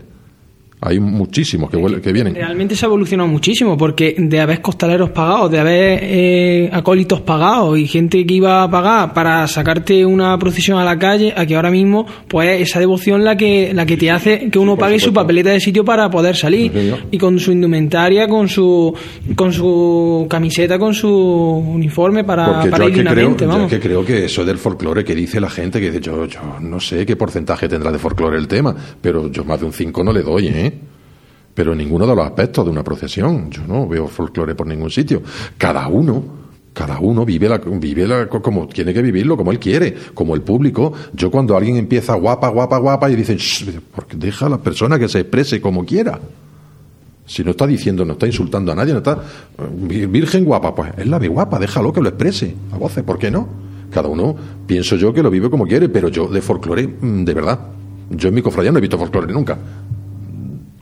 Hay 0.82 0.98
muchísimos 0.98 1.70
que, 1.70 1.76
vuel- 1.76 2.00
que 2.00 2.12
vienen 2.12 2.34
Realmente 2.34 2.74
se 2.74 2.86
ha 2.86 2.88
evolucionado 2.88 3.28
muchísimo, 3.28 3.76
porque 3.76 4.14
de 4.18 4.40
haber 4.40 4.62
costaleros 4.62 5.10
pagados, 5.10 5.50
de 5.50 5.58
haber 5.58 5.98
eh, 6.02 6.70
acólitos 6.72 7.20
pagados 7.20 7.78
y 7.78 7.86
gente 7.86 8.24
que 8.24 8.34
iba 8.34 8.62
a 8.62 8.70
pagar 8.70 9.12
para 9.12 9.46
sacarte 9.46 10.06
una 10.06 10.38
procesión 10.38 10.78
a 10.78 10.84
la 10.84 10.98
calle, 10.98 11.34
a 11.36 11.44
que 11.44 11.54
ahora 11.56 11.70
mismo, 11.70 12.06
pues 12.28 12.60
esa 12.62 12.80
devoción 12.80 13.24
la 13.24 13.36
que 13.36 13.72
la 13.74 13.84
que 13.84 13.96
te 13.96 14.10
hace 14.10 14.48
que 14.50 14.58
uno 14.58 14.72
por 14.72 14.80
pague 14.86 14.98
su 14.98 15.06
supuesto. 15.06 15.22
papeleta 15.26 15.50
de 15.50 15.60
sitio 15.60 15.84
para 15.84 16.10
poder 16.10 16.34
salir. 16.36 16.72
Sí. 16.74 16.92
Y 17.10 17.18
con 17.18 17.38
su 17.38 17.52
indumentaria, 17.52 18.26
con 18.28 18.48
su 18.48 18.94
con 19.36 19.52
su 19.52 20.26
camiseta, 20.30 20.78
con 20.78 20.94
su 20.94 21.10
uniforme 21.10 22.24
para, 22.24 22.46
Porque 22.54 22.70
para 22.70 22.84
yo 22.84 22.88
ir 22.88 22.94
es 22.94 23.04
que, 23.04 23.10
creo, 23.10 23.36
yo 23.36 23.62
es 23.64 23.68
que 23.70 23.80
creo 23.80 24.04
que 24.04 24.24
eso 24.24 24.44
del 24.44 24.58
folclore 24.58 25.04
que 25.04 25.14
dice 25.14 25.40
la 25.40 25.50
gente, 25.50 25.78
que 25.80 25.90
dice, 25.90 26.00
yo, 26.00 26.24
yo 26.26 26.40
no 26.60 26.80
sé 26.80 27.04
qué 27.04 27.16
porcentaje 27.16 27.68
tendrá 27.68 27.92
de 27.92 27.98
folclore 27.98 28.38
el 28.38 28.48
tema, 28.48 28.74
pero 29.00 29.30
yo 29.30 29.44
más 29.44 29.60
de 29.60 29.66
un 29.66 29.72
5 29.72 30.02
no 30.04 30.12
le 30.12 30.22
doy, 30.22 30.48
¿eh? 30.48 30.69
Pero 31.60 31.72
en 31.72 31.78
ninguno 31.78 32.06
de 32.06 32.16
los 32.16 32.24
aspectos 32.24 32.64
de 32.64 32.70
una 32.70 32.82
procesión. 32.82 33.50
Yo 33.50 33.66
no 33.66 33.86
veo 33.86 34.08
folclore 34.08 34.54
por 34.54 34.66
ningún 34.66 34.88
sitio. 34.88 35.20
Cada 35.58 35.88
uno, 35.88 36.24
cada 36.72 36.98
uno 37.00 37.26
vive, 37.26 37.50
la, 37.50 37.58
vive 37.58 38.08
la, 38.08 38.28
como 38.30 38.66
tiene 38.66 38.94
que 38.94 39.02
vivirlo, 39.02 39.36
como 39.36 39.52
él 39.52 39.58
quiere, 39.58 39.94
como 40.14 40.34
el 40.34 40.40
público. 40.40 40.90
Yo 41.12 41.30
cuando 41.30 41.54
alguien 41.54 41.76
empieza 41.76 42.14
guapa, 42.14 42.48
guapa, 42.48 42.78
guapa, 42.78 43.10
y 43.10 43.14
dicen, 43.14 43.36
"Shh, 43.36 43.78
porque 43.94 44.16
deja 44.16 44.46
a 44.46 44.48
la 44.48 44.56
persona 44.56 44.98
que 44.98 45.06
se 45.06 45.20
exprese 45.20 45.60
como 45.60 45.84
quiera. 45.84 46.18
Si 47.26 47.44
no 47.44 47.50
está 47.50 47.66
diciendo, 47.66 48.06
no 48.06 48.14
está 48.14 48.24
insultando 48.24 48.72
a 48.72 48.74
nadie, 48.74 48.94
no 48.94 49.00
está. 49.00 49.22
Virgen 50.08 50.46
guapa, 50.46 50.74
pues 50.74 50.92
es 50.96 51.06
la 51.06 51.18
de 51.18 51.28
guapa, 51.28 51.58
déjalo 51.58 51.92
que 51.92 52.00
lo 52.00 52.08
exprese 52.08 52.54
a 52.72 52.78
voces, 52.78 53.04
¿por 53.04 53.18
qué 53.18 53.30
no? 53.30 53.46
Cada 53.90 54.08
uno, 54.08 54.34
pienso 54.66 54.96
yo 54.96 55.12
que 55.12 55.22
lo 55.22 55.28
vive 55.28 55.50
como 55.50 55.66
quiere, 55.66 55.90
pero 55.90 56.08
yo 56.08 56.26
de 56.26 56.40
folclore, 56.40 56.88
mm, 56.88 57.22
de 57.22 57.34
verdad. 57.34 57.60
Yo 58.08 58.28
en 58.30 58.34
mi 58.34 58.40
cofradía 58.40 58.72
no 58.72 58.78
he 58.78 58.80
visto 58.80 58.96
folclore 58.96 59.30
nunca. 59.30 59.58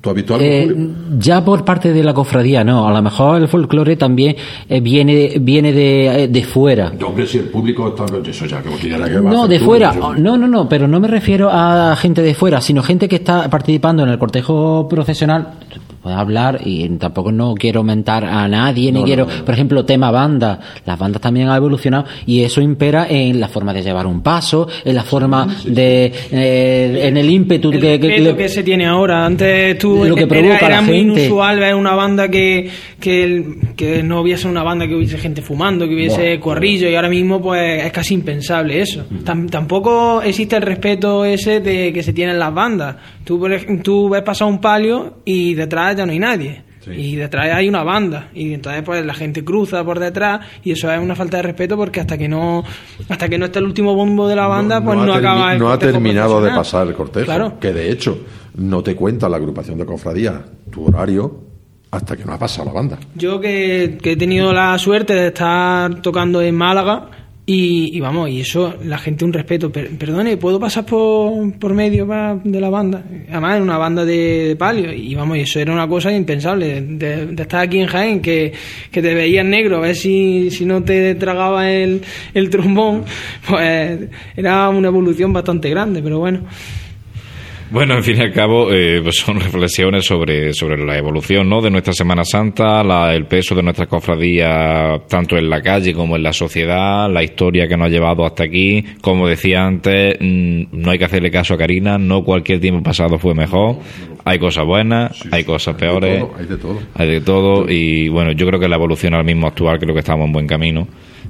¿Tú 0.01 0.11
has 0.11 0.15
visto 0.17 0.35
algo? 0.35 0.47
Eh, 0.47 0.89
ya 1.19 1.45
por 1.45 1.65
parte 1.65 1.93
de 1.93 2.05
la 2.05 2.15
cofradía, 2.15 2.63
no. 2.63 2.87
A 2.89 2.93
lo 2.93 3.03
mejor 3.03 3.43
el 3.43 3.49
folclore 3.49 3.97
también 3.97 4.37
eh, 4.69 4.81
viene, 4.81 5.35
viene 5.41 5.73
de, 5.73 6.25
eh, 6.25 6.29
de 6.29 6.45
fuera. 6.45 6.93
Yo, 6.97 7.09
hombre, 7.09 7.27
si 7.27 7.39
el 7.39 7.47
público 7.49 7.89
está. 7.89 8.05
Eso 8.31 8.47
ya 8.47 8.63
que 8.63 8.69
quiera 8.77 9.09
que 9.09 9.21
No, 9.21 9.49
de 9.49 9.59
tú, 9.59 9.65
fuera. 9.65 9.93
yo- 9.95 10.15
No, 10.15 10.39
no, 10.39 10.47
no, 10.47 10.69
pero 10.69 10.87
no 10.87 11.01
me 11.01 11.09
refiero 11.09 11.51
a 11.51 11.97
gente 11.97 12.23
de 12.23 12.35
fuera, 12.35 12.61
sino 12.61 12.83
gente 12.83 13.09
que 13.09 13.17
está 13.17 13.51
participando 13.51 14.05
en 14.05 14.11
el 14.11 14.19
cortejo 14.19 14.87
procesional. 14.89 15.55
Puedes 16.03 16.19
hablar 16.19 16.61
y 16.65 16.89
tampoco 16.91 17.33
no 17.33 17.55
quiero 17.55 17.81
aumentar 17.81 18.25
a 18.25 18.47
nadie, 18.49 18.91
ni 18.93 19.03
quiero, 19.05 19.27
por 19.27 19.55
ejemplo, 19.55 19.85
tema 19.85 20.11
banda. 20.11 20.59
Las 20.87 20.99
bandas 20.99 21.21
también 21.21 21.49
han 21.49 21.57
evolucionado 21.57 22.05
y 22.27 22.43
eso 22.43 22.61
impera 22.61 23.07
en 23.09 23.41
la 23.41 23.49
forma 23.49 23.73
de 23.73 23.83
llevar 23.83 24.07
un 24.07 24.21
paso, 24.23 24.69
en 24.85 24.95
la 24.95 25.03
forma 25.03 25.47
de, 25.65 26.13
eh, 26.31 27.01
en 27.09 27.17
el 27.17 27.29
ímpetu 27.31 27.71
el 27.71 27.81
que, 27.81 27.99
respeto 27.99 28.37
que, 28.37 28.49
se 28.49 28.63
tiene 28.63 28.87
ahora. 28.87 29.25
Antes 29.27 29.79
tú 29.79 30.05
Lo 30.05 30.15
que 30.15 30.23
era, 30.23 30.29
provoca 30.29 30.59
era 30.67 30.69
la 30.77 30.83
muy 30.83 30.97
gente. 30.99 31.21
inusual 31.21 31.59
ver 31.59 31.75
una 31.75 31.95
banda 31.95 32.29
que, 32.29 32.71
que, 33.01 33.25
el- 33.25 33.55
que 33.77 34.03
no 34.03 34.21
hubiese 34.21 34.49
una 34.49 34.63
banda 34.63 34.87
que 34.87 34.95
hubiese 34.95 35.19
gente 35.19 35.43
fumando, 35.43 35.87
que 35.89 35.95
hubiese 35.95 36.39
corrillo 36.41 36.89
y 36.89 36.95
ahora 36.95 37.09
mismo 37.09 37.41
pues 37.41 37.85
es 37.85 37.93
casi 37.93 38.15
impensable 38.15 38.81
eso. 38.81 39.05
Mm. 39.11 39.25
Tam- 39.25 39.51
tampoco 39.51 40.23
existe 40.23 40.57
el 40.57 40.63
respeto 40.63 41.25
ese 41.25 41.61
de 41.61 41.93
que 41.93 42.03
se 42.03 42.13
tienen 42.13 42.39
las 42.39 42.53
bandas. 42.55 42.97
Tú, 43.29 44.09
ves 44.09 44.23
pasar 44.23 44.49
un 44.49 44.59
palio 44.59 45.19
y 45.27 45.53
detrás 45.53 45.95
ya 45.95 46.07
no 46.07 46.13
hay 46.13 46.19
nadie. 46.19 46.63
Y 46.91 47.17
detrás 47.17 47.53
hay 47.53 47.69
una 47.69 47.83
banda 47.83 48.31
y 48.33 48.55
entonces 48.55 48.83
pues 48.83 49.05
la 49.05 49.13
gente 49.13 49.45
cruza 49.45 49.85
por 49.85 49.99
detrás 49.99 50.41
y 50.65 50.71
eso 50.71 50.91
es 50.91 50.99
una 50.99 51.15
falta 51.15 51.37
de 51.37 51.43
respeto 51.43 51.77
porque 51.77 52.01
hasta 52.01 52.17
que 52.17 52.29
no 52.29 52.65
hasta 53.11 53.29
que 53.29 53.37
no 53.37 53.45
esté 53.45 53.59
el 53.59 53.67
último 53.67 53.95
bombo 53.95 54.27
de 54.27 54.35
la 54.35 54.47
banda 54.47 54.83
pues 54.83 54.97
no, 54.97 55.13
acaba 55.13 55.53
el 55.53 55.59
no 55.59 55.71
ha 55.71 55.79
terminado 55.79 56.41
de 56.41 56.51
pasar 56.51 56.87
el 56.87 56.95
cortejo. 56.95 57.27
Claro. 57.27 57.59
Que 57.61 57.75
de 57.75 57.93
hecho 57.93 58.19
no 58.57 58.83
te 58.83 58.97
cuenta 58.97 59.29
la 59.29 59.37
agrupación 59.37 59.77
de 59.77 59.85
cofradías 59.85 60.41
tu 60.71 60.87
horario 60.87 61.41
hasta 61.91 62.17
que 62.17 62.25
no 62.25 62.33
ha 62.33 62.39
pasado 62.39 62.69
la 62.69 62.73
banda. 62.73 62.99
Yo 63.15 63.39
que, 63.39 63.99
que 64.03 64.13
he 64.13 64.17
tenido 64.17 64.55
la 64.55 64.79
suerte 64.79 65.13
de 65.13 65.27
estar 65.27 66.01
tocando 66.01 66.41
en 66.41 66.55
Málaga 66.55 67.11
y, 67.51 67.97
y 67.97 68.01
vamos, 68.01 68.29
y 68.29 68.41
eso, 68.43 68.75
la 68.85 68.99
gente 68.99 69.25
un 69.25 69.33
respeto. 69.33 69.73
Per- 69.73 69.89
perdone, 69.97 70.37
¿puedo 70.37 70.61
pasar 70.61 70.85
por, 70.85 71.51
por 71.59 71.73
medio 71.73 72.07
de 72.45 72.61
la 72.61 72.69
banda? 72.69 73.03
Además, 73.31 73.57
en 73.57 73.63
una 73.63 73.79
banda 73.79 74.05
de, 74.05 74.49
de 74.49 74.57
palio. 74.57 74.93
Y 74.93 75.15
vamos, 75.15 75.39
y 75.39 75.41
eso 75.41 75.59
era 75.59 75.73
una 75.73 75.89
cosa 75.89 76.13
impensable. 76.13 76.83
De, 76.83 77.27
de 77.27 77.43
estar 77.43 77.61
aquí 77.63 77.79
en 77.79 77.87
Jaén, 77.87 78.21
que, 78.21 78.53
que 78.93 79.01
te 79.01 79.15
veías 79.15 79.47
negro, 79.47 79.79
a 79.79 79.81
ver 79.81 79.97
si, 79.97 80.51
si 80.51 80.67
no 80.67 80.83
te 80.85 81.15
tragaba 81.15 81.71
el, 81.71 82.03
el 82.35 82.51
trombón, 82.51 83.05
pues 83.49 83.99
era 84.37 84.69
una 84.69 84.89
evolución 84.89 85.33
bastante 85.33 85.71
grande, 85.71 86.03
pero 86.03 86.19
bueno. 86.19 86.43
Bueno, 87.71 87.97
en 87.97 88.03
fin 88.03 88.17
y 88.17 88.21
al 88.23 88.33
cabo, 88.33 88.73
eh, 88.73 89.01
pues 89.03 89.17
son 89.17 89.39
reflexiones 89.41 90.07
sobre, 90.07 90.55
sobre 90.55 90.83
la 90.83 90.97
evolución 90.97 91.51
¿no? 91.51 91.61
de 91.61 91.71
nuestra 91.71 91.93
Semana 91.93 92.25
Santa, 92.25 92.83
la- 92.83 93.15
el 93.15 93.27
peso 93.27 93.55
de 93.55 93.63
nuestras 93.63 93.89
cofradías, 93.89 95.07
tanto 95.07 95.37
en 95.37 95.51
la 95.51 95.61
calle 95.61 95.93
como 95.93 96.17
en 96.17 96.23
la 96.23 96.33
sociedad, 96.33 97.11
la 97.13 97.23
historia 97.23 97.69
que 97.69 97.77
nos 97.77 97.89
ha 97.89 97.91
llevado 97.91 98.25
hasta 98.25 98.45
aquí. 98.45 98.83
Como 99.03 99.29
decía 99.29 99.67
antes, 99.67 100.17
mm, 100.19 100.63
no 100.73 100.91
hay 100.91 100.99
que 100.99 101.05
hacerle 101.05 101.31
caso 101.31 101.53
a 101.55 101.59
Karina, 101.59 101.99
no 101.99 102.25
cualquier 102.25 102.59
tiempo 102.59 102.83
pasado 102.83 103.19
fue 103.19 103.35
mejor. 103.35 103.77
Hay 104.25 104.39
cosas 104.39 104.65
buenas, 104.65 105.23
hay 105.31 105.45
cosas 105.45 105.75
peores. 105.77 106.21
todo, 106.21 106.35
hay 106.39 106.47
de 106.47 106.57
todo. 106.57 106.79
Hay 106.95 107.09
de 107.09 107.21
todo 107.21 107.71
y 107.71 108.09
bueno, 108.09 108.33
yo 108.33 108.47
creo 108.47 108.59
que 108.61 108.69
la 108.69 108.77
evolución 108.77 109.13
al 109.13 109.25
mismo 109.25 109.47
actual 109.47 109.79
creo 109.79 109.93
que 109.93 110.01
estamos 110.01 110.25
en 110.27 110.33
buen 110.33 110.47
camino 110.47 110.89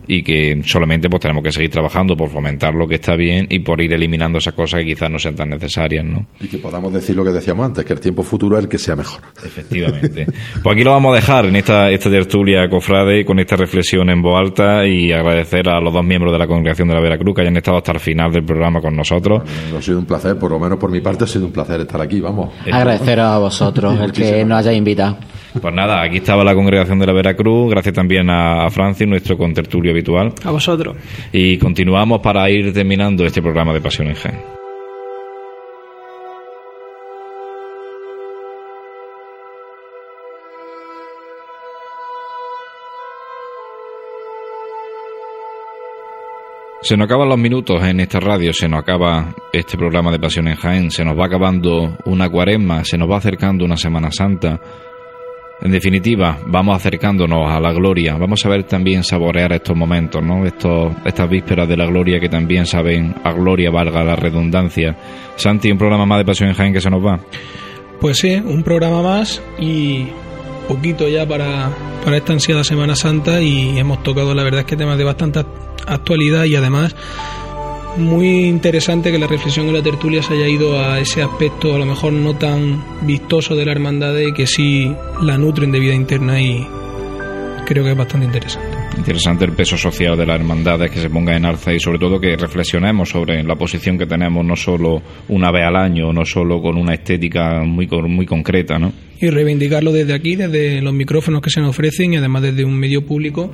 y 0.09 0.23
que 0.23 0.63
solamente 0.65 1.09
pues 1.11 1.21
tenemos 1.21 1.45
que 1.45 1.53
seguir 1.53 1.71
trabajando 1.71 2.17
por 2.17 2.31
fomentar 2.31 2.75
lo 2.75 2.89
que 2.89 2.95
está 2.95 3.15
bien 3.15 3.47
y 3.51 3.59
por 3.61 3.81
ir 3.81 3.93
eliminando 3.93 4.39
esas 4.39 4.55
cosas 4.55 4.81
que 4.81 4.87
quizás 4.87 5.11
no 5.11 5.19
sean 5.19 5.37
tan 5.37 5.51
necesarias, 5.51 6.05
¿no? 6.05 6.27
Y 6.41 6.49
que 6.49 6.59
podamos 6.59 6.93
decir 6.93 7.15
lo 7.15 7.25
que 7.25 7.31
decíamos 7.31 7.67
antes, 7.67 7.85
que 7.85 7.93
el 7.93 8.01
tiempo 8.01 8.23
futuro 8.23 8.57
es 8.57 8.65
el 8.65 8.71
que 8.71 8.79
sea 8.79 8.97
mejor. 8.97 9.21
Efectivamente. 9.45 10.27
Pues 10.63 10.75
aquí 10.75 10.83
lo 10.83 10.93
vamos 10.93 11.13
a 11.13 11.17
dejar 11.17 11.45
en 11.45 11.57
esta, 11.57 11.91
esta 11.91 12.11
tertulia 12.11 12.69
cofrade 12.71 13.25
con 13.25 13.39
esta 13.39 13.57
reflexión 13.57 14.09
en 14.09 14.23
voz 14.23 14.39
alta 14.39 14.87
y 14.87 15.13
agradecer 15.13 15.69
a 15.69 15.79
los 15.81 15.93
dos 15.93 16.05
miembros 16.05 16.33
de 16.33 16.39
la 16.39 16.47
congregación 16.47 16.89
de 16.89 16.95
la 16.95 17.01
Veracruz 17.01 17.35
que 17.35 17.43
hayan 17.43 17.57
estado 17.59 17.77
hasta 17.77 17.93
el 17.93 18.01
final 18.01 18.33
del 18.33 18.45
programa 18.45 18.81
con 18.81 18.97
nosotros. 18.97 19.43
Ha 19.77 19.83
sido 19.83 19.99
un 19.99 20.07
placer, 20.07 20.39
por 20.39 20.51
lo 20.51 20.59
menos 20.59 20.79
por 20.79 20.91
mi 20.91 21.01
parte 21.01 21.25
ha 21.25 21.27
sido 21.27 21.45
un 21.45 21.53
placer 21.53 21.83
estar 21.83 22.01
aquí, 22.01 22.21
vamos. 22.21 22.51
Agradecer 22.71 23.21
a 23.21 23.39
vosotros 23.39 24.01
el 24.01 24.13
que 24.13 24.45
nos 24.45 24.59
hayáis 24.59 24.79
invitado. 24.79 25.19
Pues 25.61 25.75
nada, 25.75 26.03
aquí 26.03 26.19
estaba 26.19 26.45
la 26.45 26.55
congregación 26.55 26.99
de 26.99 27.07
la 27.07 27.12
Veracruz, 27.12 27.70
gracias 27.70 27.95
también 27.95 28.29
a, 28.31 28.66
a 28.66 28.70
Francis, 28.70 29.07
nuestro 29.09 29.37
contertulio 29.37 29.93
habitual. 29.93 30.33
A 30.45 30.51
vosotros. 30.51 30.97
Y 31.33 31.59
continuamos 31.59 32.20
para 32.20 32.49
ir 32.51 32.73
terminando 32.73 33.25
este 33.25 33.43
programa 33.43 33.73
de 33.73 33.81
Pasión 33.81 34.09
en 34.09 34.15
Jaén. 34.15 34.59
Se 46.81 46.97
nos 46.97 47.07
acaban 47.07 47.29
los 47.29 47.39
minutos 47.39 47.83
en 47.83 48.01
esta 48.01 48.20
radio, 48.20 48.53
se 48.53 48.69
nos 48.69 48.81
acaba 48.81 49.35
este 49.53 49.77
programa 49.77 50.12
de 50.12 50.20
Pasión 50.20 50.47
en 50.47 50.55
Jaén, 50.55 50.91
se 50.91 51.05
nos 51.05 51.19
va 51.19 51.27
acabando 51.27 51.99
una 52.05 52.31
cuaresma, 52.31 52.85
se 52.85 52.97
nos 52.97 53.11
va 53.11 53.16
acercando 53.16 53.65
una 53.65 53.77
Semana 53.77 54.11
Santa. 54.12 54.61
En 55.61 55.73
definitiva, 55.73 56.39
vamos 56.47 56.77
acercándonos 56.77 57.51
a 57.51 57.59
la 57.59 57.73
gloria, 57.73 58.17
vamos 58.17 58.45
a 58.47 58.49
ver 58.49 58.63
también 58.65 59.03
saborear 59.03 59.53
estos 59.53 59.77
momentos, 59.77 60.23
¿no? 60.23 60.47
Estos, 60.47 60.93
estas 61.05 61.29
vísperas 61.29 61.69
de 61.69 61.77
la 61.77 61.87
gloria 61.87 62.21
que 62.21 62.29
también 62.29 62.65
saben 62.65 63.15
a 63.25 63.33
gloria, 63.33 63.71
valga 63.71 64.05
la 64.05 64.15
redundancia. 64.15 64.97
Santi, 65.35 65.73
un 65.73 65.79
programa 65.79 66.07
más 66.07 66.19
de 66.19 66.25
Pasión 66.25 66.49
en 66.49 66.55
Jaén 66.55 66.73
que 66.73 66.81
se 66.81 66.91
nos 66.91 67.05
va. 67.05 67.19
Pues 68.01 68.19
sí, 68.19 68.35
un 68.37 68.63
programa 68.63 69.03
más 69.03 69.43
y 69.59 70.07
poquito 70.69 71.09
ya 71.09 71.27
para, 71.27 71.71
para 72.05 72.19
esta 72.19 72.35
ansiada 72.35 72.63
Semana 72.63 72.95
Santa 72.95 73.41
y 73.41 73.79
hemos 73.79 74.03
tocado 74.05 74.35
la 74.35 74.45
verdad 74.45 74.61
es 74.61 74.67
que 74.67 74.77
temas 74.77 74.97
de 74.97 75.05
bastante 75.05 75.45
actualidad 75.87 76.45
y 76.45 76.55
además 76.55 76.95
muy 77.99 78.47
interesante 78.47 79.11
que 79.12 79.19
la 79.19 79.27
reflexión 79.27 79.66
en 79.69 79.75
la 79.75 79.83
tertulia 79.83 80.23
se 80.23 80.35
haya 80.35 80.49
ido 80.49 80.81
a 80.81 80.99
ese 80.99 81.23
aspecto 81.23 81.75
a 81.75 81.79
lo 81.79 81.87
mejor 81.87 82.12
no 82.12 82.37
tan 82.37 82.83
vistoso 83.03 83.55
de 83.55 83.65
la 83.65 83.73
hermandad 83.73 84.16
y 84.19 84.33
que 84.33 84.47
sí 84.47 84.93
la 85.23 85.37
nutren 85.39 85.70
de 85.73 85.81
vida 85.81 85.95
interna 85.95 86.41
y 86.41 86.66
creo 87.66 87.85
que 87.85 87.91
es 87.91 87.97
bastante 87.97 88.27
interesante. 88.27 88.69
Interesante 88.97 89.45
el 89.45 89.53
peso 89.53 89.77
social 89.77 90.16
de 90.16 90.27
las 90.27 90.41
hermandades 90.41 90.91
que 90.91 91.01
se 91.01 91.11
ponga 91.11 91.37
en 91.37 91.45
alza 91.45 91.73
y 91.73 91.79
sobre 91.79 91.99
todo 91.99 92.19
que 92.19 92.37
reflexionemos 92.37 93.11
sobre 93.11 93.43
la 93.43 93.55
posición 93.55 93.99
que 93.99 94.07
tenemos 94.07 94.45
no 94.45 94.57
solo 94.57 95.03
una 95.29 95.51
vez 95.51 95.65
al 95.65 95.77
año, 95.77 96.12
no 96.12 96.25
solo 96.25 96.61
con 96.61 96.77
una 96.77 96.95
estética 96.95 97.62
muy, 97.65 97.87
muy 97.87 98.27
concreta, 98.27 98.79
¿no? 98.79 98.93
y 99.20 99.31
reivindicarlo 99.31 99.93
desde 99.93 100.15
aquí, 100.15 100.37
desde 100.37 100.81
los 100.81 100.95
micrófonos 100.95 101.43
que 101.43 101.51
se 101.51 101.61
nos 101.61 101.70
ofrecen 101.70 102.15
y 102.15 102.16
además 102.16 102.43
desde 102.43 102.65
un 102.65 102.79
medio 102.79 103.05
público 103.05 103.51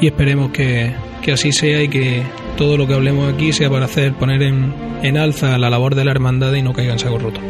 y 0.00 0.06
esperemos 0.06 0.50
que, 0.50 0.92
que 1.22 1.32
así 1.32 1.52
sea 1.52 1.82
y 1.82 1.88
que 1.88 2.22
todo 2.58 2.76
lo 2.76 2.88
que 2.88 2.94
hablemos 2.94 3.32
aquí 3.32 3.52
sea 3.52 3.70
para 3.70 3.84
hacer 3.84 4.14
poner 4.14 4.42
en, 4.42 4.74
en 5.02 5.16
alza 5.16 5.56
la 5.58 5.70
labor 5.70 5.94
de 5.94 6.04
la 6.04 6.10
hermandad 6.10 6.52
y 6.54 6.60
no 6.60 6.72
caiga 6.72 6.92
en 6.92 6.98
saco 6.98 7.18
roto. 7.18 7.40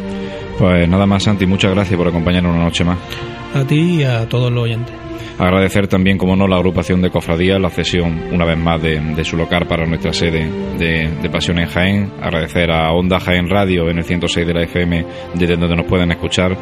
Pues 0.59 0.87
nada 0.87 1.07
más, 1.07 1.23
Santi, 1.23 1.47
muchas 1.47 1.71
gracias 1.71 1.97
por 1.97 2.07
acompañarnos 2.07 2.53
una 2.53 2.65
noche 2.65 2.83
más. 2.83 2.99
A 3.55 3.65
ti 3.65 4.01
y 4.01 4.03
a 4.03 4.29
todos 4.29 4.51
los 4.51 4.63
oyentes. 4.63 4.93
Agradecer 5.39 5.87
también, 5.87 6.17
como 6.17 6.35
no, 6.35 6.47
la 6.47 6.57
agrupación 6.57 7.01
de 7.01 7.09
cofradías, 7.09 7.59
la 7.59 7.69
cesión 7.69 8.21
una 8.31 8.45
vez 8.45 8.57
más 8.57 8.81
de, 8.81 8.99
de 8.99 9.23
su 9.23 9.35
local 9.35 9.65
para 9.67 9.87
nuestra 9.87 10.13
sede 10.13 10.47
de, 10.77 11.09
de 11.21 11.29
Pasión 11.29 11.57
en 11.59 11.67
Jaén. 11.67 12.11
Agradecer 12.21 12.69
a 12.69 12.91
Onda 12.91 13.19
Jaén 13.19 13.49
Radio 13.49 13.89
en 13.89 13.97
el 13.97 14.03
106 14.03 14.45
de 14.45 14.53
la 14.53 14.63
FM, 14.63 15.05
desde 15.33 15.55
donde 15.55 15.77
nos 15.77 15.85
pueden 15.85 16.11
escuchar. 16.11 16.55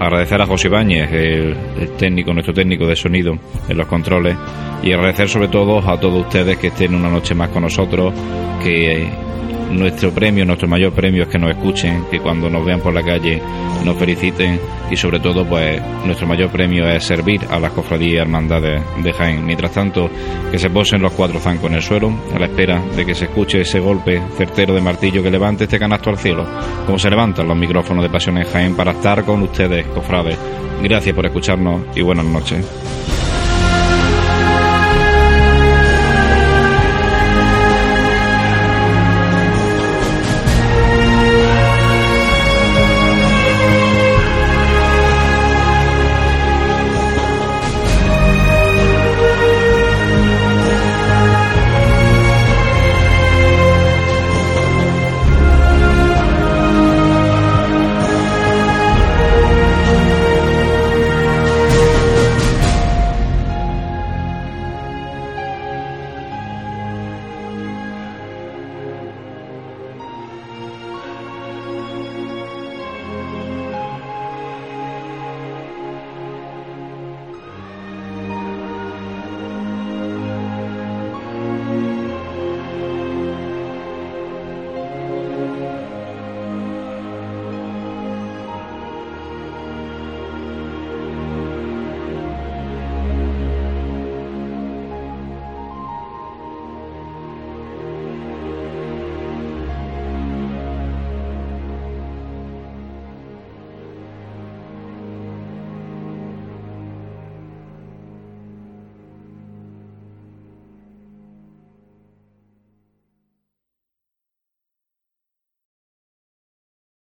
Agradecer 0.00 0.40
a 0.40 0.46
José 0.46 0.68
Ibáñez, 0.68 1.10
el, 1.12 1.56
el 1.80 1.90
técnico, 1.96 2.32
nuestro 2.32 2.54
técnico 2.54 2.86
de 2.86 2.94
sonido 2.94 3.38
en 3.68 3.76
los 3.76 3.86
controles. 3.86 4.36
Y 4.82 4.92
agradecer 4.92 5.28
sobre 5.28 5.48
todo 5.48 5.78
a 5.78 5.98
todos 5.98 6.24
ustedes 6.24 6.56
que 6.58 6.68
estén 6.68 6.94
una 6.94 7.10
noche 7.10 7.34
más 7.34 7.48
con 7.48 7.62
nosotros, 7.62 8.14
que 8.62 9.08
nuestro 9.70 10.10
premio, 10.10 10.44
nuestro 10.44 10.68
mayor 10.68 10.92
premio 10.92 11.24
es 11.24 11.28
que 11.28 11.38
nos 11.38 11.50
escuchen, 11.50 12.04
que 12.10 12.20
cuando 12.20 12.48
nos 12.48 12.64
vean 12.64 12.80
por 12.80 12.94
la 12.94 13.02
calle 13.02 13.40
nos 13.84 13.96
feliciten 13.96 14.58
y 14.90 14.96
sobre 14.96 15.20
todo 15.20 15.46
pues 15.46 15.80
nuestro 16.04 16.26
mayor 16.26 16.50
premio 16.50 16.88
es 16.88 17.04
servir 17.04 17.40
a 17.50 17.58
las 17.58 17.72
cofradías 17.72 18.12
y 18.12 18.16
hermandades 18.16 18.82
de 19.02 19.12
Jaén. 19.12 19.44
Mientras 19.44 19.72
tanto, 19.72 20.10
que 20.50 20.58
se 20.58 20.70
posen 20.70 21.02
los 21.02 21.12
cuatro 21.12 21.38
zancos 21.40 21.70
en 21.70 21.76
el 21.76 21.82
suelo 21.82 22.12
a 22.34 22.38
la 22.38 22.46
espera 22.46 22.82
de 22.96 23.04
que 23.04 23.14
se 23.14 23.26
escuche 23.26 23.60
ese 23.60 23.80
golpe 23.80 24.20
certero 24.36 24.74
de 24.74 24.80
martillo 24.80 25.22
que 25.22 25.30
levante 25.30 25.64
este 25.64 25.78
canasto 25.78 26.10
al 26.10 26.18
cielo, 26.18 26.46
como 26.86 26.98
se 26.98 27.10
levantan 27.10 27.48
los 27.48 27.56
micrófonos 27.56 28.02
de 28.02 28.10
Pasión 28.10 28.38
en 28.38 28.44
Jaén 28.44 28.74
para 28.74 28.92
estar 28.92 29.24
con 29.24 29.42
ustedes, 29.42 29.86
cofrades. 29.88 30.38
Gracias 30.82 31.14
por 31.14 31.26
escucharnos 31.26 31.82
y 31.96 32.02
buenas 32.02 32.24
noches. 32.24 33.27